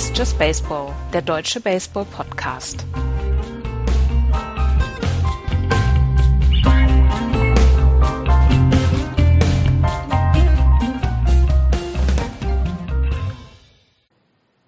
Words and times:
Ist 0.00 0.16
Just 0.16 0.38
Baseball, 0.38 0.94
der 1.12 1.20
deutsche 1.20 1.60
Baseball-Podcast. 1.60 2.86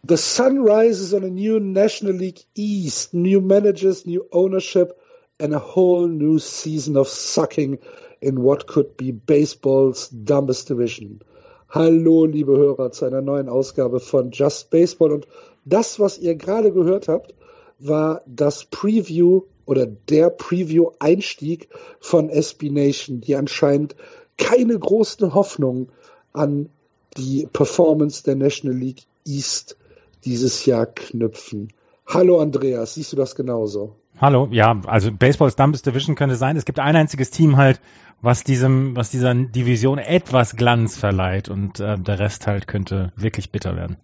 The 0.05 0.19
sun 0.19 0.59
rises 0.59 1.15
on 1.15 1.25
a 1.25 1.31
new 1.31 1.59
National 1.61 2.13
League 2.13 2.45
East, 2.55 3.15
new 3.15 3.41
managers, 3.41 4.05
new 4.05 4.27
ownership, 4.31 5.01
and 5.41 5.55
a 5.55 5.59
whole 5.59 6.09
new 6.09 6.41
season 6.41 6.99
of 6.99 7.09
sucking 7.09 7.79
in 8.21 8.43
what 8.43 8.67
could 8.67 8.99
be 8.99 9.13
baseball's 9.13 10.09
dumbest 10.09 10.69
division. 10.69 11.23
Hallo, 11.75 12.27
liebe 12.27 12.53
Hörer, 12.53 12.93
zu 12.93 13.07
einer 13.07 13.23
neuen 13.23 13.49
Ausgabe 13.49 13.99
von 13.99 14.31
Just 14.31 14.69
Baseball. 14.69 15.11
Und 15.11 15.27
das, 15.65 15.99
was 15.99 16.19
ihr 16.19 16.35
gerade 16.35 16.71
gehört 16.71 17.09
habt, 17.09 17.35
war 17.79 18.21
das 18.27 18.67
Preview 18.67 19.45
oder 19.65 19.87
der 19.87 20.29
Preview-Einstieg 20.29 21.71
von 21.99 22.29
SB 22.29 22.69
Nation, 22.69 23.23
die 23.23 23.37
anscheinend 23.37 23.97
keine 24.37 24.79
großen 24.79 25.33
Hoffnungen 25.33 25.89
an 26.35 26.69
die 27.17 27.49
Performance 27.51 28.23
der 28.23 28.37
National 28.37 28.77
League 28.77 29.05
East 29.27 29.79
dieses 30.27 30.67
Jahr 30.67 30.85
knüpfen. 30.85 31.73
Hallo 32.07 32.39
Andreas, 32.39 32.97
siehst 32.97 33.15
du 33.15 33.17
das 33.17 33.35
genauso? 33.35 33.97
Hallo, 34.21 34.47
ja, 34.51 34.79
also 34.87 35.11
Baseballs 35.11 35.57
Dumbest 35.57 35.87
Division 35.87 36.17
könnte 36.17 36.37
sein. 36.37 36.59
Es 36.59 36.67
gibt 36.67 36.79
ein 36.79 36.97
einziges 36.97 37.31
Team 37.31 37.57
halt, 37.57 37.81
was 38.23 38.45
diesem, 38.45 38.97
was 38.97 39.11
dieser 39.11 39.35
Division 39.35 39.99
etwas 39.99 40.57
Glanz 40.57 40.97
verleiht 40.97 41.49
und 41.49 41.81
äh, 41.81 41.99
der 41.99 42.19
Rest 42.21 42.47
halt 42.47 42.69
könnte 42.69 43.13
wirklich 43.17 43.51
bitter 43.51 43.77
werden. 43.77 43.97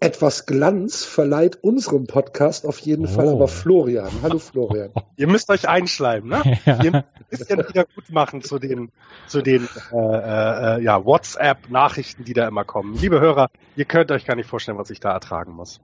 Etwas 0.00 0.46
Glanz 0.46 1.04
verleiht 1.04 1.58
unserem 1.62 2.06
Podcast 2.06 2.66
auf 2.66 2.78
jeden 2.80 3.06
oh. 3.06 3.08
Fall 3.08 3.28
aber 3.28 3.48
Florian. 3.48 4.10
Hallo 4.22 4.38
Florian. 4.38 4.90
Ihr 5.16 5.28
müsst 5.28 5.50
euch 5.50 5.68
einschleimen, 5.68 6.28
ne? 6.28 6.58
Ja. 6.64 6.82
Ihr 6.82 6.92
müsst 6.92 7.04
ein 7.04 7.24
bisschen 7.30 7.58
wieder 7.68 7.84
gut 7.84 8.10
machen 8.10 8.42
zu 8.42 8.58
den, 8.58 8.90
zu 9.26 9.42
den 9.42 9.68
äh, 9.92 9.96
äh, 9.96 10.82
ja, 10.82 11.04
WhatsApp-Nachrichten, 11.04 12.24
die 12.24 12.34
da 12.34 12.46
immer 12.46 12.64
kommen. 12.64 12.96
Liebe 12.96 13.20
Hörer, 13.20 13.50
ihr 13.76 13.84
könnt 13.84 14.10
euch 14.10 14.24
gar 14.24 14.36
nicht 14.36 14.48
vorstellen, 14.48 14.78
was 14.78 14.90
ich 14.90 15.00
da 15.00 15.12
ertragen 15.12 15.52
muss. 15.52 15.80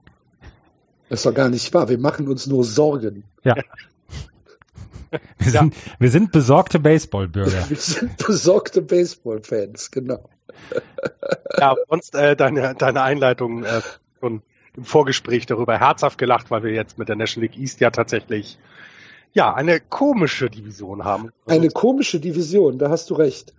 Das 1.09 1.19
ist 1.19 1.25
doch 1.25 1.33
gar 1.33 1.49
nicht 1.49 1.73
wahr. 1.73 1.87
Wir 1.87 1.99
machen 1.99 2.27
uns 2.27 2.47
nur 2.47 2.63
Sorgen. 2.63 3.23
Ja. 3.43 3.55
Wir 5.37 5.51
sind, 5.51 5.73
ja. 5.73 5.81
wir 5.99 6.09
sind 6.09 6.31
besorgte 6.31 6.79
Baseballbürger. 6.79 7.65
Wir 7.69 7.77
sind 7.77 8.17
besorgte 8.25 8.81
Baseballfans, 8.81 9.91
genau. 9.91 10.29
Ja, 11.57 11.75
sonst 11.89 12.15
äh, 12.15 12.35
deine, 12.35 12.75
deine 12.75 13.01
Einleitung 13.01 13.63
äh, 13.63 13.81
schon 14.19 14.41
im 14.75 14.83
Vorgespräch 14.83 15.45
darüber 15.45 15.79
herzhaft 15.79 16.17
gelacht, 16.17 16.51
weil 16.51 16.63
wir 16.63 16.71
jetzt 16.71 16.97
mit 16.97 17.07
der 17.07 17.15
National 17.15 17.49
League 17.49 17.59
East 17.59 17.79
ja 17.79 17.91
tatsächlich 17.91 18.57
ja 19.33 19.53
eine 19.53 19.79
komische 19.79 20.49
Division 20.49 21.05
haben. 21.05 21.29
Eine 21.45 21.69
komische 21.69 22.19
Division, 22.19 22.77
da 22.77 22.89
hast 22.89 23.09
du 23.09 23.15
recht. 23.15 23.53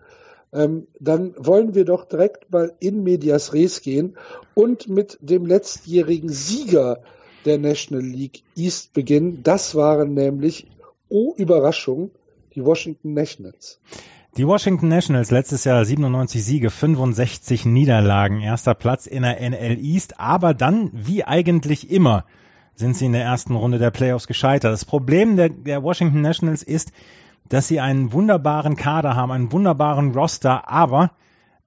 Ähm, 0.52 0.86
dann 1.00 1.34
wollen 1.38 1.74
wir 1.74 1.84
doch 1.84 2.04
direkt 2.04 2.50
mal 2.50 2.72
in 2.80 3.02
Medias 3.02 3.52
Res 3.52 3.82
gehen 3.82 4.16
und 4.54 4.88
mit 4.88 5.18
dem 5.20 5.46
letztjährigen 5.46 6.28
Sieger 6.28 7.02
der 7.44 7.58
National 7.58 8.04
League 8.04 8.42
East 8.56 8.92
beginnen. 8.92 9.42
Das 9.42 9.74
waren 9.74 10.14
nämlich 10.14 10.66
oh 11.08 11.34
Überraschung, 11.36 12.10
die 12.54 12.64
Washington 12.64 13.14
Nationals. 13.14 13.80
Die 14.36 14.46
Washington 14.46 14.88
Nationals 14.88 15.30
letztes 15.30 15.64
Jahr 15.64 15.84
97 15.84 16.44
Siege, 16.44 16.70
65 16.70 17.64
Niederlagen, 17.64 18.40
erster 18.40 18.74
Platz 18.74 19.06
in 19.06 19.22
der 19.22 19.40
NL 19.40 19.78
East, 19.78 20.20
aber 20.20 20.52
dann, 20.52 20.90
wie 20.92 21.24
eigentlich 21.24 21.90
immer, 21.90 22.24
sind 22.74 22.96
sie 22.96 23.06
in 23.06 23.12
der 23.12 23.24
ersten 23.24 23.54
Runde 23.54 23.78
der 23.78 23.90
Playoffs 23.90 24.26
gescheitert. 24.26 24.72
Das 24.72 24.84
Problem 24.84 25.36
der, 25.36 25.48
der 25.48 25.82
Washington 25.82 26.20
Nationals 26.20 26.62
ist, 26.62 26.92
dass 27.48 27.68
sie 27.68 27.80
einen 27.80 28.12
wunderbaren 28.12 28.76
Kader 28.76 29.16
haben, 29.16 29.32
einen 29.32 29.52
wunderbaren 29.52 30.12
Roster, 30.12 30.68
aber 30.68 31.12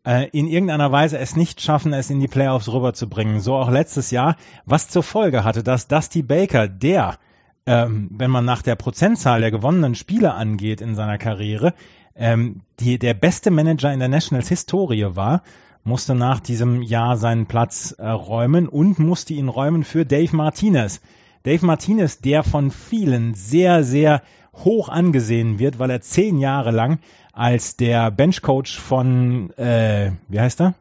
äh, 0.06 0.30
in 0.30 0.48
irgendeiner 0.48 0.92
Weise 0.92 1.18
es 1.18 1.36
nicht 1.36 1.62
schaffen, 1.62 1.94
es 1.94 2.10
in 2.10 2.20
die 2.20 2.28
Playoffs 2.28 2.72
rüberzubringen. 2.72 3.40
So 3.40 3.56
auch 3.56 3.72
letztes 3.72 4.12
Jahr, 4.12 4.36
was 4.66 4.90
zur 4.90 5.04
Folge 5.04 5.44
hatte, 5.44 5.64
dass 5.64 5.88
Dusty 5.88 6.22
Baker, 6.22 6.68
der 6.68 7.18
ähm, 7.66 8.10
wenn 8.12 8.32
man 8.32 8.46
nach 8.46 8.62
der 8.62 8.76
Prozentzahl 8.76 9.42
der 9.42 9.52
gewonnenen 9.52 9.96
Spiele 9.96 10.34
angeht 10.34 10.82
in 10.82 10.96
seiner 10.96 11.18
Karriere, 11.18 11.74
ähm, 12.16 12.62
die, 12.80 13.00
der 13.00 13.14
beste 13.14 13.52
Manager 13.52 13.94
in 13.94 14.00
der 14.00 14.10
Nationals 14.10 14.50
Historie 14.50 15.06
war, 15.16 15.44
musste 15.84 16.16
nach 16.16 16.40
diesem 16.40 16.82
Jahr 16.82 17.18
seinen 17.18 17.46
Platz 17.46 17.92
äh, 17.98 18.08
räumen 18.08 18.68
und 18.68 19.00
musste 19.00 19.34
ihn 19.34 19.50
räumen 19.50 19.84
für 19.84 20.06
Dave 20.06 20.36
Martinez. 20.36 21.02
Dave 21.44 21.66
Martinez, 21.66 22.20
der 22.20 22.44
von 22.44 22.72
vielen 22.72 23.34
sehr, 23.34 23.84
sehr 23.84 24.22
hoch 24.54 24.90
angesehen 24.90 25.60
wird, 25.60 25.80
weil 25.80 25.90
er 25.90 26.02
zehn 26.02 26.38
Jahre 26.38 26.72
lang 26.72 27.00
als 27.32 27.78
der 27.78 28.12
Benchcoach 28.12 28.78
von, 28.78 29.52
äh, 29.52 30.12
wie 30.28 30.40
heißt 30.40 30.60
er? 30.62 30.74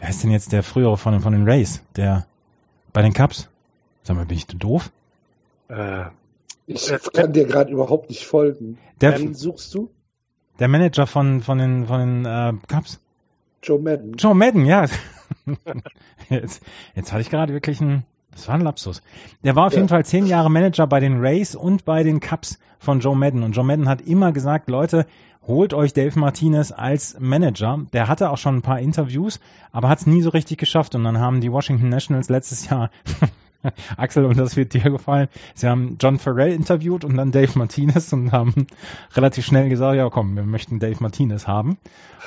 Wer 0.00 0.08
ist 0.08 0.24
denn 0.24 0.30
jetzt 0.30 0.52
der 0.52 0.62
frühere 0.62 0.96
von, 0.96 1.20
von 1.20 1.32
den 1.32 1.44
Rays? 1.44 1.82
Der 1.94 2.26
bei 2.92 3.02
den 3.02 3.12
Cubs? 3.12 3.48
Sag 4.02 4.16
mal, 4.16 4.26
bin 4.26 4.38
ich 4.38 4.46
doof? 4.46 4.90
Äh, 5.70 6.06
ich 6.66 6.92
kann 7.12 7.32
dir 7.32 7.46
gerade 7.46 7.72
überhaupt 7.72 8.10
nicht 8.10 8.26
folgen. 8.26 8.78
Der, 9.00 9.18
Wen 9.18 9.34
suchst 9.34 9.74
du? 9.74 9.90
Der 10.58 10.68
Manager 10.68 11.06
von, 11.06 11.40
von 11.40 11.58
den, 11.58 11.86
von 11.86 12.00
den 12.00 12.24
äh, 12.24 12.52
Cubs. 12.68 13.00
Joe 13.62 13.78
Madden. 13.78 14.14
Joe 14.14 14.34
Madden, 14.34 14.64
ja. 14.64 14.86
jetzt, 16.28 16.62
jetzt 16.94 17.12
hatte 17.12 17.22
ich 17.22 17.30
gerade 17.30 17.52
wirklich 17.52 17.80
ein, 17.80 18.04
das 18.32 18.48
war 18.48 18.54
ein 18.54 18.62
Lapsus. 18.62 19.02
Der 19.42 19.56
war 19.56 19.66
auf 19.66 19.72
ja. 19.72 19.78
jeden 19.78 19.88
Fall 19.88 20.04
zehn 20.04 20.26
Jahre 20.26 20.50
Manager 20.50 20.86
bei 20.86 21.00
den 21.00 21.20
Rays 21.20 21.54
und 21.54 21.84
bei 21.84 22.02
den 22.02 22.20
Cubs 22.20 22.58
von 22.78 23.00
Joe 23.00 23.16
Madden. 23.16 23.42
Und 23.42 23.52
Joe 23.52 23.64
Madden 23.64 23.88
hat 23.88 24.00
immer 24.02 24.32
gesagt, 24.32 24.68
Leute, 24.68 25.06
holt 25.46 25.74
euch 25.74 25.92
Dave 25.92 26.18
Martinez 26.18 26.72
als 26.72 27.18
Manager. 27.18 27.80
Der 27.92 28.08
hatte 28.08 28.30
auch 28.30 28.38
schon 28.38 28.56
ein 28.56 28.62
paar 28.62 28.80
Interviews, 28.80 29.40
aber 29.72 29.88
hat 29.88 30.00
es 30.00 30.06
nie 30.06 30.22
so 30.22 30.30
richtig 30.30 30.58
geschafft. 30.58 30.94
Und 30.94 31.04
dann 31.04 31.18
haben 31.18 31.40
die 31.40 31.52
Washington 31.52 31.88
Nationals 31.88 32.28
letztes 32.28 32.68
Jahr 32.68 32.90
Axel, 33.96 34.24
und 34.24 34.38
das 34.38 34.56
wird 34.56 34.74
dir 34.74 34.82
gefallen. 34.82 35.28
Sie 35.54 35.68
haben 35.68 35.96
John 36.00 36.18
Farrell 36.18 36.52
interviewt 36.52 37.04
und 37.04 37.16
dann 37.16 37.32
Dave 37.32 37.58
Martinez 37.58 38.12
und 38.12 38.32
haben 38.32 38.66
relativ 39.14 39.44
schnell 39.44 39.68
gesagt, 39.68 39.96
ja 39.96 40.08
komm, 40.10 40.36
wir 40.36 40.44
möchten 40.44 40.78
Dave 40.78 40.96
Martinez 41.00 41.46
haben. 41.46 41.78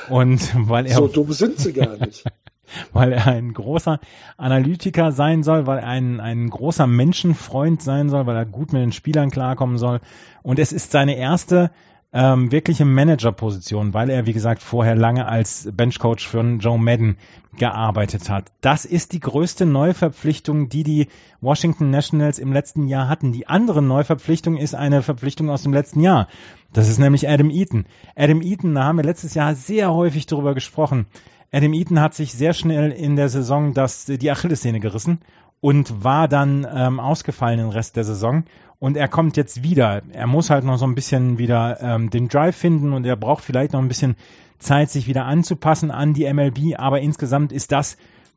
Und 0.10 0.54
weil 0.70 0.86
er. 0.86 0.96
So 0.96 1.08
dumm 1.08 1.32
sind 1.32 1.58
sie 1.58 1.74
gar 1.74 1.98
nicht. 1.98 2.24
weil 2.94 3.12
er 3.12 3.28
ein 3.28 3.54
großer 3.54 4.00
Analytiker 4.38 5.12
sein 5.12 5.44
soll, 5.44 5.68
weil 5.68 5.80
er 5.80 5.88
ein, 5.88 6.20
ein 6.20 6.50
großer 6.50 6.88
Menschenfreund 6.88 7.82
sein 7.82 8.10
soll, 8.10 8.26
weil 8.26 8.36
er 8.36 8.46
gut 8.46 8.74
mit 8.74 8.82
den 8.82 8.92
Spielern 8.92 9.32
klarkommen 9.32 9.78
soll. 9.78 10.00
Und 10.42 10.60
es 10.60 10.72
ist 10.72 10.92
seine 10.92 11.18
erste 11.18 11.72
ähm, 12.14 12.52
wirkliche 12.52 12.86
Managerposition, 12.86 13.94
weil 13.94 14.12
er, 14.12 14.28
wie 14.28 14.34
gesagt, 14.34 14.62
vorher 14.62 14.96
lange 14.96 15.28
als 15.28 15.68
Benchcoach 15.74 16.28
für 16.28 16.42
Joe 16.60 16.78
Madden 16.78 17.18
gearbeitet 17.58 18.30
hat. 18.30 18.52
Das 18.62 18.86
ist 18.86 19.14
die 19.14 19.20
größte 19.20 19.66
Neuverpflichtung, 19.66 20.70
die 20.70 20.84
die 20.84 21.08
Washington 21.42 21.90
Nationals 21.90 22.38
im 22.38 22.54
letzten 22.54 22.88
Jahr 22.88 23.10
hatten. 23.10 23.32
Die 23.32 23.48
andere 23.48 23.82
Neuverpflichtung 23.82 24.58
ist 24.58 24.76
eine 24.76 25.02
Verpflichtung 25.02 25.50
aus 25.50 25.64
dem 25.64 25.74
letzten 25.74 26.02
Jahr. 26.02 26.28
Das 26.72 26.88
ist 26.88 27.00
nämlich 27.00 27.28
Adam 27.28 27.50
Eaton. 27.50 27.86
Adam 28.16 28.42
Eaton, 28.42 28.76
da 28.76 28.84
haben 28.84 28.98
wir 28.98 29.04
letztes 29.04 29.34
Jahr 29.34 29.56
sehr 29.56 29.92
häufig 29.92 30.28
darüber 30.28 30.54
gesprochen. 30.54 31.08
Adam 31.52 31.74
Eaton 31.74 32.00
hat 32.00 32.14
sich 32.14 32.34
sehr 32.34 32.54
schnell 32.54 32.92
in 32.92 33.16
der 33.16 33.30
Saison 33.30 33.74
das, 33.74 34.06
die 34.06 34.32
Achillessehne 34.32 34.80
gerissen 34.80 35.20
und 35.62 36.04
war 36.04 36.28
dann 36.28 36.68
ähm, 36.70 37.00
ausgefallen 37.00 37.58
den 37.58 37.70
Rest 37.70 37.96
der 37.96 38.04
Saison. 38.04 38.44
Und 38.84 38.98
er 38.98 39.08
kommt 39.08 39.38
jetzt 39.38 39.64
wieder. 39.64 40.02
Er 40.12 40.28
muss 40.28 40.50
halt 40.50 40.66
noch 40.66 40.76
so 40.76 40.86
ein 40.86 40.94
bisschen 40.94 41.38
wieder 41.38 41.80
ähm, 41.80 42.10
den 42.10 42.28
Drive 42.28 42.58
finden 42.58 42.92
und 42.92 43.06
er 43.06 43.16
braucht 43.16 43.42
vielleicht 43.42 43.72
noch 43.72 43.80
ein 43.80 43.88
bisschen 43.88 44.18
Zeit, 44.60 44.90
sich 44.90 45.08
wieder 45.08 45.24
anzupassen 45.24 45.90
an 45.90 46.14
die 46.14 46.26
MLB. 46.34 46.78
Aber 46.78 47.00
insgesamt 47.00 47.54
ist 47.54 47.72
das 47.72 47.96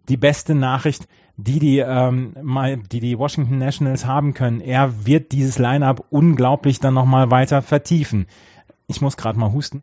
die 0.09 0.17
beste 0.17 0.55
Nachricht, 0.55 1.09
die 1.37 1.59
die, 1.59 1.79
ähm, 1.81 2.37
mal, 2.41 2.77
die, 2.77 3.01
die 3.01 3.19
Washington 3.19 3.59
Nationals 3.59 4.07
haben 4.07 4.35
können. 4.35 4.61
Er 4.61 5.05
wird 5.05 5.33
dieses 5.33 5.59
Lineup 5.59 6.07
unglaublich 6.11 6.79
dann 6.79 6.95
nochmal 6.95 7.33
weiter 7.33 7.61
vertiefen. 7.61 8.29
Ich 8.87 9.01
muss 9.01 9.17
gerade 9.17 9.41
mal 9.41 9.51
husten. 9.51 9.83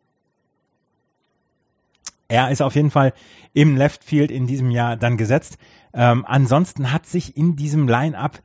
Er 2.29 2.51
ist 2.51 2.61
auf 2.61 2.75
jeden 2.75 2.89
Fall 2.89 3.11
im 3.51 3.75
Left 3.75 4.05
Field 4.05 4.31
in 4.31 4.47
diesem 4.47 4.71
Jahr 4.71 4.95
dann 4.95 5.17
gesetzt. 5.17 5.57
Ähm, 5.93 6.23
ansonsten 6.25 6.93
hat 6.93 7.05
sich 7.05 7.35
in 7.35 7.57
diesem 7.57 7.89
Line-up 7.89 8.41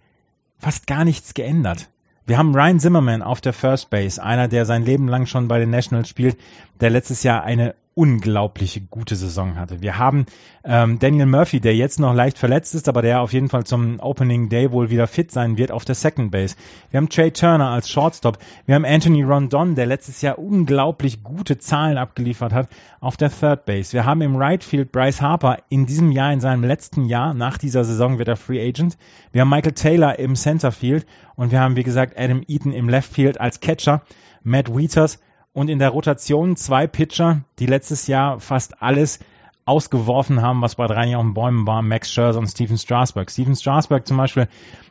fast 0.59 0.89
gar 0.89 1.05
nichts 1.05 1.35
geändert. 1.35 1.89
Wir 2.29 2.37
haben 2.37 2.55
Ryan 2.55 2.79
Zimmerman 2.79 3.23
auf 3.23 3.41
der 3.41 3.55
First 3.55 3.89
Base, 3.89 4.23
einer, 4.23 4.49
der 4.49 4.67
sein 4.67 4.85
Leben 4.85 5.09
lang 5.09 5.25
schon 5.25 5.49
bei 5.49 5.59
den 5.59 5.71
Nationals 5.71 6.11
spielt, 6.11 6.37
der 6.79 6.91
letztes 6.91 7.23
Jahr 7.23 7.43
eine 7.43 7.75
unglaubliche 7.99 8.81
gute 8.81 9.17
Saison 9.17 9.57
hatte. 9.57 9.83
Wir 9.83 9.99
haben 9.99 10.27
ähm, 10.63 11.01
Daniel 11.01 11.27
Murphy, 11.27 11.59
der 11.59 11.75
jetzt 11.75 11.99
noch 11.99 12.15
leicht 12.15 12.39
verletzt 12.39 12.77
ist, 12.77 12.89
aber 12.89 13.03
der 13.03 13.21
auf 13.21 13.33
jeden 13.33 13.49
Fall 13.49 13.65
zum 13.65 13.99
Opening 13.99 14.49
Day 14.49 14.71
wohl 14.71 14.89
wieder 14.89 15.09
fit 15.09 15.33
sein 15.33 15.59
wird 15.59 15.73
auf 15.73 15.85
der 15.85 15.97
Second 15.97 16.31
Base. 16.31 16.55
Wir 16.93 16.99
haben 16.99 17.09
Trey 17.09 17.33
Turner 17.33 17.71
als 17.71 17.91
Shortstop. 17.91 18.39
Wir 18.67 18.77
haben 18.77 18.85
Anthony 18.85 19.25
Rondon, 19.25 19.75
der 19.75 19.87
letztes 19.87 20.23
Jahr 20.23 20.39
unglaublich 20.39 21.25
gute 21.25 21.59
Zahlen 21.59 21.99
abgeliefert 21.99 22.53
hat 22.53 22.69
auf 23.01 23.17
der 23.17 23.33
Third 23.33 23.65
Base. 23.67 23.93
Wir 23.93 24.05
haben 24.05 24.21
im 24.21 24.37
Right 24.37 24.63
Field 24.63 24.93
Bryce 24.93 25.21
Harper 25.21 25.59
in 25.69 25.85
diesem 25.87 26.13
Jahr, 26.13 26.33
in 26.33 26.39
seinem 26.39 26.63
letzten 26.63 27.05
Jahr, 27.05 27.35
nach 27.35 27.59
dieser 27.59 27.83
Saison 27.83 28.21
wird 28.21 28.29
er 28.29 28.37
Free 28.37 28.65
Agent. 28.65 28.97
Wir 29.33 29.41
haben 29.41 29.51
Michael 29.51 29.73
Taylor 29.73 30.21
im 30.21 30.37
Center 30.37 30.71
Field 30.71 31.05
und 31.35 31.51
wir 31.51 31.59
haben, 31.59 31.75
wie 31.75 31.83
gesagt, 31.83 32.17
Adam 32.17 32.45
Eaton 32.47 32.71
im 32.73 32.89
Left 32.89 33.13
Field 33.13 33.41
als 33.41 33.59
Catcher. 33.59 34.03
Matt 34.45 34.73
Wieters 34.73 35.19
und 35.59 35.69
in 35.69 35.81
der 35.81 35.89
Rotation 35.89 36.55
zwei 36.55 36.87
Pitcher, 36.87 37.43
die 37.59 37.67
letztes 37.67 38.07
Jahr 38.07 38.39
fast 38.39 38.81
alles 38.81 39.19
ausgeworfen 39.65 40.41
haben, 40.41 40.63
was 40.63 40.77
bei 40.77 40.87
drei 40.87 41.07
den 41.07 41.35
Bäumen 41.35 41.67
war, 41.67 41.83
Max 41.83 42.13
Scherzer 42.13 42.39
und 42.39 42.47
Steven 42.47 42.79
Strasberg. 42.79 43.29
Steven 43.29 43.57
Strasberg 43.57 44.07
zum 44.07 44.19
Beispiel 44.19 44.47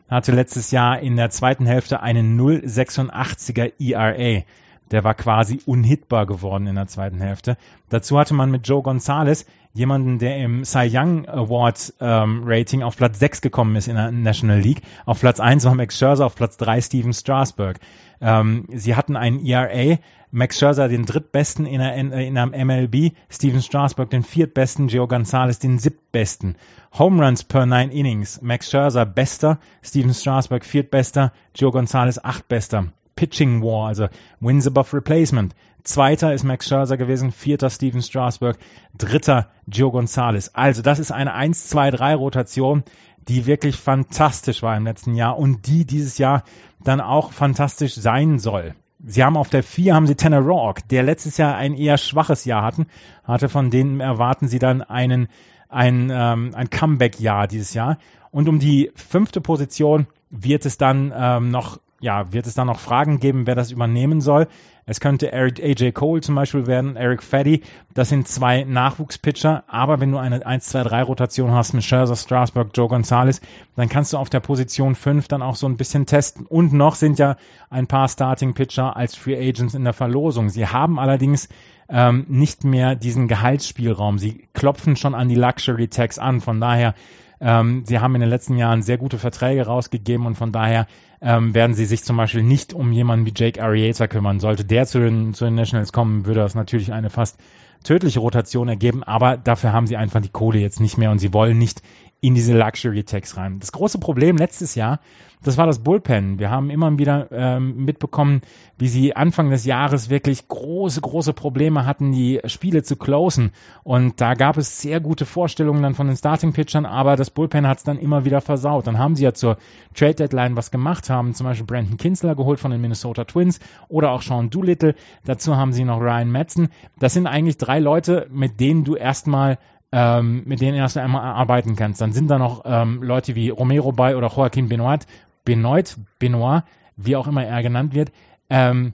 hatte 0.09 0.33
letztes 0.33 0.71
Jahr 0.71 0.99
in 0.99 1.15
der 1.15 1.29
zweiten 1.29 1.65
Hälfte 1.65 2.01
einen 2.01 2.37
0,86er 2.37 3.71
ERA. 3.79 4.43
Der 4.91 5.03
war 5.03 5.13
quasi 5.13 5.59
unhittbar 5.65 6.25
geworden 6.25 6.67
in 6.67 6.75
der 6.75 6.87
zweiten 6.87 7.19
Hälfte. 7.19 7.57
Dazu 7.89 8.17
hatte 8.17 8.33
man 8.33 8.51
mit 8.51 8.67
Joe 8.67 8.81
Gonzalez 8.81 9.45
jemanden, 9.73 10.19
der 10.19 10.37
im 10.37 10.65
Cy 10.65 10.89
Young 10.91 11.27
Award 11.27 11.93
ähm, 11.99 12.43
Rating 12.45 12.83
auf 12.83 12.97
Platz 12.97 13.19
6 13.19 13.41
gekommen 13.41 13.75
ist 13.75 13.87
in 13.87 13.95
der 13.95 14.11
National 14.11 14.59
League. 14.59 14.81
Auf 15.05 15.19
Platz 15.19 15.39
1 15.39 15.65
war 15.65 15.75
Max 15.75 15.97
Scherzer, 15.97 16.25
auf 16.25 16.35
Platz 16.35 16.57
3 16.57 16.81
Steven 16.81 17.13
Strasberg. 17.13 17.79
Ähm, 18.21 18.65
sie 18.73 18.95
hatten 18.95 19.15
einen 19.15 19.45
ERA 19.45 19.97
Max 20.31 20.59
Scherzer 20.59 20.89
den 20.89 21.05
drittbesten 21.05 21.65
in 21.65 21.79
der, 21.79 21.95
in 21.95 22.35
der 22.35 22.47
MLB, 22.47 23.13
Steven 23.29 23.61
Strasburg 23.61 24.09
den 24.09 24.23
viertbesten, 24.23 24.89
Joe 24.89 25.07
Gonzalez 25.07 25.59
den 25.59 25.79
siebtbesten. 25.79 26.57
Home 26.99 27.25
Runs 27.25 27.45
per 27.45 27.65
nine 27.65 27.93
Innings, 27.93 28.41
Max 28.41 28.69
Scherzer 28.69 29.05
bester, 29.05 29.59
Steven 29.81 30.13
Strasburg 30.13 30.65
viertbester, 30.65 31.31
Joe 31.55 31.71
Gonzalez 31.71 32.19
achtbester. 32.21 32.87
Pitching 33.17 33.61
War, 33.61 33.89
also 33.89 34.07
Wins 34.39 34.65
above 34.65 34.95
Replacement. 34.95 35.53
Zweiter 35.83 36.33
ist 36.33 36.45
Max 36.45 36.67
Scherzer 36.67 36.95
gewesen, 36.95 37.33
vierter 37.33 37.69
Steven 37.69 38.01
Strasburg, 38.01 38.57
dritter 38.97 39.49
Joe 39.67 39.91
Gonzalez. 39.91 40.51
Also 40.53 40.81
das 40.81 40.99
ist 40.99 41.11
eine 41.11 41.35
1-2-3-Rotation, 41.35 42.83
die 43.27 43.45
wirklich 43.45 43.75
fantastisch 43.75 44.63
war 44.63 44.77
im 44.77 44.85
letzten 44.85 45.15
Jahr 45.15 45.37
und 45.37 45.67
die 45.67 45.85
dieses 45.85 46.17
Jahr 46.17 46.43
dann 46.81 47.01
auch 47.01 47.33
fantastisch 47.33 47.95
sein 47.95 48.39
soll. 48.39 48.75
Sie 49.05 49.23
haben 49.23 49.37
auf 49.37 49.49
der 49.49 49.63
4 49.63 49.93
haben 49.93 50.07
sie 50.07 50.15
Tanner 50.15 50.39
Rock, 50.39 50.87
der 50.87 51.03
letztes 51.03 51.37
Jahr 51.37 51.55
ein 51.55 51.75
eher 51.75 51.97
schwaches 51.97 52.45
Jahr 52.45 52.63
hatten, 52.63 52.87
hatte 53.23 53.49
von 53.49 53.69
denen 53.69 53.99
erwarten 53.99 54.47
sie 54.47 54.59
dann 54.59 54.81
einen 54.81 55.27
ein, 55.69 56.09
ähm, 56.13 56.51
ein 56.53 56.69
Comeback-Jahr 56.69 57.47
dieses 57.47 57.73
Jahr. 57.73 57.97
Und 58.31 58.47
um 58.47 58.59
die 58.59 58.91
fünfte 58.95 59.41
Position 59.41 60.07
wird 60.29 60.65
es 60.65 60.77
dann 60.77 61.13
ähm, 61.15 61.51
noch 61.51 61.79
ja, 61.99 62.31
wird 62.31 62.47
es 62.47 62.53
dann 62.53 62.67
noch 62.67 62.79
Fragen 62.79 63.19
geben, 63.19 63.47
wer 63.47 63.55
das 63.55 63.71
übernehmen 63.71 64.21
soll. 64.21 64.47
Es 64.89 65.01
könnte 65.01 65.33
Eric, 65.33 65.61
AJ 65.61 65.91
Cole 65.91 66.21
zum 66.21 66.35
Beispiel 66.35 66.65
werden, 66.65 66.95
Eric 66.95 67.21
Faddy. 67.21 67.61
Das 67.93 68.07
sind 68.07 68.27
zwei 68.27 68.63
Nachwuchspitcher. 68.63 69.65
Aber 69.67 69.99
wenn 69.99 70.11
du 70.13 70.17
eine 70.17 70.39
1-2-3-Rotation 70.39 71.51
hast 71.51 71.73
mit 71.73 71.83
Scherzer, 71.83 72.15
Strasburg, 72.15 72.69
Joe 72.73 72.87
Gonzalez, 72.87 73.41
dann 73.75 73.89
kannst 73.89 74.13
du 74.13 74.17
auf 74.17 74.29
der 74.29 74.39
Position 74.39 74.95
5 74.95 75.27
dann 75.27 75.41
auch 75.41 75.55
so 75.55 75.67
ein 75.67 75.75
bisschen 75.75 76.05
testen. 76.05 76.45
Und 76.45 76.71
noch 76.71 76.95
sind 76.95 77.19
ja 77.19 77.35
ein 77.69 77.87
paar 77.87 78.07
Starting-Pitcher 78.07 78.95
als 78.95 79.15
Free 79.15 79.35
Agents 79.35 79.73
in 79.73 79.83
der 79.83 79.93
Verlosung. 79.93 80.47
Sie 80.47 80.67
haben 80.67 80.99
allerdings 80.99 81.49
ähm, 81.89 82.25
nicht 82.29 82.63
mehr 82.63 82.95
diesen 82.95 83.27
Gehaltsspielraum. 83.27 84.19
Sie 84.19 84.47
klopfen 84.53 84.95
schon 84.95 85.15
an 85.15 85.27
die 85.27 85.35
Luxury 85.35 85.89
Tax 85.89 86.17
an. 86.17 86.39
Von 86.39 86.61
daher 86.61 86.95
ähm, 87.39 87.83
sie 87.85 87.99
haben 87.99 88.15
in 88.15 88.21
den 88.21 88.29
letzten 88.29 88.57
Jahren 88.57 88.81
sehr 88.81 88.97
gute 88.97 89.17
Verträge 89.17 89.65
rausgegeben 89.65 90.25
und 90.25 90.35
von 90.35 90.51
daher 90.51 90.87
ähm, 91.21 91.53
werden 91.53 91.73
sie 91.73 91.85
sich 91.85 92.03
zum 92.03 92.17
Beispiel 92.17 92.43
nicht 92.43 92.73
um 92.73 92.91
jemanden 92.91 93.25
wie 93.25 93.33
Jake 93.35 93.61
Arrieta 93.61 94.07
kümmern. 94.07 94.39
Sollte 94.39 94.65
der 94.65 94.85
zu 94.85 94.99
den, 94.99 95.33
zu 95.33 95.45
den 95.45 95.55
Nationals 95.55 95.91
kommen, 95.91 96.25
würde 96.25 96.41
das 96.41 96.55
natürlich 96.55 96.93
eine 96.93 97.09
fast 97.09 97.39
tödliche 97.83 98.19
Rotation 98.19 98.67
ergeben, 98.67 99.03
aber 99.03 99.37
dafür 99.37 99.71
haben 99.71 99.87
sie 99.87 99.97
einfach 99.97 100.21
die 100.21 100.29
Kohle 100.29 100.59
jetzt 100.59 100.79
nicht 100.79 100.97
mehr 100.97 101.11
und 101.11 101.19
sie 101.19 101.33
wollen 101.33 101.57
nicht 101.57 101.81
in 102.19 102.33
diese 102.33 102.57
Luxury 102.57 103.03
Tags 103.03 103.37
rein. 103.37 103.59
Das 103.59 103.71
große 103.71 103.99
Problem 103.99 104.37
letztes 104.37 104.75
Jahr, 104.75 104.99
das 105.43 105.57
war 105.57 105.67
das 105.67 105.79
Bullpen. 105.79 106.39
Wir 106.39 106.49
haben 106.49 106.71
immer 106.71 106.97
wieder 106.97 107.27
ähm, 107.31 107.85
mitbekommen, 107.85 108.41
wie 108.79 108.87
sie 108.87 109.15
Anfang 109.15 109.51
des 109.51 109.65
Jahres 109.65 110.09
wirklich 110.09 110.47
große, 110.47 110.99
große 110.99 111.33
Probleme 111.33 111.85
hatten, 111.85 112.11
die 112.11 112.41
Spiele 112.45 112.81
zu 112.81 112.95
closen. 112.95 113.51
Und 113.83 114.19
da 114.19 114.33
gab 114.33 114.57
es 114.57 114.81
sehr 114.81 114.99
gute 114.99 115.25
Vorstellungen 115.25 115.83
dann 115.83 115.93
von 115.93 116.07
den 116.07 116.17
Starting-Pitchern, 116.17 116.87
aber 116.87 117.15
das 117.15 117.29
Bullpen 117.29 117.67
hat 117.67 117.77
es 117.77 117.83
dann 117.83 117.99
immer 117.99 118.25
wieder 118.25 118.41
versaut. 118.41 118.87
Dann 118.87 118.97
haben 118.97 119.15
sie 119.15 119.25
ja 119.25 119.33
zur 119.33 119.57
Trade-Deadline 119.93 120.55
was 120.55 120.71
gemacht, 120.71 121.09
haben 121.11 121.35
zum 121.35 121.45
Beispiel 121.45 121.67
Brandon 121.67 121.97
Kinsler 121.97 122.35
geholt 122.35 122.59
von 122.59 122.71
den 122.71 122.81
Minnesota 122.81 123.25
Twins 123.25 123.59
oder 123.89 124.11
auch 124.11 124.23
Sean 124.23 124.49
Doolittle. 124.49 124.95
Dazu 125.23 125.55
haben 125.55 125.71
sie 125.71 125.83
noch 125.83 126.01
Ryan 126.01 126.31
Madsen. 126.31 126.69
Das 126.99 127.13
sind 127.13 127.27
eigentlich 127.27 127.57
drei 127.57 127.79
Leute, 127.79 128.27
mit 128.31 128.59
denen 128.59 128.83
du 128.83 128.95
erstmal 128.95 129.59
ähm, 129.91 130.43
mit 130.45 130.61
denen 130.61 130.77
erst 130.77 130.97
einmal 130.97 131.23
arbeiten 131.23 131.75
kannst. 131.75 132.01
Dann 132.01 132.13
sind 132.13 132.29
da 132.29 132.37
noch 132.37 132.63
ähm, 132.65 133.01
Leute 133.01 133.35
wie 133.35 133.49
Romero 133.49 133.91
bei 133.91 134.15
oder 134.15 134.27
Joaquin 134.27 134.69
Benoit, 134.69 135.05
Benoit, 135.45 135.97
Benoit, 136.19 136.63
wie 136.97 137.15
auch 137.15 137.27
immer 137.27 137.45
er 137.45 137.63
genannt 137.63 137.93
wird. 137.93 138.11
Ähm, 138.49 138.93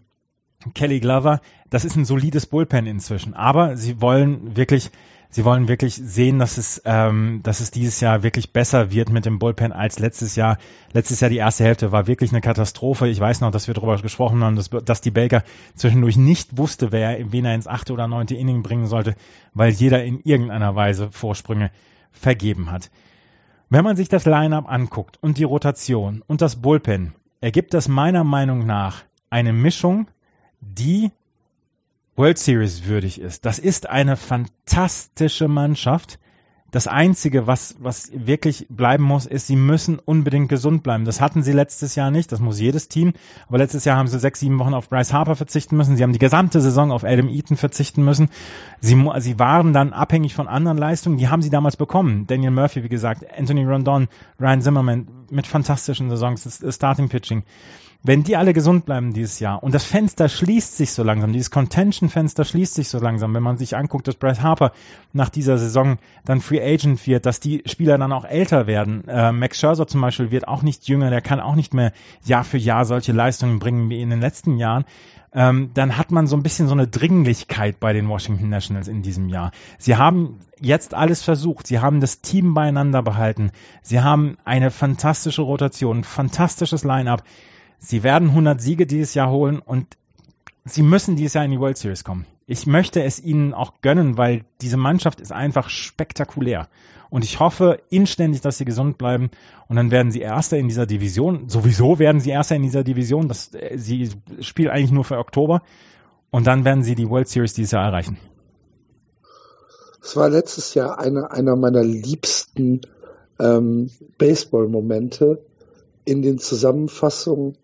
Kelly 0.73 0.99
Glover, 0.99 1.41
das 1.69 1.85
ist 1.85 1.95
ein 1.95 2.05
solides 2.05 2.45
Bullpen 2.45 2.85
inzwischen. 2.85 3.33
Aber 3.33 3.75
sie 3.75 4.01
wollen 4.01 4.55
wirklich 4.55 4.91
sie 5.33 5.45
wollen 5.45 5.67
wirklich 5.67 5.95
sehen, 5.95 6.37
dass 6.37 6.57
es, 6.57 6.81
ähm, 6.85 7.41
dass 7.41 7.59
es 7.59 7.71
dieses 7.71 7.99
Jahr 7.99 8.21
wirklich 8.21 8.53
besser 8.53 8.91
wird 8.91 9.09
mit 9.09 9.25
dem 9.25 9.39
Bullpen 9.39 9.71
als 9.71 9.97
letztes 9.97 10.35
Jahr. 10.35 10.59
Letztes 10.93 11.21
Jahr 11.21 11.31
die 11.31 11.37
erste 11.37 11.63
Hälfte 11.63 11.91
war 11.91 12.05
wirklich 12.05 12.31
eine 12.31 12.41
Katastrophe. 12.41 13.07
Ich 13.07 13.19
weiß 13.19 13.41
noch, 13.41 13.49
dass 13.49 13.65
wir 13.67 13.73
darüber 13.73 13.97
gesprochen 13.97 14.43
haben, 14.43 14.55
dass, 14.55 14.69
dass 14.69 15.01
die 15.01 15.11
Baker 15.11 15.43
zwischendurch 15.75 16.17
nicht 16.17 16.57
wusste, 16.57 16.91
wer, 16.91 17.31
wen 17.31 17.45
er 17.45 17.55
ins 17.55 17.67
achte 17.67 17.93
oder 17.93 18.07
neunte 18.07 18.35
Inning 18.35 18.61
bringen 18.61 18.85
sollte, 18.85 19.15
weil 19.55 19.71
jeder 19.71 20.03
in 20.03 20.19
irgendeiner 20.23 20.75
Weise 20.75 21.09
Vorsprünge 21.11 21.71
vergeben 22.11 22.71
hat. 22.71 22.91
Wenn 23.69 23.83
man 23.83 23.95
sich 23.95 24.09
das 24.09 24.25
Lineup 24.25 24.71
anguckt 24.71 25.17
und 25.19 25.39
die 25.39 25.45
Rotation 25.45 26.23
und 26.27 26.41
das 26.41 26.57
Bullpen, 26.57 27.15
ergibt 27.41 27.73
das 27.73 27.87
meiner 27.87 28.23
Meinung 28.23 28.67
nach 28.67 29.03
eine 29.31 29.51
Mischung, 29.51 30.07
die 30.61 31.09
World 32.15 32.37
Series 32.37 32.85
würdig 32.85 33.19
ist. 33.19 33.45
Das 33.45 33.57
ist 33.57 33.89
eine 33.89 34.17
fantastische 34.17 35.47
Mannschaft. 35.47 36.19
Das 36.69 36.87
Einzige, 36.87 37.45
was, 37.45 37.75
was 37.79 38.11
wirklich 38.13 38.65
bleiben 38.67 39.03
muss, 39.03 39.27
ist, 39.27 39.45
sie 39.45 39.55
müssen 39.55 39.99
unbedingt 39.99 40.49
gesund 40.49 40.81
bleiben. 40.81 41.05
Das 41.05 41.21
hatten 41.21 41.43
sie 41.43 41.51
letztes 41.51 41.93
Jahr 41.93 42.09
nicht, 42.09 42.31
das 42.31 42.39
muss 42.39 42.59
jedes 42.59 42.87
Team. 42.87 43.13
Aber 43.47 43.59
letztes 43.59 43.85
Jahr 43.85 43.97
haben 43.97 44.07
sie 44.07 44.17
sechs, 44.17 44.39
sieben 44.39 44.57
Wochen 44.57 44.73
auf 44.73 44.89
Bryce 44.89 45.13
Harper 45.13 45.35
verzichten 45.35 45.77
müssen. 45.77 45.97
Sie 45.97 46.03
haben 46.03 46.13
die 46.13 46.19
gesamte 46.19 46.61
Saison 46.61 46.91
auf 46.91 47.03
Adam 47.03 47.29
Eaton 47.29 47.57
verzichten 47.57 48.03
müssen. 48.03 48.29
Sie, 48.79 48.95
sie 49.19 49.39
waren 49.39 49.73
dann 49.73 49.93
abhängig 49.93 50.33
von 50.33 50.47
anderen 50.47 50.79
Leistungen. 50.79 51.17
Die 51.17 51.29
haben 51.29 51.43
sie 51.43 51.51
damals 51.51 51.77
bekommen. 51.77 52.25
Daniel 52.25 52.51
Murphy, 52.51 52.83
wie 52.83 52.89
gesagt, 52.89 53.23
Anthony 53.37 53.65
Rondon, 53.65 54.07
Ryan 54.39 54.61
Zimmerman 54.61 55.07
mit 55.31 55.47
fantastischen 55.47 56.09
Saisons, 56.09 56.43
das 56.43 56.75
Starting 56.75 57.09
Pitching. 57.09 57.43
Wenn 58.05 58.23
die 58.23 58.35
alle 58.35 58.51
gesund 58.51 58.83
bleiben 58.83 59.13
dieses 59.13 59.39
Jahr 59.39 59.63
und 59.63 59.73
das 59.73 59.85
Fenster 59.85 60.27
schließt 60.27 60.75
sich 60.75 60.91
so 60.91 61.03
langsam, 61.03 61.31
dieses 61.31 61.51
Contention-Fenster 61.51 62.43
schließt 62.43 62.73
sich 62.73 62.89
so 62.89 62.99
langsam, 62.99 63.33
wenn 63.33 63.43
man 63.43 63.55
sich 63.55 63.77
anguckt, 63.77 64.09
dass 64.09 64.15
Bryce 64.15 64.41
Harper 64.41 64.73
nach 65.13 65.29
dieser 65.29 65.57
Saison 65.57 65.97
dann 66.25 66.41
Free 66.41 66.61
Agent 66.61 67.07
wird, 67.07 67.25
dass 67.25 67.39
die 67.39 67.63
Spieler 67.65 67.97
dann 67.97 68.11
auch 68.11 68.25
älter 68.25 68.67
werden. 68.67 69.07
Äh, 69.07 69.31
Max 69.31 69.57
Scherzer 69.57 69.87
zum 69.87 70.01
Beispiel 70.01 70.31
wird 70.31 70.49
auch 70.49 70.63
nicht 70.63 70.89
jünger, 70.89 71.11
der 71.11 71.21
kann 71.21 71.39
auch 71.39 71.55
nicht 71.55 71.73
mehr 71.73 71.93
Jahr 72.25 72.43
für 72.43 72.57
Jahr 72.57 72.83
solche 72.83 73.13
Leistungen 73.13 73.59
bringen 73.59 73.89
wie 73.89 74.01
in 74.01 74.09
den 74.09 74.19
letzten 74.19 74.57
Jahren. 74.57 74.83
Ähm, 75.35 75.71
dann 75.73 75.97
hat 75.97 76.11
man 76.11 76.27
so 76.27 76.35
ein 76.35 76.43
bisschen 76.43 76.67
so 76.67 76.73
eine 76.73 76.87
Dringlichkeit 76.87 77.79
bei 77.79 77.91
den 77.93 78.07
Washington 78.07 78.49
Nationals 78.49 78.87
in 78.87 79.01
diesem 79.01 79.29
Jahr. 79.29 79.51
Sie 79.79 79.95
haben 79.95 80.39
jetzt 80.59 80.93
alles 80.93 81.23
versucht. 81.23 81.65
Sie 81.65 81.79
haben 81.79 81.99
das 82.01 82.21
Team 82.21 82.53
beieinander 82.53 83.01
behalten. 83.01 83.51
Sie 83.81 84.01
haben 84.01 84.37
eine 84.45 84.69
fantastische 84.69 85.41
Rotation, 85.41 85.99
ein 85.99 86.03
fantastisches 86.03 86.83
Line-up. 86.83 87.23
Sie 87.79 88.03
werden 88.03 88.29
100 88.29 88.61
Siege 88.61 88.85
dieses 88.85 89.13
Jahr 89.15 89.29
holen 89.29 89.59
und 89.59 89.97
sie 90.65 90.83
müssen 90.83 91.15
dieses 91.15 91.33
Jahr 91.33 91.45
in 91.45 91.51
die 91.51 91.59
World 91.59 91.77
Series 91.77 92.03
kommen. 92.03 92.25
Ich 92.45 92.67
möchte 92.67 93.01
es 93.03 93.21
ihnen 93.21 93.53
auch 93.53 93.81
gönnen, 93.81 94.17
weil 94.17 94.45
diese 94.61 94.77
Mannschaft 94.77 95.19
ist 95.19 95.31
einfach 95.31 95.69
spektakulär. 95.69 96.67
Und 97.13 97.23
ich 97.23 97.39
hoffe 97.39 97.77
inständig, 97.91 98.41
dass 98.41 98.57
sie 98.57 98.65
gesund 98.65 98.97
bleiben. 98.97 99.29
Und 99.67 99.75
dann 99.75 99.91
werden 99.91 100.11
sie 100.11 100.21
Erster 100.21 100.57
in 100.57 100.67
dieser 100.67 100.87
Division. 100.87 101.47
Sowieso 101.47 101.99
werden 101.99 102.19
sie 102.19 102.31
Erster 102.31 102.55
in 102.55 102.63
dieser 102.63 102.83
Division. 102.83 103.27
Das, 103.27 103.53
äh, 103.53 103.77
sie 103.77 104.09
spielen 104.39 104.71
eigentlich 104.71 104.91
nur 104.91 105.03
für 105.03 105.19
Oktober. 105.19 105.61
Und 106.31 106.47
dann 106.47 106.65
werden 106.65 106.81
sie 106.81 106.95
die 106.95 107.07
World 107.07 107.27
Series 107.27 107.53
dieses 107.53 107.69
Jahr 107.69 107.85
erreichen. 107.85 108.17
Es 110.01 110.15
war 110.15 110.27
letztes 110.27 110.73
Jahr 110.73 110.97
einer, 110.97 111.31
einer 111.31 111.55
meiner 111.55 111.83
liebsten 111.83 112.81
ähm, 113.39 113.91
Baseball-Momente 114.17 115.45
in 116.05 116.23
den 116.23 116.39
Zusammenfassungen 116.39 117.59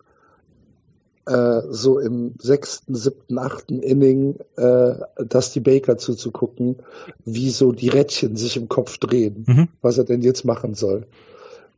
äh, 1.30 1.62
so 1.70 2.00
im 2.00 2.34
sechsten, 2.40 2.96
siebten, 2.96 3.38
achten 3.38 3.84
Inning 3.84 4.40
äh, 4.58 4.96
Dusty 5.24 5.60
Baker 5.60 5.98
zuzugucken, 5.98 6.78
wie 7.24 7.52
so 7.52 7.72
die 7.72 7.90
Rädchen 7.90 8.36
sich 8.36 8.58
im 8.58 8.68
Kopf 8.68 8.98
drehen, 8.98 9.44
mhm. 9.48 9.68
was 9.82 10.00
er 10.00 10.06
denn 10.06 10.24
jetzt 10.24 10.44
machen 10.44 10.74
soll. 10.74 11.06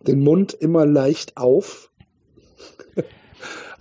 Den 0.07 0.21
Mund 0.21 0.53
immer 0.53 0.85
leicht 0.85 1.35
auf. 1.35 1.91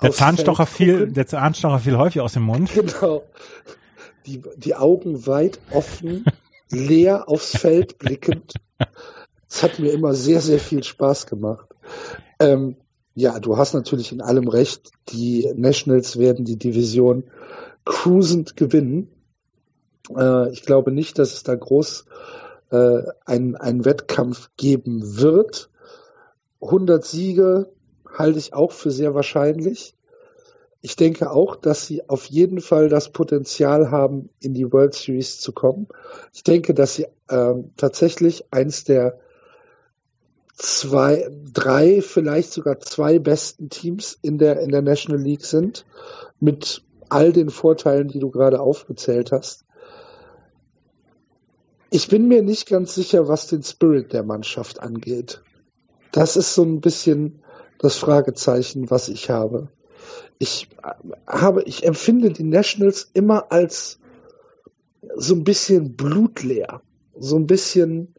Der 0.03 0.13
Zahnstocher 0.13 0.65
viel, 0.67 1.09
der 1.09 1.27
Zahnstocher 1.27 1.79
viel 1.79 1.99
häufig 1.99 2.23
aus 2.23 2.33
dem 2.33 2.45
Mund. 2.45 2.71
Genau. 2.75 3.23
Die, 4.27 4.43
die 4.57 4.75
Augen 4.75 5.27
weit 5.27 5.61
offen, 5.71 6.25
leer 6.71 7.29
aufs 7.29 7.57
Feld 7.57 7.99
blickend. 7.99 8.55
Es 9.49 9.63
hat 9.63 9.79
mir 9.79 9.93
immer 9.93 10.15
sehr, 10.15 10.41
sehr 10.41 10.59
viel 10.59 10.83
Spaß 10.83 11.27
gemacht. 11.27 11.67
Ähm, 12.39 12.77
ja, 13.15 13.39
du 13.41 13.57
hast 13.57 13.75
natürlich 13.75 14.13
in 14.13 14.21
allem 14.21 14.49
recht. 14.49 14.91
Die 15.09 15.53
Nationals 15.57 16.19
werden 16.19 16.45
die 16.45 16.59
Division 16.59 17.25
cruisend 17.85 18.57
gewinnen. 18.57 19.09
Äh, 20.17 20.51
ich 20.53 20.63
glaube 20.63 20.93
nicht, 20.93 21.19
dass 21.19 21.33
es 21.33 21.43
da 21.43 21.55
groß 21.55 22.05
äh, 22.71 23.03
einen, 23.25 23.85
Wettkampf 23.85 24.51
geben 24.57 25.19
wird. 25.19 25.71
100 26.61 27.05
Siege 27.05 27.73
halte 28.13 28.39
ich 28.39 28.55
auch 28.55 28.73
für 28.73 28.91
sehr 28.91 29.15
wahrscheinlich. 29.15 29.97
Ich 30.83 30.97
denke 30.97 31.31
auch, 31.31 31.57
dass 31.57 31.87
sie 31.87 32.09
auf 32.09 32.25
jeden 32.27 32.61
Fall 32.61 32.89
das 32.89 33.11
Potenzial 33.11 33.91
haben, 33.91 34.31
in 34.41 34.55
die 34.55 34.73
World 34.73 34.95
Series 34.95 35.41
zu 35.41 35.53
kommen. 35.53 35.89
Ich 36.33 36.43
denke, 36.43 36.73
dass 36.75 36.95
sie 36.95 37.07
äh, 37.29 37.55
tatsächlich 37.77 38.45
eins 38.51 38.85
der 38.85 39.19
zwei, 40.61 41.31
drei, 41.53 42.03
vielleicht 42.03 42.53
sogar 42.53 42.81
zwei 42.81 43.19
besten 43.19 43.71
Teams 43.71 44.19
in 44.21 44.39
der, 44.39 44.61
in 44.61 44.71
der 44.71 44.83
National 44.83 45.21
League 45.21 45.45
sind, 45.45 45.87
mit 46.39 46.83
all 47.09 47.33
den 47.33 47.51
Vorteilen, 47.51 48.09
die 48.09 48.19
du 48.19 48.31
gerade 48.31 48.61
aufgezählt 48.61 49.33
hast. 49.33 49.65
Ich 51.91 52.09
bin 52.09 52.29
mir 52.29 52.43
nicht 52.43 52.69
ganz 52.69 52.95
sicher, 52.95 53.27
was 53.27 53.49
den 53.49 53.63
Spirit 53.63 54.13
der 54.13 54.23
Mannschaft 54.23 54.81
angeht. 54.81 55.43
Das 56.13 56.37
ist 56.37 56.55
so 56.55 56.63
ein 56.63 56.81
bisschen 56.81 57.43
das 57.79 57.97
Fragezeichen, 57.97 58.91
was 58.91 59.09
ich 59.09 59.31
habe. 59.31 59.69
Ich 60.39 60.69
habe, 61.27 61.63
ich 61.65 61.85
empfinde 61.85 62.31
die 62.31 62.45
Nationals 62.45 63.11
immer 63.15 63.51
als 63.51 63.99
so 65.17 65.35
ein 65.35 65.45
bisschen 65.45 65.97
blutleer, 65.97 66.83
so 67.19 67.37
ein 67.37 67.47
bisschen 67.47 68.15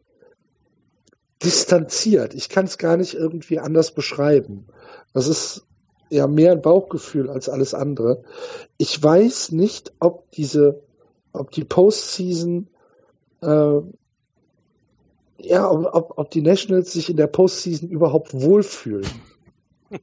distanziert. 1.44 2.34
Ich 2.34 2.48
kann 2.48 2.64
es 2.64 2.78
gar 2.78 2.96
nicht 2.96 3.14
irgendwie 3.14 3.58
anders 3.58 3.92
beschreiben. 3.92 4.66
Das 5.12 5.26
ist 5.26 5.66
ja 6.10 6.26
mehr 6.26 6.52
ein 6.52 6.62
Bauchgefühl 6.62 7.30
als 7.30 7.48
alles 7.48 7.74
andere. 7.74 8.22
Ich 8.76 9.02
weiß 9.02 9.52
nicht, 9.52 9.92
ob 9.98 10.30
diese, 10.32 10.82
ob 11.32 11.50
die 11.50 11.64
Postseason, 11.64 12.68
äh, 13.40 13.80
ja, 15.38 15.70
ob, 15.70 16.18
ob 16.18 16.30
die 16.30 16.42
Nationals 16.42 16.92
sich 16.92 17.10
in 17.10 17.16
der 17.16 17.26
Postseason 17.26 17.88
überhaupt 17.88 18.34
wohlfühlen. 18.34 19.08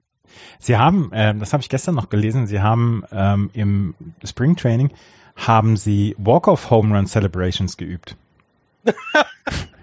Sie 0.59 0.77
haben, 0.77 1.11
äh, 1.13 1.35
das 1.35 1.53
habe 1.53 1.61
ich 1.61 1.69
gestern 1.69 1.95
noch 1.95 2.09
gelesen, 2.09 2.47
Sie 2.47 2.59
haben 2.59 3.03
ähm, 3.11 3.49
im 3.53 3.95
Spring 4.23 4.55
Training 4.55 4.91
haben 5.35 5.77
Sie 5.77 6.15
Walk-off 6.17 6.69
Home 6.69 6.95
Run 6.95 7.07
Celebrations 7.07 7.77
geübt. 7.77 8.17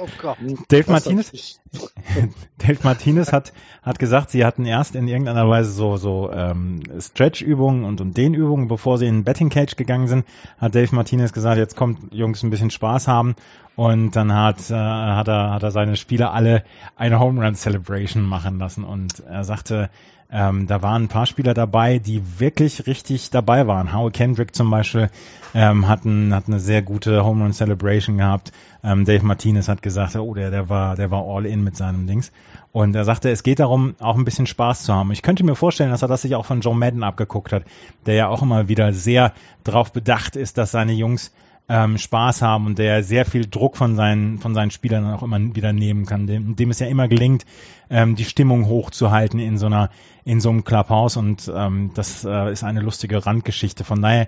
Oh 0.00 0.06
Gott. 0.22 0.38
Dave 0.68 0.88
Martinez, 0.90 1.60
Dave 2.58 2.78
Martinez 2.84 3.32
hat, 3.32 3.52
hat 3.82 3.98
gesagt, 3.98 4.30
sie 4.30 4.44
hatten 4.44 4.64
erst 4.64 4.94
in 4.94 5.08
irgendeiner 5.08 5.48
Weise 5.48 5.72
so, 5.72 5.96
so 5.96 6.30
ähm, 6.32 6.82
Stretch-Übungen 7.00 7.84
und, 7.84 8.00
und 8.00 8.16
Dehnübungen, 8.16 8.68
bevor 8.68 8.98
sie 8.98 9.06
in 9.06 9.16
den 9.16 9.24
Betting 9.24 9.48
Cage 9.48 9.74
gegangen 9.74 10.06
sind, 10.06 10.24
hat 10.58 10.76
Dave 10.76 10.94
Martinez 10.94 11.32
gesagt, 11.32 11.58
jetzt 11.58 11.74
kommt 11.74 12.14
Jungs 12.14 12.44
ein 12.44 12.50
bisschen 12.50 12.70
Spaß 12.70 13.08
haben. 13.08 13.34
Und 13.74 14.14
dann 14.14 14.32
hat, 14.32 14.70
äh, 14.70 14.74
hat, 14.74 15.26
er, 15.26 15.50
hat 15.50 15.62
er 15.64 15.70
seine 15.72 15.96
Spieler 15.96 16.32
alle 16.32 16.62
eine 16.94 17.18
Home 17.18 17.44
Run 17.44 17.56
Celebration 17.56 18.22
machen 18.22 18.58
lassen. 18.58 18.84
Und 18.84 19.20
er 19.20 19.42
sagte, 19.42 19.90
ähm, 20.30 20.66
da 20.66 20.82
waren 20.82 21.04
ein 21.04 21.08
paar 21.08 21.24
Spieler 21.24 21.54
dabei, 21.54 21.98
die 21.98 22.38
wirklich 22.38 22.86
richtig 22.86 23.30
dabei 23.30 23.66
waren. 23.66 23.94
Howie 23.94 24.10
Kendrick 24.10 24.54
zum 24.54 24.70
Beispiel 24.70 25.08
ähm, 25.54 25.88
hat, 25.88 26.04
ein, 26.04 26.34
hat 26.34 26.48
eine 26.48 26.60
sehr 26.60 26.82
gute 26.82 27.24
Home 27.24 27.42
Run 27.42 27.54
Celebration 27.54 28.18
gehabt. 28.18 28.52
Ähm, 28.84 29.06
Dave 29.06 29.24
Martinez 29.24 29.68
hat 29.68 29.80
gesagt, 29.80 30.16
oh, 30.16 30.34
der, 30.34 30.50
der 30.50 30.68
war, 30.68 30.96
der 30.96 31.10
war 31.10 31.24
all 31.24 31.46
in 31.46 31.64
mit 31.64 31.76
seinem 31.76 32.06
Dings. 32.06 32.30
Und 32.72 32.94
er 32.94 33.04
sagte, 33.04 33.30
es 33.30 33.42
geht 33.42 33.58
darum, 33.58 33.94
auch 34.00 34.16
ein 34.16 34.26
bisschen 34.26 34.46
Spaß 34.46 34.82
zu 34.82 34.92
haben. 34.92 35.10
Ich 35.12 35.22
könnte 35.22 35.44
mir 35.44 35.54
vorstellen, 35.54 35.90
dass 35.90 36.02
er 36.02 36.08
das 36.08 36.22
sich 36.22 36.34
auch 36.34 36.44
von 36.44 36.60
Joe 36.60 36.76
Madden 36.76 37.02
abgeguckt 37.04 37.52
hat, 37.52 37.64
der 38.04 38.14
ja 38.14 38.28
auch 38.28 38.42
immer 38.42 38.68
wieder 38.68 38.92
sehr 38.92 39.32
darauf 39.64 39.92
bedacht 39.92 40.36
ist, 40.36 40.58
dass 40.58 40.72
seine 40.72 40.92
Jungs 40.92 41.32
ähm, 41.68 41.98
Spaß 41.98 42.42
haben 42.42 42.66
und 42.66 42.78
der 42.78 43.02
sehr 43.02 43.24
viel 43.24 43.46
Druck 43.46 43.76
von 43.76 43.94
seinen, 43.94 44.38
von 44.38 44.54
seinen 44.54 44.70
Spielern 44.70 45.12
auch 45.12 45.22
immer 45.22 45.38
wieder 45.54 45.72
nehmen 45.72 46.06
kann, 46.06 46.26
dem, 46.26 46.56
dem 46.56 46.70
es 46.70 46.78
ja 46.78 46.86
immer 46.86 47.08
gelingt, 47.08 47.44
ähm, 47.90 48.16
die 48.16 48.24
Stimmung 48.24 48.66
hochzuhalten 48.66 49.38
in 49.38 49.58
so 49.58 49.66
einer, 49.66 49.90
in 50.24 50.40
so 50.40 50.50
einem 50.50 50.64
Clubhouse 50.64 51.16
und 51.16 51.50
ähm, 51.54 51.90
das 51.94 52.24
äh, 52.24 52.52
ist 52.52 52.64
eine 52.64 52.80
lustige 52.80 53.24
Randgeschichte. 53.24 53.84
Von 53.84 54.00
daher. 54.00 54.26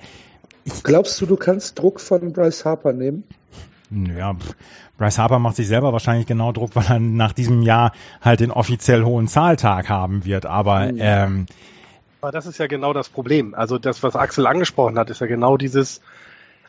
Ich, 0.65 0.83
Glaubst 0.83 1.21
du, 1.21 1.27
du 1.27 1.37
kannst 1.37 1.79
Druck 1.79 2.01
von 2.01 2.33
Bryce 2.33 2.65
Harper 2.67 2.93
nehmen? 2.93 3.25
Ja, 3.91 4.37
Bryce 4.99 5.19
Harper 5.19 5.39
macht 5.39 5.57
sich 5.57 5.67
selber 5.67 5.93
wahrscheinlich 5.93 6.27
genau 6.27 6.53
Druck, 6.53 6.77
weil 6.77 6.85
er 6.89 7.01
nach 7.01 7.33
diesem 7.33 7.63
Jahr 7.63 7.93
halt 8.21 8.41
den 8.41 8.51
offiziell 8.51 9.03
hohen 9.03 9.27
Zahltag 9.27 9.89
haben 9.89 10.25
wird. 10.25 10.47
Aber, 10.47 10.93
mhm. 10.93 10.99
ähm, 11.01 11.47
aber 12.21 12.31
das 12.31 12.45
ist 12.45 12.59
ja 12.59 12.67
genau 12.67 12.93
das 12.93 13.09
Problem. 13.09 13.55
Also 13.55 13.79
das, 13.79 14.03
was 14.03 14.15
Axel 14.15 14.47
angesprochen 14.47 14.99
hat, 14.99 15.09
ist 15.09 15.23
ja 15.23 15.27
genau 15.27 15.57
dieses, 15.57 16.03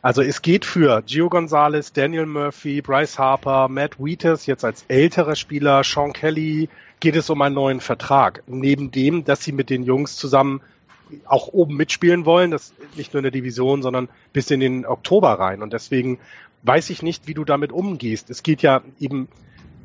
also 0.01 0.21
es 0.21 0.41
geht 0.41 0.65
für 0.65 1.03
Gio 1.03 1.29
Gonzalez, 1.29 1.93
Daniel 1.93 2.25
Murphy, 2.25 2.81
Bryce 2.81 3.19
Harper, 3.19 3.67
Matt 3.67 3.99
Wheaters 3.99 4.45
jetzt 4.45 4.65
als 4.65 4.85
älterer 4.87 5.35
Spieler, 5.35 5.83
Sean 5.83 6.13
Kelly, 6.13 6.69
geht 6.99 7.15
es 7.15 7.29
um 7.29 7.41
einen 7.41 7.55
neuen 7.55 7.81
Vertrag. 7.81 8.43
Neben 8.47 8.91
dem, 8.91 9.23
dass 9.25 9.43
sie 9.43 9.51
mit 9.51 9.69
den 9.69 9.83
Jungs 9.83 10.15
zusammen 10.15 10.61
auch 11.25 11.47
oben 11.49 11.75
mitspielen 11.75 12.25
wollen, 12.25 12.51
das 12.51 12.73
nicht 12.95 13.13
nur 13.13 13.19
in 13.19 13.23
der 13.23 13.31
Division, 13.31 13.81
sondern 13.81 14.09
bis 14.33 14.49
in 14.49 14.59
den 14.59 14.85
Oktober 14.85 15.33
rein. 15.33 15.61
Und 15.61 15.73
deswegen 15.73 16.19
weiß 16.63 16.89
ich 16.89 17.03
nicht, 17.03 17.27
wie 17.27 17.33
du 17.33 17.43
damit 17.43 17.71
umgehst. 17.71 18.29
Es 18.29 18.43
geht 18.43 18.61
ja 18.61 18.81
eben, 18.99 19.27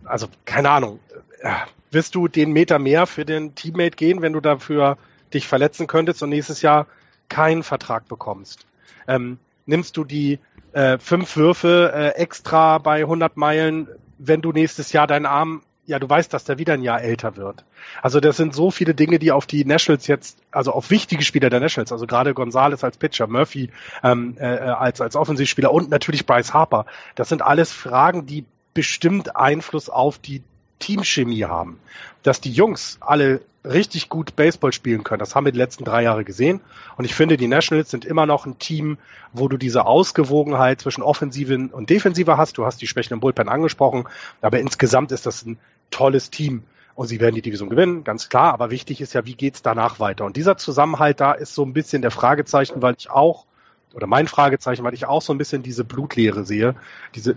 also 0.05 0.29
keine 0.45 0.71
Ahnung, 0.71 1.01
äh, 1.41 1.51
wirst 1.91 2.15
du 2.15 2.29
den 2.29 2.53
Meter 2.53 2.79
mehr 2.79 3.07
für 3.07 3.25
den 3.25 3.55
Teammate 3.55 3.97
gehen, 3.97 4.23
wenn 4.23 4.33
du 4.33 4.41
dafür 4.41 4.99
dich 5.35 5.47
verletzen 5.47 5.87
könntest 5.87 6.23
und 6.23 6.31
nächstes 6.31 6.63
Jahr 6.63 6.87
keinen 7.29 7.63
Vertrag 7.63 8.09
bekommst? 8.09 8.67
Ähm, 9.09 9.39
nimmst 9.67 9.97
du 9.97 10.05
die 10.05 10.39
äh, 10.73 10.99
fünf 10.99 11.37
Würfe 11.37 11.93
äh, 11.95 12.09
extra 12.21 12.79
bei 12.79 13.01
100 13.01 13.37
Meilen, 13.37 13.89
wenn 14.19 14.41
du 14.41 14.53
nächstes 14.53 14.93
Jahr 14.93 15.07
deinen 15.07 15.27
Arm, 15.27 15.63
ja, 15.87 15.99
du 15.99 16.09
weißt, 16.09 16.33
dass 16.33 16.45
der 16.45 16.59
wieder 16.59 16.75
ein 16.75 16.83
Jahr 16.83 17.01
älter 17.01 17.37
wird. 17.37 17.65
Also 18.03 18.19
das 18.19 18.37
sind 18.37 18.55
so 18.55 18.71
viele 18.71 18.95
Dinge, 18.95 19.19
die 19.19 19.31
auf 19.31 19.47
die 19.47 19.65
Nationals 19.65 20.07
jetzt, 20.09 20.39
also 20.51 20.73
auf 20.73 20.91
wichtige 20.91 21.23
Spieler 21.23 21.49
der 21.49 21.61
Nationals, 21.61 21.93
also 21.93 22.07
gerade 22.07 22.35
Gonzales 22.35 22.83
als 22.83 22.97
Pitcher, 22.97 23.29
Murphy 23.29 23.71
ähm, 24.03 24.37
äh, 24.39 24.47
als 24.47 25.01
als 25.01 25.15
Offensivspieler 25.15 25.73
und 25.73 25.89
natürlich 25.91 26.27
Bryce 26.27 26.53
Harper. 26.53 26.87
Das 27.15 27.29
sind 27.29 27.43
alles 27.43 27.73
Fragen, 27.73 28.27
die 28.27 28.45
bestimmt 28.75 29.37
Einfluss 29.37 29.89
auf 29.89 30.19
die 30.19 30.43
Teamchemie 30.79 31.45
haben. 31.45 31.79
Dass 32.23 32.41
die 32.41 32.51
Jungs 32.51 32.99
alle 33.01 33.41
richtig 33.65 34.09
gut 34.09 34.37
Baseball 34.37 34.73
spielen 34.73 35.05
können, 35.05 35.19
das 35.19 35.35
haben 35.35 35.45
wir 35.45 35.53
die 35.53 35.59
letzten 35.59 35.85
drei 35.85 36.03
Jahre 36.03 36.25
gesehen. 36.25 36.61
Und 36.97 37.05
ich 37.05 37.15
finde, 37.15 37.37
die 37.37 37.49
Nationals 37.49 37.91
sind 37.91 38.05
immer 38.05 38.27
noch 38.27 38.47
ein 38.47 38.59
Team, 38.59 38.99
wo 39.33 39.49
du 39.49 39.57
diese 39.57 39.87
Ausgewogenheit 39.87 40.81
zwischen 40.81 41.03
Offensive 41.03 41.69
und 41.73 41.91
Defensive 41.91 42.37
hast. 42.37 42.59
Du 42.59 42.65
hast 42.65 42.81
die 42.81 42.87
Schwächen 42.87 43.15
im 43.15 43.21
Bullpen 43.21 43.49
angesprochen, 43.49 44.07
aber 44.41 44.61
insgesamt 44.61 45.13
ist 45.13 45.27
das 45.27 45.45
ein 45.45 45.59
tolles 45.91 46.31
Team. 46.31 46.63
Und 46.95 47.09
sie 47.09 47.21
werden 47.21 47.35
die 47.35 47.43
Division 47.43 47.69
gewinnen, 47.69 48.05
ganz 48.05 48.31
klar. 48.31 48.55
Aber 48.55 48.71
wichtig 48.71 49.03
ist 49.03 49.13
ja, 49.13 49.27
wie 49.27 49.35
geht's 49.35 49.61
danach 49.61 50.01
weiter? 50.01 50.25
Und 50.25 50.37
dieser 50.37 50.57
Zusammenhalt 50.57 51.21
da 51.21 51.33
ist 51.33 51.55
so 51.55 51.63
ein 51.63 51.75
bisschen 51.75 52.01
der 52.01 52.11
Fragezeichen, 52.11 52.81
weil 52.81 52.95
ich 52.99 53.11
auch, 53.11 53.45
oder 53.93 54.07
mein 54.07 54.29
Fragezeichen, 54.29 54.83
weil 54.83 54.95
ich 54.95 55.05
auch 55.05 55.21
so 55.21 55.35
ein 55.35 55.39
bisschen 55.39 55.63
diese 55.63 55.85
Blutlehre 55.85 56.47
sehe. 56.47 56.75
Diese, 57.15 57.37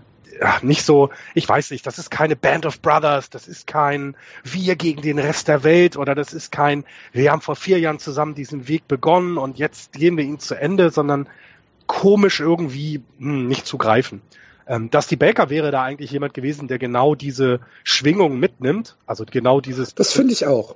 nicht 0.62 0.83
so, 0.83 1.09
ich 1.33 1.48
weiß 1.48 1.71
nicht, 1.71 1.86
das 1.86 2.00
ist 2.00 2.12
keine 2.12 2.36
Band 2.36 2.65
of 2.65 2.81
Brothers, 2.81 3.29
das 3.29 3.48
ist 3.48 3.67
kein 3.67 4.15
Wir 4.43 4.75
gegen 4.75 5.01
den 5.01 5.19
Rest 5.19 5.48
der 5.48 5.63
Welt 5.63 5.98
oder 5.98 6.15
das 6.15 6.33
ist 6.33 6.51
kein, 6.51 6.86
wir 7.12 7.31
haben 7.31 7.41
vor 7.41 7.55
vier 7.55 7.79
Jahren 7.79 8.00
zusammen 8.00 8.36
diesen 8.36 8.67
Weg 8.67 8.88
begonnen 8.88 9.38
und 9.38 9.57
jetzt 9.57 9.93
gehen 9.93 10.17
wir 10.17 10.24
ihn 10.24 10.39
zu 10.39 10.55
Ende, 10.55 10.91
sondern 10.91 11.27
komisch 11.88 12.39
irgendwie 12.39 13.01
hm, 13.17 13.48
nicht 13.48 13.65
zu 13.65 13.77
greifen. 13.77 14.21
Ähm, 14.67 14.91
Dusty 14.91 15.15
Baker 15.15 15.50
wäre 15.50 15.71
da 15.71 15.83
eigentlich 15.83 16.12
jemand 16.12 16.36
gewesen, 16.36 16.67
der 16.67 16.77
genau 16.77 17.15
diese 17.15 17.59
Schwingung 17.83 18.39
mitnimmt, 18.39 18.98
also 19.07 19.25
genau 19.25 19.62
dieses. 19.62 19.95
Das 19.95 20.13
finde 20.13 20.33
ich 20.33 20.45
auch. 20.45 20.75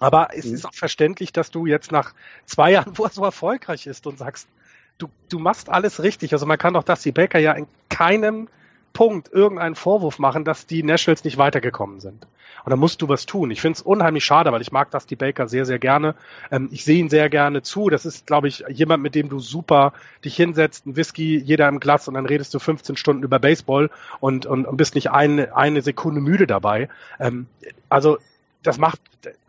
Aber 0.00 0.28
es 0.32 0.46
mhm. 0.46 0.54
ist 0.54 0.64
auch 0.64 0.74
verständlich, 0.74 1.32
dass 1.32 1.50
du 1.50 1.66
jetzt 1.66 1.92
nach 1.92 2.14
zwei 2.46 2.72
Jahren, 2.72 2.96
wo 2.96 3.04
er 3.04 3.10
so 3.10 3.24
erfolgreich 3.24 3.86
ist 3.86 4.06
und 4.06 4.18
sagst, 4.18 4.48
du, 4.96 5.08
du 5.28 5.38
machst 5.38 5.68
alles 5.68 6.02
richtig. 6.02 6.32
Also 6.32 6.46
man 6.46 6.56
kann 6.56 6.74
doch 6.74 6.84
Dusty 6.84 7.12
Baker 7.12 7.38
ja 7.38 7.52
in 7.52 7.66
keinem 7.90 8.48
Punkt 8.92 9.32
irgendeinen 9.32 9.74
Vorwurf 9.74 10.18
machen, 10.18 10.44
dass 10.44 10.66
die 10.66 10.82
Nationals 10.82 11.24
nicht 11.24 11.38
weitergekommen 11.38 12.00
sind. 12.00 12.26
Und 12.64 12.70
da 12.70 12.76
musst 12.76 13.00
du 13.00 13.08
was 13.08 13.26
tun. 13.26 13.50
Ich 13.50 13.60
finde 13.60 13.76
es 13.76 13.82
unheimlich 13.82 14.24
schade, 14.24 14.52
weil 14.52 14.60
ich 14.60 14.72
mag 14.72 14.90
Dusty 14.90 15.16
Baker 15.16 15.48
sehr, 15.48 15.64
sehr 15.64 15.78
gerne. 15.78 16.14
Ähm, 16.50 16.68
ich 16.72 16.84
sehe 16.84 16.98
ihn 16.98 17.08
sehr 17.08 17.30
gerne 17.30 17.62
zu. 17.62 17.88
Das 17.88 18.04
ist, 18.04 18.26
glaube 18.26 18.48
ich, 18.48 18.64
jemand, 18.68 19.02
mit 19.02 19.14
dem 19.14 19.28
du 19.28 19.38
super 19.40 19.92
dich 20.24 20.36
hinsetzt, 20.36 20.86
ein 20.86 20.96
Whisky, 20.96 21.38
jeder 21.38 21.68
im 21.68 21.80
Glas 21.80 22.08
und 22.08 22.14
dann 22.14 22.26
redest 22.26 22.52
du 22.54 22.58
15 22.58 22.96
Stunden 22.96 23.22
über 23.22 23.38
Baseball 23.38 23.90
und, 24.20 24.46
und, 24.46 24.66
und 24.66 24.76
bist 24.76 24.94
nicht 24.96 25.10
eine, 25.10 25.56
eine 25.56 25.82
Sekunde 25.82 26.20
müde 26.20 26.46
dabei. 26.46 26.88
Ähm, 27.18 27.46
also 27.88 28.18
das 28.62 28.78
macht 28.78 29.00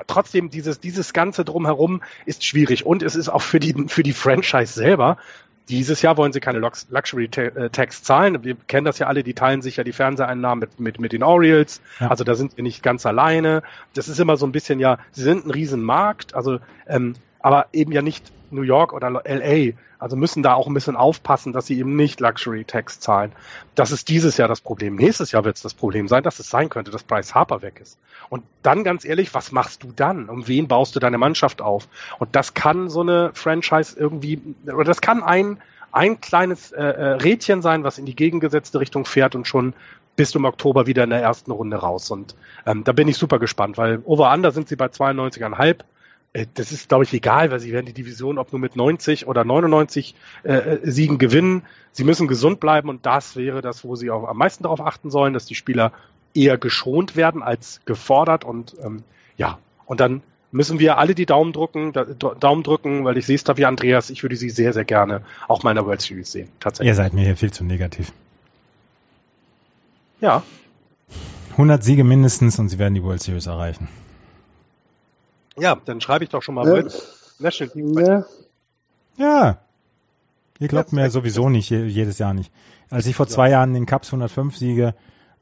trotzdem 0.08 0.50
dieses, 0.50 0.80
dieses 0.80 1.14
Ganze 1.14 1.44
drumherum 1.46 2.02
ist 2.26 2.46
schwierig. 2.46 2.86
Und 2.86 3.04
es 3.04 3.16
ist 3.16 3.30
auch 3.30 3.42
für 3.42 3.60
die, 3.60 3.74
für 3.88 4.04
die 4.04 4.14
Franchise 4.14 4.74
selber 4.74 5.18
dieses 5.70 6.02
Jahr 6.02 6.18
wollen 6.18 6.34
sie 6.34 6.40
keine 6.40 6.60
Luxury-Tax 6.60 8.04
zahlen. 8.04 8.44
Wir 8.44 8.56
kennen 8.68 8.86
das 8.86 9.00
ja 9.00 9.08
alle, 9.08 9.24
die 9.24 9.34
teilen 9.34 9.62
sich 9.62 9.78
ja 9.78 9.84
die 9.84 9.94
Fernseheinnahmen 9.94 10.60
mit, 10.60 10.80
mit, 10.80 11.00
mit 11.00 11.12
den 11.14 11.24
Orioles. 11.24 11.82
Ja. 12.00 12.10
Also 12.10 12.24
da 12.24 12.36
sind 12.36 12.58
wir 12.58 12.64
nicht 12.64 12.82
ganz 12.82 13.06
alleine. 13.06 13.62
Das 13.94 14.08
ist 14.08 14.20
immer 14.20 14.36
so 14.36 14.46
ein 14.46 14.52
bisschen 14.52 14.80
ja, 14.80 14.98
sie 15.12 15.22
sind 15.22 15.46
ein 15.46 15.52
Riesenmarkt, 15.52 16.34
also 16.34 16.60
ähm, 16.88 17.14
aber 17.40 17.68
eben 17.72 17.92
ja 17.92 18.02
nicht 18.02 18.32
New 18.52 18.62
York 18.62 18.94
oder 18.94 19.10
LA. 19.10 19.74
Also 20.00 20.16
müssen 20.16 20.44
da 20.44 20.54
auch 20.54 20.68
ein 20.68 20.74
bisschen 20.74 20.96
aufpassen, 20.96 21.52
dass 21.52 21.68
sie 21.68 21.78
eben 21.78 21.96
nicht 21.96 22.20
Luxury 22.20 22.64
Tax 22.64 23.00
zahlen. 23.00 23.34
Das 23.76 23.92
ist 23.92 24.08
dieses 24.08 24.38
Jahr 24.38 24.48
das 24.48 24.62
Problem. 24.62 24.96
Nächstes 24.96 25.32
Jahr 25.32 25.44
wird 25.44 25.58
es 25.58 25.62
das 25.62 25.74
Problem 25.74 26.08
sein, 26.08 26.24
dass 26.24 26.40
es 26.40 26.50
sein 26.50 26.70
könnte, 26.70 26.92
dass 26.92 27.04
Bryce 27.04 27.36
Harper 27.36 27.62
weg 27.62 27.80
ist. 27.82 28.00
Und 28.30 28.44
dann 28.64 28.84
ganz 28.84 29.04
ehrlich, 29.04 29.34
was 29.34 29.52
machst 29.52 29.84
du 29.84 29.92
dann? 29.94 30.30
Um 30.30 30.48
wen 30.48 30.68
baust 30.68 30.96
du 30.96 31.00
deine 31.00 31.18
Mannschaft 31.18 31.62
auf? 31.62 31.88
Und 32.18 32.36
das 32.36 32.54
kann 32.54 32.90
so 32.90 33.02
eine 33.02 33.32
Franchise 33.34 34.00
irgendwie, 34.00 34.42
oder 34.66 34.86
das 34.86 35.02
kann 35.02 35.22
ein, 35.22 35.62
ein 35.92 36.22
kleines 36.22 36.72
äh, 36.72 36.82
äh 36.82 37.04
Rädchen 37.14 37.62
sein, 37.62 37.84
was 37.84 37.98
in 37.98 38.06
die 38.06 38.16
gegengesetzte 38.16 38.80
Richtung 38.80 39.06
fährt 39.06 39.36
und 39.36 39.48
schon 39.48 39.74
bist 40.20 40.36
du 40.36 40.40
im 40.40 40.46
Oktober 40.46 40.86
wieder 40.86 41.06
in 41.06 41.12
der 41.12 41.22
ersten 41.22 41.50
Runde 41.52 41.78
raus. 41.78 42.12
Und 42.12 42.36
ähm, 42.66 42.84
da 42.84 42.92
bin 42.92 43.08
ich 43.08 43.16
super 43.16 43.40
gespannt, 43.40 43.78
weil 43.78 44.02
over-under 44.04 44.52
sind 44.52 44.68
sie 44.68 44.76
bei 44.76 44.88
92,5 44.88 45.66
äh, 45.66 45.76
das 46.34 46.72
ist, 46.72 46.90
glaube 46.90 47.04
ich, 47.04 47.14
egal, 47.14 47.50
weil 47.52 47.60
sie 47.60 47.72
werden 47.72 47.88
die 47.88 47.94
Division 47.94 48.38
ob 48.38 48.52
nur 48.52 48.60
mit 48.60 48.76
90 48.76 49.28
oder 49.28 49.44
99 49.44 50.16
äh, 50.44 50.54
äh, 50.54 50.80
Siegen 50.84 51.18
gewinnen. 51.18 51.64
Sie 51.92 52.04
müssen 52.04 52.28
gesund 52.28 52.60
bleiben 52.60 52.90
und 52.90 53.06
das 53.06 53.36
wäre 53.36 53.62
das, 53.62 53.84
wo 53.84 53.96
sie 53.96 54.12
auch 54.12 54.28
am 54.28 54.38
meisten 54.38 54.64
darauf 54.64 54.82
achten 54.82 55.10
sollen, 55.10 55.34
dass 55.34 55.46
die 55.46 55.56
Spieler 55.56 55.92
eher 56.36 56.58
geschont 56.58 57.16
werden 57.16 57.42
als 57.42 57.82
gefordert 57.86 58.46
und 58.46 58.76
ähm, 58.84 59.04
ja, 59.38 59.58
und 59.88 60.00
dann 60.00 60.22
müssen 60.52 60.80
wir 60.80 60.98
alle 60.98 61.16
die 61.16 61.26
Daumen 61.26 61.54
drücken, 61.54 61.94
da, 61.94 62.04
Daumen 62.04 62.64
drücken, 62.64 63.06
weil 63.06 63.18
ich 63.18 63.26
sehe 63.26 63.36
es 63.36 63.44
da 63.44 63.58
wie 63.58 63.66
Andreas, 63.66 64.10
ich 64.10 64.24
würde 64.24 64.36
sie 64.36 64.50
sehr, 64.50 64.74
sehr 64.74 64.86
gerne 64.86 65.24
auch 65.48 65.64
mal 65.64 65.72
in 65.72 65.76
der 65.76 65.86
World 65.86 66.02
Series 66.02 66.32
sehen. 66.32 66.50
Tatsächlich. 66.60 66.90
Ihr 66.90 66.96
seid 66.96 67.14
mir 67.14 67.26
hier 67.26 67.38
viel 67.38 67.52
zu 67.52 67.64
negativ. 67.64 68.12
Ja. 70.22 70.44
100 71.52 71.84
Siege 71.84 72.04
mindestens 72.04 72.60
und 72.60 72.70
sie 72.70 72.78
werden 72.78 72.94
die 72.94 73.04
World 73.04 73.22
Series 73.22 73.48
erreichen. 73.48 73.88
Ja, 75.60 75.78
dann 75.86 76.02
schreibe 76.02 76.24
ich 76.24 76.30
doch 76.30 76.42
schon 76.42 76.56
mal 76.56 76.68
ja. 76.68 76.84
National 77.40 77.74
Team. 77.74 77.98
Ja. 77.98 78.26
ja. 79.18 79.58
Ihr 80.60 80.68
glaubt 80.68 80.92
mir 80.92 81.10
sowieso 81.10 81.50
nicht, 81.50 81.70
jedes 81.70 82.20
Jahr 82.20 82.34
nicht. 82.34 82.52
Als 82.90 83.06
ich 83.06 83.16
vor 83.16 83.28
zwei 83.28 83.50
Jahren 83.50 83.74
den 83.74 83.86
Cups 83.86 84.10
105 84.10 84.58
Siege 84.58 84.94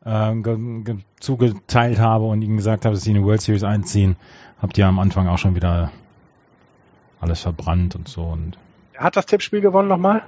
äh, 0.05 0.33
zugeteilt 1.19 1.99
habe 1.99 2.25
und 2.25 2.41
ihnen 2.41 2.57
gesagt 2.57 2.85
habe, 2.85 2.95
dass 2.95 3.03
sie 3.03 3.11
in 3.11 3.17
die 3.17 3.23
World 3.23 3.41
Series 3.41 3.63
einziehen, 3.63 4.15
habt 4.61 4.77
ihr 4.77 4.85
am 4.85 4.99
Anfang 4.99 5.27
auch 5.27 5.37
schon 5.37 5.55
wieder 5.55 5.91
alles 7.19 7.41
verbrannt 7.41 7.95
und 7.95 8.07
so. 8.07 8.23
Und 8.23 8.57
Wer 8.93 9.01
hat 9.01 9.15
das 9.15 9.25
Tippspiel 9.25 9.61
gewonnen 9.61 9.87
nochmal? 9.87 10.23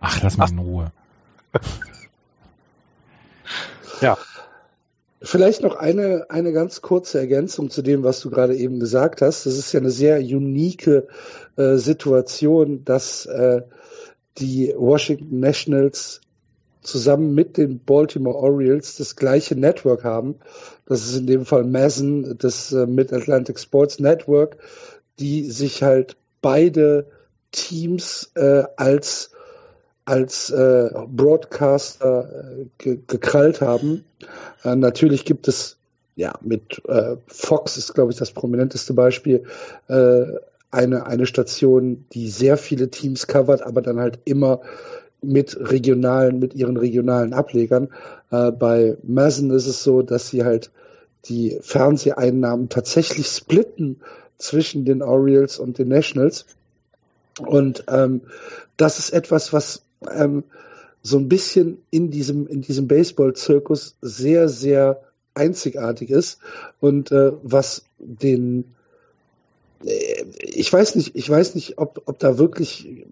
Ach, 0.00 0.20
lass 0.22 0.36
mal 0.36 0.50
in 0.50 0.58
Ruhe. 0.58 0.92
ja. 4.00 4.16
Vielleicht 5.24 5.62
noch 5.62 5.76
eine, 5.76 6.26
eine 6.28 6.52
ganz 6.52 6.82
kurze 6.82 7.18
Ergänzung 7.18 7.70
zu 7.70 7.80
dem, 7.82 8.02
was 8.04 8.20
du 8.20 8.30
gerade 8.30 8.54
eben 8.54 8.78
gesagt 8.78 9.22
hast. 9.22 9.46
Das 9.46 9.56
ist 9.56 9.72
ja 9.72 9.80
eine 9.80 9.90
sehr 9.90 10.18
unique 10.18 10.86
äh, 11.56 11.76
Situation, 11.76 12.84
dass 12.84 13.24
äh, 13.26 13.62
die 14.38 14.74
Washington 14.76 15.40
Nationals 15.40 16.20
zusammen 16.82 17.34
mit 17.34 17.56
den 17.56 17.78
Baltimore 17.78 18.36
Orioles 18.36 18.96
das 18.96 19.16
gleiche 19.16 19.56
Network 19.56 20.04
haben. 20.04 20.36
Das 20.86 21.06
ist 21.06 21.16
in 21.16 21.26
dem 21.26 21.46
Fall 21.46 21.64
Mason, 21.64 22.36
das 22.38 22.72
äh, 22.72 22.86
Mid-Atlantic 22.86 23.58
Sports 23.58 23.98
Network, 24.00 24.58
die 25.18 25.50
sich 25.50 25.82
halt 25.82 26.16
beide 26.42 27.06
Teams 27.50 28.30
äh, 28.34 28.64
als 28.76 29.30
als 30.04 30.50
äh, 30.50 30.90
Broadcaster 31.08 32.28
äh, 32.58 32.66
ge 32.78 32.98
gekrallt 33.06 33.60
haben. 33.60 34.04
Äh, 34.62 34.76
natürlich 34.76 35.24
gibt 35.24 35.48
es 35.48 35.76
ja 36.16 36.34
mit 36.42 36.82
äh, 36.86 37.16
Fox 37.26 37.76
ist 37.76 37.94
glaube 37.94 38.12
ich 38.12 38.18
das 38.18 38.32
prominenteste 38.32 38.92
Beispiel 38.92 39.44
äh, 39.88 40.24
eine 40.70 41.06
eine 41.06 41.26
Station, 41.26 42.04
die 42.12 42.28
sehr 42.28 42.56
viele 42.56 42.90
Teams 42.90 43.26
covert, 43.26 43.62
aber 43.62 43.80
dann 43.80 43.98
halt 43.98 44.18
immer 44.24 44.60
mit 45.22 45.56
regionalen 45.58 46.38
mit 46.38 46.54
ihren 46.54 46.76
regionalen 46.76 47.32
Ablegern. 47.32 47.88
Äh, 48.30 48.52
bei 48.52 48.98
Mason 49.02 49.50
ist 49.50 49.66
es 49.66 49.82
so, 49.82 50.02
dass 50.02 50.28
sie 50.28 50.44
halt 50.44 50.70
die 51.26 51.58
Fernseheinnahmen 51.62 52.68
tatsächlich 52.68 53.28
splitten 53.28 54.00
zwischen 54.36 54.84
den 54.84 55.02
Orioles 55.02 55.58
und 55.58 55.78
den 55.78 55.88
Nationals. 55.88 56.44
Und 57.38 57.84
ähm, 57.88 58.22
das 58.76 58.98
ist 58.98 59.10
etwas, 59.10 59.52
was 59.52 59.83
ähm, 60.10 60.44
so 61.02 61.18
ein 61.18 61.28
bisschen 61.28 61.78
in 61.90 62.10
diesem, 62.10 62.46
in 62.46 62.62
diesem 62.62 62.88
Baseball-Zirkus 62.88 63.96
sehr, 64.00 64.48
sehr 64.48 65.02
einzigartig 65.34 66.10
ist 66.10 66.38
und 66.80 67.12
äh, 67.12 67.32
was 67.42 67.84
den 67.98 68.74
äh, 69.84 70.24
ich 70.40 70.72
weiß 70.72 70.94
nicht, 70.96 71.14
ich 71.14 71.28
weiß 71.28 71.54
nicht, 71.54 71.78
ob, 71.78 72.02
ob 72.06 72.18
da 72.18 72.38
wirklich 72.38 73.06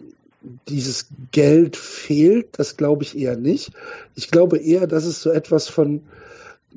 dieses 0.69 1.07
Geld 1.31 1.77
fehlt, 1.77 2.59
das 2.59 2.77
glaube 2.77 3.05
ich 3.05 3.17
eher 3.17 3.37
nicht. 3.37 3.73
Ich 4.15 4.31
glaube 4.31 4.59
eher, 4.59 4.87
dass 4.87 5.05
es 5.05 5.23
so 5.23 5.31
etwas 5.31 5.69
von, 5.69 6.03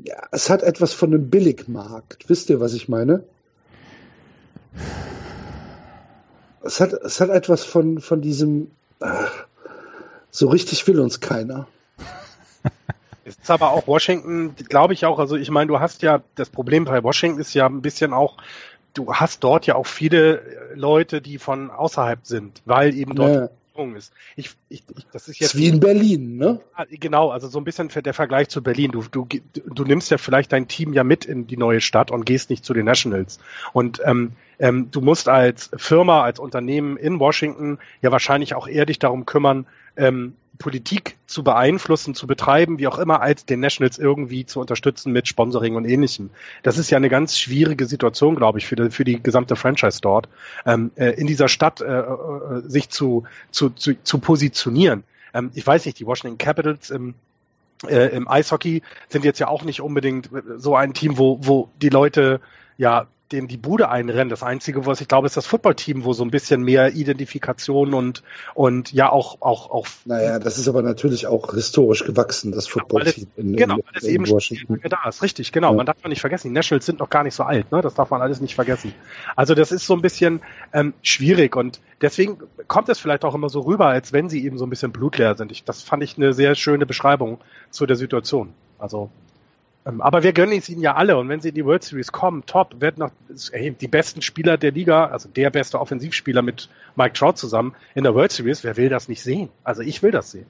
ja, 0.03 0.21
es 0.31 0.49
hat 0.49 0.63
etwas 0.63 0.93
von 0.93 1.13
einem 1.13 1.29
Billigmarkt. 1.29 2.29
Wisst 2.29 2.49
ihr, 2.49 2.59
was 2.59 2.73
ich 2.73 2.89
meine? 2.89 3.23
Es 6.63 6.79
hat, 6.79 6.93
es 6.93 7.21
hat 7.21 7.29
etwas 7.29 7.63
von, 7.63 7.99
von 7.99 8.21
diesem, 8.21 8.71
ach, 8.99 9.44
so 10.37 10.49
richtig 10.49 10.87
will 10.87 10.99
uns 10.99 11.19
keiner. 11.19 11.67
Ist 13.25 13.49
aber 13.49 13.71
auch 13.71 13.87
Washington, 13.87 14.55
glaube 14.69 14.93
ich 14.93 15.05
auch, 15.05 15.17
also 15.17 15.35
ich 15.35 15.49
meine, 15.49 15.67
du 15.67 15.79
hast 15.79 16.03
ja, 16.03 16.21
das 16.35 16.49
Problem 16.49 16.85
bei 16.85 17.03
Washington 17.03 17.39
ist 17.39 17.55
ja 17.55 17.65
ein 17.65 17.81
bisschen 17.81 18.13
auch, 18.13 18.37
du 18.93 19.11
hast 19.13 19.43
dort 19.43 19.65
ja 19.65 19.73
auch 19.73 19.87
viele 19.87 20.43
Leute, 20.75 21.21
die 21.21 21.39
von 21.39 21.71
außerhalb 21.71 22.19
sind, 22.23 22.61
weil 22.65 22.93
eben 22.93 23.15
dort 23.15 23.33
ja 23.33 23.49
ist. 23.95 24.13
Ich, 24.35 24.51
ich, 24.69 24.83
ich, 24.95 25.05
das 25.11 25.27
ist 25.27 25.39
jetzt 25.39 25.53
ist 25.53 25.59
wie 25.59 25.67
in 25.67 25.79
Berlin, 25.79 26.37
ne? 26.37 26.61
Genau, 26.89 27.29
also 27.29 27.47
so 27.47 27.59
ein 27.59 27.63
bisschen 27.63 27.89
der 27.89 28.13
Vergleich 28.13 28.49
zu 28.49 28.63
Berlin. 28.63 28.91
Du, 28.91 29.03
du, 29.03 29.27
du 29.53 29.83
nimmst 29.83 30.11
ja 30.11 30.17
vielleicht 30.17 30.53
dein 30.53 30.67
Team 30.67 30.93
ja 30.93 31.03
mit 31.03 31.25
in 31.25 31.47
die 31.47 31.57
neue 31.57 31.81
Stadt 31.81 32.11
und 32.11 32.25
gehst 32.25 32.49
nicht 32.49 32.63
zu 32.63 32.73
den 32.73 32.85
Nationals. 32.85 33.39
Und 33.73 34.01
ähm, 34.05 34.33
ähm, 34.59 34.89
du 34.91 35.01
musst 35.01 35.29
als 35.29 35.69
Firma, 35.75 36.23
als 36.23 36.39
Unternehmen 36.39 36.97
in 36.97 37.19
Washington 37.19 37.79
ja 38.01 38.11
wahrscheinlich 38.11 38.55
auch 38.55 38.67
eher 38.67 38.85
dich 38.85 38.99
darum 38.99 39.25
kümmern, 39.25 39.65
ähm, 39.97 40.33
Politik 40.57 41.17
zu 41.27 41.43
beeinflussen, 41.43 42.15
zu 42.15 42.27
betreiben, 42.27 42.79
wie 42.79 42.87
auch 42.87 42.97
immer, 42.97 43.21
als 43.21 43.45
den 43.45 43.59
Nationals 43.59 43.97
irgendwie 43.97 44.45
zu 44.45 44.59
unterstützen 44.59 45.11
mit 45.11 45.27
Sponsoring 45.27 45.75
und 45.75 45.85
ähnlichem. 45.85 46.29
Das 46.63 46.77
ist 46.77 46.89
ja 46.89 46.97
eine 46.97 47.09
ganz 47.09 47.37
schwierige 47.37 47.85
Situation, 47.85 48.35
glaube 48.35 48.59
ich, 48.59 48.65
für 48.65 48.75
die, 48.75 48.89
für 48.89 49.03
die 49.03 49.21
gesamte 49.21 49.55
Franchise 49.55 49.99
dort, 50.01 50.29
ähm, 50.65 50.91
äh, 50.95 51.09
in 51.11 51.27
dieser 51.27 51.47
Stadt 51.47 51.81
äh, 51.81 51.99
äh, 51.99 52.61
sich 52.65 52.89
zu, 52.89 53.25
zu, 53.51 53.69
zu, 53.69 54.01
zu 54.01 54.19
positionieren. 54.19 55.03
Ähm, 55.33 55.51
ich 55.53 55.65
weiß 55.65 55.85
nicht, 55.85 55.99
die 55.99 56.05
Washington 56.05 56.37
Capitals 56.37 56.89
im, 56.89 57.15
äh, 57.87 58.15
im 58.15 58.27
Eishockey 58.27 58.81
sind 59.09 59.25
jetzt 59.25 59.39
ja 59.39 59.47
auch 59.47 59.63
nicht 59.63 59.81
unbedingt 59.81 60.29
so 60.57 60.75
ein 60.75 60.93
Team, 60.93 61.17
wo, 61.17 61.39
wo 61.41 61.69
die 61.81 61.89
Leute 61.89 62.39
ja 62.77 63.07
dem 63.31 63.47
die 63.47 63.57
Bude 63.57 63.89
einrennen. 63.89 64.29
Das 64.29 64.43
Einzige, 64.43 64.85
was 64.85 65.01
ich 65.01 65.07
glaube, 65.07 65.25
ist 65.25 65.35
das 65.35 65.47
Footballteam, 65.47 66.03
wo 66.03 66.13
so 66.13 66.23
ein 66.23 66.29
bisschen 66.29 66.61
mehr 66.61 66.93
Identifikation 66.93 67.93
und, 67.93 68.21
und 68.53 68.91
ja 68.91 69.11
auch, 69.11 69.41
auch, 69.41 69.71
auch. 69.71 69.87
Naja, 70.05 70.37
das 70.37 70.57
ist 70.57 70.67
aber 70.67 70.83
natürlich 70.83 71.25
auch 71.25 71.53
historisch 71.53 72.05
gewachsen, 72.05 72.51
das 72.51 72.67
Footballteam 72.67 73.27
in, 73.35 73.55
genau, 73.55 73.77
in, 73.77 74.07
in, 74.07 74.09
eben 74.09 74.29
Washington. 74.29 74.79
Da 74.87 75.09
ist 75.09 75.23
richtig, 75.23 75.51
genau. 75.51 75.71
Ja. 75.71 75.77
Man 75.77 75.85
darf 75.85 75.97
man 76.03 76.11
nicht 76.11 76.21
vergessen, 76.21 76.49
die 76.49 76.53
Nationals 76.53 76.85
sind 76.85 76.99
noch 76.99 77.09
gar 77.09 77.23
nicht 77.23 77.33
so 77.33 77.43
alt, 77.43 77.71
ne? 77.71 77.81
Das 77.81 77.95
darf 77.95 78.11
man 78.11 78.21
alles 78.21 78.41
nicht 78.41 78.53
vergessen. 78.53 78.93
Also 79.35 79.55
das 79.55 79.71
ist 79.71 79.87
so 79.87 79.95
ein 79.95 80.01
bisschen 80.01 80.41
ähm, 80.71 80.93
schwierig 81.01 81.55
und 81.55 81.79
deswegen 82.01 82.37
kommt 82.67 82.89
es 82.89 82.99
vielleicht 82.99 83.25
auch 83.25 83.33
immer 83.33 83.49
so 83.49 83.61
rüber, 83.61 83.87
als 83.87 84.13
wenn 84.13 84.29
sie 84.29 84.45
eben 84.45 84.57
so 84.59 84.65
ein 84.65 84.69
bisschen 84.69 84.91
blutleer 84.91 85.35
sind. 85.35 85.51
Ich, 85.51 85.63
das 85.63 85.81
fand 85.81 86.03
ich 86.03 86.17
eine 86.17 86.33
sehr 86.33 86.53
schöne 86.53 86.85
Beschreibung 86.85 87.39
zu 87.71 87.87
der 87.87 87.95
Situation. 87.95 88.53
Also 88.77 89.09
aber 89.85 90.23
wir 90.23 90.33
gönnen 90.33 90.57
es 90.57 90.67
ihnen 90.67 90.81
ja 90.81 90.95
alle 90.95 91.15
und 91.17 91.29
wenn 91.29 91.41
sie 91.41 91.49
in 91.49 91.55
die 91.55 91.63
World 91.63 91.83
Series 91.83 92.11
kommen, 92.11 92.43
top, 92.47 92.81
werden 92.81 92.99
noch 92.99 93.11
ey, 93.51 93.71
die 93.71 93.87
besten 93.87 94.23
Spieler 94.23 94.57
der 94.57 94.71
Liga, 94.71 95.05
also 95.05 95.29
der 95.29 95.51
beste 95.51 95.79
Offensivspieler 95.79 96.41
mit 96.41 96.69
Mike 96.95 97.13
Trout 97.13 97.33
zusammen 97.33 97.75
in 97.93 98.03
der 98.03 98.15
World 98.15 98.31
Series, 98.31 98.63
wer 98.63 98.77
will 98.77 98.89
das 98.89 99.07
nicht 99.07 99.21
sehen? 99.21 99.49
Also 99.63 99.83
ich 99.83 100.01
will 100.01 100.11
das 100.11 100.31
sehen. 100.31 100.47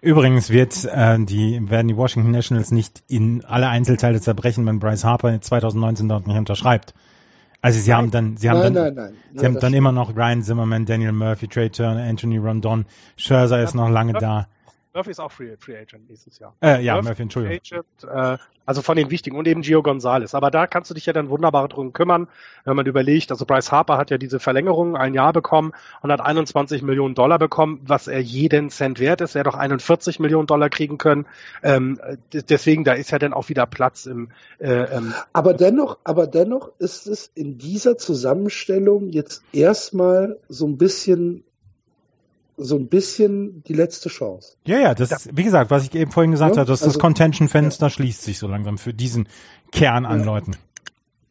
Übrigens 0.00 0.48
wird 0.48 0.86
äh, 0.86 1.18
die 1.18 1.60
werden 1.68 1.88
die 1.88 1.96
Washington 1.98 2.30
Nationals 2.30 2.70
nicht 2.70 3.02
in 3.08 3.44
alle 3.44 3.68
Einzelteile 3.68 4.22
zerbrechen, 4.22 4.64
wenn 4.64 4.78
Bryce 4.78 5.04
Harper 5.04 5.38
2019 5.38 6.08
dort 6.08 6.26
nicht 6.26 6.38
unterschreibt. 6.38 6.94
Also 7.60 7.78
sie 7.78 7.90
nein. 7.90 7.98
haben 7.98 8.10
dann, 8.10 8.36
sie 8.38 8.48
haben 8.48 8.60
nein, 8.60 8.74
dann, 8.74 8.94
nein, 8.94 9.12
sie 9.34 9.44
haben 9.44 9.60
dann 9.60 9.74
immer 9.74 9.92
noch 9.92 10.16
Ryan 10.16 10.42
Zimmerman, 10.42 10.86
Daniel 10.86 11.12
Murphy, 11.12 11.48
Trey 11.48 11.68
Turner, 11.68 12.02
Anthony 12.02 12.38
Rondon, 12.38 12.86
Scherzer 13.16 13.62
ist 13.62 13.74
noch 13.74 13.90
lange 13.90 14.14
da. 14.14 14.46
Murphy 14.96 15.10
ist 15.10 15.20
auch 15.20 15.30
Free, 15.30 15.56
Free 15.58 15.76
Agent 15.76 16.08
nächstes 16.08 16.38
Jahr. 16.38 16.54
Äh, 16.62 16.82
ja, 16.82 16.94
Murphy, 16.94 17.08
Murphy 17.08 17.22
Entschuldigung. 17.22 17.58
Agent, 17.58 18.40
äh, 18.40 18.42
also 18.64 18.80
von 18.80 18.96
den 18.96 19.10
wichtigen 19.10 19.36
und 19.36 19.46
eben 19.46 19.60
Gio 19.60 19.82
Gonzalez. 19.82 20.34
Aber 20.34 20.50
da 20.50 20.66
kannst 20.66 20.90
du 20.90 20.94
dich 20.94 21.04
ja 21.04 21.12
dann 21.12 21.28
wunderbar 21.28 21.68
drum 21.68 21.92
kümmern, 21.92 22.28
wenn 22.64 22.76
man 22.76 22.86
überlegt, 22.86 23.30
also 23.30 23.44
Bryce 23.44 23.70
Harper 23.70 23.98
hat 23.98 24.10
ja 24.10 24.16
diese 24.16 24.40
Verlängerung 24.40 24.96
ein 24.96 25.12
Jahr 25.12 25.34
bekommen 25.34 25.72
und 26.00 26.10
hat 26.10 26.22
21 26.22 26.82
Millionen 26.82 27.14
Dollar 27.14 27.38
bekommen, 27.38 27.80
was 27.84 28.08
er 28.08 28.20
jeden 28.20 28.70
Cent 28.70 28.98
wert 28.98 29.20
ist. 29.20 29.34
Er 29.34 29.40
hätte 29.40 29.50
doch 29.50 29.58
41 29.58 30.18
Millionen 30.18 30.46
Dollar 30.46 30.70
kriegen 30.70 30.96
können. 30.96 31.26
Ähm, 31.62 32.00
deswegen, 32.32 32.84
da 32.84 32.94
ist 32.94 33.10
ja 33.10 33.18
dann 33.18 33.34
auch 33.34 33.50
wieder 33.50 33.66
Platz 33.66 34.06
im. 34.06 34.30
Äh, 34.58 34.72
ähm 34.72 35.12
aber 35.34 35.52
dennoch, 35.52 35.98
aber 36.04 36.26
dennoch 36.26 36.72
ist 36.78 37.06
es 37.06 37.30
in 37.34 37.58
dieser 37.58 37.98
Zusammenstellung 37.98 39.10
jetzt 39.10 39.42
erstmal 39.52 40.38
so 40.48 40.66
ein 40.66 40.78
bisschen 40.78 41.44
so 42.56 42.76
ein 42.76 42.88
bisschen 42.88 43.62
die 43.64 43.74
letzte 43.74 44.08
Chance. 44.08 44.56
Ja, 44.64 44.78
ja, 44.78 44.94
das, 44.94 45.10
ja. 45.10 45.18
wie 45.32 45.44
gesagt, 45.44 45.70
was 45.70 45.84
ich 45.84 45.94
eben 45.94 46.10
vorhin 46.10 46.30
gesagt 46.30 46.56
ja, 46.56 46.60
habe, 46.60 46.68
dass 46.68 46.82
also, 46.82 46.92
das 46.92 47.00
Contention-Fenster 47.00 47.86
ja. 47.86 47.90
schließt 47.90 48.22
sich 48.22 48.38
so 48.38 48.46
langsam 48.46 48.78
für 48.78 48.94
diesen 48.94 49.28
Kern 49.72 50.06
an 50.06 50.24
Leuten. 50.24 50.52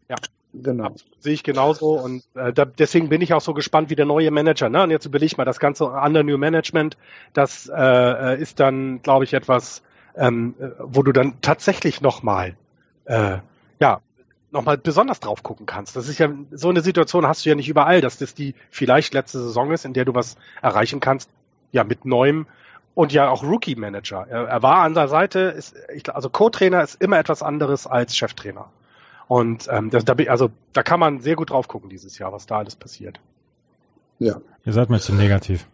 Ja, 0.08 0.18
genau. 0.54 0.94
Sehe 1.20 1.34
ich 1.34 1.44
genauso 1.44 2.00
und 2.00 2.24
äh, 2.36 2.54
da, 2.54 2.66
deswegen 2.66 3.10
bin 3.10 3.22
ich 3.22 3.34
auch 3.34 3.42
so 3.42 3.54
gespannt 3.54 3.90
wie 3.90 3.96
der 3.96 4.06
neue 4.06 4.30
Manager. 4.30 4.70
Ne? 4.70 4.84
Und 4.84 4.92
jetzt 4.92 5.06
überleg 5.06 5.38
mal, 5.38 5.46
das 5.46 5.60
ganze 5.60 5.86
Under 5.86 6.24
New 6.24 6.38
Management, 6.38 6.98
das 7.34 7.72
äh, 7.76 8.40
ist 8.40 8.60
dann, 8.60 9.02
glaube 9.02 9.24
ich, 9.24 9.34
etwas, 9.34 9.82
ähm, 10.16 10.54
wo 10.80 11.02
du 11.02 11.12
dann 11.12 11.42
tatsächlich 11.42 12.02
nochmal 12.02 12.56
äh, 13.06 13.40
nochmal 14.56 14.78
besonders 14.78 15.20
drauf 15.20 15.44
gucken 15.44 15.68
kannst. 15.68 15.96
Das 15.96 16.08
ist 16.08 16.18
ja, 16.18 16.30
so 16.52 16.70
eine 16.70 16.82
Situation 16.82 17.28
hast 17.28 17.46
du 17.46 17.50
ja 17.50 17.56
nicht 17.56 17.70
überall, 17.70 18.02
dass 18.02 18.18
das 18.18 18.34
die 18.34 18.56
vielleicht 18.72 19.14
letzte 19.14 19.40
Saison 19.40 19.72
ist, 19.72 19.86
in 19.86 19.94
der 19.94 20.06
du 20.06 20.16
was 20.16 20.38
erreichen 20.62 21.00
kannst, 21.00 21.30
ja, 21.72 21.84
mit 21.84 22.06
neuem 22.06 22.48
und 22.96 23.14
ja 23.14 23.30
auch 23.30 23.44
Rookie-Manager. 23.44 24.26
Er, 24.28 24.48
er, 24.48 24.64
war 24.64 24.78
an 24.78 24.96
der 24.96 25.08
Seite, 25.08 25.40
ist, 25.40 25.76
ich, 25.94 26.14
also 26.14 26.30
Co-Trainer 26.30 26.82
ist 26.82 27.00
immer 27.02 27.20
etwas 27.20 27.44
anderes 27.44 27.86
als 27.86 28.16
Cheftrainer. 28.16 28.72
Und 29.28 29.68
ähm, 29.70 29.90
das, 29.90 30.06
da, 30.06 30.16
also 30.28 30.50
da 30.74 30.82
kann 30.84 31.00
man 31.00 31.20
sehr 31.20 31.36
gut 31.36 31.50
drauf 31.50 31.68
gucken 31.68 31.90
dieses 31.90 32.18
Jahr, 32.18 32.32
was 32.32 32.46
da 32.46 32.58
alles 32.60 32.76
passiert. 32.76 33.20
Ja. 34.20 34.40
Ihr 34.66 34.74
seid 34.74 34.90
mir 34.90 35.00
zu 35.00 35.14
negativ. 35.14 35.68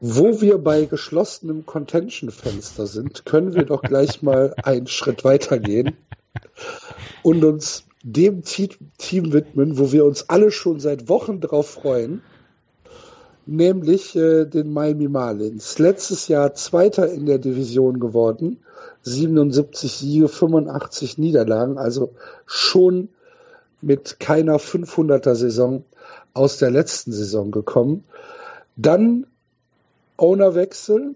Wo 0.00 0.40
wir 0.40 0.58
bei 0.58 0.84
geschlossenem 0.84 1.66
Contention-Fenster 1.66 2.86
sind, 2.86 3.24
können 3.24 3.54
wir 3.54 3.64
doch 3.64 3.82
gleich 3.82 4.22
mal 4.22 4.54
einen 4.62 4.86
Schritt 4.86 5.24
weitergehen 5.24 5.96
und 7.22 7.44
uns 7.44 7.87
dem 8.02 8.42
Team 8.44 9.32
widmen, 9.32 9.78
wo 9.78 9.92
wir 9.92 10.04
uns 10.04 10.28
alle 10.28 10.50
schon 10.50 10.80
seit 10.80 11.08
Wochen 11.08 11.40
drauf 11.40 11.68
freuen, 11.68 12.22
nämlich 13.46 14.14
äh, 14.14 14.44
den 14.44 14.72
Miami 14.72 15.08
Marlins. 15.08 15.78
Letztes 15.78 16.28
Jahr 16.28 16.54
Zweiter 16.54 17.10
in 17.10 17.26
der 17.26 17.38
Division 17.38 17.98
geworden, 17.98 18.58
77 19.02 19.90
Siege, 19.90 20.28
85 20.28 21.18
Niederlagen, 21.18 21.78
also 21.78 22.12
schon 22.46 23.08
mit 23.80 24.20
keiner 24.20 24.58
500er 24.58 25.34
Saison 25.34 25.84
aus 26.34 26.58
der 26.58 26.70
letzten 26.70 27.12
Saison 27.12 27.50
gekommen. 27.50 28.04
Dann 28.76 29.26
Ownerwechsel. 30.16 31.14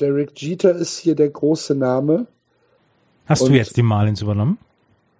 Derek 0.00 0.40
Jeter 0.40 0.74
ist 0.74 0.98
hier 0.98 1.14
der 1.14 1.30
große 1.30 1.74
Name. 1.74 2.26
Hast 3.26 3.42
Und 3.42 3.50
du 3.50 3.56
jetzt 3.56 3.76
die 3.76 3.82
Marlins 3.82 4.20
übernommen? 4.22 4.58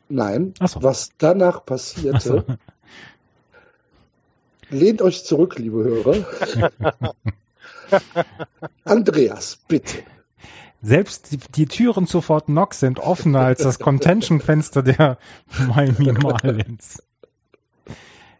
Nein, 0.08 0.54
so. 0.64 0.82
was 0.82 1.10
danach 1.18 1.64
passierte. 1.64 2.20
So. 2.20 2.44
Lehnt 4.70 5.02
euch 5.02 5.24
zurück, 5.24 5.58
liebe 5.58 5.84
Hörer. 5.84 6.24
Andreas, 8.84 9.58
bitte. 9.68 9.98
Selbst 10.82 11.32
die, 11.32 11.38
die, 11.38 11.66
Türen 11.66 12.06
zu 12.06 12.20
Fort 12.20 12.46
Knox 12.46 12.80
sind 12.80 13.00
offener 13.00 13.40
als 13.40 13.62
das 13.62 13.78
Contention-Fenster 13.78 14.82
der 14.82 15.18
Miami 15.68 16.12
Marlins. 16.12 17.02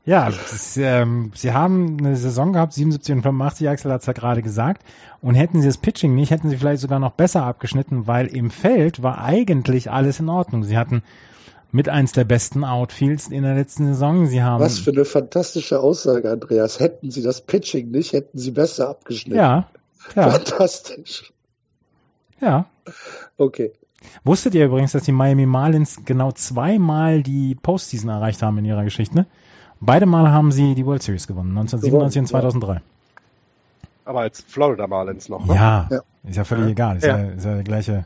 Ja, 0.04 0.26
das, 0.30 0.76
ähm, 0.76 1.32
sie 1.34 1.52
haben 1.52 1.96
eine 1.98 2.16
Saison 2.16 2.52
gehabt, 2.52 2.74
77 2.74 3.16
und 3.16 3.22
85, 3.22 3.68
Axel 3.68 3.92
hat 3.92 4.02
es 4.02 4.06
ja 4.06 4.12
gerade 4.12 4.42
gesagt. 4.42 4.82
Und 5.20 5.34
hätten 5.34 5.60
sie 5.60 5.66
das 5.66 5.78
Pitching 5.78 6.14
nicht, 6.14 6.30
hätten 6.30 6.48
sie 6.48 6.56
vielleicht 6.56 6.82
sogar 6.82 7.00
noch 7.00 7.12
besser 7.12 7.42
abgeschnitten, 7.42 8.06
weil 8.06 8.28
im 8.28 8.50
Feld 8.50 9.02
war 9.02 9.20
eigentlich 9.20 9.90
alles 9.90 10.20
in 10.20 10.28
Ordnung. 10.28 10.62
Sie 10.62 10.78
hatten 10.78 11.02
mit 11.72 11.88
eins 11.88 12.12
der 12.12 12.24
besten 12.24 12.64
Outfields 12.64 13.28
in 13.28 13.42
der 13.42 13.54
letzten 13.54 13.86
Saison. 13.86 14.26
Sie 14.26 14.42
haben 14.42 14.62
Was 14.62 14.78
für 14.78 14.90
eine 14.90 15.04
fantastische 15.04 15.80
Aussage, 15.80 16.30
Andreas. 16.30 16.80
Hätten 16.80 17.10
sie 17.10 17.22
das 17.22 17.40
Pitching 17.40 17.90
nicht, 17.90 18.12
hätten 18.12 18.38
sie 18.38 18.50
besser 18.50 18.88
abgeschnitten. 18.88 19.38
Ja. 19.38 19.68
ja. 20.14 20.30
Fantastisch. 20.30 21.32
Ja. 22.40 22.66
Okay. 23.36 23.72
Wusstet 24.24 24.54
ihr 24.54 24.66
übrigens, 24.66 24.92
dass 24.92 25.02
die 25.02 25.12
Miami 25.12 25.46
Marlins 25.46 26.00
genau 26.04 26.32
zweimal 26.32 27.22
die 27.22 27.54
Postseason 27.54 28.10
erreicht 28.10 28.42
haben 28.42 28.58
in 28.58 28.64
ihrer 28.64 28.84
Geschichte? 28.84 29.16
Ne? 29.16 29.26
Beide 29.80 30.06
Mal 30.06 30.30
haben 30.30 30.52
sie 30.52 30.74
die 30.74 30.86
World 30.86 31.02
Series 31.02 31.26
gewonnen, 31.26 31.50
1997 31.50 32.20
und 32.20 32.26
2003. 32.28 32.80
Aber 34.04 34.20
als 34.20 34.40
Florida 34.40 34.86
Marlins 34.86 35.28
noch, 35.28 35.44
ne? 35.44 35.54
Ja, 35.54 35.88
ja. 35.90 36.00
ist 36.24 36.36
ja 36.36 36.44
völlig 36.44 36.66
ja. 36.66 36.70
egal. 36.70 36.96
Ist 36.96 37.04
ja. 37.04 37.18
ja, 37.18 37.30
ist 37.30 37.44
ja 37.44 37.54
der 37.54 37.64
gleiche 37.64 38.04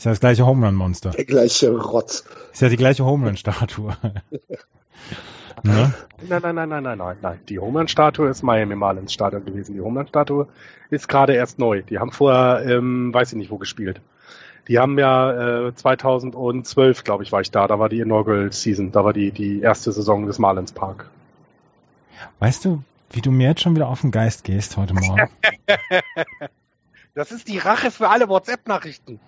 ist 0.00 0.04
ja 0.06 0.12
das 0.12 0.20
gleiche 0.20 0.46
Home 0.46 0.66
Run 0.66 0.76
Monster. 0.76 1.10
Der 1.10 1.26
gleiche 1.26 1.70
Rotz. 1.72 2.24
Ist 2.54 2.62
ja 2.62 2.70
die 2.70 2.78
gleiche 2.78 3.04
Home 3.04 3.26
Run 3.26 3.36
Statue. 3.36 3.94
ne? 5.62 5.92
Nein, 6.26 6.40
nein, 6.42 6.54
nein, 6.54 6.68
nein, 6.70 6.82
nein, 6.82 6.98
nein, 6.98 7.16
nein. 7.20 7.40
Die 7.50 7.58
Home 7.58 7.80
Run 7.80 7.86
Statue 7.86 8.26
ist 8.30 8.42
Miami 8.42 8.76
Marlins 8.76 9.12
Stadion 9.12 9.44
gewesen. 9.44 9.74
Die 9.74 9.82
Home 9.82 10.00
Run 10.00 10.08
Statue 10.08 10.48
ist 10.88 11.06
gerade 11.06 11.34
erst 11.34 11.58
neu. 11.58 11.82
Die 11.82 11.98
haben 11.98 12.12
vorher, 12.12 12.64
ähm, 12.64 13.12
weiß 13.12 13.32
ich 13.32 13.36
nicht 13.36 13.50
wo 13.50 13.58
gespielt. 13.58 14.00
Die 14.68 14.78
haben 14.78 14.98
ja 14.98 15.66
äh, 15.68 15.74
2012, 15.74 17.04
glaube 17.04 17.22
ich, 17.24 17.30
war 17.30 17.42
ich 17.42 17.50
da. 17.50 17.68
Da 17.68 17.78
war 17.78 17.90
die 17.90 18.00
Inaugural 18.00 18.50
Season. 18.54 18.92
Da 18.92 19.04
war 19.04 19.12
die 19.12 19.32
die 19.32 19.60
erste 19.60 19.92
Saison 19.92 20.24
des 20.24 20.38
Marlins 20.38 20.72
Park. 20.72 21.10
Weißt 22.38 22.64
du, 22.64 22.82
wie 23.10 23.20
du 23.20 23.30
mir 23.30 23.48
jetzt 23.48 23.60
schon 23.60 23.76
wieder 23.76 23.88
auf 23.88 24.00
den 24.00 24.12
Geist 24.12 24.44
gehst 24.44 24.78
heute 24.78 24.94
Morgen? 24.94 25.28
das 27.14 27.32
ist 27.32 27.48
die 27.48 27.58
Rache 27.58 27.90
für 27.90 28.08
alle 28.08 28.30
WhatsApp-Nachrichten. 28.30 29.20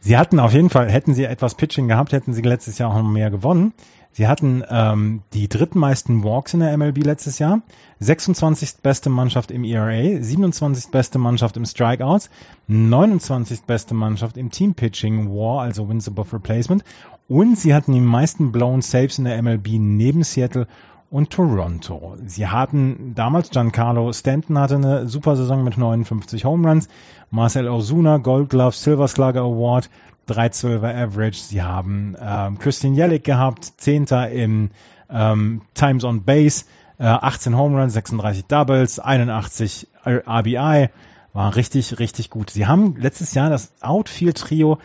Sie 0.00 0.16
hatten 0.16 0.38
auf 0.38 0.52
jeden 0.52 0.70
Fall, 0.70 0.90
hätten 0.90 1.14
sie 1.14 1.24
etwas 1.24 1.54
Pitching 1.54 1.88
gehabt, 1.88 2.12
hätten 2.12 2.32
sie 2.32 2.42
letztes 2.42 2.78
Jahr 2.78 2.90
auch 2.90 3.02
noch 3.02 3.08
mehr 3.08 3.30
gewonnen. 3.30 3.72
Sie 4.12 4.26
hatten 4.26 4.64
ähm, 4.68 5.22
die 5.32 5.48
drittmeisten 5.48 6.24
Walks 6.24 6.54
in 6.54 6.60
der 6.60 6.76
MLB 6.76 7.04
letztes 7.04 7.38
Jahr, 7.38 7.62
26. 8.00 8.78
beste 8.82 9.10
Mannschaft 9.10 9.50
im 9.50 9.64
ERA, 9.64 10.20
27. 10.20 10.90
beste 10.90 11.18
Mannschaft 11.18 11.56
im 11.56 11.64
Strikeouts, 11.64 12.30
29. 12.68 13.62
beste 13.62 13.94
Mannschaft 13.94 14.36
im 14.36 14.50
Team 14.50 14.74
Pitching 14.74 15.28
War, 15.28 15.62
also 15.62 15.88
Wins 15.88 16.08
above 16.08 16.32
Replacement. 16.32 16.84
Und 17.28 17.58
sie 17.58 17.74
hatten 17.74 17.92
die 17.92 18.00
meisten 18.00 18.50
Blown 18.50 18.80
Saves 18.80 19.18
in 19.18 19.24
der 19.24 19.40
MLB 19.42 19.68
neben 19.78 20.24
Seattle 20.24 20.66
und 21.10 21.30
Toronto. 21.30 22.16
Sie 22.26 22.46
hatten 22.46 23.14
damals 23.14 23.50
Giancarlo 23.50 24.12
Stanton 24.12 24.58
hatte 24.58 24.76
eine 24.76 25.08
super 25.08 25.36
Saison 25.36 25.64
mit 25.64 25.78
59 25.78 26.44
Home 26.44 26.68
Runs, 26.68 26.88
Marcel 27.30 27.68
Ozuna 27.68 28.18
Gold 28.18 28.50
Glove 28.50 28.72
Silver 28.72 29.08
Slugger 29.08 29.40
Award, 29.40 29.88
312er 30.28 30.94
Average. 30.94 31.38
Sie 31.38 31.62
haben 31.62 32.16
ähm, 32.20 32.58
Christian 32.58 32.94
Jellick 32.94 33.24
gehabt, 33.24 33.72
Zehnter 33.78 34.30
im 34.30 34.70
ähm, 35.10 35.62
Times 35.74 36.04
on 36.04 36.24
Base, 36.24 36.66
äh, 36.98 37.04
18 37.04 37.56
Home 37.56 37.80
Runs, 37.80 37.94
36 37.94 38.44
Doubles, 38.46 38.98
81 38.98 39.88
RBI, 40.06 40.90
war 41.32 41.56
richtig, 41.56 41.98
richtig 41.98 42.30
gut. 42.30 42.50
Sie 42.50 42.66
haben 42.66 42.96
letztes 42.96 43.32
Jahr 43.34 43.48
das 43.48 43.72
Outfield-Trio 43.80 44.78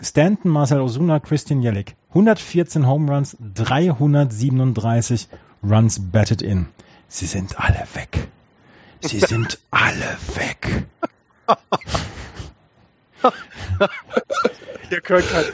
Stanton, 0.00 0.50
Marcel 0.50 0.80
Ozuna, 0.80 1.20
Christian 1.20 1.62
Jellick. 1.62 1.96
114 2.10 2.86
Home 2.86 3.12
Runs, 3.12 3.36
337 3.54 5.28
Runs 5.62 5.98
batted 6.00 6.42
in. 6.42 6.68
Sie 7.08 7.26
sind 7.26 7.58
alle 7.58 7.86
weg. 7.94 8.28
Sie 9.00 9.20
sind 9.20 9.58
alle 9.70 10.16
weg. 10.34 10.86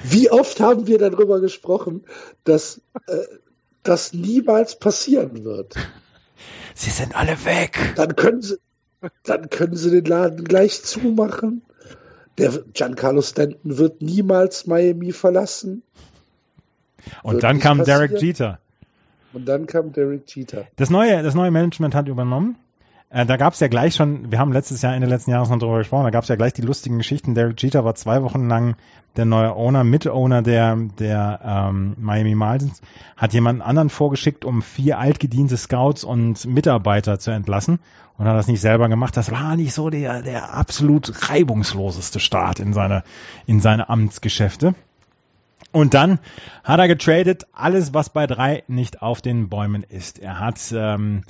Wie 0.04 0.30
oft 0.30 0.60
haben 0.60 0.86
wir 0.86 0.98
darüber 0.98 1.40
gesprochen, 1.40 2.04
dass 2.44 2.80
äh, 3.06 3.16
das 3.82 4.12
niemals 4.12 4.78
passieren 4.78 5.44
wird? 5.44 5.74
Sie 6.74 6.90
sind 6.90 7.14
alle 7.14 7.44
weg. 7.44 7.94
Dann 7.96 8.16
können 8.16 8.42
sie, 8.42 8.58
dann 9.24 9.50
können 9.50 9.76
sie 9.76 9.90
den 9.90 10.04
Laden 10.04 10.44
gleich 10.44 10.82
zumachen. 10.82 11.62
Der 12.38 12.50
Giancarlo 12.72 13.22
Stanton 13.22 13.78
wird 13.78 14.00
niemals 14.00 14.66
Miami 14.66 15.12
verlassen. 15.12 15.82
Und 17.22 17.34
wird 17.34 17.44
dann 17.44 17.58
kam 17.58 17.78
passieren. 17.78 18.08
Derek 18.08 18.22
Jeter. 18.22 18.60
Und 19.32 19.46
dann 19.46 19.66
kam 19.66 19.92
Derek 19.92 20.24
Jeter. 20.34 20.66
Das 20.76 20.90
neue, 20.90 21.22
das 21.22 21.34
neue 21.34 21.50
Management 21.50 21.94
hat 21.94 22.08
übernommen. 22.08 22.56
Äh, 23.10 23.24
da 23.24 23.36
gab 23.36 23.54
es 23.54 23.60
ja 23.60 23.68
gleich 23.68 23.94
schon, 23.94 24.30
wir 24.30 24.38
haben 24.38 24.52
letztes 24.52 24.82
Jahr, 24.82 24.94
Ende 24.94 25.06
letzten 25.06 25.30
Jahres 25.30 25.48
noch 25.48 25.58
drüber 25.58 25.78
gesprochen, 25.78 26.04
da 26.04 26.10
gab 26.10 26.24
es 26.24 26.28
ja 26.28 26.36
gleich 26.36 26.52
die 26.52 26.62
lustigen 26.62 26.98
Geschichten. 26.98 27.34
Derek 27.34 27.60
Jeter 27.62 27.84
war 27.84 27.94
zwei 27.94 28.22
Wochen 28.22 28.48
lang 28.48 28.76
der 29.16 29.24
neue 29.24 29.54
Owner, 29.54 29.82
Mit-Owner 29.82 30.42
der, 30.42 30.76
der 30.98 31.40
ähm, 31.42 31.96
Miami 31.98 32.34
Marlins, 32.34 32.82
hat 33.16 33.32
jemanden 33.32 33.62
anderen 33.62 33.88
vorgeschickt, 33.88 34.44
um 34.44 34.60
vier 34.60 34.98
altgediente 34.98 35.56
Scouts 35.56 36.04
und 36.04 36.44
Mitarbeiter 36.44 37.18
zu 37.18 37.30
entlassen 37.30 37.78
und 38.18 38.26
hat 38.26 38.36
das 38.36 38.46
nicht 38.46 38.60
selber 38.60 38.88
gemacht. 38.88 39.16
Das 39.16 39.30
war 39.30 39.56
nicht 39.56 39.72
so 39.72 39.88
der, 39.88 40.22
der 40.22 40.54
absolut 40.54 41.30
reibungsloseste 41.30 42.20
Start 42.20 42.60
in 42.60 42.74
seine, 42.74 43.04
in 43.46 43.60
seine 43.60 43.88
Amtsgeschäfte. 43.88 44.74
Und 45.78 45.94
dann 45.94 46.18
hat 46.64 46.80
er 46.80 46.88
getradet, 46.88 47.46
alles, 47.52 47.94
was 47.94 48.10
bei 48.10 48.26
drei 48.26 48.64
nicht 48.66 49.00
auf 49.00 49.22
den 49.22 49.48
Bäumen 49.48 49.84
ist. 49.84 50.18
Er 50.18 50.40
hat 50.40 50.74
ähm, 50.74 51.22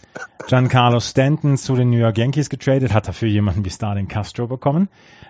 Giancarlo 0.47 1.01
Stanton 1.01 1.59
zu 1.59 1.77
den 1.77 1.91
New 1.91 1.99
York 1.99 2.17
Yankees 2.17 2.49
getradet, 2.49 2.95
hat 2.95 3.09
dafür 3.09 3.29
jemanden 3.29 3.67
wie 3.67 3.71
Starling 3.71 4.09
Castro 4.09 4.47
bekommen. 4.47 4.89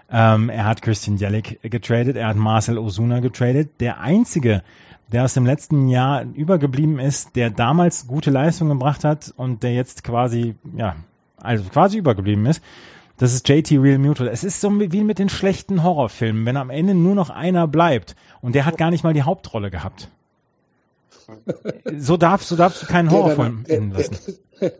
Ähm, 0.09 0.51
er 0.51 0.67
hat 0.67 0.83
Christian 0.83 1.17
Jellick 1.17 1.59
getradet, 1.69 2.15
er 2.15 2.29
hat 2.29 2.37
Marcel 2.37 2.79
Osuna 2.79 3.19
getradet. 3.19 3.81
Der 3.81 3.99
einzige, 3.99 4.63
der 5.11 5.25
aus 5.25 5.35
dem 5.35 5.47
letzten 5.47 5.89
Jahr 5.89 6.23
übergeblieben 6.23 7.01
ist, 7.01 7.35
der 7.35 7.51
damals 7.51 8.07
gute 8.07 8.31
Leistung 8.31 8.69
gebracht 8.69 9.03
hat 9.03 9.35
und 9.37 9.65
der 9.65 9.75
jetzt 9.75 10.05
quasi, 10.05 10.55
ja, 10.77 10.95
also 11.39 11.65
quasi 11.65 11.99
übergeblieben 11.99 12.47
ist, 12.47 12.63
das 13.19 13.35
ist 13.35 13.49
JT 13.49 13.73
Real 13.73 13.99
Mutual. 13.99 14.29
Es 14.29 14.45
ist 14.45 14.61
so 14.61 14.71
wie 14.81 15.05
mit 15.05 15.19
den 15.19 15.29
schlechten 15.29 15.83
Horrorfilmen, 15.83 16.47
wenn 16.47 16.57
am 16.57 16.71
Ende 16.71 16.95
nur 16.95 17.15
noch 17.15 17.31
einer 17.31 17.67
bleibt 17.67 18.15
und 18.41 18.55
der 18.55 18.65
hat 18.65 18.79
gar 18.79 18.91
nicht 18.91 19.05
mal 19.05 19.13
die 19.13 19.25
Hauptrolle 19.25 19.71
gehabt. 19.71 20.09
So 21.97 22.17
darfst, 22.17 22.49
so 22.49 22.57
darfst 22.57 22.83
du 22.83 22.87
keinen 22.87 23.11
Horrorfilm 23.11 23.65
enden 23.67 23.91
lassen. 23.93 24.39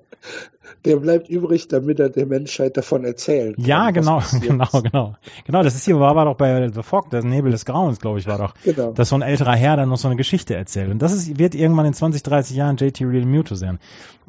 Der 0.85 0.97
bleibt 0.97 1.29
übrig, 1.29 1.69
damit 1.69 1.99
er 1.99 2.09
der 2.09 2.27
Menschheit 2.27 2.77
davon 2.77 3.05
erzählen 3.05 3.55
kann. 3.55 3.65
Ja, 3.65 3.91
genau, 3.91 4.23
genau, 4.41 4.69
genau. 4.83 5.17
Genau, 5.45 5.63
das 5.63 5.75
ist 5.75 5.85
hier, 5.85 5.99
war, 5.99 6.15
war 6.15 6.25
doch 6.25 6.37
bei 6.37 6.69
The 6.69 6.83
Fog, 6.83 7.11
der 7.11 7.25
Nebel 7.25 7.51
des 7.51 7.65
Grauens, 7.65 7.99
glaube 8.01 8.19
ich, 8.19 8.27
war 8.27 8.39
doch. 8.39 8.55
Genau. 8.65 8.93
Dass 8.93 9.09
so 9.09 9.17
ein 9.17 9.23
älterer 9.23 9.57
Herr 9.57 9.77
dann 9.77 9.89
noch 9.89 9.97
so 9.97 10.09
eine 10.09 10.17
Geschichte 10.17 10.55
erzählt. 10.55 10.91
Und 10.91 11.01
das 11.01 11.13
ist, 11.13 11.39
wird 11.39 11.55
irgendwann 11.55 11.87
in 11.87 11.95
20, 11.95 12.23
30 12.23 12.57
Jahren 12.57 12.77
JT 12.77 13.01
Real 13.03 13.25
Muto 13.25 13.55
sein. 13.55 13.79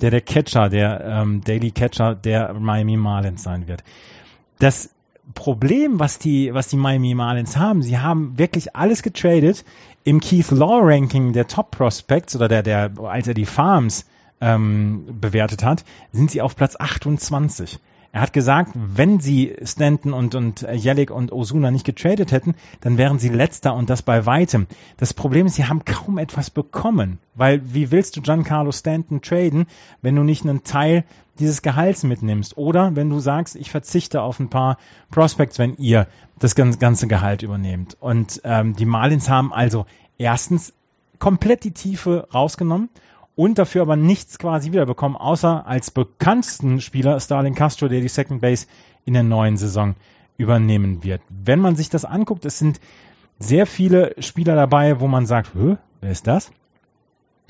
Der 0.01 0.11
der 0.11 0.21
Catcher, 0.21 0.69
der 0.69 1.01
ähm, 1.05 1.41
Daily 1.43 1.71
Catcher 1.71 2.15
der 2.15 2.53
Miami 2.53 2.97
Marlins 2.97 3.43
sein 3.43 3.67
wird. 3.67 3.83
Das 4.59 4.89
Problem, 5.33 5.99
was 5.99 6.19
die, 6.19 6.53
was 6.53 6.67
die 6.67 6.77
Miami 6.77 7.13
Marlins 7.13 7.57
haben, 7.57 7.81
sie 7.81 7.99
haben 7.99 8.37
wirklich 8.37 8.75
alles 8.75 9.03
getradet. 9.03 9.63
Im 10.03 10.19
Keith 10.19 10.51
Law 10.51 10.79
Ranking 10.81 11.33
der 11.33 11.47
Top 11.47 11.71
Prospects 11.71 12.35
oder 12.35 12.47
der, 12.47 12.63
der, 12.63 12.91
als 13.03 13.27
er 13.27 13.33
die 13.33 13.45
Farms 13.45 14.05
ähm, 14.41 15.05
bewertet 15.19 15.63
hat, 15.63 15.83
sind 16.11 16.31
sie 16.31 16.41
auf 16.41 16.55
Platz 16.55 16.75
28. 16.77 17.79
Er 18.11 18.21
hat 18.21 18.33
gesagt, 18.33 18.71
wenn 18.73 19.19
sie 19.19 19.55
Stanton 19.63 20.13
und, 20.13 20.33
und 20.33 20.61
Jellick 20.61 21.11
und 21.11 21.31
Osuna 21.31 21.69
nicht 21.69 21.85
getradet 21.85 22.31
hätten, 22.31 22.55
dann 22.81 22.97
wären 22.97 23.19
sie 23.19 23.29
letzter 23.29 23.75
und 23.75 23.89
das 23.89 24.01
bei 24.01 24.25
weitem. 24.25 24.65
Das 24.97 25.13
Problem 25.13 25.45
ist, 25.45 25.55
sie 25.55 25.65
haben 25.65 25.85
kaum 25.85 26.17
etwas 26.17 26.49
bekommen, 26.49 27.19
weil 27.35 27.61
wie 27.63 27.91
willst 27.91 28.17
du 28.17 28.21
Giancarlo 28.21 28.71
Stanton 28.71 29.21
traden, 29.21 29.67
wenn 30.01 30.15
du 30.15 30.23
nicht 30.23 30.43
einen 30.43 30.63
Teil 30.63 31.05
dieses 31.37 31.61
Gehalts 31.61 32.03
mitnimmst 32.03 32.57
oder 32.57 32.95
wenn 32.95 33.09
du 33.09 33.19
sagst, 33.19 33.55
ich 33.55 33.69
verzichte 33.69 34.21
auf 34.21 34.39
ein 34.39 34.49
paar 34.49 34.77
Prospects, 35.11 35.59
wenn 35.59 35.75
ihr 35.77 36.07
das 36.39 36.55
ganze 36.55 37.07
Gehalt 37.07 37.43
übernehmt. 37.43 37.95
Und 37.99 38.41
ähm, 38.43 38.75
die 38.75 38.85
Marlins 38.85 39.29
haben 39.29 39.53
also 39.53 39.85
erstens 40.17 40.73
komplett 41.19 41.63
die 41.63 41.71
Tiefe 41.71 42.27
rausgenommen 42.33 42.89
und 43.39 43.57
dafür 43.57 43.83
aber 43.83 43.95
nichts 43.95 44.37
quasi 44.37 44.73
wiederbekommen, 44.73 45.15
außer 45.15 45.65
als 45.65 45.91
bekanntesten 45.91 46.81
Spieler 46.81 47.17
Starling 47.21 47.55
Castro, 47.55 47.87
der 47.87 48.01
die 48.01 48.09
Second 48.09 48.41
Base 48.41 48.67
in 49.05 49.13
der 49.13 49.23
neuen 49.23 49.55
Saison 49.55 49.95
übernehmen 50.35 51.05
wird. 51.05 51.21
Wenn 51.29 51.61
man 51.61 51.77
sich 51.77 51.89
das 51.89 52.03
anguckt, 52.03 52.43
es 52.43 52.59
sind 52.59 52.81
sehr 53.37 53.65
viele 53.65 54.13
Spieler 54.19 54.55
dabei, 54.55 54.99
wo 54.99 55.07
man 55.07 55.25
sagt, 55.25 55.51
wer 55.53 56.11
ist 56.11 56.27
das? 56.27 56.51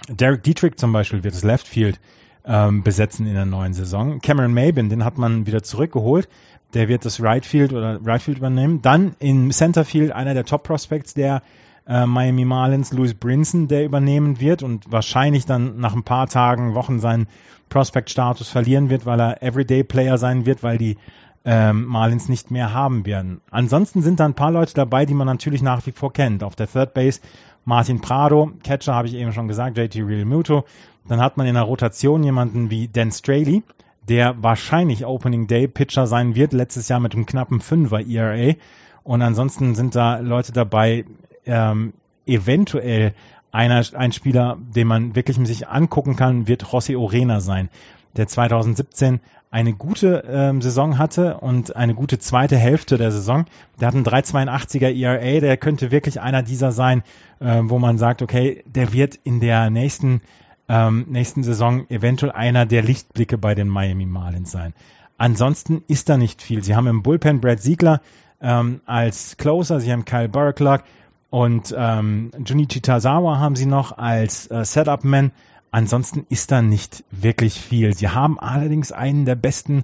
Derek 0.08 0.44
Dietrich 0.44 0.76
zum 0.76 0.94
Beispiel 0.94 1.24
wird 1.24 1.34
das 1.34 1.44
Left 1.44 1.68
Field 1.68 2.00
ähm, 2.46 2.84
besetzen 2.84 3.26
in 3.26 3.34
der 3.34 3.48
neuen 3.48 3.74
Saison. 3.74 4.22
Cameron 4.22 4.54
Mabin, 4.54 4.90
den 4.90 5.04
hat 5.04 5.18
man 5.18 5.48
wieder 5.48 5.64
zurückgeholt. 5.64 6.30
Der 6.76 6.88
wird 6.88 7.04
das 7.04 7.20
Right 7.20 7.48
Field 7.48 7.74
oder 7.74 8.00
Right 8.06 8.22
Field 8.22 8.38
übernehmen. 8.38 8.84
Dann 8.84 9.16
im 9.18 9.50
Center 9.50 9.86
Field 9.86 10.12
einer 10.12 10.36
der 10.36 10.46
Top 10.46 10.62
Prospects 10.62 11.16
der 11.16 11.42
äh, 11.90 12.06
Miami 12.06 12.46
Marlins, 12.46 12.94
Louis 12.94 13.16
Brinson, 13.16 13.68
der 13.68 13.84
übernehmen 13.84 14.40
wird 14.40 14.64
und 14.64 14.92
wahrscheinlich 14.92 15.46
dann 15.46 15.80
nach 15.80 15.96
ein 15.96 16.04
paar 16.04 16.28
Tagen, 16.28 16.76
Wochen 16.76 17.00
seinen 17.00 17.28
Prospect-Status 17.70 18.50
verlieren 18.50 18.90
wird, 18.90 19.06
weil 19.06 19.20
er 19.20 19.44
Everyday-Player 19.44 20.18
sein 20.18 20.46
wird, 20.46 20.64
weil 20.64 20.78
die 20.78 20.98
ähm, 21.46 21.86
Marlins 21.86 22.30
nicht 22.30 22.52
mehr 22.52 22.74
haben 22.74 23.06
werden. 23.06 23.42
Ansonsten 23.50 24.02
sind 24.02 24.20
da 24.20 24.26
ein 24.26 24.36
paar 24.36 24.52
Leute 24.52 24.74
dabei, 24.76 25.06
die 25.06 25.14
man 25.14 25.28
natürlich 25.28 25.62
nach 25.62 25.86
wie 25.86 25.92
vor 25.92 26.14
kennt. 26.14 26.44
Auf 26.44 26.56
der 26.56 26.68
Third 26.68 26.94
Base 26.94 27.22
Martin 27.66 28.02
Prado, 28.02 28.52
Catcher 28.64 28.94
habe 28.94 29.08
ich 29.08 29.16
eben 29.16 29.34
schon 29.34 29.48
gesagt, 29.48 29.78
JT 29.78 29.96
Real 29.98 30.26
Muto. 30.26 30.66
Dann 31.08 31.22
hat 31.22 31.38
man 31.38 31.48
in 31.48 31.56
der 31.56 31.64
Rotation 31.64 32.24
jemanden 32.24 32.70
wie 32.70 32.88
Dan 32.88 33.12
Straley, 33.12 33.64
der 34.08 34.42
wahrscheinlich 34.44 35.06
Opening 35.06 35.48
Day 35.48 35.68
Pitcher 35.68 36.08
sein 36.08 36.36
wird, 36.36 36.54
letztes 36.54 36.88
Jahr 36.88 37.00
mit 37.00 37.16
einem 37.16 37.26
knappen 37.26 37.62
5er 37.62 38.08
ERA. 38.08 38.56
Und 39.04 39.22
ansonsten 39.22 39.76
sind 39.76 39.96
da 39.96 40.20
Leute 40.20 40.52
dabei, 40.52 41.06
ähm, 41.46 41.94
eventuell 42.26 43.14
einer, 43.52 43.84
ein 43.94 44.12
Spieler, 44.12 44.58
den 44.76 44.88
man 44.88 45.16
wirklich 45.16 45.38
sich 45.48 45.68
angucken 45.68 46.16
kann, 46.16 46.48
wird 46.48 46.64
José 46.64 46.98
Orena 46.98 47.40
sein, 47.40 47.70
der 48.16 48.28
2017 48.28 49.20
eine 49.52 49.74
gute 49.74 50.24
ähm, 50.28 50.62
Saison 50.62 51.00
hatte 51.00 51.38
und 51.38 51.76
eine 51.76 51.96
gute 51.96 52.20
zweite 52.20 52.56
Hälfte 52.56 52.98
der 52.98 53.12
Saison. 53.12 53.46
Der 53.80 53.88
hat 53.88 53.96
einen 53.96 54.06
3,82er 54.06 54.96
ERA, 54.96 55.40
der 55.40 55.58
könnte 55.58 55.90
wirklich 55.90 56.22
einer 56.22 56.44
dieser 56.44 56.72
sein, 56.72 57.02
äh, 57.40 57.62
wo 57.64 57.80
man 57.80 57.98
sagt, 57.98 58.22
okay, 58.22 58.64
der 58.68 58.94
wird 58.94 59.16
in 59.24 59.40
der 59.40 59.72
nächsten, 59.72 60.22
ähm, 60.68 61.06
nächsten 61.10 61.44
Saison 61.44 61.90
eventuell 61.90 62.32
einer 62.32 62.68
der 62.68 62.84
Lichtblicke 62.84 63.40
bei 63.40 63.56
den 63.56 63.68
Miami 63.68 64.06
Marlins 64.06 64.52
sein. 64.52 64.74
Ansonsten 65.18 65.84
ist 65.88 66.10
da 66.10 66.18
nicht 66.18 66.44
viel. 66.44 66.64
Sie 66.64 66.76
haben 66.76 66.88
im 66.88 67.02
Bullpen 67.02 67.42
Brad 67.42 67.60
Siegler 67.60 68.02
ähm, 68.42 68.82
als 68.86 69.36
Closer, 69.38 69.80
sie 69.80 69.92
haben 69.92 70.06
Kyle 70.06 70.30
Burklock, 70.30 70.84
und 71.30 71.74
ähm, 71.78 72.32
Junichi 72.44 72.82
Tazawa 72.82 73.38
haben 73.38 73.56
sie 73.56 73.68
noch 73.68 73.98
als 73.98 74.50
äh, 74.50 74.66
Setup-Man. 74.66 75.32
Ansonsten 75.72 76.26
ist 76.30 76.52
da 76.52 76.62
nicht 76.62 77.04
wirklich 77.12 77.60
viel. 77.60 77.94
Sie 77.94 78.10
haben 78.10 78.40
allerdings 78.40 78.92
einen 78.92 79.26
der 79.26 79.36
besten 79.36 79.84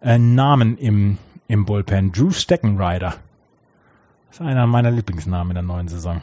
äh, 0.00 0.18
Namen 0.18 0.78
im, 0.78 1.18
im 1.48 1.66
Bullpen. 1.66 2.12
Drew 2.12 2.30
Steckenrider. 2.30 3.16
Das 4.28 4.40
ist 4.40 4.46
einer 4.46 4.66
meiner 4.66 4.90
Lieblingsnamen 4.90 5.50
in 5.50 5.54
der 5.54 5.62
neuen 5.62 5.88
Saison. 5.88 6.22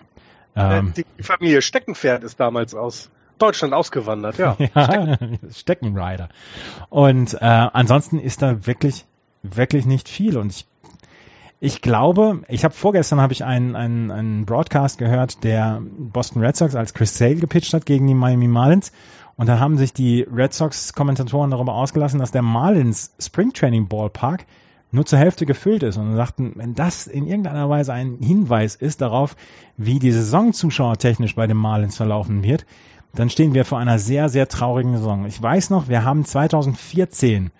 Ähm, 0.56 0.94
die 0.96 1.24
Familie 1.24 1.62
Steckenpferd 1.62 2.24
ist 2.24 2.40
damals 2.40 2.74
aus 2.74 3.12
Deutschland 3.38 3.74
ausgewandert, 3.74 4.38
ja. 4.38 4.56
ja 4.76 4.84
Stecken. 4.86 5.40
Steckenrider. 5.52 6.30
Und 6.90 7.36
äh, 7.36 7.38
ansonsten 7.40 8.20
ist 8.20 8.42
da 8.42 8.66
wirklich, 8.66 9.06
wirklich 9.44 9.86
nicht 9.86 10.10
viel. 10.10 10.38
Und 10.38 10.52
ich 10.52 10.66
ich 11.64 11.82
glaube, 11.82 12.42
ich 12.50 12.66
habe 12.66 12.74
vorgestern 12.74 13.22
habe 13.22 13.32
ich 13.32 13.46
einen, 13.46 13.78
einen, 13.78 14.12
einen 14.12 14.46
Broadcast 14.46 14.98
gehört, 14.98 15.46
der 15.46 15.82
Boston 15.82 16.44
Red 16.44 16.58
Sox 16.58 16.76
als 16.76 16.94
Chris 16.94 17.18
Sale 17.18 17.36
gepitcht 17.36 17.74
hat 17.74 17.86
gegen 17.86 18.06
die 18.06 18.14
Miami 18.14 18.50
Marlins. 18.50 18.92
Und 19.38 19.48
da 19.48 19.60
haben 19.60 19.78
sich 19.78 19.94
die 19.94 20.24
Red 20.24 20.54
Sox-Kommentatoren 20.54 21.52
darüber 21.52 21.76
ausgelassen, 21.76 22.20
dass 22.20 22.32
der 22.32 22.42
Marlins 22.42 23.16
Spring 23.18 23.54
Training 23.54 23.88
Ballpark 23.88 24.46
nur 24.92 25.06
zur 25.06 25.20
Hälfte 25.20 25.46
gefüllt 25.46 25.84
ist 25.84 25.96
und 25.96 26.14
sagten, 26.18 26.52
wenn 26.56 26.76
das 26.76 27.08
in 27.08 27.28
irgendeiner 27.28 27.70
Weise 27.70 27.94
ein 27.94 28.18
Hinweis 28.20 28.76
ist 28.76 29.00
darauf, 29.00 29.38
wie 29.78 30.00
die 30.00 30.12
Saison 30.12 30.52
zuschauertechnisch 30.52 31.36
bei 31.36 31.48
den 31.48 31.56
Marlins 31.56 31.96
verlaufen 31.96 32.44
wird, 32.44 32.66
dann 33.16 33.30
stehen 33.30 33.54
wir 33.54 33.64
vor 33.64 33.80
einer 33.80 34.00
sehr, 34.00 34.28
sehr 34.28 34.50
traurigen 34.50 34.98
Saison. 34.98 35.26
Ich 35.28 35.42
weiß 35.42 35.70
noch, 35.70 35.88
wir 35.88 36.04
haben 36.04 36.26
2014 36.26 37.52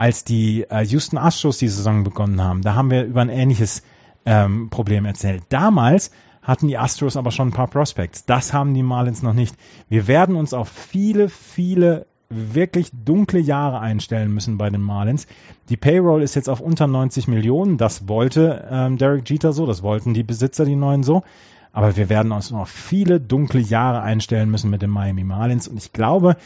als 0.00 0.24
die 0.24 0.62
äh, 0.70 0.82
Houston 0.82 1.18
Astros 1.18 1.58
die 1.58 1.68
Saison 1.68 2.04
begonnen 2.04 2.42
haben. 2.42 2.62
Da 2.62 2.74
haben 2.74 2.90
wir 2.90 3.04
über 3.04 3.20
ein 3.20 3.28
ähnliches 3.28 3.82
ähm, 4.24 4.70
Problem 4.70 5.04
erzählt. 5.04 5.42
Damals 5.50 6.10
hatten 6.40 6.68
die 6.68 6.78
Astros 6.78 7.18
aber 7.18 7.30
schon 7.30 7.48
ein 7.48 7.52
paar 7.52 7.68
Prospects. 7.68 8.24
Das 8.24 8.54
haben 8.54 8.72
die 8.72 8.82
Marlins 8.82 9.22
noch 9.22 9.34
nicht. 9.34 9.54
Wir 9.90 10.06
werden 10.06 10.36
uns 10.36 10.54
auf 10.54 10.70
viele, 10.70 11.28
viele 11.28 12.06
wirklich 12.30 12.90
dunkle 13.04 13.40
Jahre 13.40 13.80
einstellen 13.80 14.32
müssen 14.32 14.56
bei 14.56 14.70
den 14.70 14.80
Marlins. 14.80 15.26
Die 15.68 15.76
Payroll 15.76 16.22
ist 16.22 16.34
jetzt 16.34 16.48
auf 16.48 16.60
unter 16.60 16.86
90 16.86 17.28
Millionen. 17.28 17.76
Das 17.76 18.08
wollte 18.08 18.68
ähm, 18.70 18.96
Derek 18.96 19.28
Jeter 19.28 19.52
so, 19.52 19.66
das 19.66 19.82
wollten 19.82 20.14
die 20.14 20.22
Besitzer, 20.22 20.64
die 20.64 20.76
neuen 20.76 21.02
so. 21.02 21.24
Aber 21.72 21.98
wir 21.98 22.08
werden 22.08 22.32
uns 22.32 22.50
noch 22.50 22.68
viele 22.68 23.20
dunkle 23.20 23.60
Jahre 23.60 24.00
einstellen 24.00 24.50
müssen 24.50 24.70
mit 24.70 24.80
den 24.80 24.90
Miami 24.90 25.24
Marlins. 25.24 25.68
Und 25.68 25.76
ich 25.76 25.92
glaube, 25.92 26.38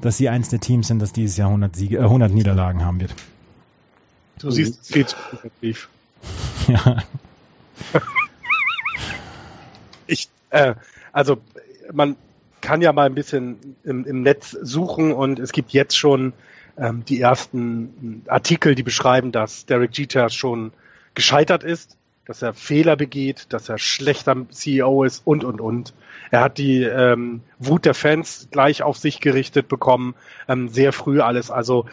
dass 0.00 0.16
sie 0.16 0.28
eins 0.28 0.48
der 0.48 0.60
Teams 0.60 0.88
sind, 0.88 1.00
das 1.00 1.12
dieses 1.12 1.36
Jahr 1.36 1.48
100, 1.48 1.76
Siege, 1.76 1.98
äh, 1.98 2.02
100 2.02 2.32
Niederlagen 2.32 2.84
haben 2.84 3.00
wird. 3.00 3.14
Du 4.38 4.50
siehst 4.50 4.82
es 4.82 4.88
viel 4.88 5.06
zu 5.06 5.16
positiv. 5.30 5.88
Ja. 6.68 7.02
ich, 10.06 10.28
äh, 10.50 10.74
also 11.12 11.38
man 11.92 12.16
kann 12.60 12.82
ja 12.82 12.92
mal 12.92 13.06
ein 13.06 13.14
bisschen 13.14 13.76
im, 13.84 14.04
im 14.04 14.22
Netz 14.22 14.50
suchen 14.50 15.12
und 15.12 15.38
es 15.38 15.52
gibt 15.52 15.72
jetzt 15.72 15.96
schon 15.96 16.32
ähm, 16.76 17.04
die 17.06 17.20
ersten 17.20 18.22
Artikel, 18.28 18.74
die 18.74 18.82
beschreiben, 18.82 19.32
dass 19.32 19.66
Derek 19.66 19.96
Jeter 19.96 20.28
schon 20.30 20.72
gescheitert 21.14 21.64
ist, 21.64 21.96
dass 22.26 22.42
er 22.42 22.54
Fehler 22.54 22.96
begeht, 22.96 23.46
dass 23.50 23.68
er 23.68 23.78
schlechter 23.78 24.36
CEO 24.50 25.04
ist 25.04 25.22
und, 25.26 25.44
und, 25.44 25.60
und. 25.60 25.92
Er 26.30 26.40
hat 26.42 26.58
die 26.58 26.82
ähm, 26.82 27.42
Wut 27.58 27.84
der 27.84 27.94
Fans 27.94 28.48
gleich 28.50 28.82
auf 28.82 28.96
sich 28.96 29.20
gerichtet 29.20 29.68
bekommen, 29.68 30.14
ähm, 30.48 30.68
sehr 30.68 30.92
früh 30.92 31.20
alles. 31.20 31.50
Also 31.50 31.86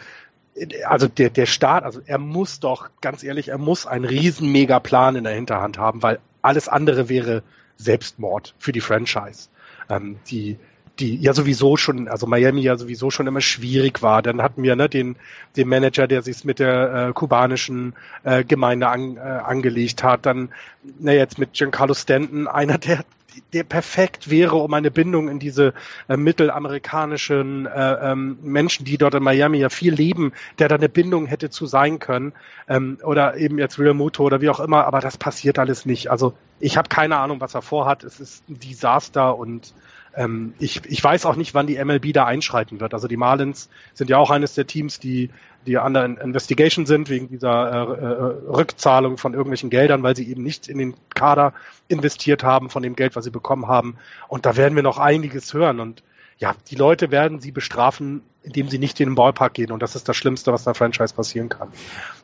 also 0.86 1.06
der, 1.06 1.30
der 1.30 1.46
Staat, 1.46 1.84
also 1.84 2.00
er 2.04 2.18
muss 2.18 2.60
doch, 2.60 2.90
ganz 3.00 3.22
ehrlich, 3.22 3.48
er 3.48 3.58
muss 3.58 3.86
einen 3.86 4.04
riesen 4.04 4.50
Mega-Plan 4.50 5.16
in 5.16 5.24
der 5.24 5.34
Hinterhand 5.34 5.78
haben, 5.78 6.02
weil 6.02 6.18
alles 6.42 6.68
andere 6.68 7.08
wäre 7.08 7.42
Selbstmord 7.76 8.54
für 8.58 8.72
die 8.72 8.80
Franchise. 8.80 9.48
Ähm, 9.88 10.16
die, 10.28 10.58
die 10.98 11.16
ja 11.16 11.32
sowieso 11.32 11.76
schon, 11.76 12.08
also 12.08 12.26
Miami 12.26 12.62
ja 12.62 12.76
sowieso 12.76 13.10
schon 13.10 13.26
immer 13.26 13.40
schwierig 13.40 14.02
war. 14.02 14.20
Dann 14.20 14.42
hatten 14.42 14.62
wir 14.62 14.74
ne, 14.74 14.88
den, 14.88 15.16
den 15.56 15.68
Manager, 15.68 16.08
der 16.08 16.22
sich 16.22 16.44
mit 16.44 16.58
der 16.58 17.08
äh, 17.08 17.12
kubanischen 17.12 17.94
äh, 18.24 18.42
Gemeinde 18.42 18.88
an, 18.88 19.16
äh, 19.16 19.20
angelegt 19.20 20.02
hat. 20.02 20.26
Dann 20.26 20.50
na, 20.98 21.12
jetzt 21.12 21.38
mit 21.38 21.52
Giancarlo 21.52 21.94
Stanton, 21.94 22.48
einer, 22.48 22.78
der 22.78 23.04
der 23.52 23.64
perfekt 23.64 24.30
wäre, 24.30 24.56
um 24.56 24.72
eine 24.74 24.90
Bindung 24.90 25.28
in 25.28 25.38
diese 25.38 25.74
äh, 26.08 26.16
mittelamerikanischen 26.16 27.66
äh, 27.66 28.12
ähm, 28.12 28.38
Menschen, 28.42 28.84
die 28.84 28.98
dort 28.98 29.14
in 29.14 29.22
Miami 29.22 29.58
ja 29.58 29.68
viel 29.68 29.94
leben, 29.94 30.32
der 30.58 30.68
da 30.68 30.76
eine 30.76 30.88
Bindung 30.88 31.26
hätte 31.26 31.50
zu 31.50 31.66
sein 31.66 31.98
können. 31.98 32.32
Ähm, 32.68 32.98
oder 33.02 33.36
eben 33.36 33.58
jetzt 33.58 33.78
Real 33.78 33.94
Muto 33.94 34.24
oder 34.24 34.40
wie 34.40 34.48
auch 34.48 34.60
immer, 34.60 34.86
aber 34.86 35.00
das 35.00 35.16
passiert 35.16 35.58
alles 35.58 35.86
nicht. 35.86 36.10
Also 36.10 36.34
ich 36.60 36.76
habe 36.76 36.88
keine 36.88 37.16
Ahnung, 37.16 37.40
was 37.40 37.54
er 37.54 37.62
vorhat. 37.62 38.04
Es 38.04 38.20
ist 38.20 38.48
ein 38.48 38.58
Desaster 38.58 39.36
und 39.36 39.72
ähm, 40.18 40.54
ich, 40.58 40.82
ich 40.84 41.02
weiß 41.02 41.24
auch 41.26 41.36
nicht, 41.36 41.54
wann 41.54 41.66
die 41.66 41.82
MLB 41.82 42.12
da 42.12 42.26
einschreiten 42.26 42.80
wird. 42.80 42.92
Also 42.92 43.06
die 43.06 43.16
Marlins 43.16 43.70
sind 43.94 44.10
ja 44.10 44.18
auch 44.18 44.30
eines 44.30 44.54
der 44.54 44.66
Teams, 44.66 44.98
die 44.98 45.30
die 45.66 45.76
an 45.76 45.94
der 45.94 46.04
Investigation 46.04 46.86
sind 46.86 47.08
wegen 47.10 47.28
dieser 47.28 47.70
äh, 47.70 47.76
äh, 47.76 48.50
Rückzahlung 48.50 49.18
von 49.18 49.34
irgendwelchen 49.34 49.70
Geldern, 49.70 50.02
weil 50.02 50.16
sie 50.16 50.28
eben 50.28 50.42
nicht 50.42 50.66
in 50.66 50.78
den 50.78 50.94
Kader 51.14 51.52
investiert 51.88 52.42
haben 52.42 52.70
von 52.70 52.82
dem 52.82 52.96
Geld, 52.96 53.16
was 53.16 53.24
sie 53.24 53.30
bekommen 53.30 53.66
haben. 53.66 53.96
Und 54.28 54.46
da 54.46 54.56
werden 54.56 54.74
wir 54.76 54.82
noch 54.82 54.98
einiges 54.98 55.52
hören. 55.52 55.80
Und 55.80 56.02
ja, 56.38 56.54
die 56.70 56.76
Leute 56.76 57.10
werden 57.10 57.40
sie 57.40 57.52
bestrafen, 57.52 58.22
indem 58.42 58.68
sie 58.68 58.78
nicht 58.78 58.98
in 59.00 59.10
den 59.10 59.14
Ballpark 59.14 59.54
gehen. 59.54 59.70
Und 59.70 59.82
das 59.82 59.94
ist 59.94 60.08
das 60.08 60.16
Schlimmste, 60.16 60.52
was 60.52 60.66
einer 60.66 60.74
Franchise 60.74 61.14
passieren 61.14 61.48
kann. 61.48 61.68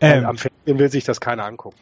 Ähm, 0.00 0.24
am 0.24 0.38
Fernsehen 0.38 0.78
will 0.78 0.88
sich 0.88 1.04
das 1.04 1.20
keiner 1.20 1.44
angucken. 1.44 1.76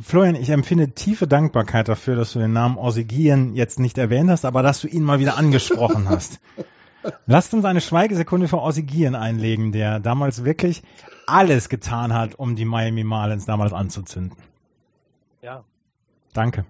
Florian, 0.00 0.36
ich 0.36 0.48
empfinde 0.50 0.90
tiefe 0.90 1.26
Dankbarkeit 1.26 1.88
dafür, 1.88 2.16
dass 2.16 2.32
du 2.32 2.38
den 2.38 2.52
Namen 2.52 2.78
Orsigien 2.78 3.54
jetzt 3.54 3.78
nicht 3.78 3.98
erwähnt 3.98 4.30
hast, 4.30 4.44
aber 4.44 4.62
dass 4.62 4.80
du 4.80 4.88
ihn 4.88 5.02
mal 5.02 5.18
wieder 5.18 5.36
angesprochen 5.36 6.08
hast. 6.08 6.40
Lasst 7.26 7.52
uns 7.52 7.64
eine 7.64 7.80
Schweigesekunde 7.80 8.48
für 8.48 8.58
Orsigien 8.58 9.14
einlegen, 9.14 9.72
der 9.72 10.00
damals 10.00 10.44
wirklich 10.44 10.82
alles 11.26 11.68
getan 11.68 12.12
hat, 12.14 12.36
um 12.36 12.56
die 12.56 12.64
Miami 12.64 13.04
Marlins 13.04 13.44
damals 13.44 13.72
anzuzünden. 13.72 14.38
Ja. 15.42 15.64
Danke. 16.32 16.64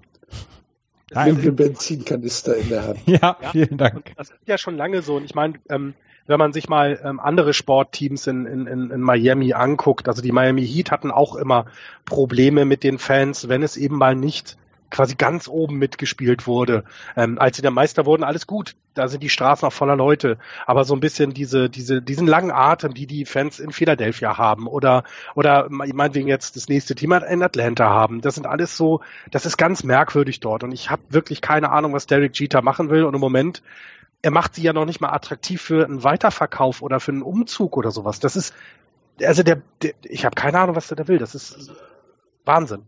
Mit 1.15 1.39
einem 1.39 1.57
Benzinkanister 1.57 2.57
in 2.57 2.69
der 2.69 2.87
Hand. 2.87 3.01
Ja, 3.07 3.37
vielen 3.53 3.77
Dank. 3.77 4.13
Das 4.17 4.31
ist 4.31 4.39
ja 4.47 4.59
schon 4.59 4.77
lange 4.77 5.03
so. 5.03 5.17
Und 5.17 5.25
ich 5.25 5.35
meine, 5.35 5.55
ähm, 5.69 5.95
wenn 6.27 6.39
man 6.39 6.53
sich 6.53 6.69
mal 6.69 7.01
ähm, 7.05 7.21
andere 7.21 7.53
Sportteams 7.53 8.27
in, 8.27 8.47
in, 8.47 8.67
in 8.67 9.01
Miami 9.01 9.53
anguckt, 9.53 10.09
also 10.09 10.23
die 10.23 10.33
Miami 10.33 10.67
Heat 10.67 10.91
hatten 10.91 11.11
auch 11.11 11.37
immer 11.37 11.67
Probleme 12.05 12.65
mit 12.65 12.85
den 12.85 12.99
Fans, 12.99 13.49
wenn 13.49 13.63
es 13.63 13.77
eben 13.77 13.97
mal 13.97 14.15
nicht 14.15 14.57
quasi 14.93 15.15
ganz 15.17 15.49
oben 15.49 15.79
mitgespielt 15.79 16.47
wurde. 16.47 16.85
Ähm, 17.17 17.39
als 17.41 17.57
sie 17.57 17.63
der 17.63 17.71
Meister 17.71 18.07
wurden, 18.07 18.23
alles 18.23 18.47
gut. 18.47 18.77
Da 18.95 19.09
sind 19.09 19.23
die 19.23 19.31
Straßen 19.31 19.67
auch 19.67 19.73
voller 19.73 19.97
Leute. 19.97 20.39
Aber 20.67 20.85
so 20.85 20.95
ein 20.95 21.01
bisschen 21.01 21.33
diese, 21.33 21.71
diese, 21.71 22.03
diesen 22.03 22.27
langen 22.27 22.53
Atem, 22.53 22.95
die 22.95 23.07
die 23.07 23.25
Fans 23.25 23.59
in 23.59 23.73
Philadelphia 23.73 24.37
haben 24.37 24.67
oder, 24.67 25.03
oder 25.35 25.67
meinetwegen 25.71 26.29
jetzt 26.29 26.57
das 26.57 26.69
nächste 26.69 26.95
Team 26.95 27.13
in 27.13 27.43
Atlanta 27.43 27.89
haben. 27.89 28.21
Das 28.21 28.35
sind 28.35 28.47
alles 28.47 28.77
so, 28.77 29.01
das 29.31 29.47
ist 29.47 29.57
ganz 29.57 29.83
merkwürdig 29.83 30.41
dort. 30.41 30.63
Und 30.63 30.73
ich 30.73 30.91
habe 30.91 31.03
wirklich 31.09 31.41
keine 31.41 31.71
Ahnung, 31.71 31.95
was 31.95 32.07
Derek 32.07 32.39
Jeter 32.39 32.63
machen 32.63 32.91
will. 32.91 33.05
Und 33.05 33.15
im 33.15 33.21
Moment 33.21 33.63
er 34.23 34.31
macht 34.31 34.55
sie 34.55 34.63
ja 34.63 34.73
noch 34.73 34.85
nicht 34.85 35.01
mal 35.01 35.11
attraktiv 35.11 35.61
für 35.61 35.85
einen 35.85 36.05
Weiterverkauf 36.05 36.81
oder 36.81 37.01
für 37.01 37.11
einen 37.11 37.23
Umzug 37.23 37.77
oder 37.77 37.91
sowas. 37.91 38.21
Das 38.21 38.37
ist, 38.37 38.55
also 39.21 39.43
der, 39.43 39.63
der 39.83 39.95
ich 40.05 40.25
habe 40.25 40.37
keine 40.37 40.61
Ahnung, 40.61 40.77
was 40.77 40.87
der 40.87 40.97
da 40.97 41.09
will. 41.09 41.19
Das 41.19 41.35
ist 41.35 41.73
Wahnsinn. 42.45 42.87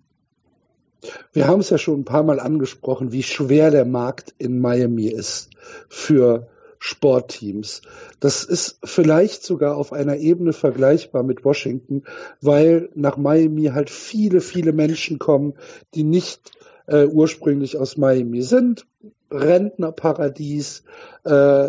Wir 1.32 1.46
haben 1.46 1.60
es 1.60 1.70
ja 1.70 1.78
schon 1.78 2.00
ein 2.00 2.04
paar 2.04 2.22
Mal 2.22 2.40
angesprochen, 2.40 3.12
wie 3.12 3.22
schwer 3.22 3.70
der 3.70 3.84
Markt 3.84 4.34
in 4.38 4.60
Miami 4.60 5.06
ist 5.06 5.50
für 5.88 6.48
Sportteams. 6.78 7.80
Das 8.20 8.44
ist 8.44 8.78
vielleicht 8.84 9.42
sogar 9.42 9.76
auf 9.76 9.92
einer 9.92 10.16
Ebene 10.16 10.52
vergleichbar 10.52 11.22
mit 11.22 11.44
Washington, 11.44 12.04
weil 12.42 12.90
nach 12.94 13.16
Miami 13.16 13.64
halt 13.72 13.88
viele, 13.88 14.42
viele 14.42 14.72
Menschen 14.72 15.18
kommen, 15.18 15.54
die 15.94 16.04
nicht 16.04 16.52
äh, 16.86 17.06
ursprünglich 17.06 17.78
aus 17.78 17.96
Miami 17.96 18.42
sind, 18.42 18.86
Rentnerparadies, 19.30 20.84
äh, 21.24 21.68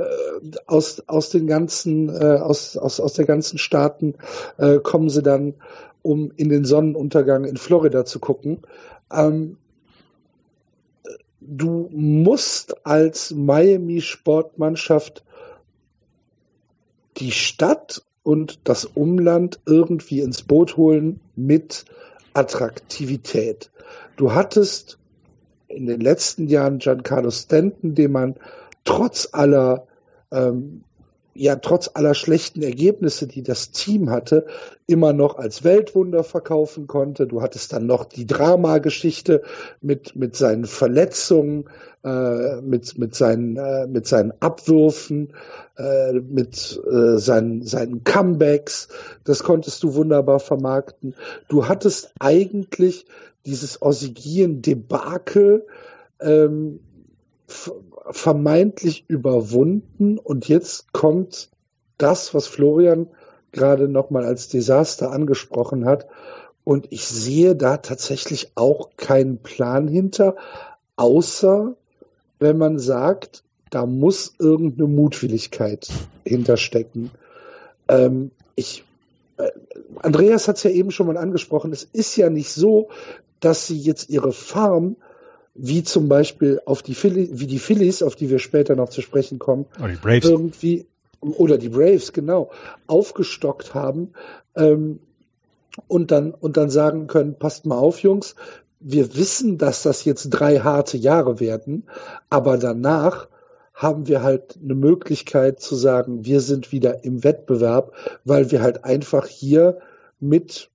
aus, 0.68 1.04
aus 1.08 1.30
den 1.30 1.48
ganzen, 1.48 2.10
äh, 2.10 2.38
aus, 2.38 2.76
aus, 2.78 3.00
aus 3.00 3.14
der 3.14 3.26
ganzen 3.26 3.58
Staaten 3.58 4.16
äh, 4.58 4.80
kommen 4.80 5.10
sie 5.10 5.24
dann, 5.24 5.56
um 6.02 6.32
in 6.36 6.50
den 6.50 6.66
Sonnenuntergang 6.66 7.46
in 7.46 7.58
Florida 7.58 8.06
zu 8.06 8.20
gucken. 8.20 8.60
Ähm, 9.12 9.58
du 11.40 11.90
musst 11.92 12.86
als 12.86 13.32
Miami 13.32 14.02
Sportmannschaft 14.02 15.24
die 17.18 17.32
Stadt 17.32 18.04
und 18.24 18.60
das 18.64 18.86
Umland 18.86 19.60
irgendwie 19.66 20.22
ins 20.22 20.42
Boot 20.42 20.78
holen 20.78 21.20
mit 21.36 21.86
Attraktivität. 22.34 23.72
Du 24.18 24.34
hattest 24.34 24.98
in 25.68 25.86
den 25.86 26.02
letzten 26.02 26.48
Jahren 26.48 26.80
Giancarlo 26.80 27.32
Stanton, 27.32 27.96
den 27.96 28.12
man 28.12 28.36
trotz 28.84 29.30
aller 29.32 29.88
ähm, 30.32 30.84
ja 31.36 31.58
trotz 31.58 31.92
aller 31.94 32.16
schlechten 32.16 32.64
Ergebnisse, 32.64 33.28
die 33.28 33.44
das 33.44 33.72
Team 33.72 34.10
hatte, 34.10 34.46
immer 34.88 35.12
noch 35.14 35.36
als 35.36 35.64
Weltwunder 35.64 36.24
verkaufen 36.24 36.88
konnte. 36.88 37.28
Du 37.28 37.42
hattest 37.42 37.74
dann 37.74 37.86
noch 37.86 38.06
die 38.06 38.26
Dramageschichte 38.26 39.44
mit 39.82 40.16
mit 40.16 40.36
seinen 40.38 40.66
Verletzungen, 40.66 41.66
äh, 42.04 42.62
mit 42.62 42.98
mit 42.98 43.16
seinen 43.16 43.58
äh, 43.58 43.86
mit 43.86 44.08
seinen 44.08 44.34
Abwürfen, 44.40 45.34
äh, 45.78 46.14
mit 46.14 46.82
äh, 46.90 47.18
seinen 47.18 47.64
seinen 47.64 48.06
Comebacks. 48.06 48.88
Das 49.26 49.44
konntest 49.44 49.84
du 49.84 49.94
wunderbar 49.94 50.40
vermarkten. 50.40 51.16
Du 51.50 51.68
hattest 51.68 52.14
eigentlich 52.20 53.06
dieses 53.46 53.82
Ossigien-Debakel 53.82 55.68
ähm, 56.22 56.80
vermeintlich 58.10 59.06
überwunden 59.08 60.18
und 60.18 60.48
jetzt 60.48 60.94
kommt 60.94 61.50
das, 61.98 62.34
was 62.34 62.48
Florian 62.48 63.08
gerade 63.52 63.88
nochmal 63.88 64.26
als 64.26 64.50
Desaster 64.50 65.12
angesprochen 65.12 65.86
hat. 65.86 66.08
Und 66.64 66.88
ich 66.92 67.08
sehe 67.08 67.56
da 67.56 67.78
tatsächlich 67.78 68.52
auch 68.56 68.90
keinen 68.98 69.38
Plan 69.38 69.88
hinter, 69.88 70.36
außer 70.96 71.76
wenn 72.40 72.58
man 72.58 72.80
sagt, 72.80 73.44
da 73.70 73.86
muss 73.86 74.34
irgendeine 74.40 74.88
Mutwilligkeit 74.88 75.88
hinterstecken. 76.26 77.12
Ähm, 77.88 78.32
ich, 78.56 78.84
äh, 79.38 79.52
Andreas 79.98 80.48
hat 80.48 80.58
es 80.58 80.64
ja 80.64 80.72
eben 80.72 80.92
schon 80.92 81.08
mal 81.08 81.18
angesprochen, 81.18 81.72
es 81.72 81.84
ist 81.84 82.16
ja 82.18 82.30
nicht 82.30 82.52
so, 82.52 82.90
dass 83.40 83.68
sie 83.68 83.78
jetzt 83.78 84.10
ihre 84.10 84.32
Farm 84.32 84.96
wie 85.56 85.84
zum 85.84 86.10
Beispiel 86.10 86.62
auf 86.66 86.84
die 86.84 86.94
Phillies, 86.94 87.30
wie 87.32 87.48
die 87.48 87.60
Phillies, 87.60 88.04
auf 88.04 88.16
die 88.16 88.30
wir 88.30 88.40
später 88.40 88.76
noch 88.76 88.90
zu 88.90 89.02
sprechen 89.02 89.40
kommen, 89.40 89.66
oder 89.80 89.88
die 89.88 89.96
Braves. 89.96 90.30
irgendwie 90.30 90.86
oder 91.22 91.58
die 91.58 91.70
Braves 91.70 92.14
genau 92.14 92.52
aufgestockt 92.88 93.74
haben 93.74 94.12
ähm, 94.56 95.00
und 95.88 96.12
dann 96.12 96.34
und 96.34 96.58
dann 96.58 96.70
sagen 96.70 97.08
können, 97.08 97.40
passt 97.40 97.66
mal 97.66 97.78
auf, 97.78 98.00
Jungs, 98.00 98.36
wir 98.82 99.16
wissen, 99.16 99.58
dass 99.58 99.82
das 99.82 100.04
jetzt 100.04 100.30
drei 100.30 100.60
harte 100.60 100.98
Jahre 100.98 101.40
werden, 101.40 101.84
aber 102.30 102.58
danach 102.58 103.30
haben 103.74 104.08
wir 104.08 104.24
halt 104.24 104.58
eine 104.62 104.76
Möglichkeit 104.76 105.60
zu 105.60 105.76
sagen, 105.76 106.26
wir 106.26 106.42
sind 106.42 106.72
wieder 106.72 107.04
im 107.04 107.24
Wettbewerb, 107.24 107.94
weil 108.24 108.52
wir 108.52 108.62
halt 108.62 108.84
einfach 108.84 109.26
hier 109.26 109.80
mit 110.20 110.70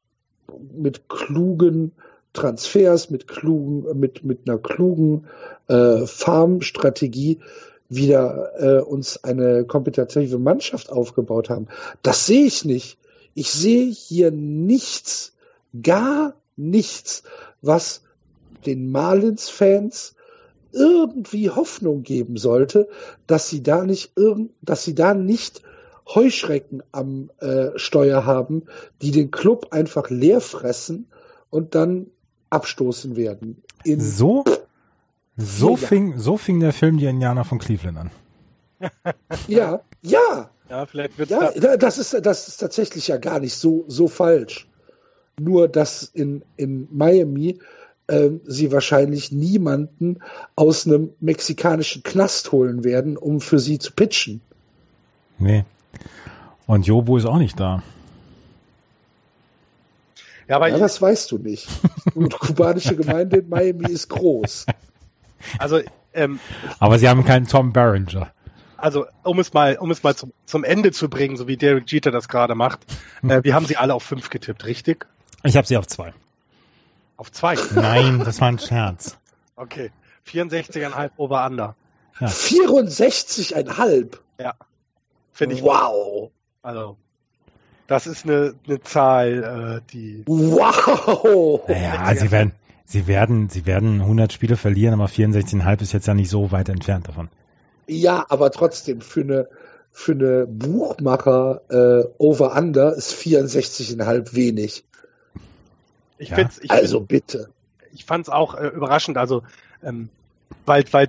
mit 0.74 1.08
klugen 1.08 1.92
Transfers, 2.32 3.10
mit 3.10 3.26
klugen, 3.26 3.98
mit, 3.98 4.24
mit 4.24 4.48
einer 4.48 4.58
klugen 4.58 5.26
äh, 5.68 6.06
Farmstrategie 6.06 7.40
wieder 7.88 8.52
äh, 8.58 8.82
uns 8.82 9.24
eine 9.24 9.64
kompetitive 9.64 10.38
Mannschaft 10.38 10.90
aufgebaut 10.90 11.50
haben. 11.50 11.66
Das 12.02 12.26
sehe 12.26 12.46
ich 12.46 12.64
nicht. 12.64 12.98
Ich 13.34 13.50
sehe 13.50 13.86
hier 13.86 14.30
nichts, 14.30 15.34
gar 15.82 16.34
nichts, 16.56 17.24
was 17.62 18.02
den 18.66 18.90
Marlins-Fans 18.90 20.14
irgendwie 20.72 21.50
Hoffnung 21.50 22.02
geben 22.02 22.36
sollte, 22.36 22.88
dass 23.26 23.48
sie 23.48 23.62
da 23.62 23.84
nicht 23.84 24.12
irgend, 24.16 24.52
dass 24.62 24.84
sie 24.84 24.94
da 24.94 25.14
nicht 25.14 25.62
Heuschrecken 26.14 26.82
am 26.92 27.30
äh, 27.38 27.70
Steuer 27.76 28.24
haben, 28.24 28.64
die 29.02 29.10
den 29.10 29.30
Club 29.30 29.68
einfach 29.70 30.10
leer 30.10 30.40
fressen 30.40 31.08
und 31.50 31.74
dann 31.74 32.06
abstoßen 32.50 33.16
werden. 33.16 33.62
In 33.84 34.00
so, 34.00 34.44
so 35.36 35.76
fing, 35.76 36.18
so 36.18 36.36
fing 36.36 36.60
der 36.60 36.72
Film 36.72 36.98
Die 36.98 37.06
Indianer 37.06 37.44
von 37.44 37.58
Cleveland 37.58 37.98
an. 37.98 38.10
ja, 39.48 39.80
ja. 40.02 40.50
Ja, 40.68 40.86
vielleicht 40.86 41.18
wird's 41.18 41.32
ja, 41.32 41.50
da 41.50 41.76
das 41.76 41.98
ist 41.98 42.14
das 42.24 42.46
ist 42.46 42.58
tatsächlich 42.58 43.08
ja 43.08 43.16
gar 43.16 43.40
nicht 43.40 43.54
so 43.54 43.84
so 43.88 44.06
falsch. 44.06 44.68
Nur 45.40 45.66
dass 45.66 46.04
in 46.04 46.44
in 46.56 46.86
Miami 46.92 47.58
äh, 48.06 48.30
sie 48.44 48.70
wahrscheinlich 48.70 49.32
niemanden 49.32 50.18
aus 50.54 50.86
einem 50.86 51.10
mexikanischen 51.18 52.04
Knast 52.04 52.52
holen 52.52 52.84
werden, 52.84 53.16
um 53.16 53.40
für 53.40 53.58
sie 53.58 53.80
zu 53.80 53.92
pitchen. 53.92 54.40
Nee. 55.38 55.64
Und 56.66 56.86
Jobo 56.86 57.16
ist 57.16 57.26
auch 57.26 57.38
nicht 57.38 57.58
da. 57.58 57.82
Ja, 60.50 60.56
aber 60.56 60.68
ja, 60.68 60.78
das 60.78 61.00
weißt 61.00 61.30
du 61.32 61.38
nicht. 61.38 61.68
Die 62.14 62.28
kubanische 62.28 62.96
Gemeinde 62.96 63.38
in 63.38 63.48
Miami 63.48 63.90
ist 63.90 64.08
groß. 64.08 64.66
Also, 65.58 65.80
ähm, 66.12 66.38
aber 66.78 66.98
sie 66.98 67.08
haben 67.08 67.24
keinen 67.24 67.46
Tom 67.46 67.72
Barringer 67.72 68.30
also 68.80 69.06
um 69.22 69.38
es 69.38 69.52
mal, 69.52 69.76
um 69.76 69.90
es 69.90 70.02
mal 70.02 70.16
zum, 70.16 70.32
zum 70.46 70.64
Ende 70.64 70.92
zu 70.92 71.08
bringen, 71.08 71.36
so 71.36 71.46
wie 71.46 71.56
Derek 71.56 71.90
Jeter 71.90 72.10
das 72.10 72.28
gerade 72.28 72.54
macht, 72.54 72.80
äh, 73.22 73.42
wir 73.42 73.54
haben 73.54 73.66
sie 73.66 73.76
alle 73.76 73.94
auf 73.94 74.02
fünf 74.02 74.30
getippt, 74.30 74.64
richtig? 74.64 75.06
Ich 75.44 75.56
habe 75.56 75.66
sie 75.66 75.76
auf 75.76 75.86
zwei. 75.86 76.12
Auf 77.16 77.30
zwei? 77.30 77.56
Nein, 77.74 78.20
das 78.24 78.40
war 78.40 78.48
ein 78.48 78.58
Scherz. 78.58 79.18
Okay. 79.56 79.90
64,5 80.26 81.10
over 81.16 81.46
under. 81.46 81.76
Ja. 82.18 82.26
64,5? 82.26 84.18
Ja. 84.38 84.54
Finde 85.32 85.54
ich. 85.54 85.62
Wow. 85.62 86.30
Also, 86.62 86.96
das 87.90 88.06
ist 88.06 88.24
eine, 88.24 88.54
eine 88.68 88.80
Zahl, 88.82 89.82
äh, 89.82 89.90
die. 89.92 90.22
Wow! 90.26 91.66
Naja, 91.66 92.14
sie 92.14 92.30
werden, 92.30 92.52
sie 92.84 93.08
werden, 93.08 93.48
sie 93.48 93.66
werden 93.66 94.00
100 94.00 94.32
Spiele 94.32 94.56
verlieren, 94.56 94.94
aber 94.94 95.06
64,5 95.06 95.82
ist 95.82 95.92
jetzt 95.92 96.06
ja 96.06 96.14
nicht 96.14 96.30
so 96.30 96.52
weit 96.52 96.68
entfernt 96.68 97.08
davon. 97.08 97.28
Ja, 97.88 98.24
aber 98.28 98.52
trotzdem 98.52 99.00
für 99.00 99.22
eine 99.22 99.48
für 99.90 100.12
eine 100.12 100.46
Buchmacher 100.46 101.62
äh, 101.68 102.04
Over 102.18 102.56
Under 102.56 102.94
ist 102.94 103.12
64,5 103.12 104.34
wenig. 104.34 104.84
Ich 106.18 106.28
ja. 106.28 106.36
find's, 106.36 106.60
ich 106.62 106.70
also 106.70 107.00
bitte. 107.00 107.48
Ich 107.92 108.04
fand 108.04 108.28
es 108.28 108.32
auch 108.32 108.54
äh, 108.54 108.68
überraschend, 108.68 109.16
also 109.16 109.42
ähm, 109.82 110.10
weil 110.64 110.84
weil 110.92 111.08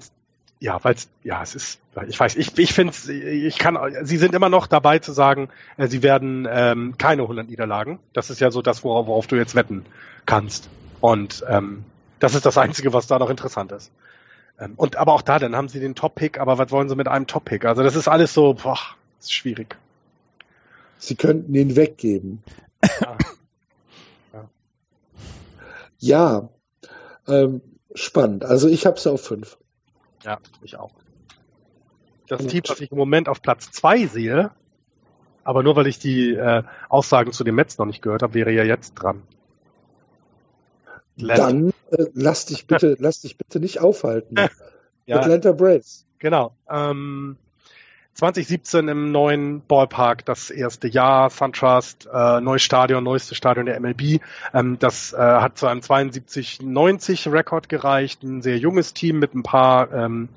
ja, 0.62 0.82
weil 0.84 0.96
ja, 1.24 1.42
es 1.42 1.56
ist 1.56 1.82
ich 2.08 2.20
weiß, 2.20 2.36
ich 2.36 2.58
ich 2.58 2.72
finde 2.72 2.94
ich 3.12 3.58
kann 3.58 3.78
sie 4.04 4.18
sind 4.18 4.36
immer 4.36 4.48
noch 4.48 4.68
dabei 4.68 5.00
zu 5.00 5.12
sagen, 5.12 5.50
äh, 5.76 5.88
sie 5.88 6.04
werden 6.04 6.48
ähm, 6.50 6.98
keine 7.00 7.24
100 7.24 7.50
Niederlagen. 7.50 8.00
Das 8.14 8.30
ist 8.30 8.40
ja 8.40 8.52
so 8.52 8.62
das 8.62 8.84
worauf, 8.84 9.08
worauf 9.08 9.26
du 9.26 9.36
jetzt 9.36 9.56
wetten 9.56 9.86
kannst 10.28 10.70
und 11.02 11.44
ähm, 11.50 11.84
das 12.20 12.36
ist 12.36 12.46
das 12.46 12.60
einzige, 12.60 12.94
was 12.94 13.08
da 13.08 13.18
noch 13.18 13.32
interessant 13.32 13.72
ist. 13.72 13.92
Ähm, 14.60 14.74
und 14.76 14.98
aber 14.98 15.14
auch 15.14 15.24
da, 15.24 15.40
dann 15.40 15.56
haben 15.56 15.68
sie 15.68 15.80
den 15.80 15.96
Top-Pick, 15.96 16.40
aber 16.40 16.60
was 16.60 16.70
wollen 16.70 16.88
sie 16.88 16.96
mit 16.96 17.08
einem 17.08 17.26
Top-Pick? 17.26 17.66
Also 17.66 17.82
das 17.82 17.96
ist 17.96 18.08
alles 18.08 18.32
so, 18.36 18.54
boah, 18.54 18.78
ist 19.20 19.34
schwierig. 19.34 19.76
Sie 21.00 21.16
könnten 21.16 21.56
ihn 21.56 21.76
weggeben. 21.76 22.44
Ja. 23.02 23.18
ja. 24.34 24.50
ja 25.98 26.50
ähm, 27.28 27.62
spannend. 27.96 28.46
Also 28.46 28.68
ich 28.68 28.86
habe 28.86 28.98
es 28.98 29.08
auf 29.08 29.22
fünf. 29.22 29.58
Ja, 30.24 30.40
ich 30.62 30.78
auch. 30.78 30.92
Das 32.28 32.46
Team, 32.48 32.62
was 32.68 32.80
ich 32.80 32.92
im 32.92 32.98
Moment 32.98 33.28
auf 33.28 33.42
Platz 33.42 33.72
zwei 33.72 34.06
sehe, 34.06 34.52
aber 35.44 35.64
nur 35.64 35.76
weil 35.76 35.88
ich 35.88 36.00
die 36.00 36.34
äh, 36.34 36.64
Aussagen 36.88 37.34
zu 37.34 37.44
den 37.44 37.56
Mets 37.56 37.78
noch 37.78 37.86
nicht 37.86 38.02
gehört 38.02 38.24
habe, 38.24 38.34
wäre 38.34 38.52
ja 38.52 38.64
jetzt 38.64 38.94
dran. 38.94 39.24
Dann 41.18 41.72
äh, 41.92 42.06
lass 42.14 42.46
dich 42.46 42.68
bitte, 42.68 42.96
lass 43.00 43.22
dich 43.22 43.38
bitte 43.38 43.60
nicht 43.60 43.80
aufhalten. 43.80 44.36
ja, 45.06 45.20
Atlanta 45.20 45.52
Braves. 45.52 46.06
Genau. 46.20 46.56
Ähm, 46.70 47.38
2017 48.14 48.88
im 48.88 49.12
neuen 49.12 49.62
Ballpark, 49.62 50.26
das 50.26 50.50
erste 50.50 50.88
Jahr, 50.88 51.30
SunTrust, 51.30 52.10
äh, 52.14 52.42
neues 52.42 52.62
Stadion, 52.62 53.04
neueste 53.04 53.36
Stadion 53.36 53.66
der 53.66 53.80
MLB. 53.80 54.22
Ähm, 54.54 54.78
das 54.80 55.14
äh, 55.14 55.18
hat 55.18 55.58
zu 55.58 55.68
einem 55.68 55.82
72-90 55.82 57.32
Rekord 57.32 57.70
gereicht, 57.70 58.24
ein 58.24 58.42
sehr 58.42 58.58
junges 58.58 58.94
Team 58.94 59.20
mit 59.20 59.34
ein 59.34 59.44
paar 59.44 59.92
ähm, 59.94 60.30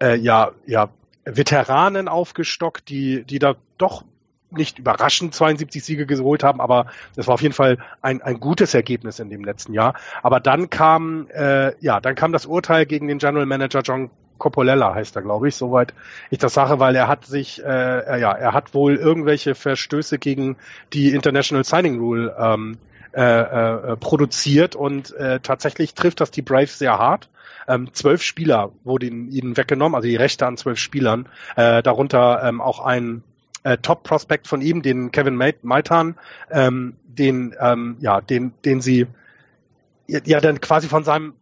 äh, 0.00 0.16
ja, 0.16 0.52
ja, 0.66 0.90
Veteranen 1.24 2.08
aufgestockt, 2.08 2.88
die, 2.88 3.24
die 3.24 3.38
da 3.38 3.54
doch 3.78 4.04
nicht 4.50 4.78
überraschend 4.78 5.34
72 5.34 5.82
Siege 5.82 6.06
geholt 6.06 6.44
haben, 6.44 6.60
aber 6.60 6.86
das 7.16 7.26
war 7.26 7.34
auf 7.34 7.42
jeden 7.42 7.54
Fall 7.54 7.78
ein, 8.02 8.22
ein 8.22 8.38
gutes 8.38 8.74
Ergebnis 8.74 9.18
in 9.18 9.30
dem 9.30 9.44
letzten 9.44 9.72
Jahr. 9.72 9.94
Aber 10.22 10.40
dann 10.40 10.70
kam, 10.70 11.26
äh, 11.30 11.74
ja, 11.80 12.00
dann 12.00 12.14
kam 12.14 12.32
das 12.32 12.46
Urteil 12.46 12.86
gegen 12.86 13.08
den 13.08 13.18
General 13.18 13.46
Manager 13.46 13.80
John 13.80 14.10
Copolella 14.42 14.92
heißt 14.92 15.14
er, 15.14 15.22
glaube 15.22 15.46
ich, 15.46 15.54
soweit 15.54 15.94
ich 16.30 16.38
das 16.38 16.52
sage, 16.52 16.80
weil 16.80 16.96
er 16.96 17.06
hat 17.06 17.26
sich, 17.26 17.64
äh, 17.64 18.20
ja, 18.20 18.32
er 18.32 18.52
hat 18.52 18.74
wohl 18.74 18.96
irgendwelche 18.96 19.54
Verstöße 19.54 20.18
gegen 20.18 20.56
die 20.92 21.14
International 21.14 21.62
Signing 21.62 22.00
Rule 22.00 22.34
ähm, 22.36 22.78
äh, 23.14 23.22
äh, 23.22 23.96
produziert 23.96 24.74
und 24.74 25.14
äh, 25.14 25.38
tatsächlich 25.38 25.94
trifft 25.94 26.20
das 26.20 26.32
die 26.32 26.42
Braves 26.42 26.76
sehr 26.76 26.98
hart. 26.98 27.28
Ähm, 27.68 27.94
zwölf 27.94 28.22
Spieler 28.22 28.72
wurden 28.82 29.30
ihnen 29.30 29.56
weggenommen, 29.56 29.94
also 29.94 30.08
die 30.08 30.16
Rechte 30.16 30.44
an 30.44 30.56
zwölf 30.56 30.80
Spielern, 30.80 31.28
äh, 31.54 31.80
darunter 31.80 32.42
ähm, 32.42 32.60
auch 32.60 32.80
ein 32.80 33.22
äh, 33.62 33.78
Top-Prospect 33.78 34.48
von 34.48 34.60
ihm, 34.60 34.82
den 34.82 35.12
Kevin 35.12 35.36
Maitan, 35.36 36.16
ähm, 36.50 36.96
den, 37.04 37.54
ähm, 37.60 37.96
ja, 38.00 38.20
den, 38.20 38.54
den 38.64 38.80
sie 38.80 39.06
ja 40.08 40.40
dann 40.40 40.60
quasi 40.60 40.88
von 40.88 41.04
seinem, 41.04 41.34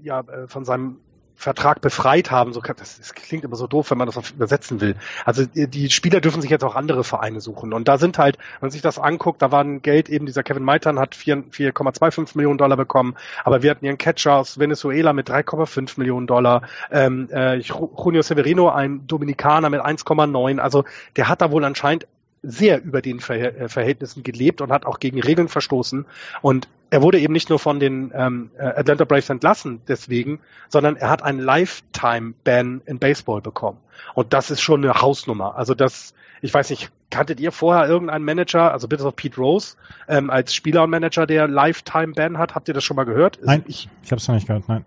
ja, 0.00 0.20
äh, 0.20 0.46
von 0.46 0.64
seinem 0.64 0.98
Vertrag 1.36 1.80
befreit 1.80 2.30
haben. 2.30 2.52
So, 2.52 2.60
das, 2.60 2.98
das 2.98 3.14
klingt 3.14 3.44
immer 3.44 3.56
so 3.56 3.66
doof, 3.66 3.90
wenn 3.90 3.98
man 3.98 4.10
das 4.10 4.30
übersetzen 4.30 4.80
will. 4.80 4.96
Also 5.24 5.44
die 5.44 5.90
Spieler 5.90 6.20
dürfen 6.20 6.40
sich 6.40 6.50
jetzt 6.50 6.64
auch 6.64 6.74
andere 6.74 7.04
Vereine 7.04 7.40
suchen. 7.40 7.72
Und 7.72 7.88
da 7.88 7.98
sind 7.98 8.18
halt, 8.18 8.38
wenn 8.38 8.66
man 8.66 8.70
sich 8.70 8.82
das 8.82 8.98
anguckt, 8.98 9.42
da 9.42 9.52
war 9.52 9.62
ein 9.62 9.82
Geld 9.82 10.08
eben, 10.08 10.26
dieser 10.26 10.42
Kevin 10.42 10.64
Maitan 10.64 10.98
hat 10.98 11.14
4,25 11.14 12.36
Millionen 12.36 12.58
Dollar 12.58 12.76
bekommen, 12.76 13.16
aber 13.44 13.62
wir 13.62 13.70
hatten 13.70 13.86
einen 13.86 13.98
Catcher 13.98 14.36
aus 14.36 14.58
Venezuela 14.58 15.12
mit 15.12 15.28
3,5 15.28 15.98
Millionen 15.98 16.26
Dollar, 16.26 16.62
ähm, 16.90 17.28
äh, 17.30 17.56
Junio 17.56 18.22
Severino, 18.22 18.70
ein 18.70 19.06
Dominikaner 19.06 19.70
mit 19.70 19.80
1,9. 19.80 20.58
Also 20.58 20.84
der 21.16 21.28
hat 21.28 21.42
da 21.42 21.50
wohl 21.50 21.64
anscheinend 21.64 22.06
sehr 22.46 22.82
über 22.82 23.02
den 23.02 23.18
äh, 23.18 23.68
Verhältnissen 23.68 24.22
gelebt 24.22 24.60
und 24.60 24.70
hat 24.70 24.86
auch 24.86 25.00
gegen 25.00 25.20
Regeln 25.20 25.48
verstoßen. 25.48 26.06
Und 26.42 26.68
er 26.90 27.02
wurde 27.02 27.18
eben 27.18 27.32
nicht 27.32 27.50
nur 27.50 27.58
von 27.58 27.80
den 27.80 28.12
ähm, 28.14 28.50
äh, 28.56 28.62
Atlanta 28.62 29.04
Braves 29.04 29.28
entlassen 29.28 29.80
deswegen, 29.88 30.38
sondern 30.68 30.96
er 30.96 31.10
hat 31.10 31.22
einen 31.22 31.40
Lifetime-Ban 31.40 32.82
in 32.86 32.98
Baseball 32.98 33.40
bekommen. 33.40 33.78
Und 34.14 34.32
das 34.32 34.50
ist 34.50 34.60
schon 34.60 34.84
eine 34.84 35.00
Hausnummer. 35.00 35.56
Also 35.56 35.74
das, 35.74 36.14
ich 36.40 36.54
weiß 36.54 36.70
nicht, 36.70 36.90
kanntet 37.10 37.40
ihr 37.40 37.50
vorher 37.50 37.88
irgendeinen 37.88 38.24
Manager, 38.24 38.72
also 38.72 38.86
bitte 38.86 39.04
auf 39.04 39.16
Pete 39.16 39.36
Rose, 39.36 39.76
ähm, 40.08 40.30
als 40.30 40.54
Spieler 40.54 40.84
und 40.84 40.90
Manager, 40.90 41.26
der 41.26 41.48
Lifetime-Ban 41.48 42.38
hat? 42.38 42.54
Habt 42.54 42.68
ihr 42.68 42.74
das 42.74 42.84
schon 42.84 42.96
mal 42.96 43.04
gehört? 43.04 43.40
Nein, 43.42 43.64
ich, 43.66 43.88
ich 44.04 44.12
habe 44.12 44.20
es 44.20 44.28
noch 44.28 44.36
nicht 44.36 44.46
gehört, 44.46 44.68
nein. 44.68 44.84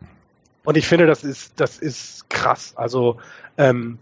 Und 0.64 0.78
ich 0.78 0.88
finde, 0.88 1.07
das 1.07 1.24
ist, 1.24 1.60
das 1.60 1.78
ist 1.78 2.30
krass. 2.30 2.74
Also 2.78 3.18
ähm, 3.57 3.97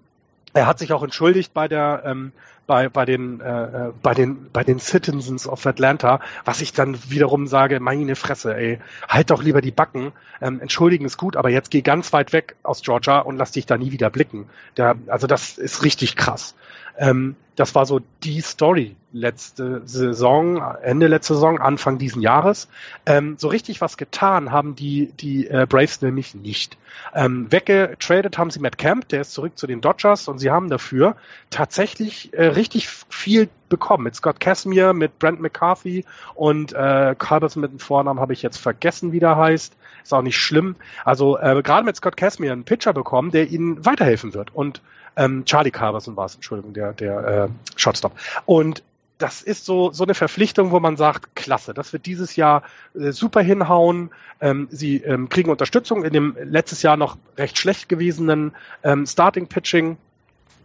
er 0.54 0.68
hat 0.68 0.80
sich 0.80 0.92
auch 0.92 1.04
entschuldigt 1.04 1.54
bei 1.54 1.68
der 1.68 2.04
ähm, 2.06 2.32
bei, 2.68 2.90
bei, 2.90 3.06
den, 3.06 3.40
äh, 3.40 3.64
äh, 3.64 3.94
bei, 4.04 4.14
den, 4.14 4.50
bei 4.52 4.64
den 4.64 4.80
Citizens 4.80 5.48
of 5.48 5.66
Atlanta, 5.66 6.20
was 6.46 6.62
ich 6.62 6.74
dann 6.74 6.98
wiederum 7.10 7.48
sage, 7.48 7.80
meine 7.80 8.16
Fresse, 8.16 8.56
ey, 8.56 8.80
halt 9.08 9.32
doch 9.32 9.42
lieber 9.42 9.62
die 9.62 9.72
Backen. 9.72 10.12
Ähm, 10.42 10.60
entschuldigen 10.60 11.06
ist 11.06 11.18
gut, 11.18 11.36
aber 11.36 11.50
jetzt 11.50 11.72
geh 11.72 11.82
ganz 11.82 12.14
weit 12.14 12.34
weg 12.34 12.56
aus 12.64 12.84
Georgia 12.84 13.20
und 13.20 13.38
lass 13.38 13.52
dich 13.52 13.66
da 13.66 13.78
nie 13.78 13.92
wieder 13.92 14.10
blicken. 14.10 14.48
Der, 14.76 14.96
also 15.08 15.26
das 15.26 15.58
ist 15.58 15.84
richtig 15.84 16.16
krass. 16.16 16.54
Ähm, 16.98 17.36
das 17.56 17.74
war 17.74 17.88
so 17.88 18.02
die 18.24 18.42
Story 18.42 18.96
letzte 19.12 19.82
Saison, 19.86 20.62
Ende 20.84 21.08
letzte 21.08 21.34
Saison, 21.34 21.60
Anfang 21.60 21.98
diesen 21.98 22.22
Jahres. 22.22 22.68
Ähm, 23.08 23.36
so 23.40 23.48
richtig 23.48 23.82
was 23.82 23.98
getan 23.98 24.52
haben 24.52 24.76
die, 24.76 25.12
die 25.20 25.48
äh, 25.48 25.66
Braves 25.68 26.02
nämlich 26.04 26.36
nicht. 26.36 26.78
Ähm, 27.16 27.52
weggetradet 27.52 28.38
haben 28.38 28.52
sie 28.52 28.60
Matt 28.60 28.78
Camp, 28.78 29.10
der 29.10 29.22
ist 29.22 29.34
zurück 29.34 29.58
zu 29.58 29.66
den 29.66 29.82
Dodgers 29.82 30.28
und 30.28 30.38
sie 30.38 30.52
haben 30.52 30.70
dafür 30.70 31.16
tatsächlich 31.50 32.32
äh, 32.34 32.46
richtig 32.58 32.90
viel 32.90 33.50
bekommen. 33.70 34.04
Mit 34.04 34.16
Scott 34.16 34.40
Casimir, 34.40 34.94
mit 34.94 35.20
Brent 35.20 35.40
McCarthy 35.40 36.04
und 36.36 36.74
äh, 36.74 37.16
Carlson 37.18 37.62
mit 37.62 37.72
dem 37.72 37.80
Vornamen 37.80 38.20
habe 38.20 38.34
ich 38.34 38.42
jetzt 38.42 38.58
vergessen, 38.58 39.12
wie 39.12 39.20
der 39.20 39.38
heißt. 39.38 39.76
Ist 40.04 40.14
auch 40.14 40.22
nicht 40.22 40.38
schlimm. 40.38 40.76
Also 41.06 41.38
äh, 41.38 41.62
gerade 41.64 41.86
mit 41.86 41.96
Scott 41.96 42.18
Casimir 42.18 42.52
einen 42.52 42.64
Pitcher 42.64 42.94
bekommen, 42.94 43.32
der 43.32 43.50
ihnen 43.50 43.86
weiterhelfen 43.86 44.34
wird. 44.34 44.54
Und 44.54 44.82
ähm, 45.16 45.46
Charlie 45.46 45.72
Carverson 45.72 46.16
war 46.16 46.26
es, 46.26 46.36
Entschuldigung, 46.36 46.74
der, 46.74 46.94
der 46.94 47.28
äh, 47.28 47.48
Shotstop. 47.76 48.14
Und 48.46 48.84
das 49.18 49.42
ist 49.42 49.66
so, 49.66 49.92
so 49.92 50.04
eine 50.04 50.14
Verpflichtung, 50.14 50.72
wo 50.72 50.80
man 50.80 50.96
sagt, 50.96 51.36
klasse, 51.36 51.74
das 51.74 51.92
wird 51.92 52.06
dieses 52.06 52.36
Jahr 52.36 52.64
äh, 52.94 53.12
super 53.12 53.42
hinhauen. 53.42 54.12
Ähm, 54.40 54.68
sie 54.72 54.98
ähm, 54.98 55.30
kriegen 55.30 55.50
Unterstützung 55.50 56.04
in 56.04 56.14
dem 56.14 56.38
letztes 56.44 56.84
Jahr 56.84 56.98
noch 56.98 57.18
recht 57.38 57.58
schlecht 57.58 57.90
gewesenen 57.90 58.54
ähm, 58.84 59.06
Starting 59.08 59.48
Pitching 59.48 59.98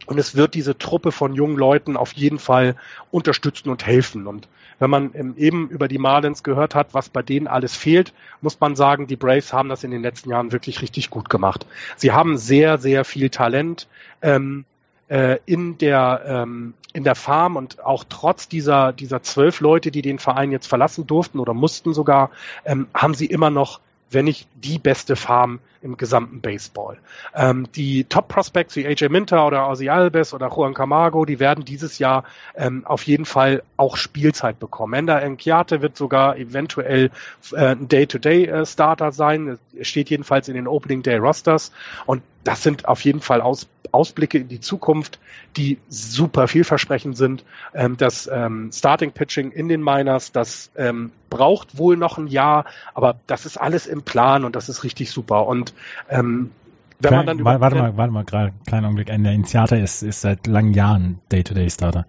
Und 0.05 0.19
es 0.19 0.35
wird 0.35 0.53
diese 0.53 0.77
Truppe 0.77 1.11
von 1.11 1.33
jungen 1.33 1.57
Leuten 1.57 1.97
auf 1.97 2.13
jeden 2.13 2.39
Fall 2.39 2.75
unterstützen 3.11 3.69
und 3.69 3.85
helfen. 3.85 4.27
Und 4.27 4.47
wenn 4.79 4.89
man 4.89 5.35
eben 5.37 5.69
über 5.69 5.87
die 5.87 5.97
Marlins 5.97 6.43
gehört 6.43 6.75
hat, 6.75 6.93
was 6.93 7.09
bei 7.09 7.21
denen 7.21 7.47
alles 7.47 7.75
fehlt, 7.75 8.13
muss 8.41 8.59
man 8.59 8.75
sagen, 8.75 9.07
die 9.07 9.15
Braves 9.15 9.53
haben 9.53 9.69
das 9.69 9.83
in 9.83 9.91
den 9.91 10.01
letzten 10.01 10.29
Jahren 10.29 10.51
wirklich 10.51 10.81
richtig 10.81 11.09
gut 11.09 11.29
gemacht. 11.29 11.65
Sie 11.95 12.11
haben 12.11 12.37
sehr, 12.37 12.77
sehr 12.77 13.05
viel 13.05 13.29
Talent 13.29 13.87
ähm, 14.21 14.65
äh, 15.07 15.37
in 15.45 15.77
der 15.77 16.23
ähm, 16.25 16.73
in 16.93 17.03
der 17.03 17.15
Farm 17.15 17.55
und 17.55 17.83
auch 17.83 18.03
trotz 18.07 18.47
dieser 18.47 18.93
dieser 18.93 19.23
zwölf 19.23 19.61
Leute, 19.61 19.89
die 19.89 20.01
den 20.01 20.19
Verein 20.19 20.51
jetzt 20.51 20.67
verlassen 20.67 21.07
durften 21.07 21.39
oder 21.39 21.53
mussten 21.53 21.93
sogar, 21.93 22.29
ähm, 22.65 22.87
haben 22.93 23.13
sie 23.13 23.25
immer 23.25 23.49
noch 23.49 23.79
wenn 24.13 24.25
nicht 24.25 24.47
die 24.55 24.79
beste 24.79 25.15
Farm 25.15 25.59
im 25.81 25.97
gesamten 25.97 26.39
Baseball. 26.39 26.97
Ähm, 27.35 27.67
die 27.75 28.05
Top-Prospects 28.05 28.75
wie 28.75 28.87
AJ 28.87 29.09
Minter 29.09 29.45
oder 29.45 29.67
Ozzy 29.69 29.89
Alves 29.89 30.33
oder 30.33 30.49
Juan 30.49 30.73
Camargo, 30.73 31.25
die 31.25 31.39
werden 31.39 31.65
dieses 31.65 31.99
Jahr 31.99 32.23
ähm, 32.55 32.85
auf 32.85 33.03
jeden 33.03 33.25
Fall 33.25 33.63
auch 33.75 33.97
Spielzeit 33.97 34.59
bekommen. 34.59 34.93
Ender 34.93 35.21
Enkiate 35.21 35.81
wird 35.81 35.97
sogar 35.97 36.37
eventuell 36.37 37.11
äh, 37.51 37.75
ein 37.75 37.87
Day-to-Day-Starter 37.89 39.11
sein. 39.11 39.59
Er 39.77 39.85
steht 39.85 40.09
jedenfalls 40.09 40.47
in 40.47 40.55
den 40.55 40.67
Opening 40.67 41.03
Day 41.03 41.17
Rosters 41.17 41.71
und 42.05 42.21
das 42.43 42.63
sind 42.63 42.87
auf 42.87 43.03
jeden 43.03 43.21
Fall 43.21 43.41
Aus, 43.41 43.67
Ausblicke 43.91 44.39
in 44.39 44.47
die 44.47 44.59
Zukunft, 44.59 45.19
die 45.55 45.77
super 45.87 46.47
vielversprechend 46.47 47.17
sind. 47.17 47.43
Ähm, 47.73 47.97
das 47.97 48.29
ähm, 48.31 48.71
Starting 48.73 49.11
Pitching 49.11 49.51
in 49.51 49.67
den 49.67 49.83
Miners, 49.83 50.31
das 50.31 50.71
ähm, 50.75 51.11
braucht 51.29 51.77
wohl 51.77 51.97
noch 51.97 52.17
ein 52.17 52.27
Jahr, 52.27 52.65
aber 52.93 53.15
das 53.27 53.45
ist 53.45 53.57
alles 53.57 53.87
im 53.87 54.03
Plan 54.03 54.45
und 54.45 54.55
das 54.55 54.69
ist 54.69 54.83
richtig 54.83 55.11
super. 55.11 55.47
Und 55.47 55.73
ähm, 56.09 56.51
wenn 56.99 57.09
Klein, 57.09 57.25
man 57.25 57.37
dann 57.37 57.45
warte 57.45 57.75
mal, 57.75 57.97
warte 57.97 58.13
mal, 58.13 58.23
gerade 58.23 58.53
kleinen 58.65 58.85
Augenblick. 58.85 59.09
Ein 59.09 59.25
Initiator 59.25 59.77
ist, 59.77 60.03
ist 60.03 60.21
seit 60.21 60.47
langen 60.47 60.73
Jahren 60.73 61.19
Day-to-Day-Starter. 61.31 62.05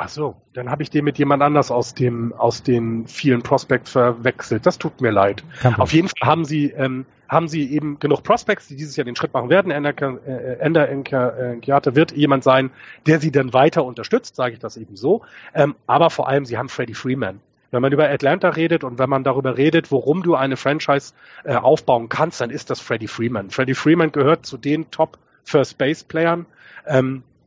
Ach 0.00 0.08
so, 0.08 0.36
dann 0.52 0.70
habe 0.70 0.84
ich 0.84 0.90
den 0.90 1.04
mit 1.04 1.18
jemand 1.18 1.42
anders 1.42 1.72
aus 1.72 1.92
dem 1.92 2.32
aus 2.32 2.62
den 2.62 3.08
vielen 3.08 3.42
Prospects 3.42 3.90
verwechselt. 3.90 4.64
Das 4.64 4.78
tut 4.78 5.00
mir 5.00 5.10
leid. 5.10 5.42
Auf 5.76 5.92
jeden 5.92 6.06
Fall 6.06 6.28
haben 6.28 6.44
sie 6.44 6.70
ähm, 6.70 7.04
haben 7.28 7.48
sie 7.48 7.68
eben 7.72 7.98
genug 7.98 8.22
Prospects, 8.22 8.68
die 8.68 8.76
dieses 8.76 8.94
Jahr 8.94 9.06
den 9.06 9.16
Schritt 9.16 9.34
machen 9.34 9.50
werden. 9.50 9.72
Ender, 9.72 10.88
äh, 10.88 11.52
Enkiate 11.52 11.96
wird 11.96 12.12
jemand 12.12 12.44
sein, 12.44 12.70
der 13.08 13.18
sie 13.18 13.32
dann 13.32 13.52
weiter 13.52 13.84
unterstützt, 13.84 14.36
sage 14.36 14.52
ich 14.54 14.60
das 14.60 14.76
eben 14.76 14.94
so. 14.94 15.22
Ähm, 15.52 15.74
aber 15.88 16.10
vor 16.10 16.28
allem, 16.28 16.44
sie 16.44 16.58
haben 16.58 16.68
Freddie 16.68 16.94
Freeman. 16.94 17.40
Wenn 17.72 17.82
man 17.82 17.92
über 17.92 18.08
Atlanta 18.08 18.50
redet 18.50 18.84
und 18.84 19.00
wenn 19.00 19.10
man 19.10 19.24
darüber 19.24 19.56
redet, 19.56 19.90
worum 19.90 20.22
du 20.22 20.36
eine 20.36 20.56
Franchise 20.56 21.12
äh, 21.42 21.56
aufbauen 21.56 22.08
kannst, 22.08 22.40
dann 22.40 22.50
ist 22.50 22.70
das 22.70 22.78
Freddie 22.78 23.08
Freeman. 23.08 23.50
Freddie 23.50 23.74
Freeman 23.74 24.12
gehört 24.12 24.46
zu 24.46 24.58
den 24.58 24.92
Top 24.92 25.18
First 25.42 25.76
Base 25.76 26.04
Playern. 26.06 26.46
Ähm, 26.86 27.24
äh, 27.24 27.37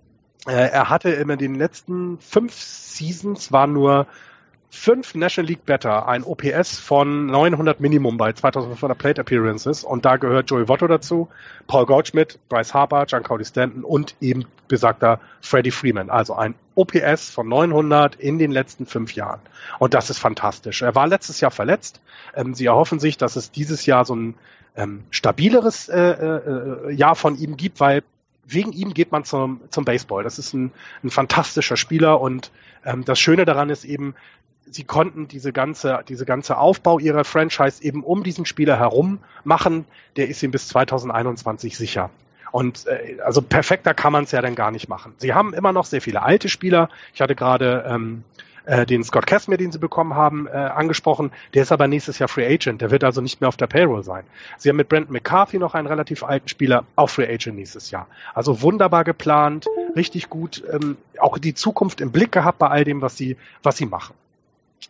er 0.45 0.89
hatte 0.89 1.09
in 1.09 1.27
den 1.37 1.55
letzten 1.55 2.17
fünf 2.19 2.53
Seasons 2.53 3.51
war 3.51 3.67
nur 3.67 4.07
fünf 4.71 5.15
National 5.15 5.49
League 5.49 5.65
Better, 5.65 6.07
ein 6.07 6.23
OPS 6.23 6.79
von 6.79 7.25
900 7.25 7.81
Minimum 7.81 8.17
bei 8.17 8.31
2500 8.31 8.97
Plate 8.97 9.21
Appearances 9.21 9.83
und 9.83 10.05
da 10.05 10.15
gehört 10.15 10.49
Joey 10.49 10.67
Votto 10.67 10.87
dazu, 10.87 11.27
Paul 11.67 11.85
Goldschmidt, 11.85 12.39
Bryce 12.47 12.73
Harper, 12.73 13.05
Giancarlo 13.05 13.43
Stanton 13.43 13.83
und 13.83 14.15
eben 14.21 14.45
besagter 14.69 15.19
Freddie 15.41 15.71
Freeman. 15.71 16.09
Also 16.09 16.35
ein 16.35 16.55
OPS 16.75 17.29
von 17.29 17.49
900 17.49 18.15
in 18.15 18.39
den 18.39 18.51
letzten 18.51 18.85
fünf 18.85 19.13
Jahren. 19.13 19.41
Und 19.77 19.93
das 19.93 20.09
ist 20.09 20.19
fantastisch. 20.19 20.81
Er 20.81 20.95
war 20.95 21.05
letztes 21.05 21.41
Jahr 21.41 21.51
verletzt. 21.51 21.99
Ähm, 22.33 22.55
sie 22.55 22.65
erhoffen 22.65 22.99
sich, 22.99 23.17
dass 23.17 23.35
es 23.35 23.51
dieses 23.51 23.85
Jahr 23.85 24.05
so 24.05 24.15
ein 24.15 24.35
ähm, 24.77 25.03
stabileres 25.11 25.89
äh, 25.89 25.99
äh, 25.99 26.93
Jahr 26.93 27.15
von 27.15 27.37
ihm 27.37 27.57
gibt, 27.57 27.81
weil 27.81 28.03
wegen 28.45 28.71
ihm 28.73 28.93
geht 28.93 29.11
man 29.11 29.23
zum, 29.23 29.61
zum 29.69 29.85
Baseball. 29.85 30.23
Das 30.23 30.39
ist 30.39 30.53
ein, 30.53 30.71
ein 31.03 31.09
fantastischer 31.09 31.77
Spieler 31.77 32.19
und 32.21 32.51
ähm, 32.85 33.05
das 33.05 33.19
Schöne 33.19 33.45
daran 33.45 33.69
ist 33.69 33.85
eben, 33.85 34.15
sie 34.65 34.83
konnten 34.83 35.27
diese 35.27 35.53
ganze, 35.53 36.03
diese 36.07 36.25
ganze 36.25 36.57
Aufbau 36.57 36.99
ihrer 36.99 37.23
Franchise 37.23 37.83
eben 37.83 38.03
um 38.03 38.23
diesen 38.23 38.45
Spieler 38.45 38.77
herum 38.77 39.19
machen. 39.43 39.85
Der 40.15 40.27
ist 40.27 40.41
ihm 40.43 40.51
bis 40.51 40.67
2021 40.69 41.77
sicher. 41.77 42.09
Und 42.51 42.85
äh, 42.87 43.17
also 43.23 43.41
perfekter 43.41 43.93
kann 43.93 44.11
man 44.11 44.25
es 44.25 44.31
ja 44.31 44.41
dann 44.41 44.55
gar 44.55 44.71
nicht 44.71 44.89
machen. 44.89 45.13
Sie 45.17 45.33
haben 45.33 45.53
immer 45.53 45.71
noch 45.71 45.85
sehr 45.85 46.01
viele 46.01 46.21
alte 46.21 46.49
Spieler. 46.49 46.89
Ich 47.13 47.21
hatte 47.21 47.35
gerade 47.35 47.85
ähm, 47.87 48.23
äh, 48.65 48.85
den 48.85 49.03
Scott 49.03 49.27
Casimir, 49.27 49.57
den 49.57 49.71
sie 49.71 49.79
bekommen 49.79 50.15
haben, 50.15 50.47
äh, 50.47 50.51
angesprochen. 50.51 51.31
Der 51.53 51.63
ist 51.63 51.71
aber 51.71 51.87
nächstes 51.87 52.19
Jahr 52.19 52.29
Free 52.29 52.45
Agent. 52.45 52.81
Der 52.81 52.91
wird 52.91 53.03
also 53.03 53.21
nicht 53.21 53.41
mehr 53.41 53.47
auf 53.47 53.57
der 53.57 53.67
Payroll 53.67 54.03
sein. 54.03 54.23
Sie 54.57 54.69
haben 54.69 54.77
mit 54.77 54.89
Brandon 54.89 55.13
McCarthy 55.13 55.57
noch 55.57 55.73
einen 55.73 55.87
relativ 55.87 56.23
alten 56.23 56.47
Spieler, 56.47 56.85
auch 56.95 57.09
Free 57.09 57.31
Agent 57.31 57.57
nächstes 57.57 57.91
Jahr. 57.91 58.07
Also 58.33 58.61
wunderbar 58.61 59.03
geplant, 59.03 59.65
richtig 59.95 60.29
gut, 60.29 60.63
ähm, 60.71 60.97
auch 61.19 61.37
die 61.37 61.53
Zukunft 61.53 62.01
im 62.01 62.11
Blick 62.11 62.31
gehabt 62.31 62.59
bei 62.59 62.67
all 62.67 62.83
dem, 62.83 63.01
was 63.01 63.17
sie, 63.17 63.37
was 63.63 63.77
sie 63.77 63.85
machen. 63.85 64.13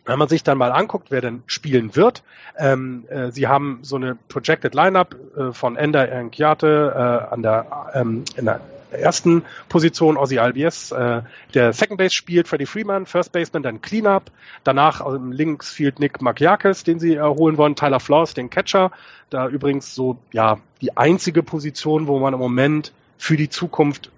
Wenn 0.04 0.18
man 0.18 0.28
sich 0.28 0.42
dann 0.42 0.58
mal 0.58 0.72
anguckt, 0.72 1.10
wer 1.10 1.20
denn 1.20 1.42
spielen 1.46 1.94
wird, 1.94 2.22
ähm, 2.58 3.04
äh, 3.08 3.30
sie 3.30 3.46
haben 3.46 3.80
so 3.82 3.96
eine 3.96 4.16
Projected 4.28 4.74
Lineup 4.74 5.14
äh, 5.36 5.52
von 5.52 5.76
Ender 5.76 6.10
Enkiate 6.10 6.92
äh, 7.28 7.32
an 7.32 7.42
der, 7.42 7.90
ähm, 7.94 8.24
in 8.36 8.46
der 8.46 8.60
ersten 8.92 9.42
Position 9.68 10.16
Ozzy 10.16 10.38
Albies, 10.38 10.92
äh, 10.92 11.22
der 11.54 11.72
Second 11.72 11.98
Base 11.98 12.14
spielt 12.14 12.48
Freddie 12.48 12.66
Freeman, 12.66 13.06
First 13.06 13.32
Baseman, 13.32 13.62
dann 13.62 13.80
Cleanup, 13.80 14.30
danach 14.64 15.00
im 15.06 15.32
links 15.32 15.70
field 15.70 15.98
Nick 15.98 16.20
Makiakis, 16.22 16.84
den 16.84 17.00
sie 17.00 17.14
erholen 17.14 17.56
wollen, 17.56 17.76
Tyler 17.76 18.00
Flores, 18.00 18.34
den 18.34 18.50
Catcher, 18.50 18.90
da 19.30 19.48
übrigens 19.48 19.94
so 19.94 20.18
ja 20.32 20.58
die 20.80 20.96
einzige 20.96 21.42
Position, 21.42 22.06
wo 22.06 22.18
man 22.18 22.34
im 22.34 22.40
Moment 22.40 22.92
für 23.18 23.36
die 23.36 23.48
Zukunft 23.48 24.10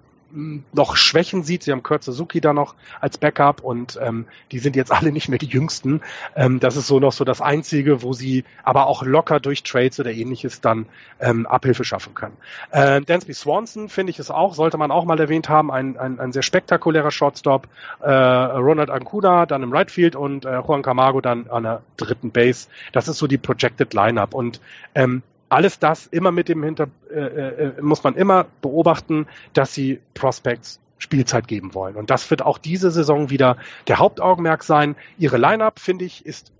noch 0.73 0.95
Schwächen 0.95 1.43
sieht. 1.43 1.63
Sie 1.63 1.71
haben 1.71 1.83
Kurt 1.83 2.03
Suzuki 2.03 2.41
da 2.41 2.53
noch 2.53 2.75
als 3.01 3.17
Backup 3.17 3.61
und 3.61 3.97
ähm, 4.01 4.25
die 4.51 4.59
sind 4.59 4.75
jetzt 4.75 4.91
alle 4.91 5.11
nicht 5.11 5.29
mehr 5.29 5.39
die 5.39 5.47
jüngsten. 5.47 6.01
Ähm, 6.35 6.59
das 6.59 6.75
ist 6.75 6.87
so 6.87 6.99
noch 6.99 7.13
so 7.13 7.23
das 7.23 7.41
Einzige, 7.41 8.01
wo 8.01 8.13
sie 8.13 8.43
aber 8.63 8.87
auch 8.87 9.03
locker 9.03 9.39
durch 9.39 9.63
Trades 9.63 9.99
oder 9.99 10.11
ähnliches 10.11 10.61
dann 10.61 10.85
ähm, 11.19 11.45
Abhilfe 11.45 11.83
schaffen 11.83 12.13
können. 12.13 12.35
Äh, 12.71 13.01
Dansby 13.01 13.33
Swanson 13.33 13.89
finde 13.89 14.11
ich 14.11 14.19
es 14.19 14.29
auch, 14.29 14.53
sollte 14.55 14.77
man 14.77 14.91
auch 14.91 15.05
mal 15.05 15.19
erwähnt 15.19 15.49
haben, 15.49 15.71
ein, 15.71 15.97
ein, 15.97 16.19
ein 16.19 16.31
sehr 16.31 16.43
spektakulärer 16.43 17.11
Shortstop. 17.11 17.67
Äh, 18.01 18.11
Ronald 18.11 18.89
Ancuna 18.89 19.45
dann 19.45 19.63
im 19.63 19.71
Right 19.71 19.91
Field 19.91 20.15
und 20.15 20.45
äh, 20.45 20.59
Juan 20.59 20.81
Camargo 20.81 21.21
dann 21.21 21.49
an 21.49 21.63
der 21.63 21.81
dritten 21.97 22.31
Base. 22.31 22.67
Das 22.91 23.07
ist 23.07 23.17
so 23.17 23.27
die 23.27 23.37
Projected 23.37 23.93
Lineup 23.93 24.33
und 24.33 24.59
ähm, 24.93 25.23
alles 25.55 25.79
das 25.79 26.05
immer 26.07 26.33
mit 26.33 26.49
dem 26.49 26.61
Hinter 26.63 26.89
äh, 27.09 27.19
äh, 27.19 27.81
muss 27.81 28.03
man 28.03 28.15
immer 28.15 28.45
beobachten, 28.61 29.25
dass 29.53 29.73
sie 29.73 30.01
Prospects 30.13 30.81
Spielzeit 30.97 31.47
geben 31.47 31.73
wollen. 31.73 31.95
Und 31.95 32.09
das 32.09 32.29
wird 32.29 32.41
auch 32.41 32.57
diese 32.57 32.91
Saison 32.91 33.29
wieder 33.29 33.57
der 33.87 33.99
Hauptaugenmerk 33.99 34.63
sein. 34.63 34.95
Ihre 35.17 35.37
Lineup 35.37 35.79
finde 35.79 36.03
ich 36.03 36.25
ist 36.25 36.51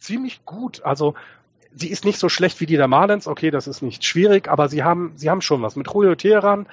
ziemlich 0.00 0.44
gut. 0.44 0.84
Also 0.84 1.14
sie 1.74 1.88
ist 1.88 2.04
nicht 2.04 2.18
so 2.18 2.28
schlecht 2.28 2.60
wie 2.60 2.66
die 2.66 2.76
der 2.76 2.88
Marlins. 2.88 3.26
Okay, 3.26 3.50
das 3.50 3.66
ist 3.66 3.80
nicht 3.80 4.04
schwierig, 4.04 4.48
aber 4.48 4.68
sie 4.68 4.84
haben 4.84 5.12
sie 5.16 5.30
haben 5.30 5.40
schon 5.40 5.62
was 5.62 5.76
mit 5.76 5.90
Julio 5.90 6.14
Teheran, 6.14 6.66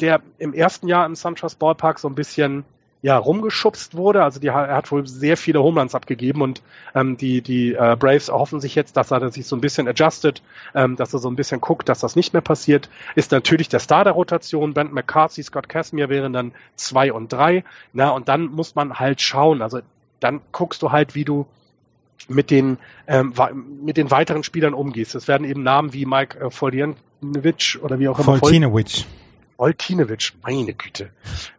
der 0.00 0.20
im 0.38 0.54
ersten 0.54 0.86
Jahr 0.86 1.04
im 1.04 1.16
SunTrust 1.16 1.58
Ballpark 1.58 1.98
so 1.98 2.08
ein 2.08 2.14
bisschen 2.14 2.64
ja 3.06 3.16
rumgeschubst 3.16 3.94
wurde. 3.94 4.24
Also 4.24 4.40
die, 4.40 4.48
er 4.48 4.74
hat 4.74 4.90
wohl 4.90 5.06
sehr 5.06 5.36
viele 5.36 5.62
Homeruns 5.62 5.94
abgegeben 5.94 6.42
und 6.42 6.60
ähm, 6.92 7.16
die, 7.16 7.40
die 7.40 7.72
äh, 7.72 7.94
Braves 7.96 8.28
erhoffen 8.28 8.60
sich 8.60 8.74
jetzt, 8.74 8.96
dass 8.96 9.12
er 9.12 9.30
sich 9.30 9.46
so 9.46 9.54
ein 9.54 9.60
bisschen 9.60 9.86
adjusted, 9.86 10.42
ähm, 10.74 10.96
dass 10.96 11.14
er 11.14 11.20
so 11.20 11.30
ein 11.30 11.36
bisschen 11.36 11.60
guckt, 11.60 11.88
dass 11.88 12.00
das 12.00 12.16
nicht 12.16 12.32
mehr 12.32 12.42
passiert. 12.42 12.90
Ist 13.14 13.30
natürlich 13.30 13.68
der 13.68 13.78
Star 13.78 14.02
der 14.02 14.14
Rotation. 14.14 14.74
Brent 14.74 14.92
McCarthy, 14.92 15.44
Scott 15.44 15.68
Casimir 15.68 16.08
wären 16.08 16.32
dann 16.32 16.50
zwei 16.74 17.12
und 17.12 17.32
drei. 17.32 17.62
Na, 17.92 18.10
und 18.10 18.26
dann 18.28 18.46
muss 18.46 18.74
man 18.74 18.98
halt 18.98 19.20
schauen. 19.20 19.62
Also 19.62 19.82
dann 20.18 20.40
guckst 20.50 20.82
du 20.82 20.90
halt, 20.90 21.14
wie 21.14 21.24
du 21.24 21.46
mit 22.26 22.50
den 22.50 22.78
ähm, 23.06 23.34
mit 23.84 23.98
den 23.98 24.10
weiteren 24.10 24.42
Spielern 24.42 24.74
umgehst. 24.74 25.14
Es 25.14 25.28
werden 25.28 25.46
eben 25.46 25.62
Namen 25.62 25.92
wie 25.92 26.06
Mike 26.06 26.40
äh, 26.40 26.50
Foljanovic 26.50 27.78
oder 27.82 28.00
wie 28.00 28.08
auch 28.08 28.18
immer. 28.18 28.38
Foltinovic. 28.38 29.06
Oltinewicz, 29.58 30.32
meine 30.42 30.74
Güte. 30.74 31.10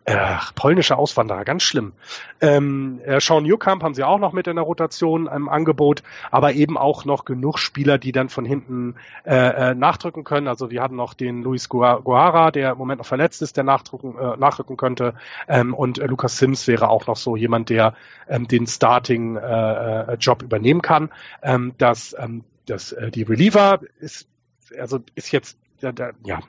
Äh, 0.05 0.35
polnische 0.55 0.97
Auswanderer, 0.97 1.43
ganz 1.43 1.63
schlimm. 1.63 1.93
Ähm, 2.41 3.01
äh, 3.03 3.19
Sean 3.19 3.43
Newcamp 3.43 3.83
haben 3.83 3.93
sie 3.93 4.03
auch 4.03 4.19
noch 4.19 4.33
mit 4.33 4.47
in 4.47 4.55
der 4.55 4.65
Rotation 4.65 5.27
im 5.27 5.49
Angebot, 5.49 6.03
aber 6.31 6.53
eben 6.53 6.77
auch 6.77 7.05
noch 7.05 7.25
genug 7.25 7.59
Spieler, 7.59 7.97
die 7.97 8.11
dann 8.11 8.29
von 8.29 8.45
hinten 8.45 8.95
äh, 9.25 9.71
äh, 9.71 9.75
nachdrücken 9.75 10.23
können. 10.23 10.47
Also 10.47 10.69
wir 10.69 10.81
hatten 10.81 10.95
noch 10.95 11.13
den 11.13 11.41
Luis 11.41 11.69
Guara, 11.69 12.51
der 12.51 12.73
im 12.73 12.77
Moment 12.77 12.99
noch 12.99 13.07
verletzt 13.07 13.41
ist, 13.41 13.57
der 13.57 13.63
nachdrücken, 13.63 14.17
äh, 14.17 14.37
nachrücken 14.37 14.77
könnte. 14.77 15.15
Ähm, 15.47 15.73
und 15.73 15.99
äh, 15.99 16.05
Lucas 16.05 16.37
Sims 16.37 16.67
wäre 16.67 16.89
auch 16.89 17.07
noch 17.07 17.17
so 17.17 17.35
jemand, 17.35 17.69
der 17.69 17.95
ähm, 18.29 18.47
den 18.47 18.67
Starting-Job 18.67 20.41
äh, 20.41 20.45
übernehmen 20.45 20.81
kann. 20.81 21.09
Ähm, 21.41 21.73
das, 21.77 22.15
ähm, 22.17 22.43
das, 22.65 22.95
die 23.13 23.23
Reliever 23.23 23.79
ist 23.99 24.27
also 24.77 24.99
ist 25.15 25.31
jetzt 25.31 25.57
ja, 25.81 26.39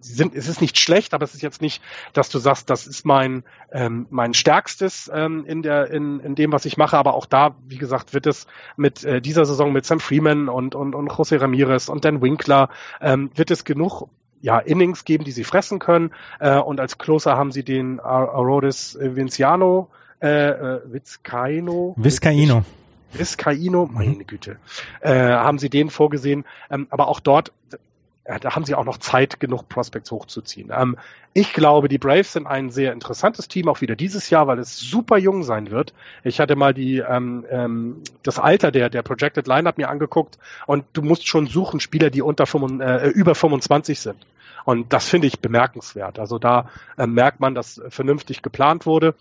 sind, 0.00 0.34
es 0.34 0.48
ist 0.48 0.60
nicht 0.60 0.78
schlecht, 0.78 1.14
aber 1.14 1.24
es 1.24 1.34
ist 1.34 1.42
jetzt 1.42 1.62
nicht, 1.62 1.82
dass 2.12 2.28
du 2.28 2.38
sagst, 2.38 2.68
das 2.70 2.86
ist 2.86 3.06
mein 3.06 3.42
ähm, 3.72 4.06
mein 4.10 4.34
stärkstes 4.34 5.10
ähm, 5.12 5.44
in 5.46 5.62
der 5.62 5.90
in, 5.90 6.20
in 6.20 6.34
dem, 6.34 6.52
was 6.52 6.64
ich 6.64 6.76
mache. 6.76 6.96
Aber 6.98 7.14
auch 7.14 7.26
da, 7.26 7.56
wie 7.66 7.78
gesagt, 7.78 8.14
wird 8.14 8.26
es 8.26 8.46
mit 8.76 9.04
äh, 9.04 9.20
dieser 9.20 9.44
Saison 9.44 9.72
mit 9.72 9.86
Sam 9.86 10.00
Freeman 10.00 10.48
und 10.48 10.74
und 10.74 10.94
und 10.94 11.10
José 11.10 11.40
Ramirez 11.40 11.88
und 11.88 12.04
Dan 12.04 12.20
Winkler 12.22 12.68
ähm, 13.00 13.30
wird 13.34 13.50
es 13.50 13.64
genug 13.64 14.08
ja, 14.44 14.58
Innings 14.58 15.06
geben, 15.06 15.24
die 15.24 15.32
sie 15.32 15.44
fressen 15.44 15.78
können. 15.78 16.10
Äh, 16.38 16.58
und 16.58 16.78
als 16.78 16.98
Closer 16.98 17.38
haben 17.38 17.50
sie 17.50 17.64
den 17.64 17.98
Arodis 17.98 18.98
Vinciano, 19.00 19.88
äh, 20.20 20.50
äh, 20.50 20.80
Vizcaino. 20.84 21.94
Vizcaino. 21.96 22.62
Vizcaino, 23.12 23.88
meine 23.90 24.24
Güte, 24.24 24.58
äh, 25.00 25.14
haben 25.14 25.58
sie 25.58 25.70
den 25.70 25.88
vorgesehen. 25.88 26.44
Ähm, 26.70 26.88
aber 26.90 27.08
auch 27.08 27.20
dort 27.20 27.52
da 28.24 28.54
haben 28.54 28.64
sie 28.64 28.74
auch 28.74 28.84
noch 28.84 28.98
Zeit, 28.98 29.38
genug 29.38 29.68
Prospects 29.68 30.10
hochzuziehen. 30.10 30.72
Ähm, 30.74 30.96
ich 31.34 31.52
glaube, 31.52 31.88
die 31.88 31.98
Braves 31.98 32.32
sind 32.32 32.46
ein 32.46 32.70
sehr 32.70 32.92
interessantes 32.92 33.48
Team, 33.48 33.68
auch 33.68 33.80
wieder 33.80 33.96
dieses 33.96 34.30
Jahr, 34.30 34.46
weil 34.46 34.58
es 34.58 34.78
super 34.78 35.18
jung 35.18 35.42
sein 35.42 35.70
wird. 35.70 35.92
Ich 36.22 36.40
hatte 36.40 36.56
mal 36.56 36.72
die, 36.72 36.98
ähm, 36.98 37.44
ähm, 37.50 38.02
das 38.22 38.38
Alter 38.38 38.70
der, 38.70 38.88
der 38.88 39.02
Projected 39.02 39.46
Lineup 39.46 39.76
mir 39.76 39.90
angeguckt 39.90 40.38
und 40.66 40.84
du 40.92 41.02
musst 41.02 41.26
schon 41.28 41.46
suchen, 41.46 41.80
Spieler, 41.80 42.10
die 42.10 42.22
unter 42.22 42.46
5, 42.46 42.80
äh, 42.80 43.08
über 43.08 43.34
25 43.34 44.00
sind. 44.00 44.26
Und 44.64 44.92
das 44.94 45.08
finde 45.08 45.26
ich 45.26 45.40
bemerkenswert. 45.40 46.18
Also 46.18 46.38
da 46.38 46.70
äh, 46.96 47.06
merkt 47.06 47.40
man, 47.40 47.54
dass 47.54 47.82
vernünftig 47.88 48.40
geplant 48.40 48.86
wurde. 48.86 49.14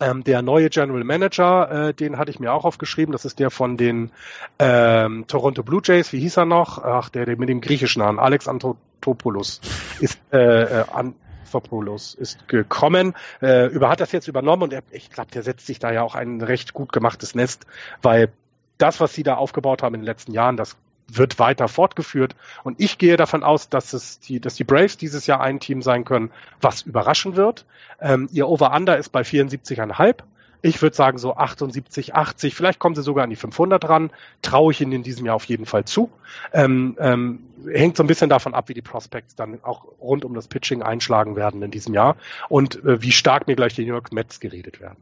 Ähm, 0.00 0.24
der 0.24 0.42
neue 0.42 0.70
General 0.70 1.04
Manager, 1.04 1.88
äh, 1.88 1.94
den 1.94 2.18
hatte 2.18 2.30
ich 2.30 2.40
mir 2.40 2.52
auch 2.52 2.64
aufgeschrieben. 2.64 3.12
Das 3.12 3.24
ist 3.24 3.38
der 3.38 3.50
von 3.50 3.76
den 3.76 4.10
ähm, 4.58 5.26
Toronto 5.26 5.62
Blue 5.62 5.82
Jays. 5.84 6.12
Wie 6.12 6.20
hieß 6.20 6.38
er 6.38 6.46
noch? 6.46 6.82
Ach, 6.82 7.10
der, 7.10 7.26
der 7.26 7.36
mit 7.36 7.48
dem 7.48 7.60
griechischen 7.60 8.00
Namen. 8.00 8.18
Alex 8.18 8.48
Antopoulos 8.48 9.60
ist 10.00 10.18
äh, 10.32 10.62
äh, 10.80 10.84
an 10.92 11.14
Antopoulos 11.52 12.14
ist 12.14 12.46
gekommen. 12.48 13.14
Äh, 13.42 13.66
über 13.66 13.88
hat 13.88 14.00
das 14.00 14.12
jetzt 14.12 14.28
übernommen 14.28 14.62
und 14.62 14.72
er, 14.72 14.82
ich 14.90 15.10
glaube, 15.10 15.30
der 15.32 15.42
setzt 15.42 15.66
sich 15.66 15.78
da 15.78 15.90
ja 15.90 16.02
auch 16.02 16.14
ein 16.14 16.40
recht 16.40 16.72
gut 16.72 16.92
gemachtes 16.92 17.34
Nest, 17.34 17.66
weil 18.02 18.32
das, 18.78 19.00
was 19.00 19.14
sie 19.14 19.22
da 19.22 19.34
aufgebaut 19.34 19.82
haben 19.82 19.94
in 19.94 20.02
den 20.02 20.06
letzten 20.06 20.32
Jahren, 20.32 20.56
das 20.56 20.76
wird 21.16 21.38
weiter 21.38 21.68
fortgeführt. 21.68 22.34
Und 22.64 22.80
ich 22.80 22.98
gehe 22.98 23.16
davon 23.16 23.42
aus, 23.42 23.68
dass 23.68 23.92
es 23.92 24.20
die, 24.20 24.40
dass 24.40 24.54
die 24.54 24.64
Braves 24.64 24.96
dieses 24.96 25.26
Jahr 25.26 25.40
ein 25.40 25.60
Team 25.60 25.82
sein 25.82 26.04
können, 26.04 26.30
was 26.60 26.82
überraschen 26.82 27.36
wird. 27.36 27.64
Ähm, 28.00 28.28
ihr 28.32 28.48
Over-Under 28.48 28.96
ist 28.96 29.10
bei 29.10 29.22
74,5. 29.22 30.16
Ich 30.62 30.82
würde 30.82 30.94
sagen 30.94 31.16
so 31.16 31.36
78, 31.36 32.14
80, 32.14 32.54
vielleicht 32.54 32.78
kommen 32.78 32.94
sie 32.94 33.02
sogar 33.02 33.24
an 33.24 33.30
die 33.30 33.36
500 33.36 33.88
ran. 33.88 34.10
Traue 34.42 34.72
ich 34.72 34.80
ihnen 34.80 34.92
in 34.92 35.02
diesem 35.02 35.24
Jahr 35.24 35.36
auf 35.36 35.44
jeden 35.44 35.64
Fall 35.64 35.86
zu. 35.86 36.10
Ähm, 36.52 36.96
ähm, 37.00 37.40
hängt 37.66 37.96
so 37.96 38.02
ein 38.02 38.06
bisschen 38.06 38.28
davon 38.28 38.54
ab, 38.54 38.68
wie 38.68 38.74
die 38.74 38.82
Prospects 38.82 39.34
dann 39.36 39.60
auch 39.64 39.86
rund 40.00 40.24
um 40.24 40.34
das 40.34 40.48
Pitching 40.48 40.82
einschlagen 40.82 41.34
werden 41.34 41.62
in 41.62 41.70
diesem 41.70 41.94
Jahr 41.94 42.16
und 42.48 42.84
äh, 42.84 43.02
wie 43.02 43.12
stark 43.12 43.46
mir 43.46 43.56
gleich 43.56 43.74
die 43.74 43.82
New 43.82 43.92
York 43.92 44.12
Mets 44.12 44.38
geredet 44.38 44.80
werden. 44.80 44.98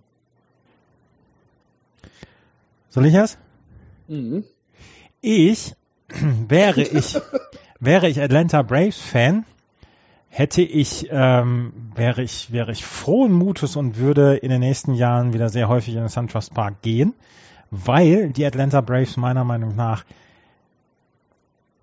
Soll 2.91 3.07
ich 3.07 3.15
es? 3.15 3.37
Mhm. 4.07 4.45
Ich 5.21 5.75
wäre 6.49 6.83
ich, 6.83 7.21
wäre 7.81 8.09
ich 8.09 8.21
Atlanta 8.21 8.63
Braves 8.63 8.99
Fan, 8.99 9.45
hätte 10.29 10.63
ich, 10.63 11.09
ähm, 11.11 11.73
wäre 11.95 12.23
ich, 12.23 12.53
wäre 12.53 12.73
ich 12.73 12.85
frohen 12.85 13.33
Mutes 13.33 13.77
und 13.77 13.97
würde 13.97 14.37
in 14.37 14.51
den 14.51 14.61
nächsten 14.61 14.95
Jahren 14.95 15.33
wieder 15.33 15.49
sehr 15.49 15.69
häufig 15.69 15.95
in 15.95 16.01
den 16.01 16.09
SunTrust 16.09 16.55
Park 16.55 16.83
gehen, 16.83 17.15
weil 17.71 18.31
die 18.31 18.45
Atlanta 18.45 18.81
Braves 18.81 19.17
meiner 19.17 19.45
Meinung 19.45 19.77
nach 19.77 20.05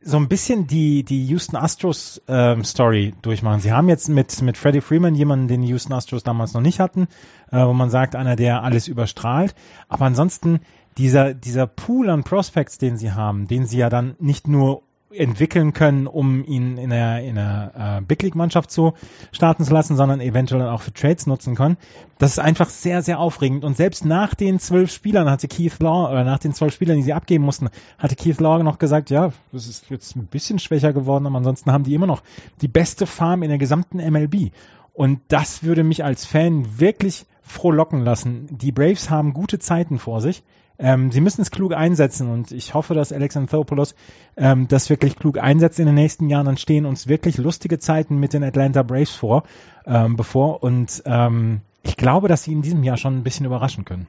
so 0.08 0.18
ein 0.18 0.28
bisschen 0.28 0.68
die, 0.68 1.04
die 1.04 1.26
Houston 1.26 1.56
Astros 1.56 2.22
ähm, 2.28 2.64
Story 2.64 3.16
durchmachen. 3.24 3.60
Sie 3.60 3.72
haben 3.72 3.90
jetzt 3.90 4.08
mit, 4.08 4.40
mit 4.44 4.56
Freddie 4.56 4.82
Freeman 4.82 5.16
jemanden, 5.16 5.48
den 5.48 5.64
die 5.64 5.70
Houston 5.70 5.94
Astros 5.94 6.22
damals 6.22 6.54
noch 6.54 6.62
nicht 6.62 6.80
hatten, 6.80 7.08
äh, 7.52 7.66
wo 7.66 7.74
man 7.74 7.90
sagt, 7.90 8.16
einer, 8.16 8.36
der 8.36 8.62
alles 8.62 8.88
überstrahlt. 8.88 9.56
Aber 9.90 10.06
ansonsten 10.06 10.60
dieser, 10.98 11.34
dieser 11.34 11.68
Pool 11.68 12.10
an 12.10 12.24
Prospects, 12.24 12.78
den 12.78 12.98
sie 12.98 13.12
haben, 13.12 13.48
den 13.48 13.66
sie 13.66 13.78
ja 13.78 13.90
dann 13.90 14.16
nicht 14.20 14.48
nur 14.48 14.84
entwickeln 15.12 15.74
können, 15.74 16.08
um 16.08 16.44
ihn 16.46 16.78
in 16.78 16.90
der, 16.90 17.24
in 17.24 17.36
der 17.36 18.00
äh, 18.00 18.02
Big 18.02 18.22
League 18.22 18.36
Mannschaft 18.36 18.72
zu 18.72 18.94
starten 19.32 19.64
zu 19.64 19.74
lassen, 19.74 19.96
sondern 19.96 20.20
eventuell 20.20 20.68
auch 20.68 20.82
für 20.82 20.94
Trades 20.94 21.28
nutzen 21.28 21.56
können. 21.56 21.78
Das 22.18 22.32
ist 22.32 22.40
einfach 22.40 22.70
sehr, 22.70 23.02
sehr 23.02 23.20
aufregend. 23.20 23.64
Und 23.64 23.78
selbst 23.78 24.06
nach 24.06 24.34
den 24.34 24.60
zwölf 24.60 24.92
Spielern 24.92 25.30
hatte 25.30 25.48
Keith 25.48 25.80
Law, 25.80 26.10
oder 26.10 26.24
nach 26.24 26.40
den 26.40 26.54
zwölf 26.54 26.74
Spielern, 26.74 26.98
die 26.98 27.04
sie 27.04 27.14
abgeben 27.14 27.44
mussten, 27.44 27.70
hatte 27.98 28.16
Keith 28.16 28.40
Law 28.40 28.62
noch 28.62 28.78
gesagt, 28.78 29.10
ja, 29.10 29.32
das 29.52 29.68
ist 29.68 29.90
jetzt 29.90 30.16
ein 30.16 30.28
bisschen 30.28 30.60
schwächer 30.60 30.94
geworden, 30.94 31.26
aber 31.28 31.38
ansonsten 31.38 31.72
haben 31.72 31.84
die 31.84 31.94
immer 31.94 32.08
noch 32.08 32.22
die 32.62 32.68
beste 32.68 33.06
Farm 33.06 33.44
in 33.44 33.50
der 33.50 33.58
gesamten 33.58 33.98
MLB. 33.98 34.52
Und 34.94 35.20
das 35.28 35.64
würde 35.64 35.84
mich 35.84 36.04
als 36.04 36.26
Fan 36.26 36.80
wirklich 36.80 37.26
frohlocken 37.42 38.02
lassen. 38.02 38.48
Die 38.50 38.72
Braves 38.72 39.10
haben 39.10 39.34
gute 39.34 39.60
Zeiten 39.60 40.00
vor 40.00 40.22
sich. 40.22 40.44
Ähm, 40.78 41.12
sie 41.12 41.22
müssen 41.22 41.42
es 41.42 41.52
klug 41.52 41.74
einsetzen 41.74 42.30
und 42.30 42.52
ich 42.52 42.74
hoffe, 42.74 42.94
dass 42.94 43.12
Alex 43.12 43.38
Anthopoulos 43.38 43.96
ähm, 44.38 44.68
das 44.68 44.90
wirklich 44.90 45.16
klug 45.16 45.38
einsetzt 45.38 45.80
in 45.80 45.86
den 45.86 45.96
nächsten 45.96 46.30
Jahren. 46.30 46.46
Dann 46.46 46.58
stehen 46.58 46.86
uns 46.86 47.08
wirklich 47.08 47.38
lustige 47.38 47.80
Zeiten 47.80 48.18
mit 48.18 48.34
den 48.34 48.44
Atlanta 48.44 48.84
Braves 48.84 49.12
vor, 49.12 49.44
ähm, 49.86 50.16
bevor 50.16 50.64
und 50.64 51.04
ähm, 51.06 51.62
ich 51.84 51.98
glaube, 51.98 52.28
dass 52.28 52.44
sie 52.44 52.52
in 52.52 52.62
diesem 52.62 52.84
Jahr 52.84 52.98
schon 52.98 53.18
ein 53.18 53.24
bisschen 53.24 53.46
überraschen 53.46 53.86
können. 53.86 54.08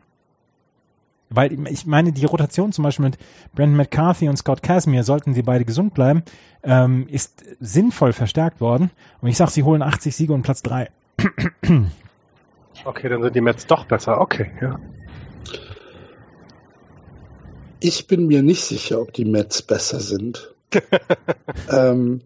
Weil 1.29 1.53
ich 1.69 1.87
meine, 1.87 2.13
die 2.13 2.25
Rotation 2.25 2.73
zum 2.73 2.85
Beispiel 2.85 3.07
mit 3.07 3.19
Brandon 3.55 3.77
McCarthy 3.77 4.29
und 4.29 4.37
Scott 4.37 4.63
Casimir, 4.63 5.03
sollten 5.03 5.35
sie 5.35 5.43
beide 5.43 5.65
gesund 5.65 5.93
bleiben, 5.93 6.23
ähm, 6.63 7.09
ist 7.09 7.45
sinnvoll 7.59 8.13
verstärkt 8.13 8.61
worden. 8.61 8.91
Und 9.21 9.29
ich 9.29 9.37
sage, 9.37 9.51
sie 9.51 9.65
holen 9.65 9.83
80 9.83 10.15
Siege 10.15 10.33
und 10.33 10.43
Platz 10.43 10.63
3. 10.63 10.89
Okay, 12.85 13.09
dann 13.09 13.23
sind 13.23 13.35
die 13.35 13.41
Mets 13.41 13.67
doch 13.67 13.87
besser. 13.87 14.21
Okay, 14.21 14.51
ja. 14.61 14.79
Ich 17.89 18.09
bin 18.09 18.27
mir 18.27 18.43
nicht 18.43 18.65
sicher, 18.65 19.01
ob 19.01 19.13
die 19.13 19.25
Mets 19.25 19.63
besser 19.63 20.01
sind. 20.01 20.53
ähm, 21.71 22.21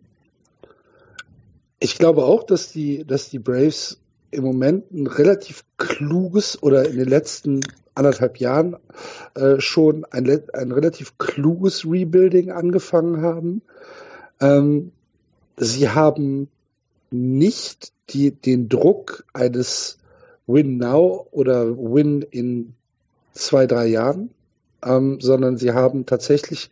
ich 1.78 1.98
glaube 1.98 2.24
auch, 2.24 2.44
dass 2.44 2.72
die, 2.72 3.04
dass 3.04 3.28
die 3.28 3.40
Braves 3.40 3.98
im 4.30 4.42
Moment 4.42 4.90
ein 4.90 5.06
relativ 5.06 5.64
kluges 5.76 6.62
oder 6.62 6.88
in 6.88 6.96
den 6.96 7.10
letzten 7.10 7.60
anderthalb 7.94 8.38
Jahren 8.38 8.78
äh, 9.34 9.60
schon 9.60 10.06
ein, 10.06 10.40
ein 10.54 10.72
relativ 10.72 11.18
kluges 11.18 11.84
Rebuilding 11.84 12.50
angefangen 12.50 13.20
haben. 13.20 13.60
Ähm, 14.40 14.92
sie 15.58 15.90
haben 15.90 16.48
nicht 17.10 17.92
die, 18.08 18.30
den 18.30 18.70
Druck 18.70 19.26
eines 19.34 19.98
Win 20.46 20.78
Now 20.78 21.28
oder 21.32 21.76
Win 21.76 22.22
in 22.22 22.72
zwei, 23.34 23.66
drei 23.66 23.88
Jahren 23.88 24.30
ähm, 24.84 25.20
sondern 25.20 25.56
sie 25.56 25.72
haben 25.72 26.06
tatsächlich 26.06 26.70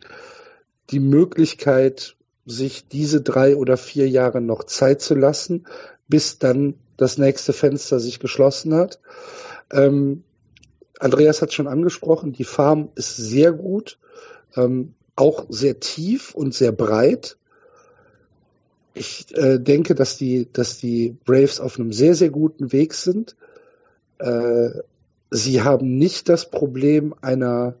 die 0.89 0.99
Möglichkeit, 0.99 2.15
sich 2.45 2.87
diese 2.87 3.21
drei 3.21 3.55
oder 3.55 3.77
vier 3.77 4.09
Jahre 4.09 4.41
noch 4.41 4.63
Zeit 4.63 5.01
zu 5.01 5.13
lassen, 5.13 5.65
bis 6.07 6.39
dann 6.39 6.75
das 6.97 7.17
nächste 7.17 7.53
Fenster 7.53 7.99
sich 7.99 8.19
geschlossen 8.19 8.73
hat. 8.73 8.99
Ähm, 9.71 10.23
Andreas 10.99 11.41
hat 11.41 11.53
schon 11.53 11.67
angesprochen, 11.67 12.33
die 12.33 12.43
Farm 12.43 12.89
ist 12.95 13.15
sehr 13.15 13.53
gut, 13.53 13.97
ähm, 14.55 14.95
auch 15.15 15.45
sehr 15.49 15.79
tief 15.79 16.33
und 16.33 16.53
sehr 16.53 16.71
breit. 16.71 17.37
Ich 18.93 19.33
äh, 19.37 19.59
denke, 19.59 19.95
dass 19.95 20.17
die, 20.17 20.51
dass 20.51 20.77
die 20.77 21.15
Braves 21.25 21.59
auf 21.59 21.79
einem 21.79 21.93
sehr, 21.93 22.15
sehr 22.15 22.31
guten 22.31 22.71
Weg 22.73 22.93
sind. 22.93 23.35
Äh, 24.17 24.71
sie 25.31 25.61
haben 25.61 25.97
nicht 25.97 26.27
das 26.27 26.49
Problem 26.49 27.13
einer 27.21 27.75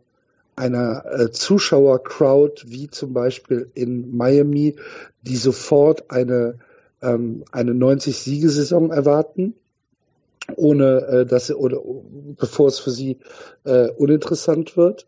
einer 0.59 1.05
äh, 1.05 1.31
Zuschauercrowd 1.31 2.65
wie 2.67 2.89
zum 2.89 3.13
Beispiel 3.13 3.71
in 3.73 4.15
Miami, 4.15 4.75
die 5.21 5.37
sofort 5.37 6.11
eine, 6.11 6.59
ähm, 7.01 7.45
eine 7.51 7.71
90-Siegesaison 7.71 8.91
erwarten, 8.91 9.53
ohne 10.57 11.01
äh, 11.07 11.25
dass 11.25 11.47
sie, 11.47 11.55
oder 11.55 11.79
bevor 12.37 12.67
es 12.67 12.79
für 12.79 12.91
sie 12.91 13.19
äh, 13.63 13.89
uninteressant 13.91 14.75
wird. 14.75 15.07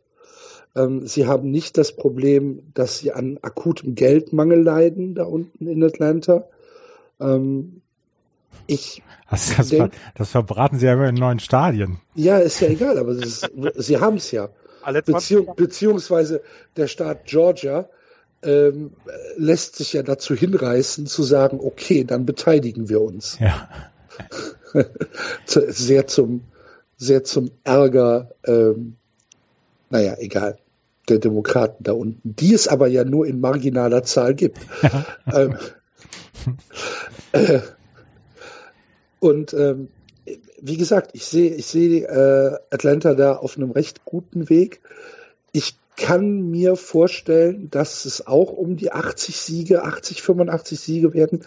Ähm, 0.74 1.06
sie 1.06 1.28
haben 1.28 1.52
nicht 1.52 1.78
das 1.78 1.92
Problem, 1.92 2.64
dass 2.74 3.00
sie 3.00 3.12
an 3.12 3.38
akutem 3.42 3.94
Geldmangel 3.94 4.62
leiden 4.62 5.16
da 5.16 5.26
unten 5.26 5.68
in 5.68 5.84
Atlanta. 5.84 6.46
Ähm, 7.20 7.82
ich 8.68 9.04
das, 9.30 9.56
das, 9.58 9.68
denk, 9.68 9.94
das, 10.16 10.32
verbraten 10.32 10.80
sie 10.80 10.86
ja 10.86 10.94
immer 10.94 11.10
in 11.10 11.16
neuen 11.16 11.40
Stadien. 11.40 12.00
Ja, 12.16 12.38
ist 12.38 12.62
ja 12.62 12.70
egal, 12.70 12.98
aber 12.98 13.12
ist, 13.12 13.50
sie 13.76 13.98
haben 13.98 14.16
es 14.16 14.32
ja. 14.32 14.48
Beziehung, 15.06 15.56
beziehungsweise 15.56 16.42
der 16.78 16.88
Staat 16.88 17.26
Georgia 17.26 17.90
ähm, 18.44 18.92
lässt 19.38 19.76
sich 19.76 19.94
ja 19.94 20.04
dazu 20.04 20.36
hinreißen 20.36 21.06
zu 21.08 21.24
sagen, 21.24 21.60
okay, 21.62 22.04
dann 22.04 22.26
beteiligen 22.26 22.90
wir 22.90 23.02
uns. 23.02 23.38
Ja. 23.40 23.70
sehr 25.46 26.08
zum, 26.08 26.42
sehr 26.98 27.24
zum 27.24 27.52
Ärger, 27.64 28.32
ähm, 28.46 28.96
naja, 29.90 30.16
egal, 30.20 30.58
der 31.10 31.20
Demokraten 31.20 31.84
da 31.84 31.94
unten, 31.94 32.36
die 32.36 32.54
es 32.54 32.68
aber 32.68 32.88
ja 32.88 33.04
nur 33.04 33.26
in 33.28 33.40
marginaler 33.40 34.04
Zahl 34.04 34.36
gibt. 34.36 34.60
Ähm, 35.34 35.56
äh, 37.32 37.60
und 39.20 39.54
ähm, 39.54 39.90
wie 40.62 40.78
gesagt, 40.78 41.12
ich 41.14 41.26
sehe 41.26 41.54
ich 41.56 41.66
sehe 41.66 42.08
äh, 42.08 42.58
Atlanta 42.74 43.14
da 43.16 43.36
auf 43.36 43.58
einem 43.58 43.72
recht 43.72 44.06
guten 44.06 44.50
Weg. 44.50 44.82
Ich 45.52 45.76
kann 45.98 46.50
mir 46.50 46.76
vorstellen, 46.76 47.70
dass 47.70 48.06
es 48.06 48.26
auch 48.26 48.52
um 48.52 48.78
die 48.78 48.92
80 48.92 49.36
Siege, 49.36 49.84
80, 49.84 50.22
85 50.22 50.80
Siege 50.80 51.14
werden. 51.14 51.44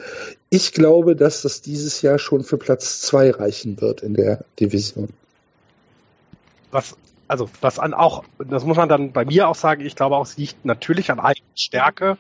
Ich 0.50 0.72
glaube, 0.72 1.16
dass 1.16 1.42
das 1.42 1.62
dieses 1.62 2.02
Jahr 2.02 2.18
schon 2.18 2.44
für 2.44 2.58
Platz 2.58 3.00
zwei 3.00 3.30
reichen 3.30 3.80
wird 3.80 4.02
in 4.02 4.14
der 4.14 4.44
Division. 4.60 5.08
Was, 6.70 6.96
also, 7.26 7.48
was 7.60 7.78
an 7.78 7.94
auch, 7.94 8.24
das 8.38 8.64
muss 8.64 8.76
man 8.76 8.88
dann 8.88 9.12
bei 9.12 9.24
mir 9.24 9.48
auch 9.48 9.54
sagen, 9.54 9.80
ich 9.84 9.96
glaube 9.96 10.16
auch, 10.16 10.26
es 10.26 10.36
liegt 10.36 10.64
natürlich 10.64 11.10
an 11.10 11.20
eigener 11.20 11.46
Stärke, 11.54 12.18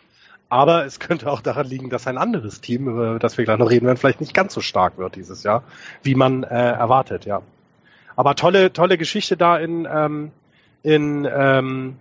aber 0.54 0.86
es 0.86 1.00
könnte 1.00 1.32
auch 1.32 1.40
daran 1.40 1.66
liegen, 1.66 1.90
dass 1.90 2.06
ein 2.06 2.16
anderes 2.16 2.60
Team, 2.60 2.86
über 2.86 3.18
das 3.18 3.36
wir 3.36 3.44
gleich 3.44 3.58
noch 3.58 3.70
reden 3.70 3.86
werden, 3.86 3.96
vielleicht 3.96 4.20
nicht 4.20 4.34
ganz 4.34 4.54
so 4.54 4.60
stark 4.60 4.98
wird 4.98 5.16
dieses 5.16 5.42
Jahr, 5.42 5.64
wie 6.04 6.14
man 6.14 6.44
äh, 6.44 6.46
erwartet, 6.46 7.24
ja. 7.24 7.42
Aber 8.14 8.36
tolle, 8.36 8.72
tolle 8.72 8.96
Geschichte 8.96 9.36
da 9.36 9.58
in, 9.58 9.88
ähm, 9.92 10.30
in, 10.84 11.28
ähm, 11.28 11.96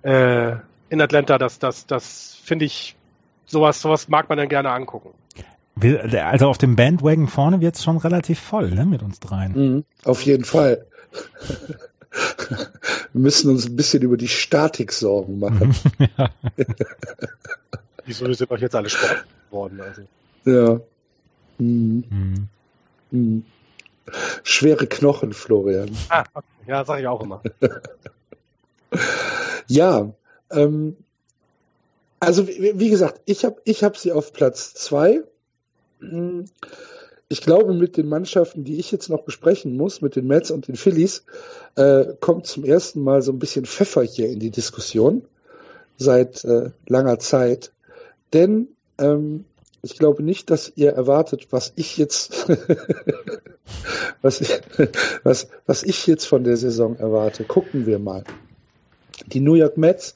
äh, 0.00 0.52
in 0.88 1.02
Atlanta, 1.02 1.36
das, 1.36 1.58
das, 1.58 1.86
das 1.86 2.40
finde 2.42 2.64
ich, 2.64 2.96
sowas, 3.44 3.82
sowas 3.82 4.08
mag 4.08 4.30
man 4.30 4.38
dann 4.38 4.48
gerne 4.48 4.70
angucken. 4.70 5.10
Also 5.78 6.48
auf 6.48 6.56
dem 6.56 6.76
Bandwagon 6.76 7.28
vorne 7.28 7.60
wird 7.60 7.74
es 7.74 7.84
schon 7.84 7.98
relativ 7.98 8.40
voll, 8.40 8.70
ne, 8.70 8.86
mit 8.86 9.02
uns 9.02 9.20
dreien. 9.20 9.52
Mhm, 9.52 9.84
auf 10.02 10.22
jeden 10.22 10.44
Fall. 10.44 10.86
Wir 13.12 13.20
müssen 13.20 13.50
uns 13.50 13.66
ein 13.66 13.76
bisschen 13.76 14.02
über 14.02 14.16
die 14.16 14.28
Statik 14.28 14.92
Sorgen 14.92 15.38
machen. 15.38 15.74
ja. 16.18 16.30
Wieso 18.04 18.32
sind 18.32 18.50
euch 18.50 18.60
jetzt 18.60 18.74
alle 18.74 18.88
Sport 18.88 19.24
geworden? 19.50 19.80
Also. 19.80 20.02
Ja. 20.44 20.80
Hm. 21.58 22.48
Hm. 23.10 23.44
Schwere 24.44 24.86
Knochen, 24.86 25.32
Florian. 25.32 25.90
Ah. 26.08 26.24
Ja, 26.66 26.84
sage 26.84 27.02
ich 27.02 27.08
auch 27.08 27.22
immer. 27.22 27.42
ja, 29.66 30.12
ähm, 30.50 30.96
also 32.20 32.46
wie, 32.48 32.78
wie, 32.78 32.90
gesagt, 32.90 33.20
ich 33.24 33.44
habe 33.44 33.60
ich 33.64 33.84
hab 33.84 33.96
sie 33.96 34.12
auf 34.12 34.32
Platz 34.32 34.74
2 34.74 35.22
ich 37.28 37.40
glaube, 37.40 37.74
mit 37.74 37.96
den 37.96 38.08
Mannschaften, 38.08 38.64
die 38.64 38.78
ich 38.78 38.92
jetzt 38.92 39.08
noch 39.08 39.22
besprechen 39.22 39.76
muss, 39.76 40.00
mit 40.00 40.14
den 40.14 40.26
Mets 40.26 40.50
und 40.50 40.68
den 40.68 40.76
Phillies, 40.76 41.24
äh, 41.74 42.04
kommt 42.20 42.46
zum 42.46 42.64
ersten 42.64 43.00
Mal 43.00 43.22
so 43.22 43.32
ein 43.32 43.38
bisschen 43.38 43.64
Pfeffer 43.64 44.02
hier 44.02 44.28
in 44.28 44.38
die 44.38 44.50
Diskussion 44.50 45.24
seit 45.96 46.44
äh, 46.44 46.70
langer 46.86 47.18
Zeit. 47.18 47.72
Denn 48.32 48.68
ähm, 48.98 49.44
ich 49.82 49.98
glaube 49.98 50.22
nicht, 50.22 50.50
dass 50.50 50.72
ihr 50.76 50.92
erwartet, 50.92 51.48
was 51.50 51.72
ich 51.74 51.96
jetzt, 51.96 52.48
was, 54.22 54.40
ich, 54.40 54.60
was, 55.24 55.48
was 55.66 55.82
ich 55.82 56.06
jetzt 56.06 56.26
von 56.26 56.44
der 56.44 56.56
Saison 56.56 56.96
erwarte. 56.96 57.44
Gucken 57.44 57.86
wir 57.86 57.98
mal. 57.98 58.22
Die 59.26 59.40
New 59.40 59.54
York 59.54 59.76
Mets, 59.76 60.14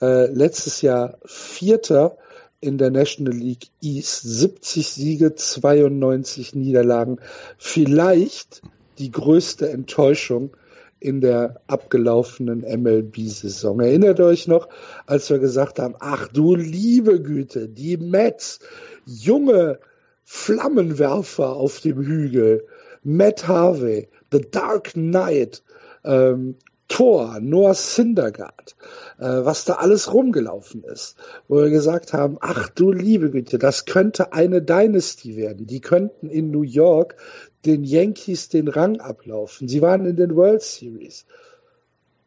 äh, 0.00 0.26
letztes 0.26 0.80
Jahr 0.80 1.18
Vierter 1.24 2.16
in 2.60 2.78
der 2.78 2.90
National 2.90 3.34
League 3.34 3.68
East, 3.82 4.22
70 4.22 4.88
Siege, 4.88 5.34
92 5.34 6.54
Niederlagen. 6.54 7.18
Vielleicht 7.58 8.62
die 8.98 9.10
größte 9.10 9.68
Enttäuschung 9.68 10.56
in 10.98 11.20
der 11.20 11.60
abgelaufenen 11.66 12.60
MLB-Saison. 12.60 13.80
Erinnert 13.80 14.20
euch 14.20 14.48
noch, 14.48 14.68
als 15.06 15.28
wir 15.28 15.38
gesagt 15.38 15.78
haben, 15.78 15.94
ach 16.00 16.28
du 16.28 16.54
liebe 16.54 17.20
Güte, 17.20 17.68
die 17.68 17.96
Mets, 17.96 18.60
junge 19.04 19.78
Flammenwerfer 20.24 21.50
auf 21.50 21.80
dem 21.80 22.02
Hügel, 22.02 22.66
Matt 23.02 23.46
Harvey, 23.46 24.08
The 24.32 24.40
Dark 24.50 24.94
Knight, 24.94 25.62
ähm, 26.02 26.56
Thor, 26.88 27.40
Noah 27.40 27.74
Syndergaard, 27.74 28.76
äh, 29.18 29.24
was 29.24 29.64
da 29.64 29.74
alles 29.74 30.12
rumgelaufen 30.12 30.84
ist, 30.84 31.16
wo 31.48 31.56
wir 31.56 31.70
gesagt 31.70 32.12
haben, 32.12 32.38
ach 32.40 32.68
du 32.68 32.92
liebe 32.92 33.30
Güte, 33.30 33.58
das 33.58 33.84
könnte 33.84 34.32
eine 34.32 34.62
Dynasty 34.62 35.36
werden. 35.36 35.66
Die 35.66 35.80
könnten 35.80 36.28
in 36.28 36.50
New 36.50 36.62
York 36.62 37.16
den 37.64 37.82
Yankees 37.82 38.48
den 38.48 38.68
Rang 38.68 39.00
ablaufen. 39.00 39.68
Sie 39.68 39.82
waren 39.82 40.06
in 40.06 40.16
den 40.16 40.36
World 40.36 40.62
Series. 40.62 41.26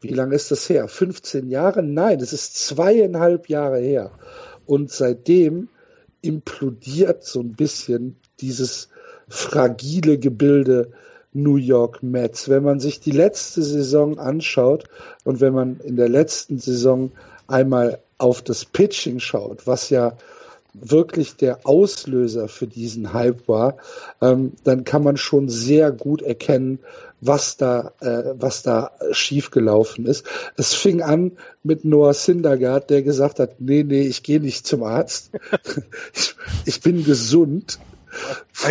Wie 0.01 0.14
lange 0.14 0.36
ist 0.36 0.51
das 0.51 0.70
her? 0.70 0.88
15 0.88 1.49
Jahre? 1.49 1.84
Nein, 1.84 2.20
es 2.20 2.34
ist 2.34 2.55
zweieinhalb 2.55 3.49
Jahre 3.49 3.80
her. 3.80 4.12
Und 4.66 4.91
seitdem 4.91 5.70
implodiert 6.22 7.24
so 7.24 7.41
ein 7.41 7.53
bisschen 7.53 8.18
dieses 8.39 8.89
fragile 9.28 10.18
Gebilde 10.18 10.91
New 11.34 11.57
York 11.57 12.01
Mets. 12.01 12.49
Wenn 12.49 12.63
man 12.63 12.80
sich 12.80 12.99
die 12.99 13.11
letzte 13.11 13.63
Saison 13.63 14.19
anschaut 14.19 14.86
und 15.23 15.41
wenn 15.41 15.53
man 15.53 15.80
in 15.80 15.95
der 15.95 16.09
letzten 16.09 16.59
Saison 16.59 17.11
einmal 17.47 17.99
auf 18.17 18.41
das 18.41 18.65
Pitching 18.65 19.19
schaut, 19.19 19.67
was 19.67 19.89
ja 19.89 20.17
wirklich 20.73 21.36
der 21.36 21.65
Auslöser 21.65 22.47
für 22.47 22.67
diesen 22.67 23.13
Hype 23.13 23.47
war, 23.47 23.77
ähm, 24.21 24.53
dann 24.63 24.84
kann 24.84 25.03
man 25.03 25.17
schon 25.17 25.49
sehr 25.49 25.91
gut 25.91 26.21
erkennen, 26.21 26.80
was 27.21 27.57
da, 27.57 27.93
äh, 28.01 28.36
was 28.38 28.61
da 28.61 28.91
schiefgelaufen 29.11 30.05
ist. 30.05 30.25
Es 30.57 30.73
fing 30.73 31.01
an 31.01 31.34
mit 31.63 31.86
Noah 31.86 32.13
Syndergaard, 32.13 32.89
der 32.89 33.01
gesagt 33.01 33.39
hat, 33.39 33.59
nee, 33.59 33.84
nee, 33.84 34.03
ich 34.03 34.23
gehe 34.23 34.39
nicht 34.39 34.67
zum 34.67 34.84
Arzt. 34.84 35.32
ich, 36.13 36.36
ich 36.65 36.82
bin 36.82 37.03
gesund. 37.03 37.80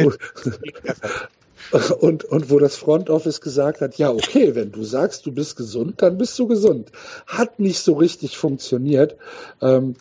Und, 2.01 2.25
und 2.25 2.51
wo 2.51 2.59
das 2.59 2.77
Front 2.77 3.11
Office 3.11 3.41
gesagt 3.41 3.81
hat, 3.81 3.99
ja, 3.99 4.11
okay, 4.11 4.55
wenn 4.55 4.73
du 4.73 4.85
sagst, 4.85 5.27
du 5.27 5.33
bist 5.33 5.57
gesund, 5.57 6.01
dann 6.03 6.17
bist 6.17 6.39
du 6.39 6.47
gesund. 6.47 6.93
Hat 7.27 7.59
nicht 7.59 7.81
so 7.81 7.95
richtig 7.95 8.39
funktioniert. 8.39 9.17
Ähm, 9.61 9.95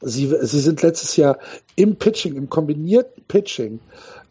sie, 0.00 0.34
sie 0.42 0.60
sind 0.60 0.82
letztes 0.82 1.16
Jahr 1.16 1.38
im 1.76 1.96
Pitching, 1.96 2.36
im 2.36 2.48
kombinierten 2.48 3.24
Pitching, 3.28 3.80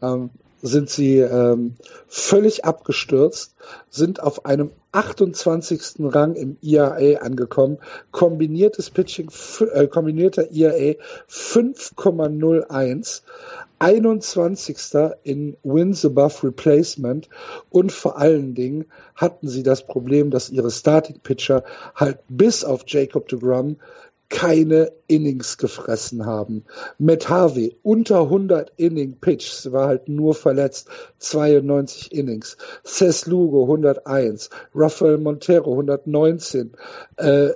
ähm, 0.01 0.29
sind 0.61 0.89
sie 0.89 1.19
ähm, 1.19 1.75
völlig 2.07 2.63
abgestürzt, 2.63 3.53
sind 3.89 4.23
auf 4.23 4.45
einem 4.45 4.71
28. 4.93 5.95
Rang 5.99 6.35
im 6.35 6.57
IAA 6.61 7.19
angekommen. 7.19 7.79
Kombiniertes 8.11 8.89
Pitching, 8.89 9.29
äh, 9.73 9.87
kombinierter 9.87 10.51
IAA 10.51 10.95
5,01. 11.29 13.23
21. 13.83 14.75
in 15.23 15.57
Wins 15.61 16.05
Above 16.05 16.47
Replacement 16.47 17.27
und 17.69 17.91
vor 17.91 18.17
allen 18.17 18.55
Dingen 18.55 18.85
hatten 19.13 19.49
sie 19.49 19.61
das 19.61 19.85
Problem, 19.85 20.31
dass 20.31 20.49
ihre 20.49 20.71
Starting 20.71 21.19
Pitcher 21.21 21.65
halt 21.93 22.19
bis 22.29 22.63
auf 22.63 22.83
Jacob 22.87 23.27
de 23.27 23.39
Grum 23.39 23.75
keine 24.29 24.93
Innings 25.07 25.57
gefressen 25.57 26.25
haben. 26.25 26.63
Matt 26.97 27.27
Harvey 27.27 27.75
unter 27.83 28.21
100 28.21 28.71
Inning 28.77 29.17
Pitch, 29.19 29.69
war 29.71 29.87
halt 29.87 30.07
nur 30.07 30.33
verletzt, 30.33 30.87
92 31.19 32.13
Innings. 32.13 32.57
Cess 32.85 33.27
Lugo 33.27 33.63
101, 33.63 34.49
Rafael 34.73 35.17
Montero 35.17 35.71
119, 35.71 36.71
äh, 37.17 37.49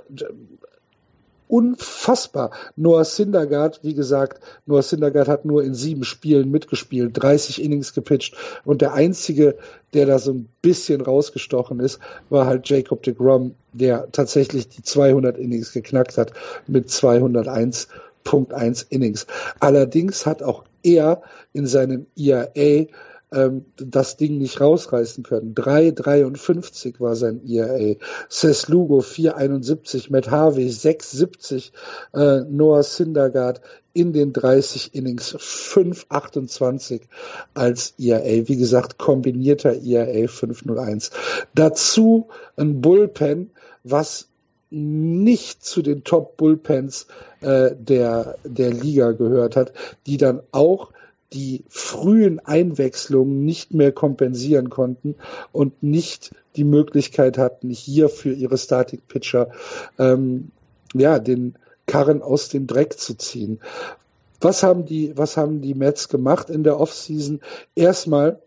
unfassbar. 1.48 2.52
Noah 2.76 3.06
Syndergaard, 3.06 3.80
wie 3.84 3.94
gesagt, 3.94 4.42
Noah 4.66 4.82
Syndergaard 4.82 5.28
hat 5.28 5.46
nur 5.46 5.64
in 5.64 5.74
sieben 5.74 6.04
Spielen 6.04 6.52
mitgespielt, 6.52 7.12
30 7.14 7.64
Innings 7.64 7.94
gepitcht 7.94 8.36
und 8.66 8.82
der 8.82 8.94
einzige, 8.94 9.58
der 9.94 10.06
da 10.06 10.20
so 10.20 10.34
ein 10.34 10.50
bisschen 10.62 11.02
rausgestochen 11.02 11.80
ist, 11.80 12.00
war 12.30 12.46
halt 12.46 12.68
Jacob 12.70 13.04
de 13.04 13.14
Grom, 13.14 13.56
der 13.74 14.12
tatsächlich 14.12 14.68
die 14.70 14.84
200 14.84 15.38
Innings 15.38 15.74
geknackt 15.74 16.18
hat 16.18 16.34
mit 16.68 16.90
201.1 16.90 18.86
Innings. 18.90 19.28
Allerdings 19.60 20.26
hat 20.26 20.44
auch 20.44 20.64
er 20.84 21.22
in 21.54 21.68
seinem 21.68 22.08
IAA 22.16 22.88
ähm, 23.32 23.66
das 23.76 24.18
Ding 24.18 24.38
nicht 24.38 24.62
rausreißen 24.62 25.24
können. 25.24 25.54
3,53 25.54 27.00
war 27.00 27.16
sein 27.16 27.42
ERA. 27.46 27.96
Cess 28.30 28.68
Lugo 28.70 29.00
4,71, 29.00 30.12
Matt 30.12 30.32
Harvey 30.32 30.68
6,70, 30.68 31.72
äh, 32.14 32.46
Noah 32.50 32.84
Syndergaard 32.84 33.62
in 33.94 34.14
den 34.14 34.32
30 34.32 34.94
Innings 34.94 35.36
5,28 35.36 37.02
als 37.54 37.96
ERA. 37.98 38.48
Wie 38.48 38.58
gesagt, 38.58 38.98
kombinierter 38.98 39.74
ERA 39.74 40.28
5,01. 40.28 41.12
Dazu 41.56 42.28
ein 42.56 42.80
Bullpen, 42.82 43.52
was 43.84 44.28
nicht 44.70 45.64
zu 45.64 45.82
den 45.82 46.04
Top 46.04 46.38
Bullpens 46.38 47.08
äh, 47.42 47.72
der, 47.78 48.38
der 48.44 48.72
Liga 48.72 49.12
gehört 49.12 49.56
hat, 49.56 49.74
die 50.06 50.18
dann 50.18 50.42
auch 50.52 50.92
die 51.34 51.66
frühen 51.68 52.40
Einwechslungen 52.40 53.44
nicht 53.44 53.74
mehr 53.74 53.92
kompensieren 53.92 54.70
konnten 54.70 55.16
und 55.52 55.84
nicht 55.84 56.32
die 56.56 56.64
Möglichkeit 56.64 57.38
hatten, 57.38 57.70
hier 57.70 58.10
für 58.10 58.32
ihre 58.32 58.58
Static 58.58 59.08
Pitcher 59.08 59.52
ähm, 60.00 60.52
ja 60.94 61.20
den 61.20 61.56
Karren 61.86 62.22
aus 62.22 62.50
dem 62.50 62.68
Dreck 62.68 63.00
zu 63.00 63.16
ziehen. 63.16 63.60
Was 64.40 64.64
haben 64.64 64.86
die, 64.86 65.18
was 65.18 65.36
haben 65.36 65.62
die 65.62 65.74
Mets 65.74 66.10
gemacht 66.10 66.50
in 66.50 66.64
der 66.64 66.80
Offseason? 66.80 67.42
Erstmal 67.76 68.40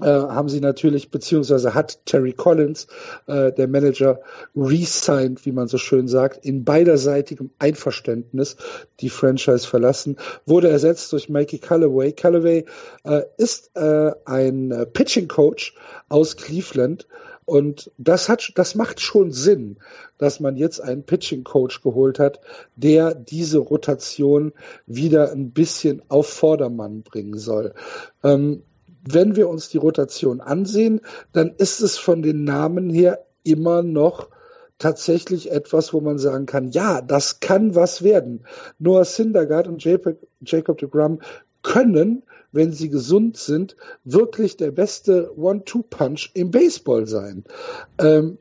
äh, 0.00 0.06
haben 0.06 0.48
sie 0.48 0.60
natürlich, 0.60 1.10
beziehungsweise 1.10 1.74
hat 1.74 2.06
Terry 2.06 2.32
Collins, 2.32 2.86
äh, 3.26 3.52
der 3.52 3.68
Manager, 3.68 4.20
resigned, 4.56 5.44
wie 5.44 5.52
man 5.52 5.68
so 5.68 5.78
schön 5.78 6.08
sagt, 6.08 6.44
in 6.46 6.64
beiderseitigem 6.64 7.50
Einverständnis 7.58 8.56
die 9.00 9.10
Franchise 9.10 9.66
verlassen, 9.66 10.16
wurde 10.46 10.68
ersetzt 10.68 11.12
durch 11.12 11.28
Mikey 11.28 11.58
Callaway. 11.58 12.12
Callaway 12.12 12.64
äh, 13.04 13.22
ist 13.36 13.70
äh, 13.74 14.12
ein 14.24 14.70
äh, 14.70 14.86
Pitching 14.86 15.28
Coach 15.28 15.74
aus 16.08 16.36
Cleveland 16.36 17.06
und 17.44 17.90
das 17.98 18.28
hat, 18.28 18.52
das 18.54 18.74
macht 18.74 19.00
schon 19.00 19.32
Sinn, 19.32 19.78
dass 20.16 20.40
man 20.40 20.56
jetzt 20.56 20.80
einen 20.80 21.02
Pitching 21.02 21.44
Coach 21.44 21.82
geholt 21.82 22.18
hat, 22.18 22.40
der 22.76 23.14
diese 23.14 23.58
Rotation 23.58 24.52
wieder 24.86 25.32
ein 25.32 25.50
bisschen 25.50 26.02
auf 26.08 26.28
Vordermann 26.28 27.02
bringen 27.02 27.36
soll. 27.36 27.74
Ähm, 28.22 28.62
wenn 29.02 29.36
wir 29.36 29.48
uns 29.48 29.68
die 29.68 29.78
Rotation 29.78 30.40
ansehen, 30.40 31.00
dann 31.32 31.54
ist 31.56 31.80
es 31.80 31.98
von 31.98 32.22
den 32.22 32.44
Namen 32.44 32.90
her 32.90 33.24
immer 33.44 33.82
noch 33.82 34.28
tatsächlich 34.78 35.50
etwas, 35.50 35.92
wo 35.92 36.00
man 36.00 36.18
sagen 36.18 36.46
kann, 36.46 36.68
ja, 36.68 37.00
das 37.00 37.40
kann 37.40 37.74
was 37.74 38.02
werden. 38.02 38.44
Noah 38.78 39.04
Syndergaard 39.04 39.68
und 39.68 39.84
Jacob, 39.84 40.78
de 40.78 40.88
Grum 40.88 41.20
können, 41.62 42.24
wenn 42.50 42.72
sie 42.72 42.88
gesund 42.88 43.36
sind, 43.36 43.76
wirklich 44.04 44.56
der 44.56 44.72
beste 44.72 45.32
One-Two-Punch 45.38 46.32
im 46.34 46.50
Baseball 46.50 47.06
sein. 47.06 47.44
Ähm, 47.98 48.38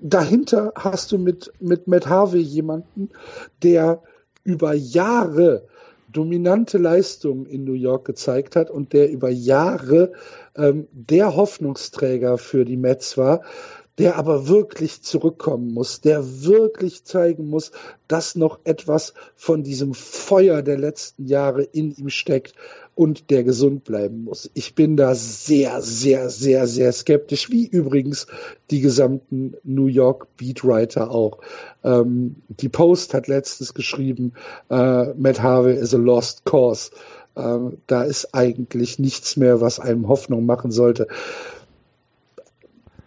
dahinter 0.00 0.72
hast 0.74 1.12
du 1.12 1.18
mit, 1.18 1.52
mit 1.60 1.86
Matt 1.86 2.08
Harvey 2.08 2.40
jemanden, 2.40 3.10
der 3.62 4.02
über 4.44 4.74
Jahre 4.74 5.66
dominante 6.08 6.78
Leistung 6.78 7.46
in 7.46 7.64
New 7.64 7.74
York 7.74 8.06
gezeigt 8.06 8.56
hat 8.56 8.70
und 8.70 8.92
der 8.92 9.10
über 9.10 9.30
Jahre 9.30 10.12
ähm, 10.56 10.88
der 10.92 11.36
Hoffnungsträger 11.36 12.38
für 12.38 12.64
die 12.64 12.76
Mets 12.76 13.16
war, 13.18 13.42
der 13.98 14.16
aber 14.16 14.48
wirklich 14.48 15.02
zurückkommen 15.02 15.74
muss, 15.74 16.00
der 16.00 16.42
wirklich 16.44 17.04
zeigen 17.04 17.48
muss, 17.48 17.72
dass 18.06 18.36
noch 18.36 18.60
etwas 18.64 19.12
von 19.34 19.64
diesem 19.64 19.92
Feuer 19.92 20.62
der 20.62 20.78
letzten 20.78 21.26
Jahre 21.26 21.64
in 21.64 21.92
ihm 21.92 22.08
steckt 22.08 22.54
und 22.98 23.30
der 23.30 23.44
gesund 23.44 23.84
bleiben 23.84 24.24
muss. 24.24 24.50
Ich 24.54 24.74
bin 24.74 24.96
da 24.96 25.14
sehr, 25.14 25.80
sehr, 25.82 26.30
sehr, 26.30 26.66
sehr 26.66 26.90
skeptisch, 26.92 27.48
wie 27.48 27.64
übrigens 27.64 28.26
die 28.72 28.80
gesamten 28.80 29.54
New 29.62 29.86
York 29.86 30.26
Beatwriter 30.36 31.12
auch. 31.12 31.38
Ähm, 31.84 32.42
die 32.48 32.68
Post 32.68 33.14
hat 33.14 33.28
letztens 33.28 33.72
geschrieben, 33.72 34.32
äh, 34.68 35.12
Matt 35.14 35.40
Harvey 35.40 35.74
is 35.74 35.94
a 35.94 35.96
lost 35.96 36.44
cause. 36.44 36.90
Ähm, 37.36 37.76
da 37.86 38.02
ist 38.02 38.34
eigentlich 38.34 38.98
nichts 38.98 39.36
mehr, 39.36 39.60
was 39.60 39.78
einem 39.78 40.08
Hoffnung 40.08 40.44
machen 40.44 40.72
sollte. 40.72 41.06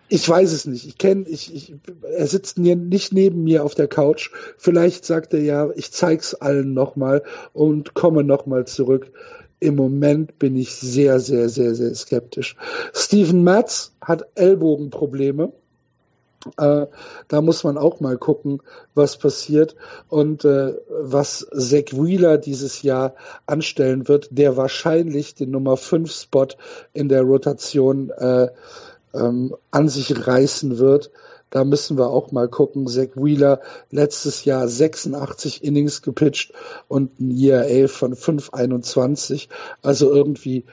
Ich 0.08 0.28
weiß 0.28 0.54
es 0.54 0.66
nicht. 0.66 0.88
Ich 0.88 0.98
kenne, 0.98 1.26
ich, 1.28 1.54
ich, 1.54 1.74
er 2.04 2.28
sitzt 2.28 2.58
nicht 2.58 3.12
neben 3.12 3.44
mir 3.44 3.66
auf 3.66 3.76
der 3.76 3.90
Couch. 3.90 4.32
Vielleicht 4.58 5.04
sagt 5.04 5.34
er 5.34 5.42
ja, 5.42 5.70
ich 5.76 5.92
zeig's 5.92 6.34
allen 6.34 6.74
nochmal 6.74 7.24
und 7.52 7.94
komme 7.94 8.24
nochmal 8.24 8.66
zurück 8.66 9.12
im 9.62 9.76
Moment 9.76 10.40
bin 10.40 10.56
ich 10.58 10.76
sehr, 10.76 11.20
sehr, 11.20 11.48
sehr, 11.48 11.76
sehr 11.76 11.94
skeptisch. 11.94 12.58
Steven 12.94 13.44
Matz 13.44 13.94
hat 14.02 14.26
Ellbogenprobleme. 14.36 15.54
Äh, 16.58 16.88
da 17.28 17.42
muss 17.42 17.64
man 17.64 17.78
auch 17.78 18.00
mal 18.00 18.18
gucken, 18.18 18.64
was 18.96 19.18
passiert 19.20 19.76
und 20.10 20.44
äh, 20.44 20.74
was 20.90 21.48
Zach 21.56 21.92
Wheeler 21.92 22.40
dieses 22.40 22.82
Jahr 22.82 23.14
anstellen 23.46 24.08
wird, 24.08 24.30
der 24.32 24.58
wahrscheinlich 24.58 25.36
den 25.36 25.52
Nummer 25.52 25.78
5 25.78 26.12
Spot 26.12 26.48
in 26.94 27.08
der 27.08 27.22
Rotation 27.22 28.10
äh, 28.10 28.48
ähm, 29.14 29.56
an 29.70 29.90
sich 29.90 30.28
reißen 30.28 30.80
wird. 30.80 31.12
Da 31.52 31.66
müssen 31.66 31.98
wir 31.98 32.08
auch 32.08 32.32
mal 32.32 32.48
gucken. 32.48 32.88
Zach 32.88 33.10
Wheeler 33.16 33.60
letztes 33.92 34.46
Jahr 34.46 34.68
86 34.68 35.64
Innings 35.64 36.02
gepitcht 36.02 36.54
und 36.88 37.20
ein 37.20 37.38
ERA 37.38 37.88
von 37.88 38.16
5,21. 38.16 39.50
Also 39.82 40.12
irgendwie, 40.12 40.64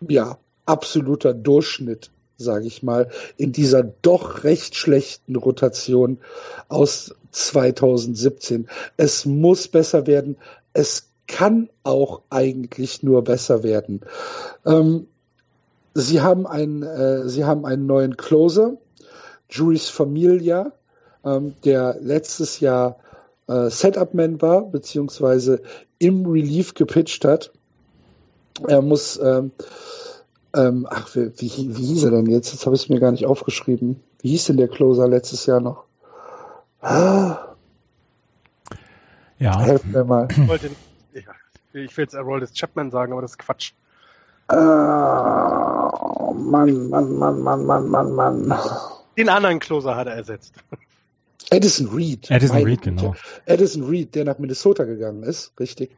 ja, 0.00 0.38
absoluter 0.64 1.34
Durchschnitt, 1.34 2.10
sage 2.38 2.66
ich 2.66 2.82
mal, 2.82 3.10
in 3.36 3.52
dieser 3.52 3.82
doch 3.82 4.42
recht 4.42 4.74
schlechten 4.74 5.36
Rotation 5.36 6.18
aus 6.68 7.14
2017. 7.30 8.68
Es 8.96 9.26
muss 9.26 9.68
besser 9.68 10.06
werden. 10.06 10.38
Es 10.72 11.10
kann 11.26 11.68
auch 11.82 12.22
eigentlich 12.30 13.02
nur 13.02 13.22
besser 13.22 13.62
werden. 13.62 14.00
Ähm, 14.64 15.08
sie 15.92 16.22
haben 16.22 16.46
einen, 16.46 16.82
äh, 16.82 17.28
sie 17.28 17.44
haben 17.44 17.66
einen 17.66 17.84
neuen 17.84 18.16
Closer 18.16 18.78
Juris 19.50 19.88
Familia, 19.88 20.72
ähm, 21.24 21.54
der 21.64 21.96
letztes 22.00 22.60
Jahr 22.60 22.96
äh, 23.48 23.70
Setup-Man 23.70 24.40
war, 24.42 24.62
beziehungsweise 24.62 25.62
im 25.98 26.26
Relief 26.26 26.74
gepitcht 26.74 27.24
hat. 27.24 27.52
Er 28.66 28.82
muss, 28.82 29.18
ähm, 29.18 29.52
ähm, 30.54 30.86
ach, 30.88 31.14
wie, 31.14 31.32
wie, 31.36 31.76
wie 31.76 31.84
hieß 31.84 32.04
er 32.04 32.10
denn 32.10 32.26
jetzt? 32.26 32.52
Jetzt 32.52 32.66
habe 32.66 32.74
ich 32.74 32.84
es 32.84 32.88
mir 32.88 33.00
gar 33.00 33.12
nicht 33.12 33.26
aufgeschrieben. 33.26 34.02
Wie 34.20 34.30
hieß 34.30 34.46
denn 34.46 34.56
der 34.56 34.68
Closer 34.68 35.08
letztes 35.08 35.46
Jahr 35.46 35.60
noch? 35.60 35.84
Ah. 36.80 37.54
Ja. 39.38 39.60
Helf 39.60 39.84
mir 39.84 40.04
mal. 40.04 40.28
Ich, 40.30 40.48
wollte, 40.48 40.70
ich 41.72 41.96
will 41.96 42.04
jetzt 42.04 42.14
Aroldis 42.14 42.52
Chapman 42.54 42.90
sagen, 42.90 43.12
aber 43.12 43.22
das 43.22 43.32
ist 43.32 43.38
Quatsch. 43.38 43.72
Ah, 44.48 45.90
Mann, 46.34 46.88
Mann, 46.88 47.18
Mann, 47.18 47.42
Mann, 47.42 47.66
Mann, 47.66 47.88
Mann, 47.88 48.14
Mann. 48.14 48.54
Den 49.16 49.28
anderen 49.28 49.58
Closer 49.58 49.96
hat 49.96 50.06
er 50.06 50.14
ersetzt. 50.14 50.54
Addison 51.50 51.88
Reed. 51.88 52.30
Addison 52.30 52.62
Reed, 52.62 52.82
genau. 52.82 53.14
Addison 53.46 53.84
Reed, 53.84 54.14
der 54.14 54.24
nach 54.24 54.38
Minnesota 54.38 54.84
gegangen 54.84 55.22
ist, 55.22 55.52
richtig. 55.60 55.90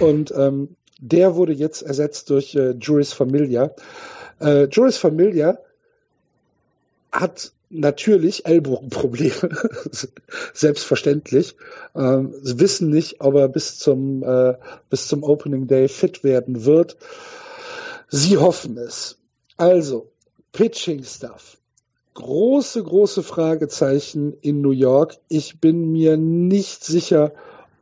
Und 0.00 0.32
ähm, 0.36 0.76
der 0.98 1.34
wurde 1.34 1.52
jetzt 1.52 1.82
ersetzt 1.82 2.30
durch 2.30 2.54
äh, 2.54 2.72
Juris 2.72 3.12
Familia. 3.12 3.74
Äh, 4.40 4.64
Juris 4.64 4.98
Familia 4.98 5.58
hat 7.10 7.52
natürlich 7.70 8.44
Ellbogenprobleme, 8.44 9.32
selbstverständlich. 10.52 11.56
Ähm, 11.94 12.34
sie 12.42 12.60
wissen 12.60 12.90
nicht, 12.90 13.20
ob 13.20 13.34
er 13.34 13.48
bis 13.48 13.78
zum 13.78 14.22
äh, 14.22 14.54
bis 14.90 15.08
zum 15.08 15.22
Opening 15.22 15.66
Day 15.66 15.88
fit 15.88 16.22
werden 16.22 16.64
wird. 16.64 16.98
Sie 18.08 18.36
hoffen 18.36 18.76
es. 18.76 19.18
Also 19.56 20.12
Pitching 20.52 21.02
Stuff 21.02 21.56
große, 22.14 22.82
große 22.82 23.22
Fragezeichen 23.22 24.34
in 24.42 24.60
New 24.60 24.70
York. 24.70 25.16
Ich 25.28 25.60
bin 25.60 25.92
mir 25.92 26.16
nicht 26.16 26.84
sicher, 26.84 27.32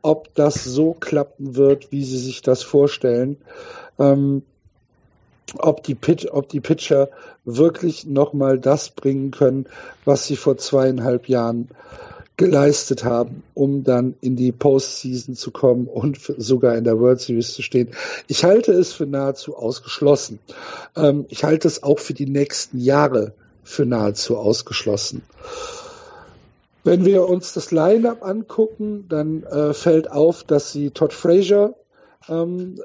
ob 0.01 0.33
das 0.35 0.63
so 0.63 0.93
klappen 0.93 1.55
wird, 1.55 1.91
wie 1.91 2.03
sie 2.03 2.17
sich 2.17 2.41
das 2.41 2.63
vorstellen. 2.63 3.37
Ähm, 3.99 4.43
ob 5.57 5.83
die, 5.83 5.95
Pitch, 5.95 6.27
ob 6.31 6.47
die 6.49 6.61
Pitcher 6.61 7.09
wirklich 7.43 8.05
nochmal 8.05 8.57
das 8.57 8.89
bringen 8.89 9.31
können, 9.31 9.65
was 10.05 10.25
sie 10.25 10.37
vor 10.37 10.57
zweieinhalb 10.57 11.27
Jahren 11.27 11.67
geleistet 12.37 13.03
haben, 13.03 13.43
um 13.53 13.83
dann 13.83 14.15
in 14.21 14.35
die 14.35 14.51
Postseason 14.51 15.35
zu 15.35 15.51
kommen 15.51 15.87
und 15.87 16.17
sogar 16.37 16.75
in 16.75 16.85
der 16.85 16.99
World 16.99 17.19
Series 17.19 17.53
zu 17.53 17.61
stehen. 17.61 17.89
Ich 18.27 18.43
halte 18.43 18.71
es 18.71 18.93
für 18.93 19.05
nahezu 19.05 19.55
ausgeschlossen. 19.55 20.39
Ähm, 20.95 21.25
ich 21.29 21.43
halte 21.43 21.67
es 21.67 21.83
auch 21.83 21.99
für 21.99 22.13
die 22.13 22.25
nächsten 22.25 22.79
Jahre 22.79 23.33
für 23.71 23.85
nahezu 23.85 24.37
ausgeschlossen. 24.37 25.23
Wenn 26.83 27.05
wir 27.05 27.27
uns 27.27 27.53
das 27.53 27.71
Line-up 27.71 28.23
angucken, 28.23 29.05
dann 29.07 29.43
äh, 29.43 29.73
fällt 29.73 30.11
auf, 30.11 30.43
dass 30.43 30.71
sie 30.71 30.91
Todd 30.91 31.13
Frazier 31.13 31.75
ähm, 32.27 32.81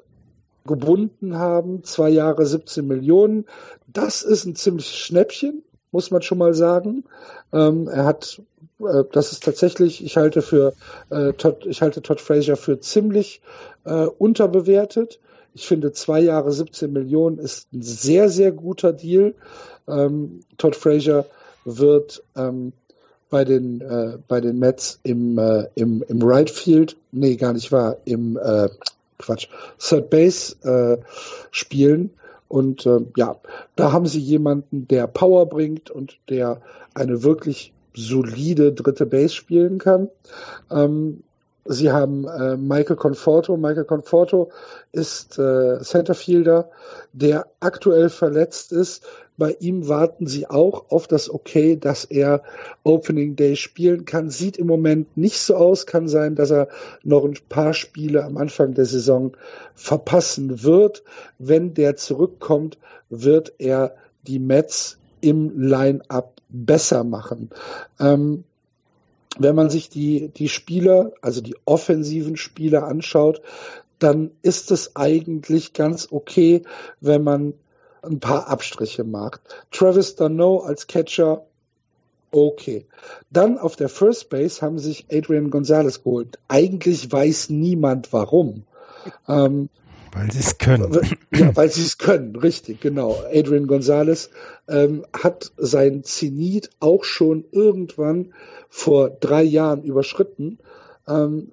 gebunden 0.67 1.39
haben, 1.39 1.83
zwei 1.85 2.11
Jahre 2.11 2.45
17 2.45 2.87
Millionen. 2.87 3.47
Das 3.87 4.23
ist 4.23 4.45
ein 4.45 4.55
ziemliches 4.55 4.97
Schnäppchen, 4.97 5.63
muss 5.93 6.11
man 6.11 6.23
schon 6.23 6.39
mal 6.39 6.53
sagen. 6.55 7.05
Ähm, 7.53 7.89
er 7.89 8.05
hat, 8.05 8.43
äh, 8.81 9.05
das 9.13 9.33
ist 9.33 9.45
tatsächlich, 9.45 10.05
ich 10.05 10.17
halte 10.19 10.43
für 10.43 10.75
äh, 11.09 11.33
Todd, 11.33 11.65
ich 11.67 11.81
halte 11.81 12.03
Todd 12.03 12.21
Frazier 12.21 12.57
für 12.57 12.81
ziemlich 12.81 13.41
äh, 13.85 14.07
unterbewertet. 14.07 15.21
Ich 15.57 15.67
finde, 15.67 15.93
zwei 15.93 16.21
Jahre 16.21 16.53
17 16.53 16.93
Millionen 16.93 17.39
ist 17.39 17.73
ein 17.73 17.81
sehr, 17.81 18.29
sehr 18.29 18.53
guter 18.53 18.93
Deal. 18.93 19.33
Ähm, 19.89 20.41
Todd 20.59 20.77
Frazier 20.77 21.25
wird 21.65 22.23
ähm, 22.37 22.75
bei 23.31 23.47
den 23.47 23.81
äh, 23.81 24.19
bei 24.29 24.43
den 24.43 24.59
Mets 24.59 25.01
im 25.03 25.39
äh, 25.39 25.65
im 25.75 26.05
im 26.07 26.23
Right 26.23 26.51
Field, 26.51 26.99
nee, 27.11 27.37
gar 27.37 27.55
nicht 27.55 27.73
wahr, 27.73 27.97
im 28.05 28.37
äh, 28.37 28.69
Quatsch, 29.19 29.49
Third 29.79 30.11
Base 30.11 30.57
äh, 30.63 31.03
spielen 31.51 32.11
und 32.49 32.85
äh, 32.85 33.01
ja, 33.17 33.37
da 33.77 33.93
haben 33.93 34.07
sie 34.07 34.21
jemanden, 34.21 34.87
der 34.89 35.07
Power 35.07 35.47
bringt 35.47 35.91
und 35.91 36.19
der 36.29 36.61
eine 36.93 37.23
wirklich 37.23 37.73
solide 37.95 38.75
dritte 38.75 39.07
Base 39.07 39.35
spielen 39.35 39.79
kann. 39.79 40.11
Ähm, 40.71 41.23
Sie 41.69 41.91
haben 41.91 42.27
äh, 42.27 42.57
Michael 42.57 42.97
Conforto. 42.97 43.57
Michael 43.57 43.85
Conforto 43.85 44.51
ist 44.93 45.39
äh, 45.39 45.81
Centerfielder, 45.81 46.71
der 47.13 47.47
aktuell 47.61 48.09
verletzt 48.09 48.73
ist. 48.73 49.05
Bei 49.39 49.57
ihm 49.61 49.89
warten 49.89 50.27
sie 50.27 50.49
auch 50.49 50.91
auf 50.91 51.07
das 51.07 51.29
Okay, 51.29 51.77
dass 51.77 52.05
er 52.05 52.43
Opening 52.85 53.37
Day 53.37 53.57
spielen 53.57 54.05
kann. 54.05 54.31
Sieht 54.31 54.57
im 54.57 54.67
Moment 54.67 55.17
nicht 55.17 55.41
so 55.41 55.57
aus. 55.57 55.87
Kann 55.87 56.09
sein, 56.09 56.35
dass 56.35 56.51
er 56.51 56.69
noch 57.03 57.25
ein 57.25 57.37
paar 57.49 57.75
Spiele 57.75 58.25
am 58.25 58.39
Anfang 58.39 58.75
der 58.75 58.87
Saison 58.87 59.37
verpassen 59.75 60.63
wird. 60.63 61.03
Wenn 61.39 61.75
der 61.75 61.97
zurückkommt, 61.97 62.79
wird 63.11 63.53
er 63.59 63.95
die 64.27 64.39
Mets 64.39 64.99
im 65.21 65.61
Line-up 65.61 66.41
besser 66.49 67.05
machen. 67.05 67.51
Ähm, 68.01 68.45
wenn 69.39 69.55
man 69.55 69.71
sich 69.71 69.89
die, 69.89 70.29
die 70.29 70.49
Spieler, 70.49 71.13
also 71.21 71.41
die 71.41 71.57
offensiven 71.65 72.37
Spieler 72.37 72.85
anschaut, 72.85 73.43
dann 73.99 74.31
ist 74.43 74.71
es 74.71 74.97
eigentlich 74.97 75.73
ganz 75.73 76.09
okay, 76.11 76.63
wenn 77.01 77.23
man 77.23 77.55
ein 78.03 78.21
paar 78.21 78.49
Abstriche 78.49 79.05
macht. 79.05 79.41
Travis 79.71 80.17
Dunno 80.17 80.59
als 80.59 80.87
Catcher, 80.87 81.45
okay. 82.31 82.87
Dann 83.31 83.59
auf 83.59 83.77
der 83.77 83.89
First 83.89 84.29
Base 84.29 84.61
haben 84.63 84.79
sich 84.79 85.07
Adrian 85.11 85.51
Gonzalez 85.51 86.03
geholt. 86.03 86.39
Eigentlich 86.49 87.11
weiß 87.11 87.51
niemand 87.51 88.13
warum. 88.13 88.65
Ähm, 89.29 89.69
weil 90.13 90.31
sie 90.31 90.41
es 90.41 90.59
können. 90.59 90.99
Ja, 91.33 91.51
weil 91.57 91.71
sie 91.71 91.83
es 91.83 91.99
können, 91.99 92.37
richtig, 92.37 92.81
genau. 92.81 93.23
Adrian 93.33 93.67
Gonzalez 93.67 94.31
ähm, 94.69 95.05
hat 95.13 95.53
sein 95.57 96.05
Zenit 96.05 96.71
auch 96.81 97.05
schon 97.05 97.45
irgendwann 97.53 98.33
vor 98.69 99.11
drei 99.11 99.43
Jahren 99.43 99.83
überschritten. 99.83 100.59
Ähm, 101.07 101.53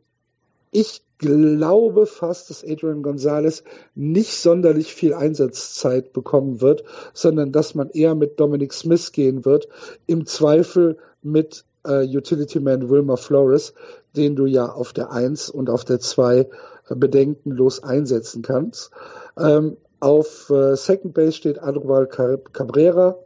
ich 0.71 1.01
glaube 1.19 2.05
fast, 2.05 2.49
dass 2.49 2.63
Adrian 2.63 3.03
Gonzalez 3.03 3.63
nicht 3.95 4.33
sonderlich 4.33 4.93
viel 4.93 5.13
Einsatzzeit 5.13 6.11
bekommen 6.11 6.61
wird, 6.61 6.83
sondern 7.13 7.51
dass 7.51 7.75
man 7.75 7.89
eher 7.91 8.15
mit 8.15 8.39
Dominic 8.39 8.73
Smith 8.73 9.11
gehen 9.11 9.45
wird. 9.45 9.67
Im 10.05 10.25
Zweifel 10.25 10.97
mit 11.21 11.63
äh, 11.85 12.05
Utility 12.05 12.59
Man 12.59 12.89
Wilmer 12.89 13.17
Flores, 13.17 13.73
den 14.15 14.35
du 14.35 14.45
ja 14.45 14.71
auf 14.71 14.93
der 14.93 15.11
1 15.11 15.49
und 15.49 15.69
auf 15.69 15.85
der 15.85 15.99
2 15.99 16.49
bedenkenlos 16.89 17.83
einsetzen 17.83 18.41
kannst. 18.41 18.91
Ähm, 19.37 19.77
auf 19.99 20.49
äh, 20.49 20.75
Second 20.75 21.13
Base 21.13 21.33
steht 21.33 21.61
Adroval 21.61 22.07
Cabrera, 22.07 23.17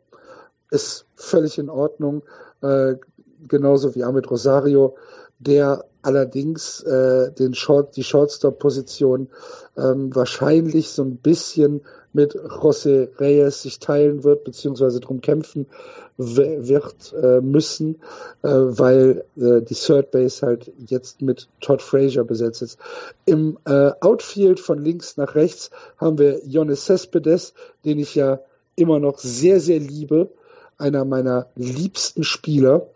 ist 0.69 1.05
völlig 1.15 1.57
in 1.57 1.69
Ordnung, 1.69 2.21
äh, 2.61 2.95
genauso 3.47 3.95
wie 3.95 4.03
Ahmed 4.03 4.29
Rosario, 4.29 4.95
der 5.39 5.85
allerdings 6.01 6.81
äh, 6.83 7.31
den 7.31 7.53
Short, 7.53 7.95
die 7.95 8.03
Shortstop-Position 8.03 9.29
ähm, 9.75 10.15
wahrscheinlich 10.15 10.89
so 10.89 11.03
ein 11.03 11.17
bisschen 11.17 11.81
mit 12.17 12.35
José 12.35 13.07
Reyes 13.19 13.61
sich 13.61 13.79
teilen 13.79 14.25
wird, 14.25 14.43
beziehungsweise 14.43 14.99
drum 14.99 15.21
kämpfen 15.21 15.67
wird 16.17 17.13
äh, 17.13 17.41
müssen, 17.41 18.01
äh, 18.41 18.47
weil 18.49 19.23
äh, 19.37 19.61
die 19.61 19.75
Third 19.75 20.09
Base 20.09 20.45
halt 20.45 20.71
jetzt 20.77 21.21
mit 21.21 21.47
Todd 21.61 21.81
Frazier 21.81 22.23
besetzt 22.23 22.63
ist. 22.63 22.79
Im 23.25 23.59
äh, 23.65 23.91
Outfield 24.01 24.59
von 24.59 24.83
links 24.83 25.17
nach 25.17 25.35
rechts 25.35 25.69
haben 25.97 26.17
wir 26.17 26.43
Jonas 26.43 26.85
Cespedes, 26.85 27.53
den 27.85 27.99
ich 27.99 28.15
ja 28.15 28.39
immer 28.75 28.99
noch 28.99 29.19
sehr, 29.19 29.59
sehr 29.59 29.79
liebe, 29.79 30.29
einer 30.79 31.05
meiner 31.05 31.47
liebsten 31.55 32.23
Spieler. 32.23 32.87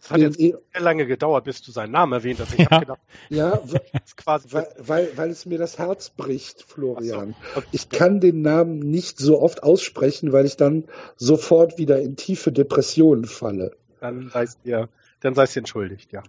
Es 0.00 0.10
hat 0.10 0.20
jetzt 0.20 0.38
sehr 0.38 0.58
lange 0.78 1.06
gedauert, 1.06 1.44
bis 1.44 1.60
du 1.62 1.72
seinen 1.72 1.90
Namen 1.90 2.12
erwähnt 2.12 2.40
hast. 2.40 2.52
Ich 2.52 2.60
ja. 2.60 2.70
habe 2.70 2.80
gedacht, 2.80 3.00
ja, 3.28 3.60
quasi 4.16 4.48
weil, 4.52 4.68
weil, 4.78 5.10
weil 5.16 5.30
es 5.30 5.44
mir 5.44 5.58
das 5.58 5.78
Herz 5.78 6.10
bricht, 6.10 6.62
Florian. 6.62 7.34
So. 7.54 7.62
Ich 7.72 7.88
kann 7.88 8.20
den 8.20 8.42
Namen 8.42 8.78
nicht 8.78 9.18
so 9.18 9.40
oft 9.40 9.62
aussprechen, 9.62 10.32
weil 10.32 10.46
ich 10.46 10.56
dann 10.56 10.84
sofort 11.16 11.78
wieder 11.78 12.00
in 12.00 12.16
tiefe 12.16 12.52
Depressionen 12.52 13.24
falle. 13.24 13.72
Dann 14.00 14.30
seist 14.30 14.60
ihr, 14.64 14.88
dann 15.20 15.34
seist 15.34 15.56
ihr 15.56 15.60
entschuldigt, 15.60 16.12
ja. 16.12 16.22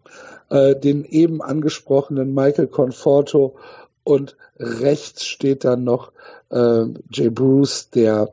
Äh, 0.49 0.75
den 0.75 1.05
eben 1.05 1.41
angesprochenen 1.41 2.33
Michael 2.33 2.67
Conforto 2.67 3.55
und 4.03 4.35
rechts 4.57 5.25
steht 5.25 5.63
dann 5.63 5.83
noch 5.83 6.11
äh, 6.49 6.85
Jay 7.11 7.29
Bruce, 7.29 7.91
der, 7.91 8.29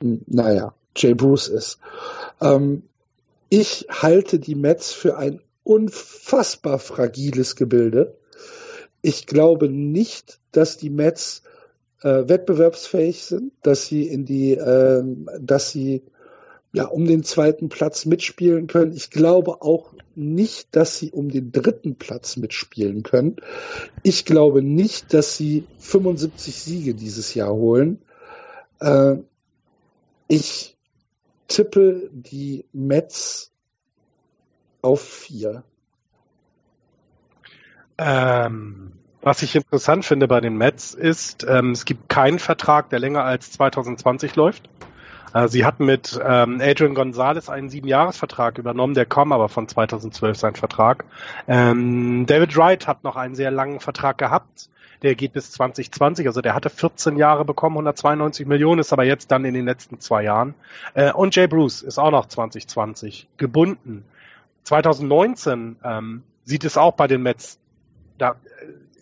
naja, 0.00 0.74
Jay 0.96 1.14
Bruce 1.14 1.48
ist. 1.48 1.78
Ähm, 2.40 2.82
ich 3.50 3.86
halte 3.90 4.38
die 4.38 4.54
Mets 4.54 4.92
für 4.92 5.18
ein 5.18 5.40
unfassbar 5.64 6.78
fragiles 6.78 7.56
Gebilde. 7.56 8.16
Ich 9.02 9.26
glaube 9.26 9.68
nicht, 9.68 10.40
dass 10.52 10.76
die 10.76 10.88
Mets 10.88 11.42
äh, 12.02 12.28
wettbewerbsfähig 12.28 13.24
sind, 13.24 13.52
dass 13.62 13.86
sie 13.86 14.06
in 14.06 14.24
die, 14.24 14.52
äh, 14.52 15.02
dass 15.40 15.70
sie 15.70 16.02
ja 16.72 16.86
um 16.86 17.06
den 17.06 17.24
zweiten 17.24 17.68
Platz 17.68 18.06
mitspielen 18.06 18.68
können. 18.68 18.92
Ich 18.92 19.10
glaube 19.10 19.62
auch 19.62 19.92
nicht, 20.14 20.68
dass 20.76 20.98
sie 20.98 21.10
um 21.10 21.28
den 21.28 21.50
dritten 21.50 21.96
Platz 21.96 22.36
mitspielen 22.36 23.02
können. 23.02 23.36
Ich 24.04 24.24
glaube 24.24 24.62
nicht, 24.62 25.12
dass 25.12 25.36
sie 25.36 25.64
75 25.78 26.54
Siege 26.54 26.94
dieses 26.94 27.34
Jahr 27.34 27.52
holen. 27.52 28.00
Äh, 28.80 29.16
ich 30.28 30.76
tippe 31.50 32.08
die 32.12 32.64
Mets 32.72 33.52
auf 34.80 35.02
vier. 35.02 35.62
Ähm, 37.98 38.92
was 39.20 39.42
ich 39.42 39.54
interessant 39.54 40.06
finde 40.06 40.26
bei 40.26 40.40
den 40.40 40.56
Mets 40.56 40.94
ist, 40.94 41.44
ähm, 41.46 41.72
es 41.72 41.84
gibt 41.84 42.08
keinen 42.08 42.38
Vertrag, 42.38 42.88
der 42.88 42.98
länger 42.98 43.24
als 43.24 43.52
2020 43.52 44.36
läuft. 44.36 44.70
Äh, 45.34 45.48
sie 45.48 45.64
hatten 45.64 45.84
mit 45.84 46.18
ähm, 46.22 46.60
Adrian 46.62 46.94
Gonzalez 46.94 47.48
einen 47.48 47.70
Siebenjahresvertrag 47.70 48.58
übernommen, 48.58 48.94
der 48.94 49.06
kam 49.06 49.32
aber 49.32 49.48
von 49.48 49.68
2012 49.68 50.36
sein 50.36 50.54
Vertrag. 50.54 51.04
Ähm, 51.48 52.26
David 52.26 52.56
Wright 52.56 52.86
hat 52.86 53.04
noch 53.04 53.16
einen 53.16 53.34
sehr 53.34 53.50
langen 53.50 53.80
Vertrag 53.80 54.18
gehabt 54.18 54.70
der 55.02 55.14
geht 55.14 55.32
bis 55.32 55.50
2020. 55.52 56.26
Also 56.26 56.40
der 56.40 56.54
hatte 56.54 56.70
14 56.70 57.16
Jahre 57.16 57.44
bekommen, 57.44 57.76
192 57.76 58.46
Millionen, 58.46 58.80
ist 58.80 58.92
aber 58.92 59.04
jetzt 59.04 59.30
dann 59.30 59.44
in 59.44 59.54
den 59.54 59.64
letzten 59.64 60.00
zwei 60.00 60.22
Jahren. 60.22 60.54
Äh, 60.94 61.12
und 61.12 61.34
Jay 61.34 61.46
Bruce 61.46 61.82
ist 61.82 61.98
auch 61.98 62.10
noch 62.10 62.26
2020 62.26 63.28
gebunden. 63.36 64.04
2019 64.64 65.76
ähm, 65.82 66.22
sieht 66.44 66.64
es 66.64 66.76
auch 66.76 66.92
bei 66.94 67.06
den 67.06 67.22
Mets 67.22 67.58
da 68.18 68.36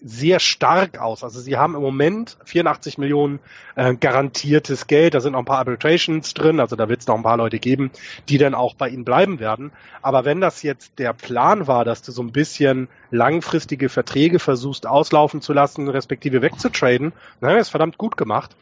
sehr 0.02 0.40
stark 0.40 0.98
aus. 0.98 1.24
Also 1.24 1.40
sie 1.40 1.56
haben 1.56 1.74
im 1.74 1.82
Moment 1.82 2.36
84 2.44 2.98
Millionen 2.98 3.40
äh, 3.76 3.94
garantiertes 3.94 4.86
Geld. 4.86 5.14
Da 5.14 5.20
sind 5.20 5.32
noch 5.32 5.40
ein 5.40 5.44
paar 5.44 5.58
Arbitrations 5.58 6.34
drin. 6.34 6.60
Also 6.60 6.76
da 6.76 6.88
wird 6.88 7.00
es 7.00 7.06
noch 7.06 7.16
ein 7.16 7.22
paar 7.22 7.36
Leute 7.36 7.58
geben, 7.58 7.90
die 8.28 8.38
dann 8.38 8.54
auch 8.54 8.74
bei 8.74 8.88
ihnen 8.88 9.04
bleiben 9.04 9.40
werden. 9.40 9.72
Aber 10.02 10.24
wenn 10.24 10.40
das 10.40 10.62
jetzt 10.62 10.98
der 10.98 11.12
Plan 11.12 11.66
war, 11.66 11.84
dass 11.84 12.02
du 12.02 12.12
so 12.12 12.22
ein 12.22 12.32
bisschen 12.32 12.88
langfristige 13.10 13.88
Verträge 13.88 14.38
versuchst 14.38 14.86
auslaufen 14.86 15.40
zu 15.40 15.52
lassen, 15.52 15.88
respektive 15.88 16.42
wegzutraden, 16.42 17.12
dann 17.40 17.50
haben 17.50 17.56
wir 17.56 17.62
es 17.62 17.68
verdammt 17.68 17.98
gut 17.98 18.16
gemacht, 18.16 18.56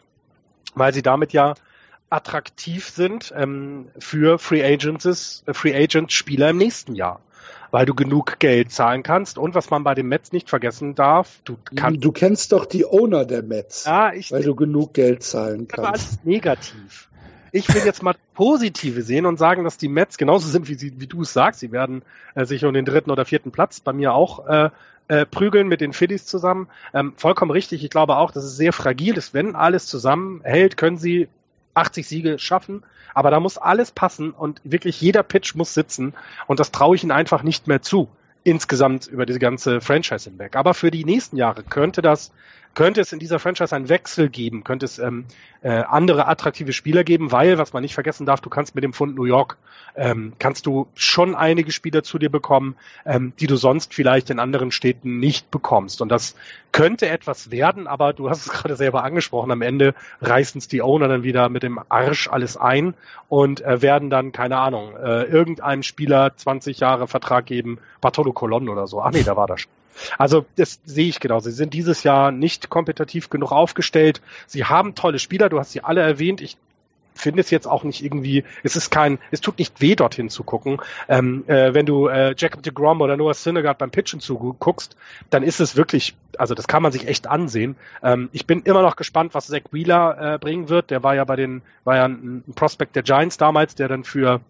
weil 0.75 0.93
sie 0.93 1.03
damit 1.03 1.33
ja 1.33 1.55
attraktiv 2.09 2.89
sind 2.89 3.35
ähm, 3.37 3.89
für 3.99 4.39
Free 4.39 4.65
Agents, 4.65 5.43
äh, 5.47 5.55
Free 5.55 5.75
Agent 5.75 6.13
Spieler 6.13 6.51
im 6.51 6.57
nächsten 6.57 6.95
Jahr 6.95 7.21
weil 7.71 7.87
du 7.87 7.95
genug 7.95 8.39
Geld 8.39 8.73
zahlen 8.73 9.03
kannst. 9.03 9.39
Und 9.39 9.55
was 9.55 9.71
man 9.71 9.85
bei 9.85 9.95
den 9.95 10.07
Mets 10.07 10.33
nicht 10.33 10.49
vergessen 10.49 10.95
darf, 10.95 11.41
du 11.45 11.57
kannst. 11.75 12.05
Du 12.05 12.13
kennst 12.13 12.53
doch 12.53 12.67
die 12.67 12.85
Owner 12.85 13.25
der 13.25 13.43
Mets, 13.43 13.85
ja, 13.85 14.13
ich, 14.13 14.33
weil 14.33 14.43
du 14.43 14.55
genug 14.55 14.95
Geld 14.95 15.23
zahlen 15.23 15.69
kannst. 15.69 15.79
Aber 15.79 15.89
alles 15.89 16.19
negativ. 16.25 17.09
Ich 17.53 17.73
will 17.73 17.83
jetzt 17.85 18.03
mal 18.03 18.15
Positive 18.35 19.03
sehen 19.03 19.25
und 19.25 19.39
sagen, 19.39 19.65
dass 19.65 19.79
die 19.79 19.89
Mets 19.89 20.19
genauso 20.19 20.49
sind, 20.49 20.69
wie, 20.69 20.75
sie, 20.75 21.01
wie 21.01 21.07
du 21.07 21.23
es 21.23 21.33
sagst. 21.33 21.61
Sie 21.61 21.73
werden 21.73 22.03
äh, 22.35 22.45
sich 22.45 22.65
um 22.65 22.75
den 22.75 22.85
dritten 22.85 23.11
oder 23.11 23.25
vierten 23.25 23.51
Platz 23.51 23.81
bei 23.81 23.93
mir 23.93 24.13
auch 24.13 24.47
äh, 24.47 24.71
äh, 25.09 25.25
prügeln 25.25 25.69
mit 25.69 25.81
den 25.81 25.93
Phillies 25.93 26.27
zusammen. 26.27 26.69
Ähm, 26.93 27.15
vollkommen 27.17 27.51
richtig. 27.51 27.85
Ich 27.85 27.91
glaube 27.91 28.17
auch, 28.17 28.31
dass 28.31 28.45
es 28.45 28.57
sehr 28.57 28.73
fragil 28.73 29.17
ist. 29.17 29.33
Wenn 29.35 29.55
alles 29.55 29.87
zusammenhält, 29.87 30.77
können 30.77 30.99
sie 30.99 31.29
80 31.77 32.07
Siege 32.07 32.39
schaffen. 32.39 32.83
Aber 33.15 33.31
da 33.31 33.41
muss 33.41 33.59
alles 33.59 33.91
passen 33.91 34.31
und 34.31 34.61
wirklich 34.65 35.01
jeder 35.01 35.23
Pitch 35.23 35.55
muss 35.55 35.75
sitzen. 35.75 36.15
Und 36.47 36.61
das 36.61 36.71
traue 36.71 36.97
ich 36.97 37.03
ihnen 37.03 37.13
einfach 37.13 37.43
nicht 37.43 37.67
mehr 37.67 37.83
zu. 37.83 38.09
Insgesamt 38.45 39.07
über 39.07 39.27
diese 39.27 39.39
ganze 39.39 39.81
Franchise 39.81 40.31
hinweg. 40.31 40.57
Aber 40.57 40.75
für 40.75 40.91
die 40.91 41.05
nächsten 41.05 41.37
Jahre 41.37 41.63
könnte 41.63 42.03
das 42.03 42.31
könnte 42.77 43.01
es 43.01 43.13
in 43.13 43.19
dieser 43.19 43.39
Franchise 43.39 43.75
einen 43.75 43.89
Wechsel 43.89 44.29
geben, 44.29 44.63
könnte 44.63 44.85
es 44.85 44.99
ähm, 44.99 45.25
äh, 45.63 45.71
andere 45.71 46.29
attraktive 46.29 46.75
Spieler 46.75 47.05
geben, 47.05 47.33
weil, 47.33 47.57
was 47.57 47.73
man 47.73 47.83
nicht 47.83 47.95
vergessen 47.95 48.27
darf, 48.27 48.43
du 48.43 48.51
kannst 48.51 48.75
mit 48.75 48.85
dem 48.85 48.93
Fund 48.93 49.17
New 49.17 49.25
York, 49.25 49.57
ähm, 49.97 50.35
kannst 50.39 50.67
du 50.67 50.87
schon 50.95 51.35
einige 51.35 51.73
Spieler 51.73 52.03
zu 52.03 52.19
dir 52.19 52.29
bekommen, 52.29 52.77
ähm, 53.07 53.33
die 53.41 53.47
du 53.47 53.57
sonst 53.57 53.95
vielleicht 53.95 54.29
in 54.29 54.39
anderen 54.39 54.73
Städten 54.73 55.19
nicht 55.19 55.51
bekommst. 55.51 56.03
Und 56.03 56.11
das 56.11 56.37
könnte 56.71 57.09
etwas 57.09 57.51
werden, 57.51 57.87
aber 57.87 58.13
du 58.13 58.29
hast 58.29 58.47
es 58.47 58.53
gerade 58.53 58.77
selber 58.77 59.05
angesprochen, 59.05 59.51
am 59.53 59.63
Ende 59.63 59.95
reißen 60.21 60.59
es 60.59 60.69
die 60.69 60.83
Owner 60.83 61.09
dann 61.09 61.23
wieder 61.23 61.49
mit 61.49 61.63
dem 61.63 61.81
Arsch 61.89 62.29
alles 62.29 62.59
ein 62.59 62.93
und 63.31 63.63
äh, 63.63 63.81
werden 63.81 64.11
dann, 64.11 64.33
keine 64.33 64.59
Ahnung, 64.59 64.95
äh, 64.97 65.23
irgendeinem 65.23 65.83
Spieler 65.83 66.37
20 66.37 66.79
Jahre 66.81 67.09
Vertrag 67.09 67.47
geben, 67.47 67.79
Bartolo 68.03 68.35
Colon 68.35 68.69
oder 68.69 68.87
so. 68.87 69.01
Ach 69.01 69.13
nee, 69.13 69.23
da 69.23 69.35
war 69.35 69.47
das 69.47 69.63
schon 69.63 69.73
Also 70.19 70.45
das 70.57 70.81
sehe 70.85 71.09
ich 71.09 71.21
genau. 71.21 71.41
Sie 71.41 71.53
sind 71.53 71.75
dieses 71.75 72.03
Jahr 72.03 72.33
nicht 72.33 72.69
kompetitiv 72.71 73.31
genug 73.31 73.53
aufgestellt. 73.53 74.21
Sie 74.47 74.65
haben 74.65 74.95
tolle 74.95 75.19
Spieler, 75.19 75.49
du 75.49 75.59
hast 75.59 75.73
sie 75.73 75.83
alle 75.83 76.01
erwähnt. 76.03 76.41
Ich 76.41 76.57
finde 77.17 77.41
es 77.41 77.51
jetzt 77.51 77.67
auch 77.67 77.83
nicht 77.85 78.05
irgendwie, 78.05 78.45
es 78.63 78.77
ist 78.77 78.91
kein, 78.91 79.19
es 79.31 79.41
tut 79.41 79.59
nicht 79.59 79.81
weh, 79.81 79.97
dorthin 79.97 80.29
zu 80.29 80.45
gucken. 80.45 80.81
Ähm, 81.09 81.45
äh, 81.47 81.75
wenn 81.75 81.87
du 81.87 82.09
äh, 82.09 82.35
Jacob 82.37 82.63
de 82.63 82.73
Grom 82.73 83.01
oder 83.01 83.17
Noah 83.17 83.35
Syndergaard 83.35 83.79
beim 83.79 83.91
Pitchen 83.91 84.21
zuguckst, 84.21 84.97
dann 85.31 85.43
ist 85.43 85.61
es 85.61 85.77
wirklich, 85.77 86.15
also 86.39 86.55
das 86.55 86.67
kann 86.67 86.83
man 86.83 86.93
sich 86.93 87.09
echt 87.09 87.27
ansehen. 87.27 87.77
Ähm, 88.03 88.29
ich 88.33 88.47
bin 88.47 88.63
immer 88.63 88.83
noch 88.83 88.97
gespannt, 88.97 89.35
was 89.35 89.47
Zach 89.47 89.63
Wheeler 89.73 90.35
äh, 90.35 90.39
bringen 90.39 90.69
wird. 90.69 90.91
Der 90.91 91.03
war 91.03 91.15
ja 91.15 91.25
bei 91.25 91.37
den, 91.37 91.63
war 91.85 91.97
ja 91.97 92.05
ein, 92.05 92.45
ein 92.47 92.55
Prospect 92.55 92.95
der 92.95 93.03
Giants 93.03 93.39
damals, 93.39 93.75
der 93.75 93.89
dann 93.89 94.05
für 94.05 94.41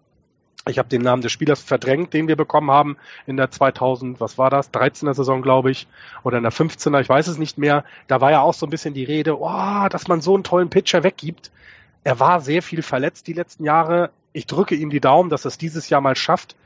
ich 0.69 0.79
habe 0.79 0.89
den 0.89 1.03
Namen 1.03 1.23
des 1.23 1.33
Spielers 1.33 1.63
verdrängt, 1.63 2.13
den 2.13 2.29
wir 2.29 2.37
bekommen 2.37 2.71
haben 2.71 2.97
in 3.27 3.37
der 3.37 3.51
2000, 3.51 4.21
was 4.21 4.37
war 4.37 4.51
das, 4.51 4.73
13er 4.73 5.15
Saison, 5.15 5.43
glaube 5.43 5.71
ich, 5.71 5.87
oder 6.25 6.39
in 6.39 6.43
der 6.43 6.53
15er, 6.53 7.01
ich 7.01 7.09
weiß 7.09 7.29
es 7.29 7.39
nicht 7.39 7.59
mehr. 7.59 7.85
Da 8.09 8.21
war 8.21 8.33
ja 8.33 8.41
auch 8.41 8.55
so 8.55 8.67
ein 8.67 8.71
bisschen 8.71 8.95
die 8.95 9.05
Rede, 9.05 9.39
oh, 9.41 9.89
dass 9.89 10.09
man 10.09 10.21
so 10.21 10.35
einen 10.35 10.45
tollen 10.45 10.71
Pitcher 10.71 11.05
weggibt. 11.05 11.51
Er 12.05 12.21
war 12.21 12.41
sehr 12.41 12.63
viel 12.63 12.83
verletzt 12.83 13.27
die 13.27 13.33
letzten 13.33 13.65
Jahre. 13.65 14.11
Ich 14.33 14.47
drücke 14.47 14.75
ihm 14.75 14.91
die 14.91 15.01
Daumen, 15.01 15.31
dass 15.31 15.45
er 15.45 15.49
es 15.49 15.59
dieses 15.59 15.89
Jahr 15.89 16.01
mal 16.01 16.17
schafft, 16.17 16.57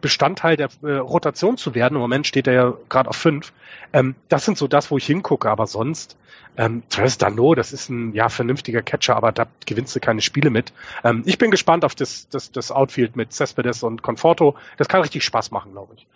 Bestandteil 0.00 0.56
der 0.56 0.68
äh, 0.82 0.92
Rotation 0.96 1.56
zu 1.56 1.74
werden. 1.74 1.94
Im 1.94 2.00
Moment 2.00 2.26
steht 2.26 2.46
er 2.46 2.52
ja 2.52 2.74
gerade 2.88 3.08
auf 3.08 3.16
fünf. 3.16 3.52
Ähm, 3.92 4.14
das 4.28 4.44
sind 4.44 4.58
so 4.58 4.68
das, 4.68 4.90
wo 4.90 4.96
ich 4.96 5.06
hingucke. 5.06 5.50
Aber 5.50 5.66
sonst, 5.66 6.16
ähm, 6.56 6.82
Travis 6.88 7.18
Dano, 7.18 7.54
das 7.54 7.72
ist 7.72 7.88
ein 7.88 8.12
ja 8.12 8.28
vernünftiger 8.28 8.82
Catcher, 8.82 9.16
aber 9.16 9.32
da 9.32 9.46
gewinnst 9.64 9.94
du 9.96 10.00
keine 10.00 10.22
Spiele 10.22 10.50
mit. 10.50 10.72
Ähm, 11.04 11.22
ich 11.26 11.38
bin 11.38 11.50
gespannt 11.50 11.84
auf 11.84 11.94
das, 11.94 12.28
das, 12.28 12.52
das 12.52 12.70
Outfield 12.70 13.16
mit 13.16 13.32
Cespedes 13.32 13.82
und 13.82 14.02
Conforto. 14.02 14.56
Das 14.76 14.88
kann 14.88 15.00
richtig 15.00 15.24
Spaß 15.24 15.50
machen, 15.50 15.72
glaube 15.72 15.94
ich. 15.96 16.06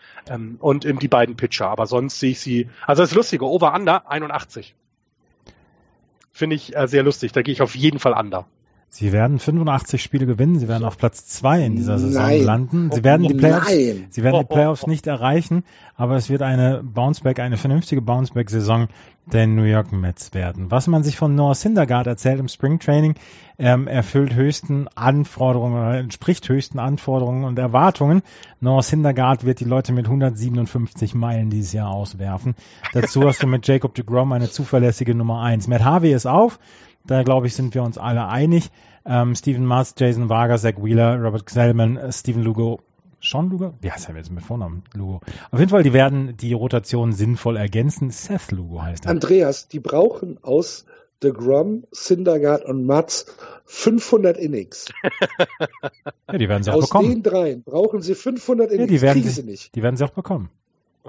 Und 0.60 0.84
eben 0.84 0.98
die 0.98 1.08
beiden 1.08 1.36
Pitcher. 1.36 1.68
Aber 1.68 1.86
sonst 1.86 2.20
sehe 2.20 2.32
ich 2.32 2.40
sie. 2.40 2.68
Also 2.86 3.02
das 3.02 3.14
Lustige, 3.14 3.46
Over-Under 3.46 4.10
81. 4.10 4.74
Finde 6.30 6.56
ich 6.56 6.76
äh, 6.76 6.86
sehr 6.86 7.02
lustig. 7.02 7.32
Da 7.32 7.42
gehe 7.42 7.52
ich 7.52 7.62
auf 7.62 7.74
jeden 7.74 7.98
Fall 7.98 8.12
under. 8.12 8.46
Sie 8.92 9.12
werden 9.12 9.38
85 9.38 10.02
Spiele 10.02 10.26
gewinnen. 10.26 10.58
Sie 10.58 10.66
werden 10.66 10.84
auf 10.84 10.98
Platz 10.98 11.24
zwei 11.26 11.64
in 11.64 11.76
dieser 11.76 12.00
Saison 12.00 12.24
Nein. 12.24 12.42
landen. 12.42 12.90
Sie 12.92 13.04
werden 13.04 13.28
die 13.28 13.34
Playoffs, 13.34 13.68
Nein. 13.68 14.06
Sie 14.10 14.24
werden 14.24 14.40
die 14.40 14.52
Playoffs 14.52 14.88
nicht 14.88 15.06
erreichen, 15.06 15.62
aber 15.94 16.16
es 16.16 16.28
wird 16.28 16.42
eine 16.42 16.82
Bounceback, 16.82 17.38
eine 17.38 17.56
vernünftige 17.56 18.02
Bounceback-Saison 18.02 18.88
der 19.32 19.46
New 19.46 19.62
York 19.62 19.92
Mets 19.92 20.34
werden. 20.34 20.72
Was 20.72 20.88
man 20.88 21.04
sich 21.04 21.16
von 21.16 21.36
Noah 21.36 21.54
Syndergaard 21.54 22.08
erzählt 22.08 22.40
im 22.40 22.48
Springtraining, 22.48 23.14
ähm, 23.58 23.86
erfüllt 23.86 24.34
höchsten 24.34 24.88
Anforderungen, 24.96 25.94
entspricht 25.94 26.48
höchsten 26.48 26.80
Anforderungen 26.80 27.44
und 27.44 27.60
Erwartungen. 27.60 28.22
Noah 28.58 28.82
Syndergaard 28.82 29.44
wird 29.44 29.60
die 29.60 29.66
Leute 29.66 29.92
mit 29.92 30.06
157 30.06 31.14
Meilen 31.14 31.48
dieses 31.48 31.72
Jahr 31.72 31.90
auswerfen. 31.90 32.56
Dazu 32.92 33.22
hast 33.24 33.40
du 33.40 33.46
mit 33.46 33.68
Jacob 33.68 33.94
de 33.94 34.04
Grom 34.04 34.32
eine 34.32 34.50
zuverlässige 34.50 35.14
Nummer 35.14 35.42
eins. 35.42 35.68
Matt 35.68 35.84
Harvey 35.84 36.12
ist 36.12 36.26
auf. 36.26 36.58
Da 37.06 37.22
glaube 37.22 37.46
ich, 37.46 37.54
sind 37.54 37.74
wir 37.74 37.82
uns 37.82 37.98
alle 37.98 38.26
einig. 38.28 38.70
Ähm, 39.04 39.34
Stephen 39.34 39.64
Mars, 39.64 39.94
Jason 39.96 40.28
Varga, 40.28 40.58
Zach 40.58 40.74
Wheeler, 40.76 41.20
Robert 41.20 41.46
Xellman, 41.46 41.96
äh, 41.96 42.12
Stephen 42.12 42.42
Lugo, 42.42 42.80
Sean 43.22 43.50
Lugo? 43.50 43.74
Wie 43.80 43.90
heißt 43.90 44.08
er 44.08 44.16
jetzt 44.16 44.30
mit 44.30 44.44
Vornamen? 44.44 44.82
Lugo. 44.94 45.20
Auf 45.50 45.58
jeden 45.58 45.70
Fall, 45.70 45.82
die 45.82 45.92
werden 45.92 46.36
die 46.36 46.52
Rotation 46.52 47.12
sinnvoll 47.12 47.56
ergänzen. 47.56 48.10
Seth 48.10 48.50
Lugo 48.50 48.82
heißt 48.82 49.04
er. 49.06 49.10
Andreas, 49.10 49.68
die 49.68 49.80
brauchen 49.80 50.38
aus 50.42 50.86
The 51.22 51.32
Grum, 51.32 51.84
Syndergaard 51.90 52.64
und 52.64 52.86
Mats 52.86 53.26
500 53.66 54.38
Innings. 54.38 54.86
ja, 56.28 56.38
die 56.38 56.48
werden 56.48 56.62
sie 56.62 56.70
auch 56.70 56.76
aus 56.76 56.88
bekommen. 56.88 57.08
Aus 57.08 57.14
den 57.14 57.22
dreien 57.22 57.62
brauchen 57.62 58.00
sie 58.00 58.14
500 58.14 58.70
Innings. 58.70 58.90
Ja, 58.90 58.96
die 58.96 59.02
werden 59.02 59.22
sie, 59.22 59.28
sie 59.28 59.42
nicht. 59.42 59.74
Die 59.74 59.82
werden 59.82 59.96
sie 59.96 60.04
auch 60.04 60.10
bekommen. 60.10 60.50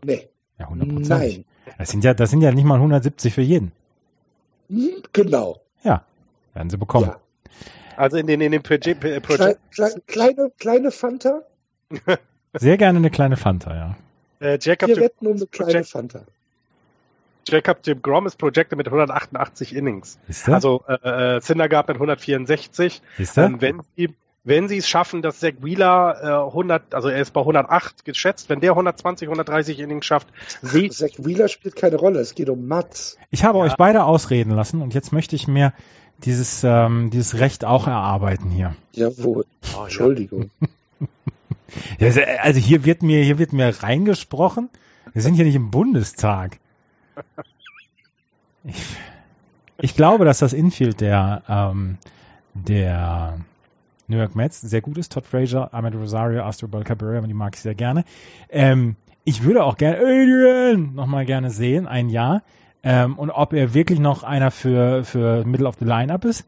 Nee. 0.04 0.28
Ja, 0.60 0.68
100%. 0.68 1.08
Nein. 1.08 1.46
Das 1.78 1.90
sind 1.90 2.04
ja, 2.04 2.14
das 2.14 2.30
sind 2.30 2.42
ja 2.42 2.52
nicht 2.52 2.66
mal 2.66 2.76
170 2.76 3.34
für 3.34 3.42
jeden. 3.42 3.72
Hm, 4.70 5.02
genau. 5.14 5.62
Ja, 5.84 6.04
werden 6.54 6.70
sie 6.70 6.78
bekommen. 6.78 7.08
Ja. 7.08 7.20
Also 7.98 8.18
in 8.18 8.28
den, 8.28 8.42
in 8.42 8.52
den 8.52 8.64
Project. 8.64 9.02
Kleine, 9.02 9.58
kleine, 10.08 10.52
kleine 10.58 10.92
Fanta? 10.92 11.42
Sehr 12.54 12.78
gerne 12.78 13.00
eine 13.00 13.10
kleine 13.10 13.38
Fanta, 13.38 13.76
ja. 13.76 13.96
Äh, 14.40 14.58
Jacob 14.62 14.90
Wir 14.90 14.98
wetten 14.98 15.28
um 15.28 15.36
eine 15.36 15.48
kleine 15.48 15.72
Project 15.72 15.90
Fanta. 15.90 16.22
Jacob 17.48 17.80
Jim 17.84 18.02
Grom 18.02 18.28
ist 18.28 18.38
projected 18.38 18.78
mit 18.78 18.88
188 18.88 19.76
Innings. 19.76 20.20
Also 20.46 20.84
äh, 20.88 21.38
äh 21.38 21.42
Syndergaard 21.42 21.88
mit 21.88 21.98
164. 21.98 23.02
Ähm, 23.36 23.62
wenn 23.62 23.82
sie 23.96 24.14
wenn 24.44 24.68
sie 24.68 24.78
es 24.78 24.88
schaffen, 24.88 25.22
dass 25.22 25.40
Zach 25.40 25.54
Wheeler 25.62 26.46
äh, 26.46 26.48
100, 26.48 26.94
also 26.94 27.10
er 27.10 27.22
ist 27.22 27.32
bei 27.32 27.42
108 27.42 28.06
geschätzt, 28.06 28.50
wenn 28.50 28.60
der 28.60 28.72
120, 28.72 29.28
130 29.28 29.80
Innings 29.80 30.06
schafft, 30.06 30.28
sieht 30.62 30.94
Zach 30.94 31.12
Wheeler 31.18 31.48
spielt 31.48 31.76
keine 31.76 31.98
Rolle, 31.98 32.20
es 32.20 32.34
geht 32.34 32.50
um 32.50 32.68
Mats. 32.68 33.18
Ich 33.30 33.44
habe 33.44 33.60
ja. 33.60 33.66
euch 33.66 33.76
beide 33.76 34.04
ausreden 34.04 34.52
lassen 34.52 34.82
und 34.82 34.94
jetzt 34.94 35.14
möchte 35.14 35.36
ich 35.36 35.48
mir 35.48 35.74
dieses 36.24 36.64
ähm, 36.64 37.10
dieses 37.12 37.40
Recht 37.40 37.66
auch 37.66 37.88
erarbeiten 37.88 38.50
hier. 38.50 38.76
Jawohl. 38.94 39.46
Oh, 39.78 39.84
Entschuldigung. 39.84 40.50
Also 41.98 42.60
hier 42.60 42.84
wird 42.84 43.02
mir 43.02 43.24
hier 43.24 43.40
wird 43.40 43.54
mir 43.54 43.82
reingesprochen. 43.82 44.70
Wir 45.14 45.22
sind 45.22 45.36
hier 45.36 45.46
nicht 45.46 45.56
im 45.56 45.72
Bundestag. 45.72 46.60
Ich, 48.66 48.84
ich 49.80 49.96
glaube, 49.96 50.26
dass 50.26 50.40
das 50.40 50.52
Infield 50.52 51.00
der 51.00 51.44
ähm, 51.48 51.98
der 52.54 53.40
New 54.12 54.18
York 54.18 54.36
Mets 54.36 54.62
sehr 54.62 54.82
gut 54.82 54.98
ist. 54.98 55.12
Todd 55.12 55.26
Frazier, 55.26 55.74
Ahmed 55.74 55.96
Rosario, 55.96 56.44
Astrobal 56.44 56.84
Cabrera, 56.84 57.22
die 57.22 57.34
mag 57.34 57.56
ich 57.56 57.62
sehr 57.62 57.76
gerne. 57.76 58.04
Ähm, 58.50 58.96
ich 59.24 59.44
würde 59.44 59.64
auch 59.64 59.78
gerne 59.78 59.98
Adrian 59.98 60.94
nochmal 60.94 61.26
gerne 61.26 61.50
sehen, 61.50 61.88
ein 61.88 62.10
Jahr. 62.10 62.44
Ähm, 62.84 63.18
und 63.18 63.30
ob 63.30 63.54
er 63.54 63.74
wirklich 63.74 64.00
noch 64.00 64.24
einer 64.24 64.52
für, 64.52 65.04
für 65.04 65.46
Middle 65.46 65.68
of 65.68 65.76
the 65.80 65.86
Lineup 65.86 66.26
ist. 66.26 66.46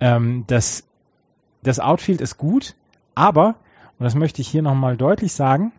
Ähm, 0.00 0.44
das, 0.46 0.84
das 1.62 1.80
Outfield 1.80 2.20
ist 2.20 2.38
gut, 2.38 2.74
aber, 3.14 3.56
und 3.98 4.04
das 4.04 4.14
möchte 4.14 4.40
ich 4.40 4.48
hier 4.48 4.62
nochmal 4.62 4.96
deutlich 4.96 5.32
sagen, 5.32 5.72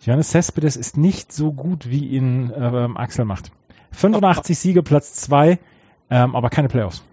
Johannes 0.00 0.30
Cespedes 0.30 0.76
ist 0.76 0.96
nicht 0.96 1.32
so 1.32 1.52
gut, 1.52 1.88
wie 1.88 2.08
ihn 2.08 2.52
ähm, 2.56 2.96
Axel 2.96 3.24
macht. 3.24 3.52
85 3.92 4.58
Siege, 4.58 4.82
Platz 4.82 5.14
2, 5.14 5.58
ähm, 6.10 6.34
aber 6.34 6.50
keine 6.50 6.68
Playoffs. 6.68 7.04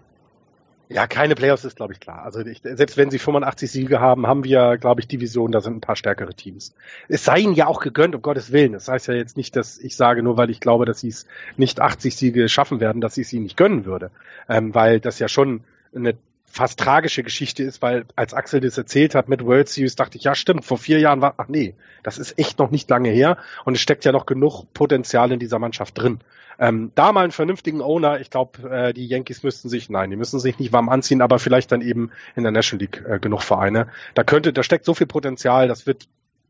Ja, 0.92 1.06
keine 1.06 1.36
Playoffs 1.36 1.64
ist, 1.64 1.76
glaube 1.76 1.92
ich, 1.92 2.00
klar. 2.00 2.24
Also 2.24 2.40
ich, 2.40 2.62
selbst 2.64 2.96
wenn 2.96 3.10
sie 3.10 3.20
85 3.20 3.70
Siege 3.70 4.00
haben, 4.00 4.26
haben 4.26 4.42
wir, 4.42 4.76
glaube 4.76 5.00
ich, 5.00 5.06
Divisionen, 5.06 5.52
da 5.52 5.60
sind 5.60 5.76
ein 5.76 5.80
paar 5.80 5.94
stärkere 5.94 6.34
Teams. 6.34 6.74
Es 7.08 7.24
sei 7.24 7.38
ihnen 7.38 7.54
ja 7.54 7.68
auch 7.68 7.80
gegönnt, 7.80 8.16
um 8.16 8.22
Gottes 8.22 8.50
Willen. 8.50 8.72
Das 8.72 8.88
heißt 8.88 9.06
ja 9.06 9.14
jetzt 9.14 9.36
nicht, 9.36 9.54
dass 9.54 9.78
ich 9.78 9.94
sage, 9.94 10.24
nur 10.24 10.36
weil 10.36 10.50
ich 10.50 10.58
glaube, 10.58 10.86
dass 10.86 10.98
sie 10.98 11.08
es 11.08 11.26
nicht 11.56 11.80
80 11.80 12.16
Siege 12.16 12.48
schaffen 12.48 12.80
werden, 12.80 13.00
dass 13.00 13.16
ich 13.18 13.28
es 13.28 13.32
ihnen 13.32 13.44
nicht 13.44 13.56
gönnen 13.56 13.84
würde. 13.84 14.10
Ähm, 14.48 14.74
weil 14.74 14.98
das 14.98 15.20
ja 15.20 15.28
schon 15.28 15.62
eine 15.94 16.16
fast 16.50 16.80
tragische 16.80 17.22
Geschichte 17.22 17.62
ist, 17.62 17.80
weil 17.80 18.04
als 18.16 18.34
Axel 18.34 18.60
das 18.60 18.76
erzählt 18.76 19.14
hat 19.14 19.28
mit 19.28 19.44
World 19.44 19.68
Series, 19.68 19.94
dachte 19.94 20.18
ich, 20.18 20.24
ja 20.24 20.34
stimmt, 20.34 20.64
vor 20.64 20.78
vier 20.78 20.98
Jahren 20.98 21.20
war, 21.20 21.34
ach 21.36 21.48
nee, 21.48 21.74
das 22.02 22.18
ist 22.18 22.38
echt 22.38 22.58
noch 22.58 22.70
nicht 22.70 22.90
lange 22.90 23.08
her 23.08 23.38
und 23.64 23.74
es 23.74 23.80
steckt 23.80 24.04
ja 24.04 24.12
noch 24.12 24.26
genug 24.26 24.64
Potenzial 24.74 25.30
in 25.30 25.38
dieser 25.38 25.60
Mannschaft 25.60 25.96
drin. 25.96 26.18
Ähm, 26.58 26.90
da 26.94 27.12
mal 27.12 27.22
einen 27.22 27.32
vernünftigen 27.32 27.80
Owner, 27.80 28.20
ich 28.20 28.30
glaube, 28.30 28.68
äh, 28.68 28.92
die 28.92 29.06
Yankees 29.06 29.42
müssten 29.42 29.68
sich, 29.68 29.88
nein, 29.88 30.10
die 30.10 30.16
müssen 30.16 30.40
sich 30.40 30.58
nicht 30.58 30.72
warm 30.72 30.88
anziehen, 30.88 31.22
aber 31.22 31.38
vielleicht 31.38 31.72
dann 31.72 31.80
eben 31.80 32.10
in 32.34 32.42
der 32.42 32.52
National 32.52 32.82
League 32.82 33.02
äh, 33.08 33.18
genug 33.18 33.42
Vereine. 33.42 33.86
Da 34.14 34.24
könnte, 34.24 34.52
da 34.52 34.62
steckt 34.62 34.84
so 34.84 34.92
viel 34.92 35.06
Potenzial, 35.06 35.68
das 35.68 35.86
wird 35.86 36.08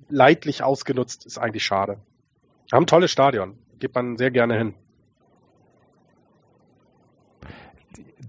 leidlich 0.09 0.62
ausgenutzt, 0.64 1.26
ist 1.26 1.38
eigentlich 1.38 1.64
schade. 1.64 1.98
Haben 2.72 2.86
tolles 2.86 3.12
Stadion, 3.12 3.59
geht 3.78 3.94
man 3.94 4.16
sehr 4.16 4.30
gerne 4.30 4.57
hin. 4.57 4.74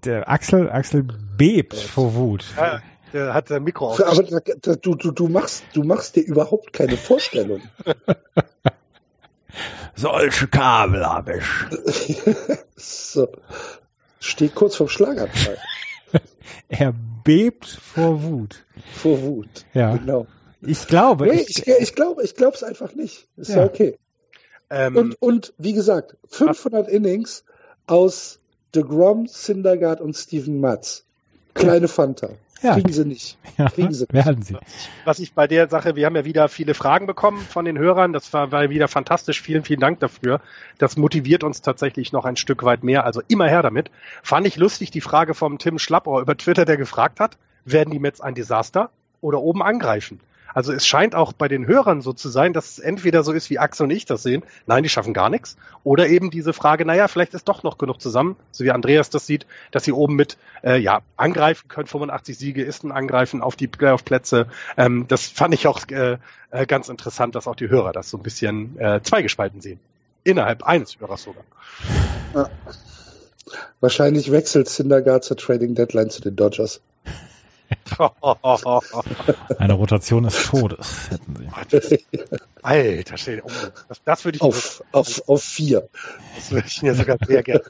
Der 0.06 0.30
Axel, 0.30 0.70
Axel 0.70 1.06
bebt 1.38 1.76
vor 1.76 2.15
Wut. 2.15 2.45
Ja, 2.57 2.82
der 3.14 3.34
hat 3.34 3.48
sein 3.49 3.64
Mikro 3.64 3.90
auf. 3.90 4.06
Aber 4.06 4.23
du, 4.23 4.95
du, 4.95 5.11
du, 5.11 5.28
machst, 5.28 5.64
du 5.73 5.84
machst 5.84 6.15
dir 6.15 6.22
überhaupt 6.23 6.73
keine 6.73 6.98
Vorstellung. 6.98 7.61
Solche 9.95 10.48
Kabel 10.48 11.06
habe 11.06 11.40
ich. 11.40 12.18
so. 12.76 13.28
Steht 14.19 14.56
kurz 14.56 14.76
vom 14.76 14.88
Schlaganfall. 14.88 15.57
er 16.69 16.94
bebt 17.23 17.68
vor 17.68 18.23
Wut. 18.23 18.65
Vor 18.94 19.22
Wut. 19.22 19.65
Ja. 19.73 19.98
Genau. 19.98 20.28
Ich 20.61 20.88
glaube. 20.88 21.26
Nee, 21.26 21.45
ich, 21.48 21.68
ich, 21.68 21.80
ich 21.80 21.95
glaube, 21.95 22.23
ich 22.23 22.36
glaube 22.36 22.56
es 22.56 22.64
einfach 22.64 22.94
nicht. 22.94 23.28
Ist 23.36 23.49
ja, 23.49 23.57
ja 23.57 23.65
okay. 23.65 23.98
Ähm, 24.69 24.95
und, 24.95 25.22
und 25.22 25.53
wie 25.57 25.73
gesagt, 25.73 26.15
500 26.30 26.88
ach, 26.88 26.91
Innings 26.91 27.44
aus 27.88 28.40
DeGrom, 28.76 29.27
Syndergaard 29.27 30.02
und 30.02 30.15
Steven 30.15 30.60
Matz. 30.60 31.03
Kleine 31.53 31.88
Fanta. 31.88 32.30
Ja. 32.61 32.76
Kriegen 32.76 32.93
sie 32.93 33.06
nicht. 33.06 33.38
Kriegen 33.73 33.91
sie 33.91 34.03
nicht. 34.03 34.14
Werden 34.14 34.43
sie. 34.43 34.56
Was 35.03 35.19
ich 35.19 35.34
bei 35.34 35.48
der 35.48 35.68
Sache, 35.68 35.95
wir 35.95 36.06
haben 36.06 36.15
ja 36.15 36.26
wieder 36.26 36.48
viele 36.48 36.73
Fragen 36.73 37.07
bekommen 37.07 37.39
von 37.39 37.65
den 37.65 37.77
Hörern. 37.77 38.14
Das 38.14 38.31
war, 38.34 38.52
war 38.52 38.69
wieder 38.69 38.88
fantastisch. 38.88 39.41
Vielen, 39.41 39.64
vielen 39.64 39.80
Dank 39.80 39.99
dafür. 39.99 40.41
Das 40.77 40.95
motiviert 40.95 41.43
uns 41.43 41.61
tatsächlich 41.61 42.11
noch 42.11 42.23
ein 42.23 42.35
Stück 42.35 42.64
weit 42.64 42.84
mehr. 42.84 43.03
Also 43.03 43.22
immer 43.27 43.48
her 43.48 43.64
damit. 43.64 43.89
Fand 44.22 44.45
ich 44.45 44.57
lustig 44.57 44.91
die 44.91 45.02
Frage 45.02 45.34
vom 45.34 45.57
Tim 45.57 45.80
Schlappohr 45.80 46.22
über 46.22 46.38
Twitter, 46.38 46.65
der 46.65 46.77
gefragt 46.77 47.19
hat, 47.19 47.38
werden 47.65 47.91
die 47.91 47.99
Mets 47.99 48.22
ein 48.22 48.35
Desaster 48.35 48.91
oder 49.22 49.41
oben 49.41 49.64
angreifen? 49.64 50.19
Also 50.53 50.73
es 50.73 50.86
scheint 50.86 51.15
auch 51.15 51.34
bei 51.34 51.48
den 51.48 51.68
Hörern 51.68 52.02
so 52.02 52.14
zu 52.14 52.30
sein, 52.30 52.53
dass 52.53 52.72
es 52.72 52.80
entweder 52.80 53.23
so 53.23 53.32
ist, 53.32 53.49
wie 53.49 53.60
Axel 53.60 53.86
und 53.86 53.91
ich 53.91 54.06
das 54.06 54.23
sehen, 54.23 54.44
nein, 54.65 54.84
die 54.84 54.90
schaffen 54.90 55.14
gar 55.14 55.30
nichts, 55.30 55.57
oder 55.84 56.07
eben 56.07 56.32
diese 56.32 56.53
Frage, 56.53 56.86
naja, 56.86 57.07
vielleicht 57.07 57.34
ist 57.34 57.48
doch 57.48 57.64
noch 57.64 57.78
genug 57.78 58.02
zusammen, 58.02 58.36
so 58.52 58.64
wie 58.64 58.72
Andreas 58.72 59.10
das 59.10 59.26
sieht, 59.26 59.45
dass 59.72 59.84
sie 59.84 59.91
oben 59.91 60.15
mit 60.15 60.38
äh, 60.64 60.78
ja 60.78 61.02
angreifen 61.18 61.68
können. 61.68 61.88
85 61.88 62.38
Siege 62.38 62.64
ist 62.64 62.84
ein 62.84 62.91
Angreifen 62.91 63.41
auf 63.41 63.56
die 63.56 63.68
Playoff-Plätze. 63.68 64.48
Ähm, 64.78 65.06
das 65.07 65.28
fand 65.28 65.53
ich 65.53 65.68
auch 65.68 65.88
äh, 65.90 66.18
äh, 66.52 66.65
ganz 66.65 66.90
interessant, 66.90 67.36
dass 67.36 67.48
auch 67.48 67.56
die 67.56 67.69
Hörer 67.69 67.91
das 67.94 68.10
so 68.10 68.18
ein 68.18 68.23
bisschen 68.23 68.80
äh, 68.80 69.02
zweigespalten 69.02 69.61
sehen. 69.61 69.80
Innerhalb 70.23 70.64
eines 70.64 70.99
Hörers 70.99 71.23
sogar. 71.23 71.44
Ja. 72.36 72.49
Wahrscheinlich 73.80 74.32
wechselt 74.32 74.69
Syndergaard 74.69 75.23
zur 75.23 75.38
Trading 75.38 75.73
Deadline 75.73 76.10
zu 76.10 76.22
den 76.22 76.36
Dodgers. 76.36 76.82
Eine 79.57 79.73
Rotation 79.73 80.23
des 80.23 80.43
Todes, 80.43 81.10
hätten 81.10 81.35
sie. 81.35 81.49
Alter, 82.61 83.18
stell, 83.18 83.41
oh, 83.43 83.49
das, 83.88 84.02
das 84.03 84.26
würde 84.26 84.38
ich 84.38 84.41
auf, 84.41 84.84
auf, 84.91 85.27
auf 85.27 85.43
vier. 85.43 85.88
Das 86.35 86.52
würde 86.52 86.68
ich 86.68 86.81
mir 86.81 86.95
sogar 86.95 87.18
sehr 87.26 87.43
gerne. 87.43 87.64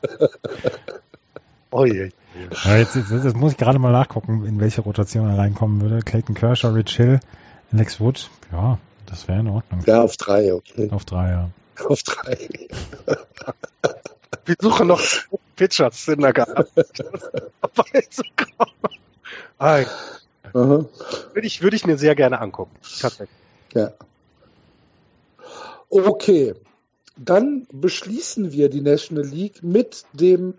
Oh 1.72 1.86
je. 1.86 2.11
Ja, 2.65 2.78
jetzt, 2.78 2.95
jetzt, 2.95 3.11
jetzt, 3.11 3.36
muss 3.36 3.53
ich 3.53 3.57
gerade 3.57 3.80
mal 3.80 3.91
nachgucken, 3.91 4.45
in 4.45 4.60
welche 4.60 4.82
Rotation 4.82 5.30
er 5.30 5.38
reinkommen 5.38 5.82
würde. 5.82 6.02
Clayton 6.02 6.36
Kershaw, 6.36 6.73
Rich 6.73 6.98
Hill, 6.98 7.19
Alex 7.72 7.99
Wood. 7.99 8.30
Ja, 8.52 8.78
das 9.06 9.28
wäre 9.28 9.40
in 9.40 9.48
Ordnung. 9.48 9.82
Ja, 9.86 10.02
auf 10.02 10.18
drei, 10.18 10.53
okay. 10.53 10.90
Auf 10.91 11.06
drei, 11.06 11.30
ja. 11.30 11.49
Auf 11.86 12.03
drei. 12.03 12.38
Wir 14.45 14.56
suchen 14.60 14.88
noch 14.88 15.02
Pitchers 15.56 16.07
in 16.10 16.22
der 16.22 16.34
Garten. 16.34 16.65
Würde 20.53 20.88
ich, 21.41 21.61
würde 21.61 21.76
ich 21.76 21.86
mir 21.86 21.98
sehr 21.98 22.15
gerne 22.15 22.40
angucken. 22.40 22.76
Tatsächlich. 22.99 23.38
Ja. 23.73 23.94
Okay. 25.90 26.56
Dann 27.18 27.68
beschließen 27.72 28.52
wir 28.52 28.69
die 28.69 28.82
National 28.82 29.26
League 29.26 29.61
mit 29.61 30.06
dem 30.14 30.56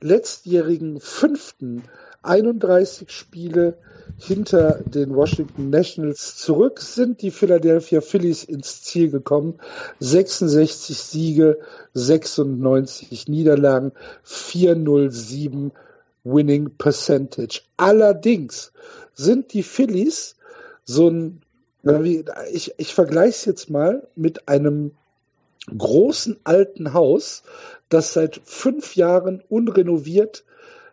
letztjährigen 0.00 1.00
fünften 1.00 1.82
31 2.22 3.10
Spiele 3.10 3.76
hinter 4.18 4.80
den 4.84 5.14
Washington 5.14 5.68
Nationals 5.70 6.36
zurück 6.36 6.80
sind 6.80 7.20
die 7.20 7.30
Philadelphia 7.30 8.00
Phillies 8.00 8.44
ins 8.44 8.82
Ziel 8.82 9.10
gekommen. 9.10 9.58
66 10.00 10.96
Siege, 10.96 11.58
96 11.92 13.28
Niederlagen, 13.28 13.92
407 14.22 15.72
Winning 16.26 16.70
Percentage. 16.76 17.62
Allerdings 17.76 18.72
sind 19.14 19.52
die 19.52 19.62
Phillies 19.62 20.36
so 20.84 21.08
ein, 21.08 21.42
ich, 22.52 22.74
ich 22.78 22.94
vergleiche 22.94 23.30
es 23.30 23.44
jetzt 23.44 23.70
mal 23.70 24.08
mit 24.16 24.48
einem 24.48 24.92
großen 25.76 26.38
alten 26.44 26.92
Haus, 26.92 27.42
das 27.88 28.12
seit 28.12 28.40
fünf 28.44 28.96
Jahren 28.96 29.42
unrenoviert 29.48 30.44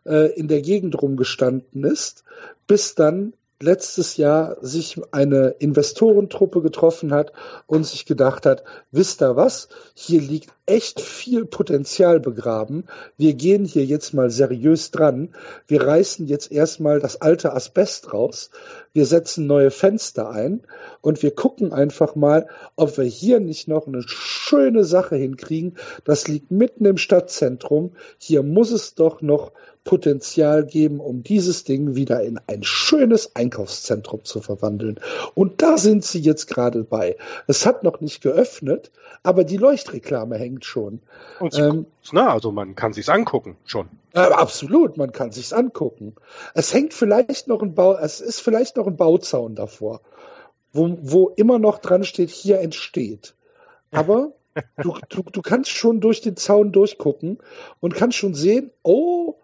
äh, 0.05 0.31
in 0.33 0.47
der 0.47 0.61
Gegend 0.61 1.01
rumgestanden 1.01 1.83
ist, 1.83 2.23
bis 2.67 2.95
dann 2.95 3.33
letztes 3.59 4.17
Jahr 4.17 4.57
sich 4.61 4.99
eine 5.11 5.55
Investorentruppe 5.59 6.61
getroffen 6.61 7.13
hat 7.13 7.31
und 7.65 7.85
sich 7.85 8.05
gedacht 8.05 8.45
hat, 8.45 8.63
wisst 8.91 9.21
ihr 9.21 9.35
was, 9.35 9.69
hier 9.93 10.21
liegt 10.21 10.51
echt 10.65 11.01
viel 11.01 11.45
Potenzial 11.45 12.19
begraben. 12.19 12.85
Wir 13.17 13.33
gehen 13.33 13.65
hier 13.65 13.85
jetzt 13.85 14.13
mal 14.13 14.29
seriös 14.29 14.91
dran. 14.91 15.35
Wir 15.67 15.85
reißen 15.85 16.25
jetzt 16.27 16.51
erstmal 16.51 16.99
das 16.99 17.21
alte 17.21 17.53
Asbest 17.53 18.13
raus. 18.13 18.49
Wir 18.93 19.05
setzen 19.05 19.45
neue 19.45 19.71
Fenster 19.71 20.29
ein 20.29 20.61
und 21.01 21.21
wir 21.21 21.31
gucken 21.35 21.73
einfach 21.73 22.15
mal, 22.15 22.47
ob 22.75 22.97
wir 22.97 23.05
hier 23.05 23.39
nicht 23.39 23.67
noch 23.67 23.87
eine 23.87 24.03
schöne 24.05 24.85
Sache 24.85 25.15
hinkriegen. 25.15 25.75
Das 26.05 26.27
liegt 26.27 26.51
mitten 26.51 26.85
im 26.85 26.97
Stadtzentrum. 26.97 27.93
Hier 28.17 28.43
muss 28.43 28.71
es 28.71 28.95
doch 28.95 29.21
noch 29.21 29.51
Potenzial 29.83 30.65
geben, 30.65 30.99
um 30.99 31.23
dieses 31.23 31.65
Ding 31.65 31.95
wieder 31.95 32.21
in 32.23 32.39
ein 32.47 32.63
schönes 32.63 33.35
Einkaufszentrum 33.35 34.23
zu 34.23 34.41
verwandeln. 34.41 34.99
Und 35.33 35.61
da 35.61 35.77
sind 35.77 36.05
sie 36.05 36.19
jetzt 36.19 36.47
gerade 36.47 36.83
bei. 36.83 37.17
Es 37.47 37.65
hat 37.65 37.83
noch 37.83 37.99
nicht 37.99 38.21
geöffnet, 38.21 38.91
aber 39.23 39.43
die 39.43 39.57
Leuchtreklame 39.57 40.37
hängt 40.37 40.52
schon. 40.61 41.01
Und 41.39 41.57
ähm, 41.57 41.85
na, 42.11 42.31
also 42.31 42.51
man 42.51 42.75
kann 42.75 42.93
sich's 42.93 43.09
angucken 43.09 43.57
schon. 43.65 43.89
Äh, 44.13 44.19
absolut, 44.19 44.97
man 44.97 45.11
kann 45.11 45.31
sich's 45.31 45.53
angucken. 45.53 46.15
Es 46.53 46.73
hängt 46.73 46.93
vielleicht 46.93 47.47
noch 47.47 47.61
ein 47.61 47.73
Bau, 47.73 47.95
es 47.95 48.21
ist 48.21 48.41
vielleicht 48.41 48.77
noch 48.77 48.87
ein 48.87 48.97
Bauzaun 48.97 49.55
davor, 49.55 50.01
wo, 50.71 50.97
wo 51.01 51.29
immer 51.29 51.59
noch 51.59 51.79
dran 51.79 52.03
steht, 52.03 52.29
hier 52.29 52.59
entsteht. 52.59 53.35
Aber 53.91 54.33
du, 54.81 54.95
du, 55.09 55.23
du 55.23 55.41
kannst 55.41 55.71
schon 55.71 55.99
durch 55.99 56.21
den 56.21 56.37
Zaun 56.37 56.71
durchgucken 56.71 57.39
und 57.79 57.95
kannst 57.95 58.17
schon 58.17 58.33
sehen, 58.33 58.71
oh, 58.83 59.35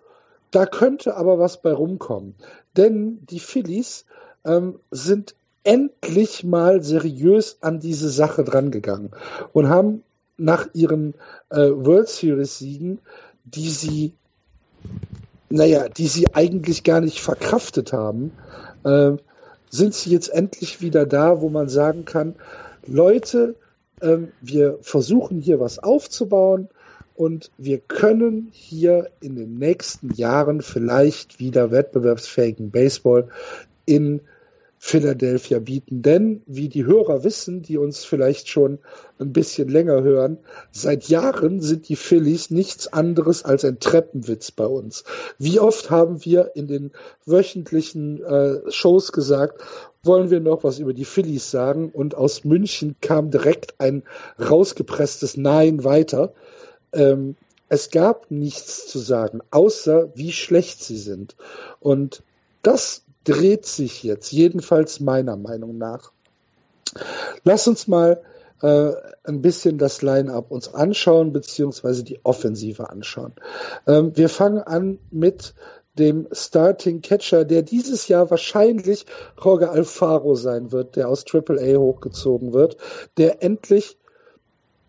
da 0.52 0.66
könnte 0.66 1.16
aber 1.16 1.40
was 1.40 1.62
bei 1.62 1.72
rumkommen. 1.72 2.36
Denn 2.76 3.26
die 3.26 3.40
Phillies 3.40 4.06
ähm, 4.46 4.80
sind 4.92 5.36
endlich 5.64 6.44
mal 6.44 6.82
seriös 6.82 7.58
an 7.62 7.80
diese 7.80 8.10
Sache 8.10 8.44
drangegangen 8.44 9.12
und 9.54 9.70
haben 9.70 10.04
nach 10.40 10.68
ihren 10.74 11.14
äh, 11.50 11.70
World 11.70 12.10
Series 12.10 12.58
Siegen, 12.60 13.00
die 13.44 13.70
sie, 13.70 14.14
naja, 15.50 15.90
die 15.90 16.08
sie 16.08 16.34
eigentlich 16.34 16.84
gar 16.84 17.02
nicht 17.02 17.22
verkraftet 17.22 17.94
haben, 17.94 18.32
äh, 18.84 19.12
sind 19.70 19.94
sie 19.94 20.12
jetzt 20.12 20.30
endlich 20.30 20.82
wieder 20.82 21.06
da, 21.06 21.42
wo 21.42 21.50
man 21.50 21.70
sagen 21.70 22.06
kann, 22.06 22.36
Leute, 22.88 23.56
äh, 24.02 24.18
wir 24.42 24.80
versuchen 24.82 25.40
hier 25.40 25.60
was 25.60 25.80
aufzubauen, 25.80 26.70
und 27.20 27.52
wir 27.58 27.80
können 27.80 28.48
hier 28.54 29.10
in 29.20 29.36
den 29.36 29.58
nächsten 29.58 30.14
Jahren 30.14 30.62
vielleicht 30.62 31.38
wieder 31.38 31.70
wettbewerbsfähigen 31.70 32.72
Baseball 32.72 33.28
in 33.86 34.22
Philadelphia 34.82 35.60
bieten. 35.60 36.02
Denn, 36.02 36.42
wie 36.46 36.70
die 36.70 36.86
Hörer 36.86 37.26
wissen, 37.26 37.62
die 37.62 37.78
uns 37.78 38.06
vielleicht 38.06 38.48
schon 38.48 38.80
ein 39.20 39.34
bisschen 39.34 39.68
länger 39.68 40.02
hören, 40.02 40.38
seit 40.72 41.10
Jahren 41.10 41.62
sind 41.62 41.90
die 41.90 41.98
Phillies 41.98 42.50
nichts 42.50 42.92
anderes 42.92 43.44
als 43.44 43.66
ein 43.66 43.80
Treppenwitz 43.80 44.52
bei 44.52 44.66
uns. 44.66 45.04
Wie 45.38 45.60
oft 45.60 45.90
haben 45.90 46.24
wir 46.24 46.52
in 46.56 46.68
den 46.68 46.92
wöchentlichen 47.26 48.24
äh, 48.24 48.72
Shows 48.72 49.12
gesagt, 49.12 49.62
wollen 50.02 50.30
wir 50.32 50.40
noch 50.40 50.64
was 50.64 50.80
über 50.80 50.94
die 50.94 51.06
Phillies 51.06 51.52
sagen? 51.52 51.90
Und 51.90 52.16
aus 52.16 52.46
München 52.46 52.96
kam 53.02 53.32
direkt 53.32 53.82
ein 53.82 54.04
rausgepresstes 54.40 55.36
Nein 55.36 55.84
weiter. 55.84 56.34
Ähm, 56.94 57.36
es 57.68 57.92
gab 57.92 58.32
nichts 58.32 58.88
zu 58.88 58.98
sagen, 58.98 59.42
außer 59.52 60.10
wie 60.16 60.32
schlecht 60.32 60.82
sie 60.82 60.98
sind. 60.98 61.36
Und 61.82 62.24
das 62.62 63.04
dreht 63.24 63.66
sich 63.66 64.04
jetzt, 64.04 64.32
jedenfalls 64.32 65.00
meiner 65.00 65.36
Meinung 65.36 65.78
nach. 65.78 66.12
Lass 67.44 67.68
uns 67.68 67.88
mal 67.88 68.22
äh, 68.62 68.92
ein 69.24 69.42
bisschen 69.42 69.78
das 69.78 70.02
Line-up 70.02 70.52
uns 70.52 70.74
anschauen, 70.74 71.32
beziehungsweise 71.32 72.04
die 72.04 72.20
Offensive 72.24 72.90
anschauen. 72.90 73.34
Ähm, 73.88 74.16
wir 74.16 74.30
fangen 74.30 74.60
an 74.60 75.00
mit 75.12 75.54
dem 75.98 76.28
Starting 76.32 77.02
Catcher, 77.02 77.46
der 77.46 77.62
dieses 77.62 78.08
Jahr 78.08 78.30
wahrscheinlich 78.32 79.06
Jorge 79.42 79.70
Alfaro 79.70 80.36
sein 80.36 80.72
wird, 80.72 80.96
der 80.96 81.10
aus 81.10 81.26
AAA 81.32 81.78
hochgezogen 81.78 82.54
wird, 82.54 82.78
der 83.18 83.44
endlich 83.44 83.98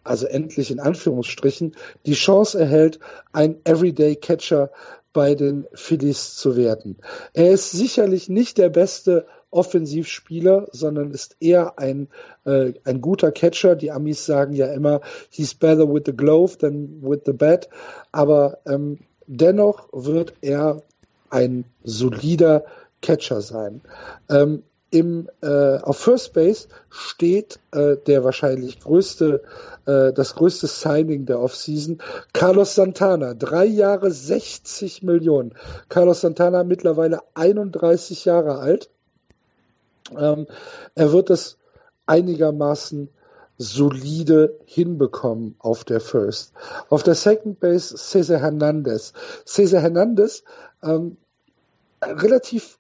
also 0.02 0.26
endlich 0.26 0.70
in 0.70 0.80
Anführungsstrichen, 0.80 1.76
die 2.06 2.14
Chance 2.14 2.58
erhält, 2.58 2.98
ein 3.32 3.60
Everyday 3.64 4.16
Catcher 4.16 4.70
bei 5.12 5.34
den 5.34 5.66
Phillies 5.74 6.36
zu 6.36 6.56
werden. 6.56 6.98
Er 7.32 7.50
ist 7.50 7.70
sicherlich 7.72 8.28
nicht 8.28 8.58
der 8.58 8.68
beste 8.68 9.26
Offensivspieler, 9.50 10.68
sondern 10.70 11.10
ist 11.10 11.36
eher 11.40 11.78
ein, 11.78 12.08
äh, 12.44 12.72
ein 12.84 13.00
guter 13.00 13.32
Catcher. 13.32 13.74
Die 13.74 13.90
Amis 13.90 14.24
sagen 14.24 14.54
ja 14.54 14.72
immer, 14.72 15.00
he's 15.30 15.54
better 15.54 15.92
with 15.92 16.02
the 16.06 16.16
glove 16.16 16.58
than 16.58 17.02
with 17.02 17.22
the 17.26 17.32
bat. 17.32 17.68
Aber 18.12 18.58
ähm, 18.66 18.98
dennoch 19.26 19.88
wird 19.92 20.34
er 20.40 20.82
ein 21.30 21.64
solider 21.82 22.64
Catcher 23.02 23.40
sein. 23.40 23.80
Ähm, 24.28 24.62
im, 24.90 25.28
äh, 25.40 25.78
auf 25.78 25.98
First 25.98 26.32
Base 26.32 26.68
steht 26.88 27.60
äh, 27.72 27.96
der 27.96 28.24
wahrscheinlich 28.24 28.80
größte, 28.80 29.42
äh, 29.86 30.12
das 30.12 30.34
größte 30.34 30.66
Signing 30.66 31.26
der 31.26 31.40
Offseason, 31.40 31.98
Carlos 32.32 32.74
Santana. 32.74 33.34
Drei 33.34 33.64
Jahre 33.66 34.10
60 34.10 35.02
Millionen. 35.02 35.54
Carlos 35.88 36.22
Santana 36.22 36.64
mittlerweile 36.64 37.20
31 37.34 38.24
Jahre 38.24 38.58
alt. 38.58 38.90
Ähm, 40.16 40.46
er 40.96 41.12
wird 41.12 41.30
es 41.30 41.56
einigermaßen 42.06 43.08
solide 43.58 44.58
hinbekommen 44.64 45.54
auf 45.58 45.84
der 45.84 46.00
First. 46.00 46.52
Auf 46.88 47.02
der 47.04 47.14
Second 47.14 47.60
Base 47.60 47.96
Cesar 47.96 48.40
Hernandez. 48.40 49.12
Cesar 49.46 49.82
Hernandez 49.82 50.42
ähm, 50.82 51.18
relativ 52.02 52.79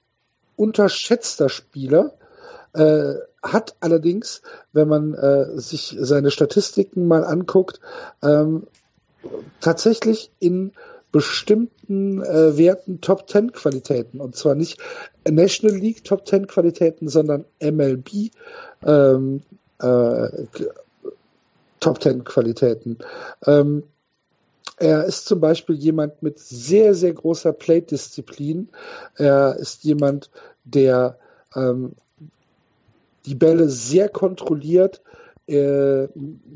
unterschätzter 0.60 1.48
Spieler, 1.48 2.12
äh, 2.74 3.14
hat 3.42 3.76
allerdings, 3.80 4.42
wenn 4.74 4.88
man 4.88 5.14
äh, 5.14 5.58
sich 5.58 5.96
seine 5.98 6.30
Statistiken 6.30 7.08
mal 7.08 7.24
anguckt, 7.24 7.80
ähm, 8.22 8.66
tatsächlich 9.60 10.30
in 10.38 10.72
bestimmten 11.12 12.22
äh, 12.22 12.58
Werten 12.58 13.00
Top 13.00 13.28
10 13.28 13.52
Qualitäten 13.52 14.20
und 14.20 14.36
zwar 14.36 14.54
nicht 14.54 14.78
National 15.28 15.76
League 15.76 16.04
Top 16.04 16.28
10 16.28 16.46
Qualitäten, 16.46 17.08
sondern 17.08 17.46
MLB 17.60 18.30
ähm, 18.84 19.40
äh, 19.80 20.28
Top 21.80 22.02
10 22.02 22.24
Qualitäten. 22.24 22.98
Ähm, 23.46 23.84
er 24.78 25.04
ist 25.04 25.26
zum 25.26 25.40
Beispiel 25.40 25.76
jemand 25.76 26.22
mit 26.22 26.38
sehr, 26.38 26.94
sehr 26.94 27.12
großer 27.12 27.52
Plate-Disziplin. 27.52 28.68
Er 29.16 29.56
ist 29.56 29.84
jemand, 29.84 30.30
der 30.64 31.18
ähm, 31.54 31.92
die 33.26 33.34
Bälle 33.34 33.68
sehr 33.68 34.08
kontrolliert 34.08 35.02
äh, 35.46 36.08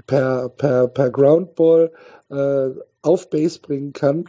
per, 0.07 0.49
per, 0.49 0.89
per 0.89 1.11
Groundball 1.11 1.93
äh, 2.31 2.71
auf 3.05 3.29
Base 3.29 3.61
bringen 3.61 3.93
kann. 3.93 4.25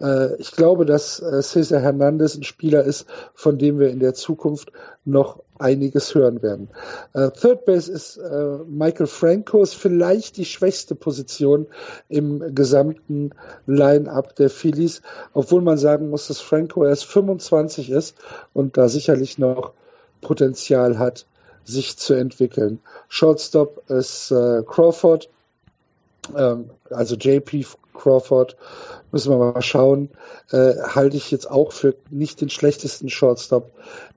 Äh, 0.00 0.34
ich 0.36 0.52
glaube, 0.52 0.84
dass 0.84 1.20
äh, 1.20 1.40
Cesar 1.40 1.80
Hernandez 1.80 2.36
ein 2.36 2.42
Spieler 2.42 2.82
ist, 2.82 3.06
von 3.34 3.58
dem 3.58 3.78
wir 3.78 3.90
in 3.90 4.00
der 4.00 4.14
Zukunft 4.14 4.72
noch 5.04 5.40
einiges 5.58 6.14
hören 6.14 6.42
werden. 6.42 6.68
Äh, 7.12 7.30
Third 7.30 7.64
Base 7.64 7.90
ist 7.90 8.16
äh, 8.16 8.58
Michael 8.66 9.06
Franco, 9.06 9.62
ist 9.62 9.74
vielleicht 9.74 10.36
die 10.36 10.44
schwächste 10.44 10.96
Position 10.96 11.68
im 12.08 12.54
gesamten 12.54 13.30
Line-up 13.66 14.34
der 14.34 14.50
Phillies, 14.50 15.02
obwohl 15.32 15.62
man 15.62 15.78
sagen 15.78 16.10
muss, 16.10 16.26
dass 16.26 16.40
Franco 16.40 16.84
erst 16.84 17.04
25 17.04 17.90
ist 17.90 18.16
und 18.52 18.76
da 18.76 18.88
sicherlich 18.88 19.38
noch 19.38 19.72
Potenzial 20.20 20.98
hat, 20.98 21.26
sich 21.64 21.96
zu 21.96 22.14
entwickeln. 22.14 22.80
Shortstop 23.08 23.88
ist 23.88 24.32
äh, 24.32 24.64
Crawford, 24.66 25.30
ähm, 26.36 26.70
also 26.90 27.14
JP 27.14 27.64
Crawford, 27.94 28.56
müssen 29.10 29.30
wir 29.30 29.38
mal 29.38 29.62
schauen, 29.62 30.10
äh, 30.50 30.74
halte 30.82 31.16
ich 31.16 31.30
jetzt 31.30 31.50
auch 31.50 31.72
für 31.72 31.94
nicht 32.10 32.40
den 32.40 32.50
schlechtesten 32.50 33.08
Shortstop 33.08 33.70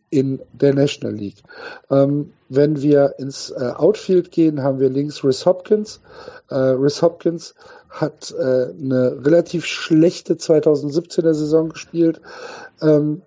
in 0.10 0.42
der 0.54 0.74
National 0.74 1.16
League. 1.16 1.44
Ähm, 1.90 2.32
wenn 2.48 2.82
wir 2.82 3.16
ins 3.18 3.50
äh, 3.50 3.74
Outfield 3.76 4.32
gehen, 4.32 4.64
haben 4.64 4.80
wir 4.80 4.90
links 4.90 5.24
Rhys 5.24 5.46
Hopkins. 5.46 6.00
Äh, 6.50 6.56
Rhys 6.56 7.02
Hopkins 7.02 7.56
hat 7.90 8.34
äh, 8.38 8.42
eine 8.70 9.26
relativ 9.26 9.66
schlechte 9.66 10.36
2017er 10.36 11.34
Saison 11.34 11.70
gespielt, 11.70 12.22
ähm, 12.82 13.24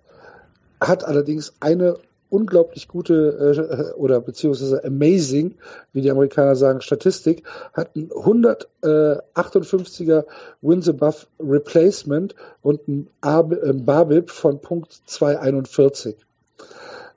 hat 0.79 1.03
allerdings 1.03 1.53
eine 1.59 1.97
unglaublich 2.29 2.87
gute 2.87 3.91
äh, 3.93 3.93
oder 3.93 4.21
beziehungsweise 4.21 4.83
amazing, 4.83 5.55
wie 5.93 6.01
die 6.01 6.11
Amerikaner 6.11 6.55
sagen, 6.55 6.81
Statistik, 6.81 7.43
hat 7.73 7.95
ein 7.95 8.09
158er 8.09 10.25
Wins 10.61 10.89
above 10.89 11.25
Replacement 11.39 12.35
und 12.61 12.87
ein, 12.87 13.07
ein 13.21 13.85
Barbip 13.85 14.29
von 14.29 14.61
Punkt 14.61 15.01
241. 15.05 16.15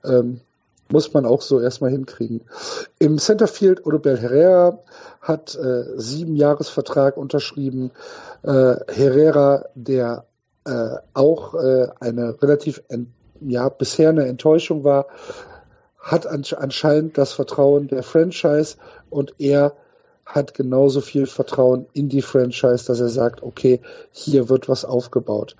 Ähm, 0.03 0.41
muss 0.89 1.13
man 1.13 1.25
auch 1.25 1.41
so 1.41 1.59
erstmal 1.59 1.91
hinkriegen. 1.91 2.41
Im 2.99 3.17
Centerfield 3.17 3.85
Odubel 3.85 4.17
Herrera 4.17 4.79
hat 5.21 5.55
äh, 5.55 5.85
sieben 5.95 6.35
Jahresvertrag 6.35 7.17
unterschrieben. 7.17 7.91
Äh, 8.43 8.75
Herrera, 8.87 9.65
der 9.75 10.25
äh, 10.65 10.95
auch 11.13 11.55
äh, 11.55 11.87
eine 11.99 12.41
relativ 12.41 12.83
ja, 13.49 13.69
bisher 13.69 14.09
eine 14.09 14.25
Enttäuschung 14.25 14.83
war, 14.83 15.07
hat 15.99 16.27
anscheinend 16.27 17.17
das 17.17 17.33
Vertrauen 17.33 17.87
der 17.87 18.03
Franchise 18.03 18.75
und 19.09 19.35
er 19.39 19.73
hat 20.25 20.53
genauso 20.53 21.01
viel 21.01 21.25
Vertrauen 21.25 21.85
in 21.93 22.09
die 22.09 22.21
Franchise, 22.21 22.85
dass 22.85 22.99
er 22.99 23.09
sagt, 23.09 23.43
okay, 23.43 23.81
hier 24.11 24.49
wird 24.49 24.69
was 24.69 24.85
aufgebaut. 24.85 25.55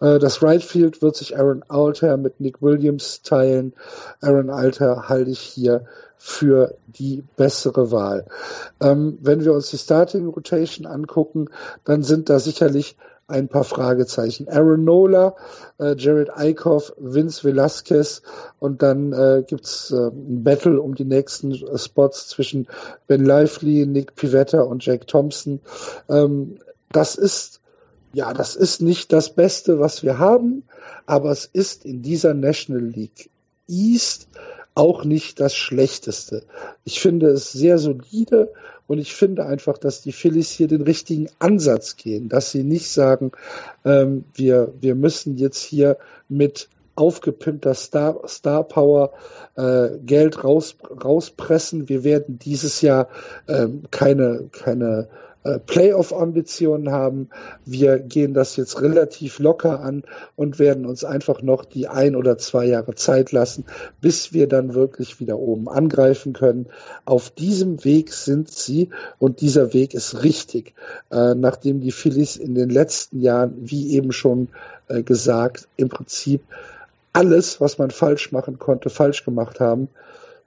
Äh, 0.00 0.18
das 0.18 0.42
Right 0.42 0.62
Field 0.62 1.02
wird 1.02 1.16
sich 1.16 1.38
Aaron 1.38 1.64
Alter 1.68 2.16
mit 2.16 2.40
Nick 2.40 2.60
Williams 2.60 3.22
teilen. 3.22 3.74
Aaron 4.20 4.50
Alter 4.50 5.08
halte 5.08 5.30
ich 5.30 5.40
hier 5.40 5.86
für 6.16 6.74
die 6.86 7.22
bessere 7.36 7.92
Wahl. 7.92 8.26
Ähm, 8.80 9.18
wenn 9.20 9.44
wir 9.44 9.52
uns 9.52 9.70
die 9.70 9.78
Starting 9.78 10.26
Rotation 10.26 10.86
angucken, 10.86 11.48
dann 11.84 12.02
sind 12.02 12.28
da 12.28 12.40
sicherlich 12.40 12.96
ein 13.28 13.48
paar 13.48 13.64
Fragezeichen. 13.64 14.48
Aaron 14.48 14.84
Nola, 14.84 15.36
äh, 15.78 15.94
Jared 15.96 16.30
Eichhoff, 16.34 16.94
Vince 16.96 17.44
Velasquez 17.44 18.22
und 18.58 18.82
dann 18.82 19.12
äh, 19.12 19.44
gibt's 19.46 19.90
äh, 19.90 20.08
ein 20.08 20.42
Battle 20.42 20.80
um 20.80 20.94
die 20.94 21.04
nächsten 21.04 21.52
äh, 21.52 21.78
Spots 21.78 22.28
zwischen 22.28 22.66
Ben 23.06 23.24
Lively, 23.24 23.86
Nick 23.86 24.16
Pivetta 24.16 24.62
und 24.62 24.84
Jake 24.84 25.06
Thompson. 25.06 25.60
Ähm, 26.08 26.58
das 26.90 27.14
ist 27.14 27.60
ja, 28.14 28.32
das 28.32 28.56
ist 28.56 28.80
nicht 28.80 29.12
das 29.12 29.34
Beste, 29.34 29.78
was 29.78 30.02
wir 30.02 30.18
haben, 30.18 30.64
aber 31.04 31.30
es 31.30 31.44
ist 31.44 31.84
in 31.84 32.00
dieser 32.00 32.32
National 32.32 32.82
League 32.82 33.30
East 33.68 34.28
auch 34.78 35.04
nicht 35.04 35.40
das 35.40 35.56
Schlechteste. 35.56 36.44
Ich 36.84 37.00
finde 37.00 37.30
es 37.30 37.50
sehr 37.50 37.78
solide 37.78 38.52
und 38.86 38.98
ich 38.98 39.12
finde 39.12 39.44
einfach, 39.44 39.76
dass 39.76 40.02
die 40.02 40.12
Phillies 40.12 40.50
hier 40.50 40.68
den 40.68 40.82
richtigen 40.82 41.28
Ansatz 41.40 41.96
gehen, 41.96 42.28
dass 42.28 42.52
sie 42.52 42.62
nicht 42.62 42.88
sagen, 42.88 43.32
ähm, 43.84 44.24
wir, 44.34 44.72
wir 44.80 44.94
müssen 44.94 45.36
jetzt 45.36 45.62
hier 45.62 45.98
mit 46.28 46.68
aufgepimpter 46.94 47.74
Star, 47.74 48.20
Star 48.28 48.62
Power 48.62 49.12
äh, 49.56 49.98
Geld 50.04 50.44
raus, 50.44 50.76
rauspressen. 51.04 51.88
Wir 51.88 52.04
werden 52.04 52.38
dieses 52.38 52.80
Jahr 52.80 53.08
ähm, 53.48 53.82
keine, 53.90 54.48
keine 54.52 55.08
äh, 55.44 55.58
Playoff-Ambitionen 55.58 56.90
haben. 56.90 57.28
Wir 57.64 57.98
gehen 57.98 58.34
das 58.34 58.56
jetzt 58.56 58.80
relativ 58.80 59.38
locker 59.38 59.80
an 59.80 60.02
und 60.36 60.58
werden 60.58 60.84
uns 60.84 61.04
einfach 61.04 61.42
noch 61.42 61.64
die 61.64 61.86
ein 61.88 62.16
oder 62.16 62.38
zwei 62.38 62.66
Jahre 62.66 62.94
Zeit 62.94 63.32
lassen, 63.32 63.64
bis 64.00 64.32
wir 64.32 64.48
dann 64.48 64.74
wirklich 64.74 65.20
wieder 65.20 65.38
oben 65.38 65.68
angreifen 65.68 66.32
können. 66.32 66.66
Auf 67.04 67.30
diesem 67.30 67.84
Weg 67.84 68.12
sind 68.12 68.50
sie 68.50 68.90
und 69.18 69.40
dieser 69.40 69.72
Weg 69.72 69.94
ist 69.94 70.22
richtig, 70.22 70.74
äh, 71.10 71.34
nachdem 71.34 71.80
die 71.80 71.92
Phillies 71.92 72.36
in 72.36 72.54
den 72.54 72.70
letzten 72.70 73.20
Jahren, 73.20 73.54
wie 73.58 73.94
eben 73.94 74.12
schon 74.12 74.48
äh, 74.88 75.02
gesagt, 75.02 75.68
im 75.76 75.88
Prinzip 75.88 76.42
alles, 77.12 77.60
was 77.60 77.78
man 77.78 77.90
falsch 77.90 78.32
machen 78.32 78.58
konnte, 78.58 78.90
falsch 78.90 79.24
gemacht 79.24 79.60
haben 79.60 79.88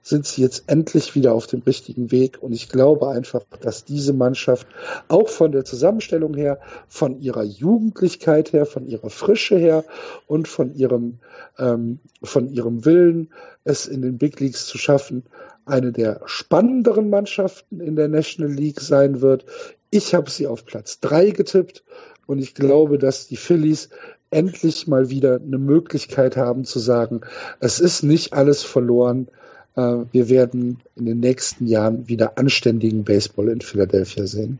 sind 0.02 0.26
sie 0.26 0.42
jetzt 0.42 0.64
endlich 0.66 1.14
wieder 1.14 1.32
auf 1.32 1.46
dem 1.46 1.62
richtigen 1.62 2.10
Weg. 2.10 2.42
Und 2.42 2.52
ich 2.52 2.68
glaube 2.68 3.08
einfach, 3.08 3.42
dass 3.60 3.84
diese 3.84 4.12
Mannschaft 4.12 4.66
auch 5.08 5.28
von 5.28 5.52
der 5.52 5.64
Zusammenstellung 5.64 6.34
her, 6.34 6.58
von 6.88 7.20
ihrer 7.20 7.44
Jugendlichkeit 7.44 8.52
her, 8.52 8.66
von 8.66 8.86
ihrer 8.86 9.10
Frische 9.10 9.56
her 9.56 9.84
und 10.26 10.48
von 10.48 10.74
ihrem, 10.74 11.18
ähm, 11.58 12.00
von 12.22 12.48
ihrem 12.48 12.84
Willen, 12.84 13.30
es 13.64 13.86
in 13.86 14.02
den 14.02 14.18
Big 14.18 14.40
Leagues 14.40 14.66
zu 14.66 14.76
schaffen, 14.76 15.22
eine 15.64 15.92
der 15.92 16.20
spannenderen 16.26 17.08
Mannschaften 17.08 17.80
in 17.80 17.94
der 17.94 18.08
National 18.08 18.52
League 18.52 18.80
sein 18.80 19.20
wird. 19.20 19.44
Ich 19.90 20.14
habe 20.14 20.30
sie 20.30 20.48
auf 20.48 20.66
Platz 20.66 20.98
drei 20.98 21.30
getippt 21.30 21.84
und 22.26 22.40
ich 22.40 22.54
glaube, 22.54 22.98
dass 22.98 23.28
die 23.28 23.36
Phillies 23.36 23.90
endlich 24.30 24.88
mal 24.88 25.10
wieder 25.10 25.36
eine 25.36 25.58
Möglichkeit 25.58 26.36
haben 26.36 26.64
zu 26.64 26.80
sagen, 26.80 27.20
es 27.60 27.78
ist 27.78 28.02
nicht 28.02 28.32
alles 28.32 28.64
verloren 28.64 29.28
wir 29.74 30.28
werden 30.28 30.80
in 30.96 31.06
den 31.06 31.20
nächsten 31.20 31.66
Jahren 31.66 32.06
wieder 32.08 32.36
anständigen 32.36 33.04
Baseball 33.04 33.48
in 33.48 33.60
Philadelphia 33.60 34.26
sehen. 34.26 34.58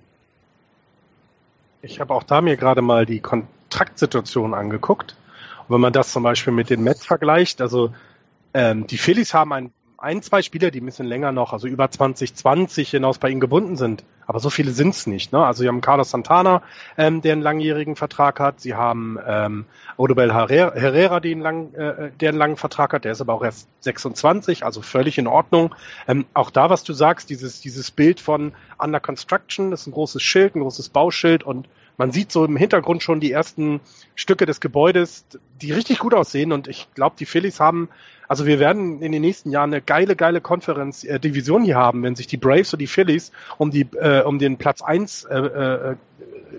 Ich 1.82 2.00
habe 2.00 2.14
auch 2.14 2.22
da 2.22 2.40
mir 2.40 2.56
gerade 2.56 2.80
mal 2.80 3.04
die 3.04 3.20
Kontraktsituation 3.20 4.54
angeguckt. 4.54 5.16
Und 5.68 5.74
wenn 5.74 5.80
man 5.80 5.92
das 5.92 6.12
zum 6.12 6.22
Beispiel 6.22 6.52
mit 6.52 6.70
den 6.70 6.82
Mets 6.82 7.04
vergleicht, 7.04 7.60
also 7.60 7.92
ähm, 8.54 8.86
die 8.86 8.98
Phillies 8.98 9.34
haben 9.34 9.52
ein 9.52 9.72
ein, 10.02 10.20
zwei 10.20 10.42
Spieler, 10.42 10.70
die 10.70 10.80
ein 10.80 10.86
bisschen 10.86 11.06
länger 11.06 11.32
noch, 11.32 11.52
also 11.52 11.68
über 11.68 11.90
2020 11.90 12.90
hinaus 12.90 13.18
bei 13.18 13.30
ihnen 13.30 13.40
gebunden 13.40 13.76
sind. 13.76 14.04
Aber 14.26 14.40
so 14.40 14.50
viele 14.50 14.70
sind's 14.72 15.06
nicht. 15.06 15.32
Ne? 15.32 15.44
Also 15.44 15.62
sie 15.62 15.68
haben 15.68 15.80
Carlos 15.80 16.10
Santana, 16.10 16.62
ähm, 16.96 17.22
der 17.22 17.32
einen 17.32 17.42
langjährigen 17.42 17.96
Vertrag 17.96 18.40
hat. 18.40 18.60
Sie 18.60 18.74
haben 18.74 19.18
ähm, 19.26 19.64
Odubel 19.96 20.32
Herrera, 20.32 21.20
den 21.20 21.40
lang, 21.40 21.74
äh, 21.74 22.10
der 22.20 22.30
einen 22.30 22.38
langen 22.38 22.56
Vertrag 22.56 22.92
hat. 22.92 23.04
Der 23.04 23.12
ist 23.12 23.20
aber 23.20 23.34
auch 23.34 23.44
erst 23.44 23.68
26, 23.80 24.64
also 24.64 24.82
völlig 24.82 25.18
in 25.18 25.26
Ordnung. 25.26 25.74
Ähm, 26.08 26.26
auch 26.34 26.50
da, 26.50 26.70
was 26.70 26.84
du 26.84 26.92
sagst, 26.92 27.30
dieses, 27.30 27.60
dieses 27.60 27.90
Bild 27.90 28.20
von 28.20 28.52
Under 28.78 29.00
Construction, 29.00 29.70
das 29.70 29.82
ist 29.82 29.86
ein 29.88 29.92
großes 29.92 30.22
Schild, 30.22 30.54
ein 30.56 30.60
großes 30.60 30.88
Bauschild 30.88 31.42
und 31.44 31.68
man 31.96 32.12
sieht 32.12 32.32
so 32.32 32.44
im 32.44 32.56
Hintergrund 32.56 33.02
schon 33.02 33.20
die 33.20 33.32
ersten 33.32 33.80
Stücke 34.14 34.46
des 34.46 34.60
Gebäudes, 34.60 35.24
die 35.60 35.72
richtig 35.72 35.98
gut 35.98 36.14
aussehen. 36.14 36.52
Und 36.52 36.68
ich 36.68 36.88
glaube, 36.94 37.16
die 37.18 37.26
Phillies 37.26 37.60
haben 37.60 37.88
also 38.32 38.46
wir 38.46 38.58
werden 38.58 39.02
in 39.02 39.12
den 39.12 39.20
nächsten 39.20 39.50
Jahren 39.50 39.74
eine 39.74 39.82
geile, 39.82 40.16
geile 40.16 40.40
Konferenz, 40.40 41.04
äh, 41.04 41.20
Division 41.20 41.64
hier 41.64 41.76
haben, 41.76 42.02
wenn 42.02 42.16
sich 42.16 42.26
die 42.26 42.38
Braves 42.38 42.72
und 42.72 42.78
die 42.78 42.86
Phillies 42.86 43.30
um 43.58 43.70
die, 43.70 43.86
äh, 44.00 44.22
um 44.22 44.38
den 44.38 44.56
Platz 44.56 44.80
eins 44.80 45.24
äh, 45.24 45.36
äh, 45.36 45.96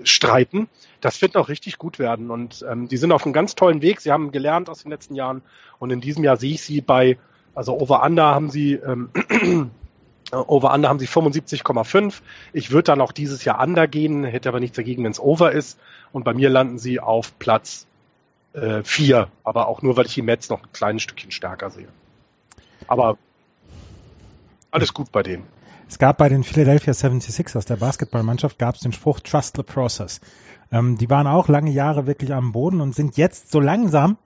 streiten. 0.03 0.69
Das 1.01 1.19
wird 1.23 1.33
noch 1.33 1.49
richtig 1.49 1.79
gut 1.79 1.97
werden. 1.97 2.29
Und 2.29 2.63
ähm, 2.69 2.89
die 2.89 2.97
sind 2.97 3.11
auf 3.11 3.25
einem 3.25 3.33
ganz 3.33 3.55
tollen 3.55 3.81
Weg. 3.81 4.01
Sie 4.01 4.11
haben 4.11 4.31
gelernt 4.31 4.69
aus 4.69 4.83
den 4.83 4.91
letzten 4.91 5.15
Jahren. 5.15 5.41
Und 5.79 5.89
in 5.89 5.99
diesem 5.99 6.23
Jahr 6.23 6.37
sehe 6.37 6.53
ich 6.53 6.61
sie 6.61 6.79
bei 6.81 7.17
Also 7.55 7.75
Over-Under 7.75 8.25
haben 8.25 8.51
sie 8.51 8.73
ähm, 8.73 9.09
Over-Under 10.33 10.89
haben 10.89 10.99
sie 10.99 11.07
75,5. 11.07 12.21
Ich 12.53 12.71
würde 12.71 12.83
dann 12.83 13.01
auch 13.01 13.11
dieses 13.11 13.45
Jahr 13.45 13.61
Under 13.61 13.87
gehen, 13.87 14.23
hätte 14.23 14.49
aber 14.49 14.59
nichts 14.59 14.75
dagegen, 14.75 15.03
wenn 15.03 15.11
es 15.11 15.19
Over 15.19 15.51
ist. 15.51 15.79
Und 16.11 16.23
bei 16.23 16.33
mir 16.33 16.49
landen 16.49 16.77
sie 16.77 16.99
auf 16.99 17.37
Platz 17.39 17.85
4, 18.83 19.17
äh, 19.17 19.25
aber 19.43 19.67
auch 19.67 19.81
nur, 19.81 19.97
weil 19.97 20.05
ich 20.05 20.13
die 20.13 20.21
Mets 20.21 20.49
noch 20.49 20.61
ein 20.61 20.71
kleines 20.73 21.01
Stückchen 21.01 21.31
stärker 21.31 21.71
sehe. 21.71 21.87
Aber 22.87 23.17
alles 24.69 24.93
gut 24.93 25.11
bei 25.11 25.23
denen. 25.23 25.45
Es 25.87 25.97
gab 25.97 26.17
bei 26.17 26.29
den 26.29 26.43
Philadelphia 26.43 26.93
76ers, 26.93 27.67
der 27.67 27.75
Basketballmannschaft, 27.75 28.57
gab 28.57 28.75
es 28.75 28.81
den 28.81 28.93
Spruch 28.93 29.19
Trust 29.19 29.57
the 29.57 29.63
Process. 29.63 30.21
Ähm, 30.71 30.97
die 30.97 31.09
waren 31.09 31.27
auch 31.27 31.47
lange 31.47 31.71
Jahre 31.71 32.07
wirklich 32.07 32.33
am 32.33 32.51
Boden 32.51 32.81
und 32.81 32.95
sind 32.95 33.17
jetzt 33.17 33.51
so 33.51 33.59
langsam 33.59 34.17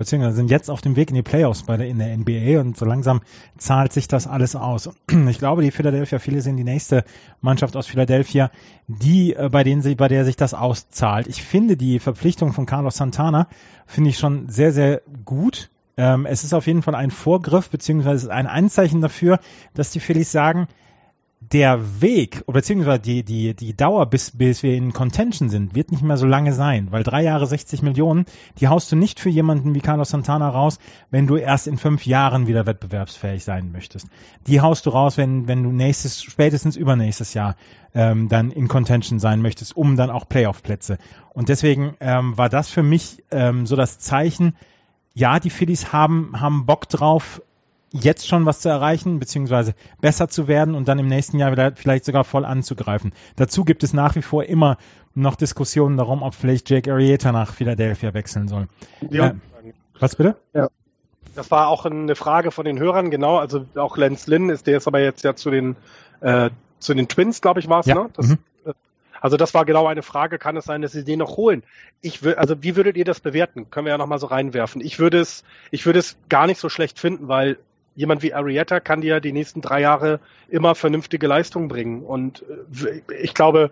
beziehungsweise 0.00 0.36
sind 0.36 0.50
jetzt 0.50 0.70
auf 0.70 0.80
dem 0.80 0.96
Weg 0.96 1.10
in 1.10 1.14
die 1.14 1.22
Playoffs 1.22 1.64
bei 1.64 1.76
der, 1.76 1.86
in 1.86 1.98
der 1.98 2.16
NBA 2.16 2.58
und 2.58 2.74
so 2.74 2.86
langsam 2.86 3.20
zahlt 3.58 3.92
sich 3.92 4.08
das 4.08 4.26
alles 4.26 4.56
aus. 4.56 4.88
Ich 5.28 5.38
glaube, 5.38 5.60
die 5.60 5.70
Philadelphia 5.70 6.18
Phillies 6.18 6.44
sind 6.44 6.56
die 6.56 6.64
nächste 6.64 7.04
Mannschaft 7.42 7.76
aus 7.76 7.86
Philadelphia, 7.86 8.50
die, 8.88 9.34
äh, 9.34 9.50
bei 9.52 9.62
denen 9.62 9.82
sie, 9.82 9.94
bei 9.94 10.08
der 10.08 10.24
sich 10.24 10.36
das 10.36 10.54
auszahlt. 10.54 11.26
Ich 11.26 11.42
finde 11.42 11.76
die 11.76 11.98
Verpflichtung 11.98 12.54
von 12.54 12.64
Carlos 12.64 12.96
Santana, 12.96 13.46
finde 13.86 14.08
ich 14.08 14.16
schon 14.16 14.48
sehr, 14.48 14.72
sehr 14.72 15.02
gut. 15.26 15.68
Ähm, 15.98 16.24
es 16.24 16.44
ist 16.44 16.54
auf 16.54 16.66
jeden 16.66 16.80
Fall 16.80 16.94
ein 16.94 17.10
Vorgriff, 17.10 17.68
beziehungsweise 17.68 18.32
ein 18.32 18.46
Anzeichen 18.46 19.02
dafür, 19.02 19.38
dass 19.74 19.90
die 19.90 20.00
Phillies 20.00 20.32
sagen, 20.32 20.66
der 21.40 22.02
Weg, 22.02 22.44
beziehungsweise 22.46 23.00
die, 23.00 23.22
die, 23.24 23.54
die 23.54 23.74
Dauer, 23.74 24.04
bis, 24.06 24.32
bis 24.32 24.62
wir 24.62 24.74
in 24.74 24.92
Contention 24.92 25.48
sind, 25.48 25.74
wird 25.74 25.90
nicht 25.90 26.02
mehr 26.02 26.18
so 26.18 26.26
lange 26.26 26.52
sein, 26.52 26.88
weil 26.90 27.02
drei 27.02 27.22
Jahre 27.22 27.46
60 27.46 27.80
Millionen, 27.80 28.26
die 28.60 28.68
haust 28.68 28.92
du 28.92 28.96
nicht 28.96 29.18
für 29.18 29.30
jemanden 29.30 29.74
wie 29.74 29.80
Carlos 29.80 30.10
Santana 30.10 30.50
raus, 30.50 30.78
wenn 31.10 31.26
du 31.26 31.36
erst 31.36 31.66
in 31.66 31.78
fünf 31.78 32.04
Jahren 32.04 32.46
wieder 32.46 32.66
wettbewerbsfähig 32.66 33.42
sein 33.42 33.72
möchtest. 33.72 34.08
Die 34.46 34.60
haust 34.60 34.84
du 34.84 34.90
raus, 34.90 35.16
wenn, 35.16 35.48
wenn 35.48 35.62
du 35.62 35.72
nächstes, 35.72 36.22
spätestens 36.22 36.76
übernächstes 36.76 37.32
Jahr 37.32 37.56
ähm, 37.94 38.28
dann 38.28 38.50
in 38.50 38.68
Contention 38.68 39.18
sein 39.18 39.40
möchtest, 39.40 39.74
um 39.74 39.96
dann 39.96 40.10
auch 40.10 40.28
Playoff-Plätze. 40.28 40.98
Und 41.32 41.48
deswegen 41.48 41.94
ähm, 42.00 42.36
war 42.36 42.50
das 42.50 42.68
für 42.68 42.82
mich 42.82 43.24
ähm, 43.30 43.64
so 43.64 43.76
das 43.76 43.98
Zeichen, 43.98 44.56
ja, 45.14 45.40
die 45.40 45.50
Phillies 45.50 45.92
haben, 45.92 46.38
haben 46.38 46.66
Bock 46.66 46.88
drauf, 46.88 47.42
jetzt 47.92 48.28
schon 48.28 48.46
was 48.46 48.60
zu 48.60 48.68
erreichen, 48.68 49.18
beziehungsweise 49.18 49.74
besser 50.00 50.28
zu 50.28 50.48
werden 50.48 50.74
und 50.74 50.88
dann 50.88 50.98
im 50.98 51.08
nächsten 51.08 51.38
Jahr 51.38 51.52
wieder 51.52 51.72
vielleicht 51.74 52.04
sogar 52.04 52.24
voll 52.24 52.44
anzugreifen. 52.44 53.12
Dazu 53.36 53.64
gibt 53.64 53.82
es 53.82 53.92
nach 53.92 54.14
wie 54.14 54.22
vor 54.22 54.44
immer 54.44 54.78
noch 55.14 55.34
Diskussionen 55.36 55.96
darum, 55.96 56.22
ob 56.22 56.34
vielleicht 56.34 56.70
Jake 56.70 56.92
Arrieta 56.92 57.32
nach 57.32 57.52
Philadelphia 57.52 58.14
wechseln 58.14 58.48
soll. 58.48 58.68
Ja. 59.10 59.28
Äh, 59.28 59.34
was 59.98 60.16
bitte? 60.16 60.36
Ja. 60.54 60.68
Das 61.34 61.50
war 61.50 61.68
auch 61.68 61.86
eine 61.86 62.16
Frage 62.16 62.50
von 62.50 62.64
den 62.64 62.78
Hörern, 62.78 63.10
genau. 63.10 63.38
Also 63.38 63.64
auch 63.76 63.96
Lance 63.96 64.28
Lynn 64.30 64.50
ist, 64.50 64.66
der 64.66 64.78
ist 64.78 64.88
aber 64.88 65.00
jetzt 65.00 65.22
ja 65.22 65.34
zu 65.36 65.50
den 65.50 65.76
äh, 66.20 66.50
zu 66.80 66.94
den 66.94 67.08
Twins, 67.08 67.40
glaube 67.40 67.60
ich, 67.60 67.68
war 67.68 67.80
es, 67.80 67.86
ja. 67.86 67.94
ne? 67.94 68.10
Das, 68.14 68.28
mhm. 68.28 68.38
Äh, 68.64 68.72
also 69.20 69.36
das 69.36 69.54
war 69.54 69.64
genau 69.64 69.86
eine 69.86 70.02
Frage, 70.02 70.38
kann 70.38 70.56
es 70.56 70.64
sein, 70.64 70.82
dass 70.82 70.92
sie 70.92 71.04
den 71.04 71.18
noch 71.18 71.36
holen? 71.36 71.62
Ich 72.00 72.22
will, 72.22 72.34
also 72.34 72.62
wie 72.62 72.74
würdet 72.74 72.96
ihr 72.96 73.04
das 73.04 73.20
bewerten? 73.20 73.70
Können 73.70 73.86
wir 73.86 73.92
ja 73.92 73.98
nochmal 73.98 74.18
so 74.18 74.26
reinwerfen. 74.26 74.80
Ich 74.80 74.98
würde 74.98 75.20
es, 75.20 75.44
ich 75.70 75.86
würde 75.86 75.98
es 75.98 76.16
gar 76.28 76.46
nicht 76.46 76.58
so 76.58 76.68
schlecht 76.68 76.98
finden, 76.98 77.28
weil 77.28 77.58
jemand 78.00 78.22
wie 78.22 78.32
Arietta 78.32 78.80
kann 78.80 79.02
dir 79.02 79.20
die 79.20 79.32
nächsten 79.32 79.60
drei 79.60 79.82
Jahre 79.82 80.20
immer 80.48 80.74
vernünftige 80.74 81.26
Leistungen 81.26 81.68
bringen. 81.68 82.02
Und 82.02 82.42
äh, 82.82 83.02
ich 83.22 83.34
glaube, 83.34 83.70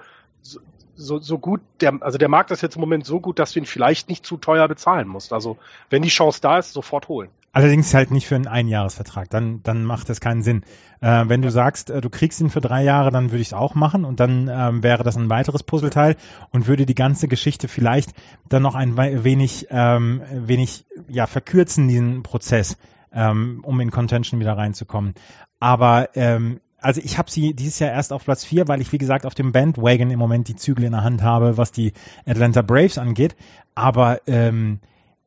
so, 0.95 1.19
so 1.19 1.39
gut, 1.39 1.61
der, 1.81 1.95
also 2.01 2.19
der 2.19 2.29
Markt 2.29 2.51
ist 2.51 2.63
jetzt 2.63 2.77
im 2.77 2.81
Moment 2.81 3.07
so 3.07 3.21
gut, 3.21 3.39
dass 3.39 3.53
du 3.53 3.61
ihn 3.61 3.65
vielleicht 3.65 4.09
nicht 4.09 4.27
zu 4.27 4.37
teuer 4.37 4.69
bezahlen 4.69 5.09
musst. 5.09 5.33
Also 5.33 5.57
wenn 5.89 6.03
die 6.03 6.09
Chance 6.09 6.41
da 6.43 6.59
ist, 6.59 6.73
sofort 6.73 7.09
holen. 7.09 7.31
Allerdings 7.53 7.95
halt 7.95 8.11
nicht 8.11 8.27
für 8.27 8.35
einen 8.35 8.47
Einjahresvertrag, 8.47 9.31
dann, 9.31 9.63
dann 9.63 9.85
macht 9.85 10.11
das 10.11 10.21
keinen 10.21 10.43
Sinn. 10.43 10.65
Äh, 11.01 11.25
wenn 11.29 11.41
du 11.41 11.51
sagst, 11.51 11.89
äh, 11.89 12.03
du 12.03 12.11
kriegst 12.11 12.41
ihn 12.41 12.51
für 12.51 12.61
drei 12.61 12.85
Jahre, 12.85 13.11
dann 13.11 13.31
würde 13.31 13.41
ich 13.41 13.49
es 13.49 13.53
auch 13.55 13.75
machen 13.75 14.05
und 14.05 14.21
dann 14.21 14.51
ähm, 14.53 14.83
wäre 14.83 15.05
das 15.05 15.17
ein 15.17 15.31
weiteres 15.31 15.63
Puzzleteil 15.63 16.17
und 16.51 16.67
würde 16.67 16.85
die 16.85 16.95
ganze 16.95 17.29
Geschichte 17.29 17.67
vielleicht 17.67 18.11
dann 18.51 18.63
noch 18.63 18.75
ein 18.75 18.99
wenig, 18.99 19.69
ähm, 19.71 20.21
wenig 20.31 20.85
ja, 21.09 21.27
verkürzen, 21.27 21.89
diesen 21.89 22.23
Prozess 22.23 22.77
ähm, 23.13 23.61
um 23.63 23.81
in 23.81 23.91
Contention 23.91 24.41
wieder 24.41 24.57
reinzukommen. 24.57 25.15
Aber 25.61 26.11
ähm, 26.15 26.61
also 26.81 27.01
ich 27.03 27.19
habe 27.19 27.31
sie 27.31 27.55
dieses 27.55 27.79
Jahr 27.81 27.91
erst 27.91 28.13
auf 28.13 28.25
Platz 28.25 28.45
4, 28.45 28.69
weil 28.69 28.81
ich, 28.81 28.93
wie 28.93 28.99
gesagt, 28.99 29.27
auf 29.27 29.35
dem 29.35 29.53
Bandwagon 29.53 30.11
im 30.11 30.19
Moment 30.19 30.49
die 30.49 30.57
Zügel 30.57 30.85
in 30.85 30.93
der 30.93 31.03
Hand 31.03 31.23
habe, 31.23 31.57
was 31.57 31.73
die 31.73 31.93
Atlanta 32.25 32.63
Braves 32.63 32.99
angeht. 32.99 33.37
Aber 33.75 34.21
ähm, 34.27 34.81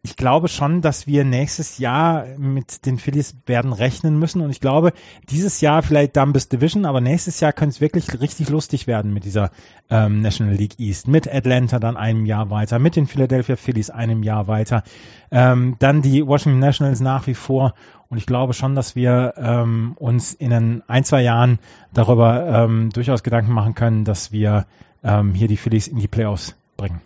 ich 0.03 0.15
glaube 0.15 0.47
schon, 0.47 0.81
dass 0.81 1.05
wir 1.05 1.23
nächstes 1.23 1.77
Jahr 1.77 2.25
mit 2.37 2.87
den 2.87 2.97
Phillies 2.97 3.35
werden 3.45 3.71
rechnen 3.71 4.17
müssen. 4.17 4.41
Und 4.41 4.49
ich 4.49 4.59
glaube, 4.59 4.93
dieses 5.29 5.61
Jahr 5.61 5.83
vielleicht 5.83 6.17
dann 6.17 6.33
bis 6.33 6.49
Division, 6.49 6.85
aber 6.85 7.01
nächstes 7.01 7.39
Jahr 7.39 7.53
könnte 7.53 7.75
es 7.75 7.81
wirklich 7.81 8.19
richtig 8.19 8.49
lustig 8.49 8.87
werden 8.87 9.13
mit 9.13 9.25
dieser 9.25 9.51
ähm, 9.91 10.21
National 10.21 10.55
League 10.55 10.79
East. 10.79 11.07
Mit 11.07 11.31
Atlanta 11.31 11.77
dann 11.77 11.97
einem 11.97 12.25
Jahr 12.25 12.49
weiter, 12.49 12.79
mit 12.79 12.95
den 12.95 13.05
Philadelphia 13.05 13.55
Phillies 13.55 13.91
einem 13.91 14.23
Jahr 14.23 14.47
weiter. 14.47 14.83
Ähm, 15.29 15.75
dann 15.77 16.01
die 16.01 16.25
Washington 16.25 16.59
Nationals 16.59 16.99
nach 16.99 17.27
wie 17.27 17.35
vor. 17.35 17.75
Und 18.09 18.17
ich 18.17 18.25
glaube 18.25 18.53
schon, 18.53 18.73
dass 18.73 18.95
wir 18.95 19.35
ähm, 19.37 19.93
uns 19.97 20.33
in 20.33 20.81
ein, 20.87 21.03
zwei 21.03 21.21
Jahren 21.21 21.59
darüber 21.93 22.65
ähm, 22.65 22.89
durchaus 22.89 23.21
Gedanken 23.21 23.53
machen 23.53 23.75
können, 23.75 24.03
dass 24.03 24.31
wir 24.31 24.65
ähm, 25.03 25.35
hier 25.35 25.47
die 25.47 25.57
Phillies 25.57 25.87
in 25.87 25.99
die 25.99 26.07
Playoffs 26.07 26.55
bringen. 26.75 27.01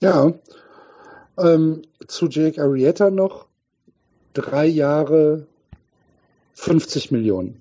Ja, 0.00 0.32
ähm, 1.38 1.82
zu 2.06 2.28
Jake 2.28 2.60
Arrieta 2.60 3.10
noch 3.10 3.46
drei 4.32 4.66
Jahre 4.66 5.46
50 6.54 7.10
Millionen. 7.10 7.60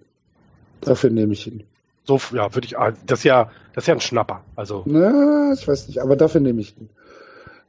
Dafür 0.82 1.10
nehme 1.10 1.34
ich 1.34 1.48
ihn. 1.48 1.64
So, 2.06 2.20
ja, 2.34 2.54
würde 2.54 2.66
ich, 2.66 2.78
ah, 2.78 2.94
das 3.06 3.20
ist 3.20 3.24
ja, 3.24 3.50
das 3.74 3.86
ist 3.86 3.88
ja 3.88 3.94
ein 3.94 4.02
Schnapper. 4.02 4.44
Also. 4.56 4.84
Na, 4.86 5.54
ich 5.54 5.68
weiß 5.68 5.88
nicht, 5.88 6.00
aber 6.00 6.16
dafür 6.16 6.41
nehme 6.41 6.62
ich 6.62 6.78
ihn. 6.78 6.90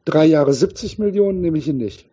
Drei 0.04 0.24
Jahre 0.24 0.52
70 0.52 0.98
Millionen 0.98 1.40
nehme 1.40 1.58
ich 1.58 1.68
ihn 1.68 1.76
nicht. 1.76 2.08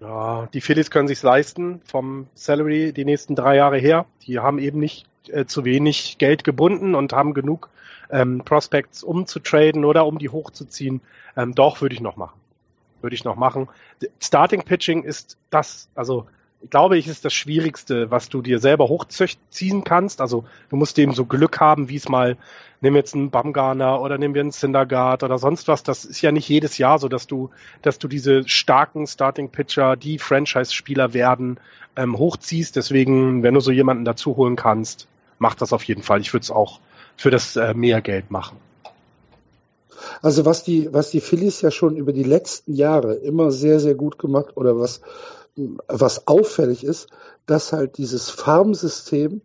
Ja, 0.00 0.48
die 0.52 0.60
Phillies 0.60 0.90
können 0.90 1.08
sich 1.08 1.22
leisten 1.22 1.80
vom 1.84 2.26
Salary 2.34 2.92
die 2.92 3.04
nächsten 3.04 3.34
drei 3.34 3.56
Jahre 3.56 3.78
her. 3.78 4.04
Die 4.26 4.38
haben 4.40 4.58
eben 4.58 4.78
nicht 4.78 5.06
äh, 5.28 5.46
zu 5.46 5.64
wenig 5.64 6.18
Geld 6.18 6.44
gebunden 6.44 6.94
und 6.94 7.12
haben 7.12 7.34
genug 7.34 7.70
ähm, 8.10 8.42
Prospects 8.44 9.02
umzutraden 9.02 9.84
oder 9.84 10.04
um 10.06 10.18
die 10.18 10.28
hochzuziehen. 10.28 11.00
Ähm, 11.36 11.54
doch, 11.54 11.80
würde 11.80 11.94
ich 11.94 12.00
noch 12.00 12.16
machen 12.16 12.41
würde 13.02 13.14
ich 13.14 13.24
noch 13.24 13.36
machen. 13.36 13.68
Starting 14.20 14.62
Pitching 14.62 15.02
ist 15.02 15.36
das, 15.50 15.88
also 15.94 16.26
glaube 16.70 16.96
ich, 16.96 17.08
ist 17.08 17.24
das 17.24 17.32
Schwierigste, 17.34 18.10
was 18.10 18.28
du 18.28 18.42
dir 18.42 18.58
selber 18.58 18.88
hochziehen 18.88 19.84
kannst. 19.84 20.20
Also 20.20 20.44
du 20.70 20.76
musst 20.76 20.98
eben 20.98 21.12
so 21.12 21.24
Glück 21.24 21.60
haben, 21.60 21.88
wie 21.88 21.96
es 21.96 22.08
mal, 22.08 22.36
nimm 22.80 22.96
jetzt 22.96 23.14
einen 23.14 23.30
Bamgarner 23.30 24.00
oder 24.00 24.18
nimm 24.18 24.34
wir 24.34 24.40
einen 24.40 24.50
Syndergaard 24.50 25.22
oder 25.22 25.38
sonst 25.38 25.68
was. 25.68 25.82
Das 25.82 26.04
ist 26.04 26.22
ja 26.22 26.32
nicht 26.32 26.48
jedes 26.48 26.78
Jahr 26.78 26.98
so, 26.98 27.08
dass 27.08 27.26
du, 27.26 27.50
dass 27.82 27.98
du 27.98 28.08
diese 28.08 28.48
starken 28.48 29.06
Starting 29.06 29.50
Pitcher, 29.50 29.96
die 29.96 30.18
Franchise-Spieler 30.18 31.14
werden, 31.14 31.58
ähm, 31.96 32.16
hochziehst. 32.16 32.76
Deswegen, 32.76 33.42
wenn 33.42 33.54
du 33.54 33.60
so 33.60 33.72
jemanden 33.72 34.04
dazu 34.04 34.36
holen 34.36 34.56
kannst, 34.56 35.08
mach 35.38 35.54
das 35.54 35.72
auf 35.72 35.84
jeden 35.84 36.02
Fall. 36.02 36.20
Ich 36.20 36.32
würde 36.32 36.44
es 36.44 36.50
auch 36.50 36.80
für 37.16 37.30
das 37.30 37.56
äh, 37.56 37.74
mehr 37.74 38.00
Geld 38.00 38.30
machen. 38.30 38.58
Also 40.20 40.44
was 40.44 40.64
die, 40.64 40.92
was 40.92 41.10
die 41.10 41.20
Phillies 41.20 41.60
ja 41.60 41.70
schon 41.70 41.96
über 41.96 42.12
die 42.12 42.22
letzten 42.24 42.74
Jahre 42.74 43.14
immer 43.14 43.50
sehr, 43.50 43.80
sehr 43.80 43.94
gut 43.94 44.18
gemacht 44.18 44.56
oder 44.56 44.78
was, 44.78 45.00
was 45.88 46.26
auffällig 46.26 46.84
ist, 46.84 47.08
dass 47.46 47.72
halt 47.72 47.98
dieses 47.98 48.30
Farmsystem 48.30 49.42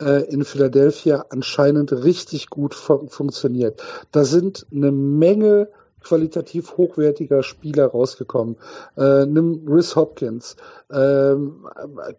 äh, 0.00 0.24
in 0.30 0.44
Philadelphia 0.44 1.26
anscheinend 1.30 1.92
richtig 1.92 2.50
gut 2.50 2.74
fun 2.74 3.08
funktioniert. 3.08 3.82
Da 4.12 4.24
sind 4.24 4.66
eine 4.72 4.92
Menge 4.92 5.68
qualitativ 6.00 6.76
hochwertiger 6.76 7.42
Spieler 7.42 7.86
rausgekommen. 7.86 8.56
Äh, 8.96 9.26
nimm 9.26 9.66
Rhys 9.68 9.96
Hopkins, 9.96 10.56
äh, 10.88 11.34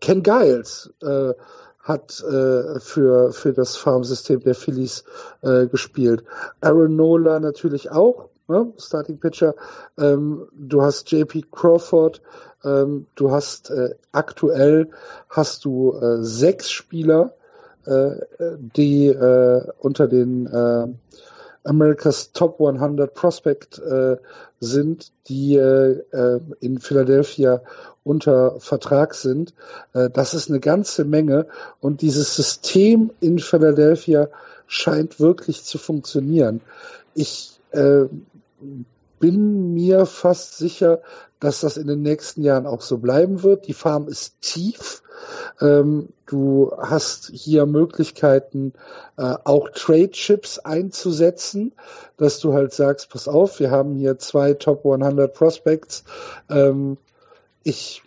Ken 0.01 0.23
Giles, 0.23 0.93
äh, 1.01 1.33
hat 1.81 2.21
äh, 2.21 2.79
für, 2.79 3.31
für 3.31 3.53
das 3.53 3.75
Farmsystem 3.75 4.41
der 4.41 4.55
Phillies 4.55 5.05
äh, 5.41 5.67
gespielt. 5.67 6.23
Aaron 6.61 6.95
Nola 6.95 7.39
natürlich 7.39 7.91
auch, 7.91 8.29
ne? 8.47 8.73
Starting 8.77 9.19
Pitcher. 9.19 9.55
Ähm, 9.97 10.47
du 10.53 10.81
hast 10.81 11.11
JP 11.11 11.45
Crawford, 11.51 12.21
ähm, 12.63 13.07
du 13.15 13.31
hast 13.31 13.69
äh, 13.69 13.95
aktuell 14.11 14.89
hast 15.29 15.65
du 15.65 15.93
äh, 15.93 16.23
sechs 16.23 16.69
Spieler, 16.69 17.33
äh, 17.85 18.11
die 18.57 19.07
äh, 19.07 19.63
unter 19.79 20.07
den 20.07 20.47
äh, 20.47 20.87
America's 21.69 22.31
Top 22.31 22.59
100 22.59 23.13
Prospect 23.13 23.79
äh, 23.79 24.17
sind, 24.59 25.11
die 25.27 25.55
äh, 25.55 26.01
äh, 26.11 26.39
in 26.59 26.79
Philadelphia 26.79 27.61
unter 28.03 28.59
Vertrag 28.59 29.13
sind. 29.13 29.53
Äh, 29.93 30.09
das 30.09 30.33
ist 30.33 30.49
eine 30.49 30.59
ganze 30.59 31.05
Menge 31.05 31.47
und 31.79 32.01
dieses 32.01 32.35
System 32.35 33.11
in 33.21 33.39
Philadelphia 33.39 34.29
scheint 34.65 35.19
wirklich 35.19 35.63
zu 35.63 35.77
funktionieren. 35.77 36.61
Ich 37.13 37.59
äh, 37.71 38.05
bin 39.19 39.73
mir 39.73 40.05
fast 40.05 40.57
sicher, 40.57 41.01
dass 41.39 41.61
das 41.61 41.77
in 41.77 41.87
den 41.87 42.01
nächsten 42.01 42.41
Jahren 42.41 42.65
auch 42.65 42.81
so 42.81 42.97
bleiben 42.97 43.43
wird. 43.43 43.67
Die 43.67 43.73
Farm 43.73 44.07
ist 44.07 44.41
tief. 44.41 45.03
Ähm, 45.61 46.09
du 46.25 46.73
hast 46.77 47.31
hier 47.33 47.65
Möglichkeiten, 47.65 48.73
äh, 49.17 49.35
auch 49.43 49.69
Trade 49.69 50.11
Chips 50.11 50.59
einzusetzen, 50.59 51.73
dass 52.17 52.39
du 52.39 52.53
halt 52.53 52.73
sagst, 52.73 53.09
pass 53.09 53.27
auf, 53.27 53.59
wir 53.59 53.71
haben 53.71 53.95
hier 53.95 54.17
zwei 54.19 54.53
Top 54.53 54.85
100 54.85 55.33
Prospects. 55.33 56.03
Ähm, 56.49 56.97
ich 57.63 58.03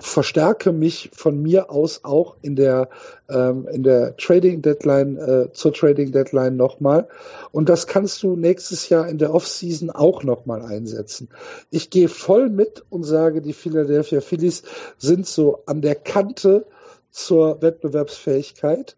verstärke 0.00 0.72
mich 0.72 1.10
von 1.12 1.40
mir 1.40 1.70
aus 1.70 2.04
auch 2.04 2.36
in 2.42 2.56
der 2.56 2.88
ähm, 3.28 3.68
in 3.70 3.82
der 3.82 4.16
Trading 4.16 4.62
Deadline 4.62 5.16
äh, 5.16 5.52
zur 5.52 5.72
Trading 5.72 6.10
Deadline 6.10 6.56
nochmal 6.56 7.08
und 7.52 7.68
das 7.68 7.86
kannst 7.86 8.22
du 8.22 8.36
nächstes 8.36 8.88
Jahr 8.88 9.08
in 9.08 9.18
der 9.18 9.34
Offseason 9.34 9.90
auch 9.90 10.22
nochmal 10.22 10.62
einsetzen. 10.62 11.28
Ich 11.70 11.90
gehe 11.90 12.08
voll 12.08 12.48
mit 12.48 12.84
und 12.88 13.04
sage, 13.04 13.42
die 13.42 13.52
Philadelphia 13.52 14.20
Phillies 14.20 14.62
sind 14.98 15.26
so 15.26 15.62
an 15.66 15.82
der 15.82 15.94
Kante 15.94 16.66
zur 17.10 17.60
Wettbewerbsfähigkeit. 17.60 18.96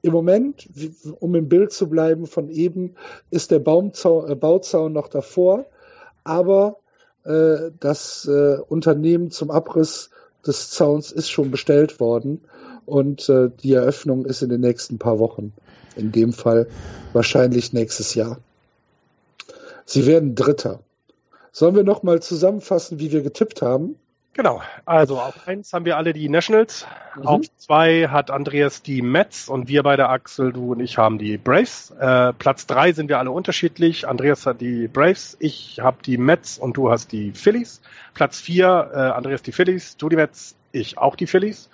Im 0.00 0.12
Moment, 0.12 0.68
um 1.18 1.34
im 1.34 1.48
Bild 1.48 1.72
zu 1.72 1.88
bleiben 1.88 2.26
von 2.26 2.48
eben, 2.48 2.94
ist 3.30 3.50
der 3.50 3.58
Baumzaun, 3.58 4.30
äh, 4.30 4.34
Bauzaun 4.36 4.92
noch 4.92 5.08
davor, 5.08 5.66
aber 6.22 6.78
äh, 7.24 7.72
das 7.80 8.26
äh, 8.26 8.58
Unternehmen 8.68 9.30
zum 9.30 9.50
Abriss 9.50 10.10
des 10.46 10.70
Zauns 10.70 11.12
ist 11.12 11.30
schon 11.30 11.50
bestellt 11.50 12.00
worden 12.00 12.40
und 12.86 13.28
äh, 13.28 13.50
die 13.62 13.74
Eröffnung 13.74 14.24
ist 14.24 14.42
in 14.42 14.48
den 14.48 14.60
nächsten 14.60 14.98
paar 14.98 15.18
Wochen. 15.18 15.52
In 15.96 16.12
dem 16.12 16.32
Fall 16.32 16.68
wahrscheinlich 17.12 17.72
nächstes 17.72 18.14
Jahr. 18.14 18.38
Sie 19.84 20.06
werden 20.06 20.34
Dritter. 20.34 20.80
Sollen 21.50 21.74
wir 21.74 21.82
noch 21.82 22.02
mal 22.02 22.20
zusammenfassen, 22.20 23.00
wie 23.00 23.10
wir 23.10 23.22
getippt 23.22 23.62
haben? 23.62 23.96
Genau. 24.34 24.62
Also 24.84 25.18
auf 25.18 25.48
eins 25.48 25.72
haben 25.72 25.84
wir 25.84 25.96
alle 25.96 26.12
die 26.12 26.28
Nationals. 26.28 26.86
Mhm. 27.16 27.26
Auf 27.26 27.40
zwei 27.56 28.08
hat 28.08 28.30
Andreas 28.30 28.82
die 28.82 29.02
Mets 29.02 29.48
und 29.48 29.66
wir 29.66 29.82
beide, 29.82 30.08
Axel, 30.08 30.52
du 30.52 30.72
und 30.72 30.80
ich 30.80 30.96
haben 30.96 31.18
die 31.18 31.38
Braves. 31.38 31.90
Äh, 31.98 32.32
Platz 32.34 32.66
drei 32.66 32.92
sind 32.92 33.08
wir 33.08 33.18
alle 33.18 33.32
unterschiedlich. 33.32 34.06
Andreas 34.06 34.46
hat 34.46 34.60
die 34.60 34.86
Braves, 34.86 35.36
ich 35.40 35.80
habe 35.80 35.98
die 36.04 36.18
Mets 36.18 36.56
und 36.58 36.76
du 36.76 36.90
hast 36.90 37.10
die 37.10 37.32
Phillies. 37.32 37.80
Platz 38.14 38.40
vier, 38.40 38.90
äh, 38.94 38.98
Andreas 38.98 39.42
die 39.42 39.52
Phillies, 39.52 39.96
du 39.96 40.08
die 40.08 40.16
Mets, 40.16 40.54
ich 40.70 40.98
auch 40.98 41.16
die 41.16 41.26
Phillies. 41.26 41.68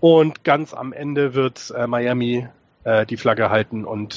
Und 0.00 0.42
ganz 0.42 0.74
am 0.74 0.92
Ende 0.92 1.34
wird 1.34 1.72
äh, 1.76 1.86
Miami 1.86 2.48
äh, 2.82 3.06
die 3.06 3.16
Flagge 3.16 3.50
halten 3.50 3.84
und 3.84 4.16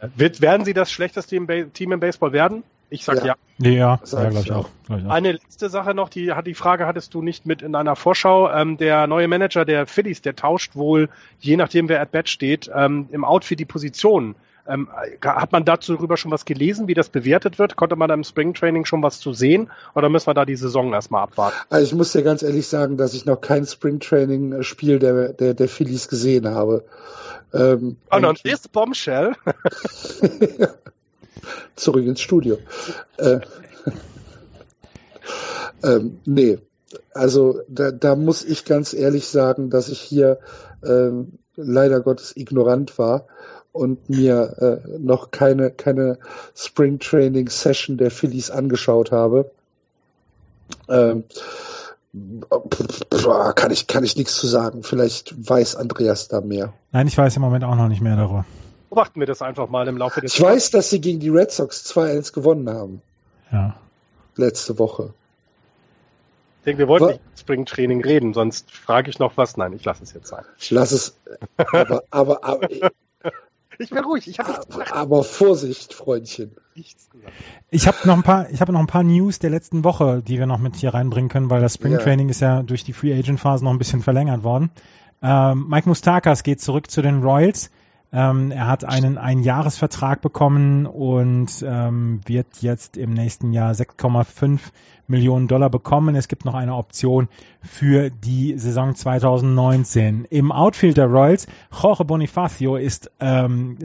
äh, 0.00 0.08
wird, 0.14 0.40
werden 0.42 0.64
sie 0.64 0.74
das 0.74 0.92
schlechteste 0.92 1.36
Team 1.72 1.92
im 1.92 2.00
Baseball 2.00 2.32
werden? 2.32 2.64
Ich 2.90 3.04
sag 3.04 3.24
ja. 3.24 3.36
Ja, 3.58 3.70
ja, 3.70 4.00
ja 4.04 4.28
glaube 4.30 4.40
ich, 4.40 4.52
auch. 4.52 4.68
Glaub 4.86 4.98
ich 4.98 5.06
auch. 5.06 5.10
Eine 5.10 5.32
letzte 5.32 5.70
Sache 5.70 5.94
noch, 5.94 6.08
die 6.08 6.32
hat 6.32 6.46
die 6.46 6.54
Frage 6.54 6.86
hattest 6.86 7.14
du 7.14 7.22
nicht 7.22 7.46
mit 7.46 7.62
in 7.62 7.74
einer 7.74 7.96
Vorschau. 7.96 8.50
Ähm, 8.50 8.76
der 8.76 9.06
neue 9.06 9.28
Manager 9.28 9.64
der 9.64 9.86
Phillies, 9.86 10.22
der 10.22 10.34
tauscht 10.34 10.76
wohl, 10.76 11.08
je 11.38 11.56
nachdem 11.56 11.88
wer 11.88 12.00
at 12.00 12.10
bat 12.10 12.28
steht, 12.28 12.70
ähm, 12.74 13.08
im 13.12 13.24
Outfit 13.24 13.60
die 13.60 13.64
Position. 13.64 14.34
Ähm, 14.66 14.88
hat 15.24 15.52
man 15.52 15.64
dazu 15.64 15.94
darüber 15.94 16.16
schon 16.16 16.30
was 16.30 16.44
gelesen, 16.44 16.86
wie 16.86 16.94
das 16.94 17.08
bewertet 17.08 17.58
wird? 17.58 17.76
Konnte 17.76 17.96
man 17.96 18.08
da 18.08 18.14
im 18.14 18.24
Springtraining 18.24 18.84
schon 18.84 19.02
was 19.02 19.18
zu 19.18 19.32
sehen? 19.32 19.70
Oder 19.94 20.08
müssen 20.08 20.26
wir 20.28 20.34
da 20.34 20.44
die 20.44 20.56
Saison 20.56 20.92
erstmal 20.92 21.22
abwarten? 21.22 21.56
Also 21.70 21.86
ich 21.86 21.94
muss 21.94 22.12
dir 22.12 22.22
ganz 22.22 22.42
ehrlich 22.42 22.66
sagen, 22.68 22.96
dass 22.96 23.14
ich 23.14 23.24
noch 23.24 23.40
kein 23.40 23.66
Springtraining-Spiel 23.66 24.98
der, 24.98 25.32
der, 25.32 25.54
der 25.54 25.68
Phillies 25.68 26.08
gesehen 26.08 26.48
habe. 26.48 26.84
Ähm, 27.52 27.96
oh, 28.10 28.16
und 28.16 28.42
this 28.44 28.68
Bombshell. 28.68 29.34
Zurück 31.76 32.06
ins 32.06 32.20
Studio. 32.20 32.58
Äh, 33.16 33.40
ähm, 35.82 36.18
nee, 36.24 36.58
also 37.14 37.60
da, 37.68 37.90
da 37.90 38.16
muss 38.16 38.44
ich 38.44 38.64
ganz 38.64 38.94
ehrlich 38.94 39.28
sagen, 39.28 39.70
dass 39.70 39.88
ich 39.88 40.00
hier 40.00 40.38
ähm, 40.84 41.38
leider 41.56 42.00
Gottes 42.00 42.36
ignorant 42.36 42.98
war 42.98 43.26
und 43.72 44.10
mir 44.10 44.82
äh, 44.84 44.98
noch 44.98 45.30
keine, 45.30 45.70
keine 45.70 46.18
Spring 46.54 46.98
Training 46.98 47.48
Session 47.48 47.96
der 47.96 48.10
Phillies 48.10 48.50
angeschaut 48.50 49.12
habe. 49.12 49.50
Ähm, 50.88 51.24
kann 53.54 53.70
ich, 53.70 53.86
kann 53.86 54.02
ich 54.02 54.16
nichts 54.16 54.34
zu 54.34 54.46
sagen. 54.46 54.82
Vielleicht 54.82 55.48
weiß 55.48 55.76
Andreas 55.76 56.28
da 56.28 56.40
mehr. 56.40 56.72
Nein, 56.90 57.06
ich 57.06 57.16
weiß 57.16 57.36
im 57.36 57.42
Moment 57.42 57.64
auch 57.64 57.76
noch 57.76 57.88
nicht 57.88 58.00
mehr 58.00 58.16
darüber. 58.16 58.44
Beobachten 58.90 59.20
wir 59.20 59.26
das 59.28 59.40
einfach 59.40 59.68
mal 59.68 59.86
im 59.86 59.96
Laufe 59.96 60.20
des 60.20 60.34
Ich 60.34 60.40
Tages. 60.40 60.54
weiß, 60.54 60.70
dass 60.72 60.90
sie 60.90 61.00
gegen 61.00 61.20
die 61.20 61.28
Red 61.28 61.52
Sox 61.52 61.84
2-1 61.94 62.34
gewonnen 62.34 62.68
haben. 62.68 63.02
Ja. 63.52 63.76
Letzte 64.34 64.80
Woche. 64.80 65.14
Ich 66.58 66.64
denke, 66.64 66.80
wir 66.80 66.88
wollten 66.88 67.06
nicht 67.06 67.20
Spring 67.38 67.64
Training 67.66 68.02
reden, 68.02 68.34
sonst 68.34 68.70
frage 68.70 69.08
ich 69.08 69.20
noch 69.20 69.36
was. 69.36 69.56
Nein, 69.56 69.72
ich 69.74 69.84
lasse 69.84 70.02
es 70.02 70.12
jetzt 70.12 70.26
sein. 70.26 70.44
Ich 70.58 70.72
lasse 70.72 70.96
es. 70.96 71.16
Aber, 71.56 72.02
aber, 72.10 72.44
aber 72.44 72.68
ich 73.78 73.90
bin 73.90 74.04
ruhig. 74.04 74.26
Ich 74.26 74.40
habe 74.40 74.58
aber, 74.58 74.92
aber 74.92 75.24
Vorsicht, 75.24 75.94
Freundchen. 75.94 76.56
Ich 77.70 77.86
habe 77.86 77.96
noch 78.04 78.16
ein 78.16 78.24
paar, 78.24 78.50
ich 78.50 78.60
habe 78.60 78.72
noch 78.72 78.80
ein 78.80 78.88
paar 78.88 79.04
News 79.04 79.38
der 79.38 79.50
letzten 79.50 79.84
Woche, 79.84 80.20
die 80.26 80.38
wir 80.38 80.46
noch 80.46 80.58
mit 80.58 80.74
hier 80.74 80.92
reinbringen 80.94 81.30
können, 81.30 81.48
weil 81.48 81.60
das 81.60 81.74
Spring 81.74 81.96
Training 81.96 82.26
ja. 82.26 82.30
ist 82.30 82.40
ja 82.40 82.62
durch 82.64 82.82
die 82.82 82.92
Free 82.92 83.16
Agent 83.16 83.38
Phase 83.38 83.64
noch 83.64 83.70
ein 83.70 83.78
bisschen 83.78 84.02
verlängert 84.02 84.42
worden. 84.42 84.70
Ähm, 85.22 85.68
Mike 85.68 85.88
Mustakas 85.88 86.42
geht 86.42 86.60
zurück 86.60 86.90
zu 86.90 87.02
den 87.02 87.22
Royals. 87.22 87.70
Ähm, 88.12 88.50
er 88.50 88.66
hat 88.66 88.84
einen 88.84 89.18
Einjahresvertrag 89.18 90.20
bekommen 90.20 90.86
und 90.86 91.64
ähm, 91.64 92.20
wird 92.26 92.60
jetzt 92.60 92.96
im 92.96 93.14
nächsten 93.14 93.52
Jahr 93.52 93.72
6,5 93.72 94.58
Millionen 95.06 95.48
Dollar 95.48 95.70
bekommen. 95.70 96.14
Es 96.14 96.28
gibt 96.28 96.44
noch 96.44 96.54
eine 96.54 96.74
Option 96.74 97.28
für 97.62 98.10
die 98.10 98.58
Saison 98.58 98.94
2019. 98.94 100.24
Im 100.30 100.50
Outfield 100.50 100.96
der 100.96 101.06
Royals, 101.06 101.46
Jorge 101.70 102.04
Bonifacio 102.04 102.76
ist, 102.76 103.10
ähm, 103.20 103.76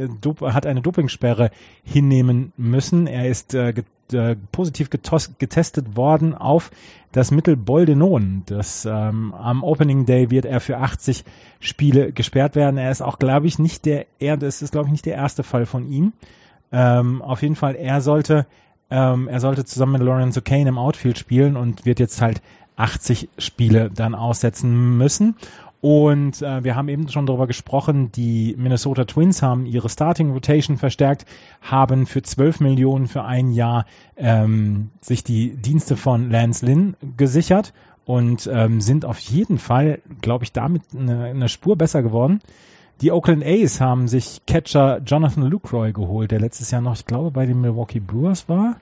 hat 0.41 0.65
eine 0.65 0.81
Dopingsperre 0.81 1.51
hinnehmen 1.83 2.53
müssen. 2.57 3.07
Er 3.07 3.27
ist 3.27 3.53
äh, 3.53 3.73
äh, 4.13 4.35
positiv 4.51 4.89
getestet 4.89 5.95
worden 5.95 6.35
auf 6.35 6.71
das 7.11 7.31
Mittel 7.31 7.55
Boldenon. 7.55 8.43
Das, 8.45 8.85
ähm, 8.85 9.33
am 9.33 9.63
Opening 9.63 10.05
Day 10.05 10.29
wird 10.31 10.45
er 10.45 10.59
für 10.59 10.77
80 10.77 11.23
Spiele 11.59 12.11
gesperrt 12.11 12.55
werden. 12.55 12.77
Er 12.77 12.91
ist 12.91 13.01
auch, 13.01 13.19
glaube 13.19 13.47
ich, 13.47 13.57
nicht 13.57 13.85
der, 13.85 14.05
er, 14.19 14.37
das 14.37 14.61
ist, 14.61 14.71
glaube 14.71 14.87
ich, 14.87 14.91
nicht 14.91 15.05
der 15.05 15.15
erste 15.15 15.43
Fall 15.43 15.65
von 15.65 15.89
ihm. 15.89 16.13
Ähm, 16.71 17.21
auf 17.21 17.41
jeden 17.41 17.55
Fall, 17.55 17.75
er 17.75 18.01
sollte, 18.01 18.45
ähm, 18.89 19.27
er 19.27 19.39
sollte 19.39 19.65
zusammen 19.65 19.93
mit 19.93 20.01
Lorenzo 20.01 20.41
Kane 20.41 20.69
im 20.69 20.77
Outfield 20.77 21.17
spielen 21.17 21.55
und 21.55 21.85
wird 21.85 21.99
jetzt 21.99 22.21
halt 22.21 22.41
80 22.75 23.29
Spiele 23.37 23.89
dann 23.89 24.15
aussetzen 24.15 24.97
müssen. 24.97 25.35
Und 25.85 26.41
äh, 26.41 26.63
wir 26.63 26.75
haben 26.75 26.89
eben 26.89 27.09
schon 27.09 27.27
darüber 27.27 27.45
gesprochen, 27.45 28.11
die 28.11 28.55
Minnesota 28.57 29.05
Twins 29.05 29.43
haben 29.43 29.67
ihre 29.67 29.87
Starting 29.87 30.31
Rotation 30.31 30.77
verstärkt, 30.77 31.27
haben 31.61 32.07
für 32.07 32.23
12 32.23 32.59
Millionen 32.59 33.05
für 33.05 33.23
ein 33.23 33.51
Jahr 33.51 33.85
ähm, 34.17 34.89
sich 34.99 35.23
die 35.23 35.55
Dienste 35.55 35.95
von 35.95 36.31
Lance 36.31 36.65
Lynn 36.65 36.95
gesichert 37.17 37.71
und 38.03 38.49
ähm, 38.51 38.81
sind 38.81 39.05
auf 39.05 39.19
jeden 39.19 39.59
Fall, 39.59 40.01
glaube 40.21 40.43
ich, 40.43 40.51
damit 40.51 40.81
eine, 40.97 41.25
eine 41.25 41.49
Spur 41.49 41.75
besser 41.75 42.01
geworden. 42.01 42.39
Die 43.01 43.11
Oakland 43.11 43.45
A's 43.45 43.79
haben 43.79 44.07
sich 44.07 44.41
Catcher 44.47 45.01
Jonathan 45.05 45.43
Lucroy 45.43 45.93
geholt, 45.93 46.31
der 46.31 46.39
letztes 46.39 46.71
Jahr 46.71 46.81
noch, 46.81 46.95
ich 46.95 47.05
glaube, 47.05 47.29
bei 47.29 47.45
den 47.45 47.61
Milwaukee 47.61 47.99
Brewers 47.99 48.49
war. 48.49 48.77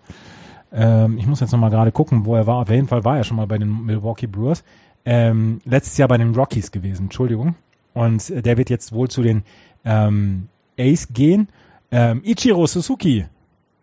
Ähm, 0.72 1.18
ich 1.18 1.28
muss 1.28 1.42
jetzt 1.42 1.52
nochmal 1.52 1.70
gerade 1.70 1.92
gucken, 1.92 2.26
wo 2.26 2.34
er 2.34 2.48
war. 2.48 2.62
Auf 2.62 2.70
jeden 2.70 2.88
Fall 2.88 3.04
war 3.04 3.18
er 3.18 3.26
schon 3.26 3.36
mal 3.36 3.48
bei 3.48 3.58
den 3.58 3.84
Milwaukee 3.86 4.28
Brewers 4.28 4.64
ähm, 5.06 5.62
letztes 5.66 5.98
Jahr 5.98 6.08
bei 6.08 6.18
den 6.18 6.36
Rockies 6.36 6.72
gewesen, 6.72 7.04
Entschuldigung. 7.04 7.56
Und 7.94 8.30
äh, 8.30 8.42
der 8.42 8.58
wird 8.58 8.70
jetzt 8.70 8.94
wohl 8.94 9.10
zu 9.10 9.22
den 9.22 9.44
ähm, 9.86 10.48
Ace 10.80 11.10
gehen. 11.14 11.50
Ähm, 11.92 12.22
Ichiro 12.24 12.66
Suzuki 12.66 13.26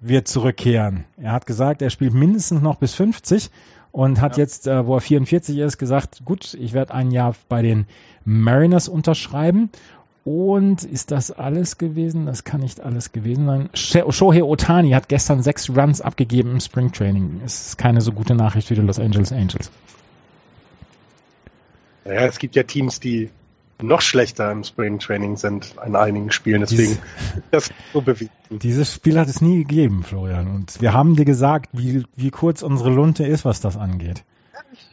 wird 0.01 0.29
zurückkehren. 0.29 1.05
Er 1.17 1.33
hat 1.33 1.47
gesagt, 1.47 1.83
er 1.83 1.91
spielt 1.91 2.15
mindestens 2.15 2.63
noch 2.63 2.77
bis 2.77 2.95
50 2.95 3.51
und 3.93 4.21
hat 4.21 4.37
ja. 4.37 4.43
jetzt, 4.43 4.67
äh, 4.67 4.87
wo 4.87 4.97
er 4.97 5.01
44 5.01 5.59
ist, 5.59 5.79
gesagt, 5.79 6.25
gut, 6.25 6.55
ich 6.55 6.73
werde 6.73 6.95
ein 6.95 7.11
Jahr 7.11 7.35
bei 7.49 7.63
den 7.63 7.87
Mariners 8.25 8.89
unterschreiben. 8.89 9.71
Und 10.23 10.85
ist 10.85 11.11
das 11.11 11.31
alles 11.31 11.79
gewesen? 11.79 12.27
Das 12.27 12.45
kann 12.45 12.61
nicht 12.61 12.81
alles 12.81 13.13
gewesen 13.13 13.47
sein. 13.47 13.71
Shohei 13.73 14.45
Otani 14.45 14.91
hat 14.91 15.09
gestern 15.09 15.43
sechs 15.43 15.71
Runs 15.71 16.03
abgegeben 16.03 16.53
im 16.53 16.61
Springtraining. 16.61 17.41
Ist 17.45 17.79
keine 17.79 18.03
so 18.03 18.13
gute 18.13 18.35
Nachricht 18.35 18.69
für 18.69 18.75
die 18.75 18.83
Los 18.83 18.99
Angeles 18.99 19.33
Angels. 19.33 19.71
Naja, 22.11 22.27
es 22.27 22.41
gibt 22.41 22.57
ja 22.57 22.65
Teams, 22.65 22.99
die 22.99 23.31
noch 23.81 24.01
schlechter 24.01 24.51
im 24.51 24.65
Spring 24.65 24.99
Training 24.99 25.37
sind 25.37 25.79
an 25.79 25.95
einigen 25.95 26.33
Spielen. 26.33 26.63
Deswegen 26.63 26.99
das 27.53 27.71
so 27.93 28.01
bewegt. 28.01 28.33
Dieses 28.51 28.93
Spiel 28.93 29.17
hat 29.17 29.29
es 29.29 29.41
nie 29.41 29.59
gegeben, 29.59 30.03
Florian. 30.03 30.53
Und 30.53 30.81
wir 30.81 30.93
haben 30.93 31.15
dir 31.15 31.25
gesagt, 31.25 31.69
wie, 31.73 32.05
wie 32.17 32.33
kurz 32.33 32.63
unsere 32.63 32.91
Lunte 32.91 33.25
ist, 33.25 33.45
was 33.45 33.61
das 33.61 33.77
angeht. 33.77 34.25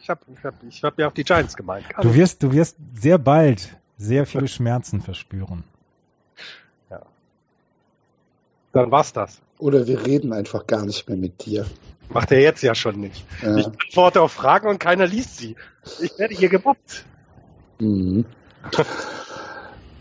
Ich 0.00 0.08
habe 0.08 0.20
ich 0.32 0.44
hab, 0.44 0.54
ich 0.62 0.84
hab 0.84 0.96
ja 0.96 1.08
auch 1.08 1.12
die 1.12 1.24
Giants 1.24 1.56
gemeint. 1.56 1.86
du 2.00 2.14
wirst, 2.14 2.44
du 2.44 2.52
wirst 2.52 2.76
sehr 2.94 3.18
bald 3.18 3.76
sehr 3.96 4.24
viele 4.24 4.46
Schmerzen 4.46 5.00
verspüren. 5.00 5.64
Ja. 6.88 7.02
Dann 8.70 8.92
war's 8.92 9.12
das. 9.12 9.40
Oder 9.58 9.88
wir 9.88 10.06
reden 10.06 10.32
einfach 10.32 10.68
gar 10.68 10.86
nicht 10.86 11.08
mehr 11.08 11.18
mit 11.18 11.44
dir. 11.44 11.66
Macht 12.10 12.32
er 12.32 12.40
jetzt 12.40 12.62
ja 12.62 12.74
schon 12.74 13.00
nicht. 13.00 13.24
Ja. 13.42 13.56
Ich 13.56 13.66
antworte 13.66 14.22
auf 14.22 14.32
Fragen 14.32 14.68
und 14.68 14.78
keiner 14.78 15.06
liest 15.06 15.36
sie. 15.38 15.56
Ich 16.00 16.18
werde 16.18 16.34
hier 16.34 16.48
gemobbt. 16.48 17.04
Mhm. 17.78 18.24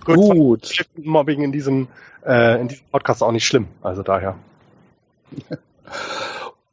Gut. 0.05 0.15
Gut. 0.17 0.85
Mobbing 0.95 1.41
in 1.43 1.51
diesem, 1.51 1.87
äh, 2.25 2.59
in 2.61 2.69
diesem 2.69 2.85
Podcast 2.91 3.21
auch 3.21 3.31
nicht 3.31 3.45
schlimm. 3.45 3.67
Also 3.81 4.03
daher. 4.03 4.37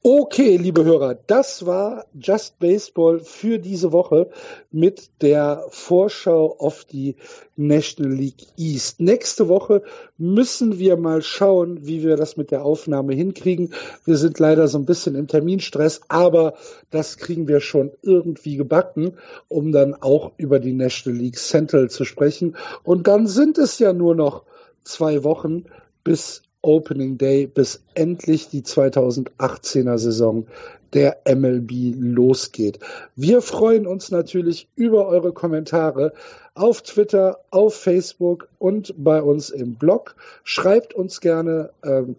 Okay, 0.06 0.59
liebe 0.59 0.85
Hörer, 0.85 1.14
das 1.14 1.64
war 1.64 2.05
Just 2.12 2.59
Baseball 2.59 3.20
für 3.20 3.59
diese 3.59 3.90
Woche 3.90 4.28
mit 4.70 5.09
der 5.22 5.64
Vorschau 5.70 6.56
auf 6.59 6.85
die 6.85 7.16
National 7.56 8.12
League 8.12 8.44
East. 8.59 9.01
Nächste 9.01 9.48
Woche 9.48 9.82
müssen 10.18 10.78
wir 10.78 10.98
mal 10.98 11.22
schauen, 11.22 11.86
wie 11.86 12.02
wir 12.02 12.18
das 12.18 12.36
mit 12.36 12.51
der 12.51 12.66
Aufnahme 12.66 13.14
hinkriegen. 13.14 13.72
Wir 14.05 14.18
sind 14.18 14.39
leider 14.39 14.68
so 14.68 14.76
ein 14.76 14.85
bisschen 14.85 15.14
im 15.14 15.26
Terminstress, 15.26 16.02
aber 16.09 16.52
das 16.90 17.16
kriegen 17.16 17.48
wir 17.48 17.60
schon 17.60 17.90
irgendwie 18.02 18.59
gebacken, 18.59 19.16
um 19.48 19.72
dann 19.72 19.94
auch 19.94 20.32
über 20.36 20.60
die 20.60 20.74
National 20.74 21.18
League 21.18 21.39
Central 21.39 21.89
zu 21.89 22.05
sprechen. 22.05 22.59
Und 22.82 23.06
dann 23.06 23.26
sind 23.26 23.56
es 23.56 23.78
ja 23.78 23.94
nur 23.94 24.14
noch 24.14 24.44
zwei 24.82 25.24
Wochen 25.24 25.64
bis 26.02 26.43
Opening 26.65 27.19
Day, 27.19 27.47
bis 27.47 27.82
endlich 27.95 28.49
die 28.49 28.62
2018er 28.62 29.99
Saison 29.99 30.47
der 30.95 31.19
MLB 31.27 31.95
losgeht. 31.97 32.78
Wir 33.16 33.43
freuen 33.43 33.86
uns 33.86 34.11
natürlich 34.11 34.69
über 34.77 35.07
eure 35.09 35.32
Kommentare 35.32 36.12
auf 36.55 36.82
Twitter, 36.82 37.41
auf 37.51 37.74
Facebook 37.74 38.49
und 38.59 38.95
bei 38.97 39.20
uns 39.20 39.51
im 39.51 39.74
Blog. 39.74 40.15
Schreibt 40.45 40.95
uns 40.95 41.20
gerne 41.20 41.70
ähm, 41.85 42.16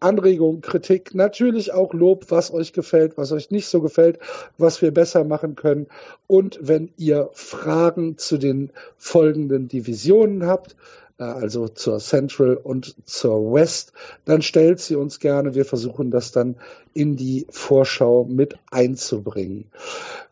Anregungen, 0.00 0.62
Kritik, 0.62 1.14
natürlich 1.14 1.72
auch 1.72 1.92
Lob, 1.92 2.30
was 2.30 2.52
euch 2.52 2.72
gefällt, 2.72 3.18
was 3.18 3.32
euch 3.32 3.50
nicht 3.50 3.68
so 3.68 3.80
gefällt, 3.80 4.18
was 4.56 4.80
wir 4.80 4.92
besser 4.92 5.24
machen 5.24 5.56
können. 5.56 5.86
Und 6.26 6.58
wenn 6.62 6.90
ihr 6.96 7.28
Fragen 7.34 8.16
zu 8.16 8.38
den 8.38 8.70
folgenden 8.96 9.68
Divisionen 9.68 10.46
habt, 10.46 10.74
also 11.20 11.68
zur 11.68 11.98
Central 11.98 12.56
und 12.56 12.96
zur 13.04 13.52
West, 13.52 13.92
dann 14.24 14.42
stellt 14.42 14.80
sie 14.80 14.96
uns 14.96 15.20
gerne. 15.20 15.54
Wir 15.54 15.64
versuchen 15.64 16.10
das 16.10 16.32
dann 16.32 16.56
in 16.94 17.16
die 17.16 17.46
Vorschau 17.50 18.24
mit 18.24 18.56
einzubringen. 18.70 19.70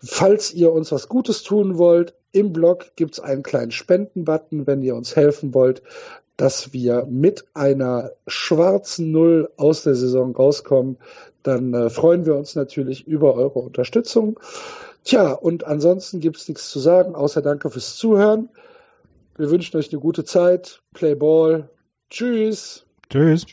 Falls 0.03 0.53
ihr 0.53 0.73
uns 0.73 0.91
was 0.91 1.09
Gutes 1.09 1.43
tun 1.43 1.79
wollt, 1.79 2.15
im 2.33 2.53
Blog 2.53 2.87
gibt's 2.97 3.21
einen 3.21 3.43
kleinen 3.43 3.71
Spendenbutton, 3.71 4.67
wenn 4.67 4.83
ihr 4.83 4.95
uns 4.95 5.17
helfen 5.17 5.55
wollt, 5.55 5.83
dass 6.37 6.73
wir 6.73 7.07
mit 7.11 7.47
einer 7.53 8.13
schwarzen 8.27 9.11
Null 9.11 9.51
aus 9.57 9.83
der 9.83 9.95
Saison 9.95 10.35
rauskommen. 10.35 10.97
Dann 11.43 11.75
äh, 11.75 11.91
freuen 11.91 12.27
wir 12.27 12.37
uns 12.37 12.55
natürlich 12.55 13.07
über 13.07 13.35
eure 13.35 13.59
Unterstützung. 13.59 14.39
Tja, 15.05 15.33
und 15.33 15.65
ansonsten 15.65 16.21
gibt's 16.21 16.49
nichts 16.49 16.71
zu 16.71 16.79
sagen, 16.79 17.15
außer 17.15 17.43
danke 17.43 17.71
fürs 17.71 17.97
Zuhören. 17.97 18.51
Wir 19.39 19.51
wünschen 19.51 19.77
euch 19.77 19.93
eine 19.93 20.01
gute 20.01 20.25
Zeit. 20.25 20.83
Play 20.95 21.15
Ball. 21.15 21.71
Tschüss. 22.11 22.85
Tschüss. 23.09 23.47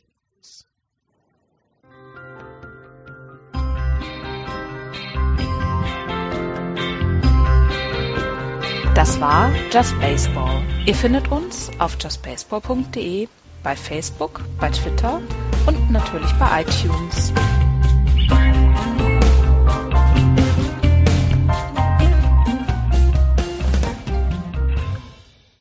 Das 8.96 9.22
war 9.22 9.52
Just 9.72 10.00
Baseball. 10.00 10.64
Ihr 10.88 10.96
findet 10.96 11.32
uns 11.32 11.70
auf 11.78 11.98
justbaseball.de, 12.02 13.28
bei 13.62 13.76
Facebook, 13.76 14.42
bei 14.60 14.72
Twitter 14.72 15.22
und 15.68 15.92
natürlich 15.92 16.32
bei 16.40 16.62
iTunes. 16.62 17.32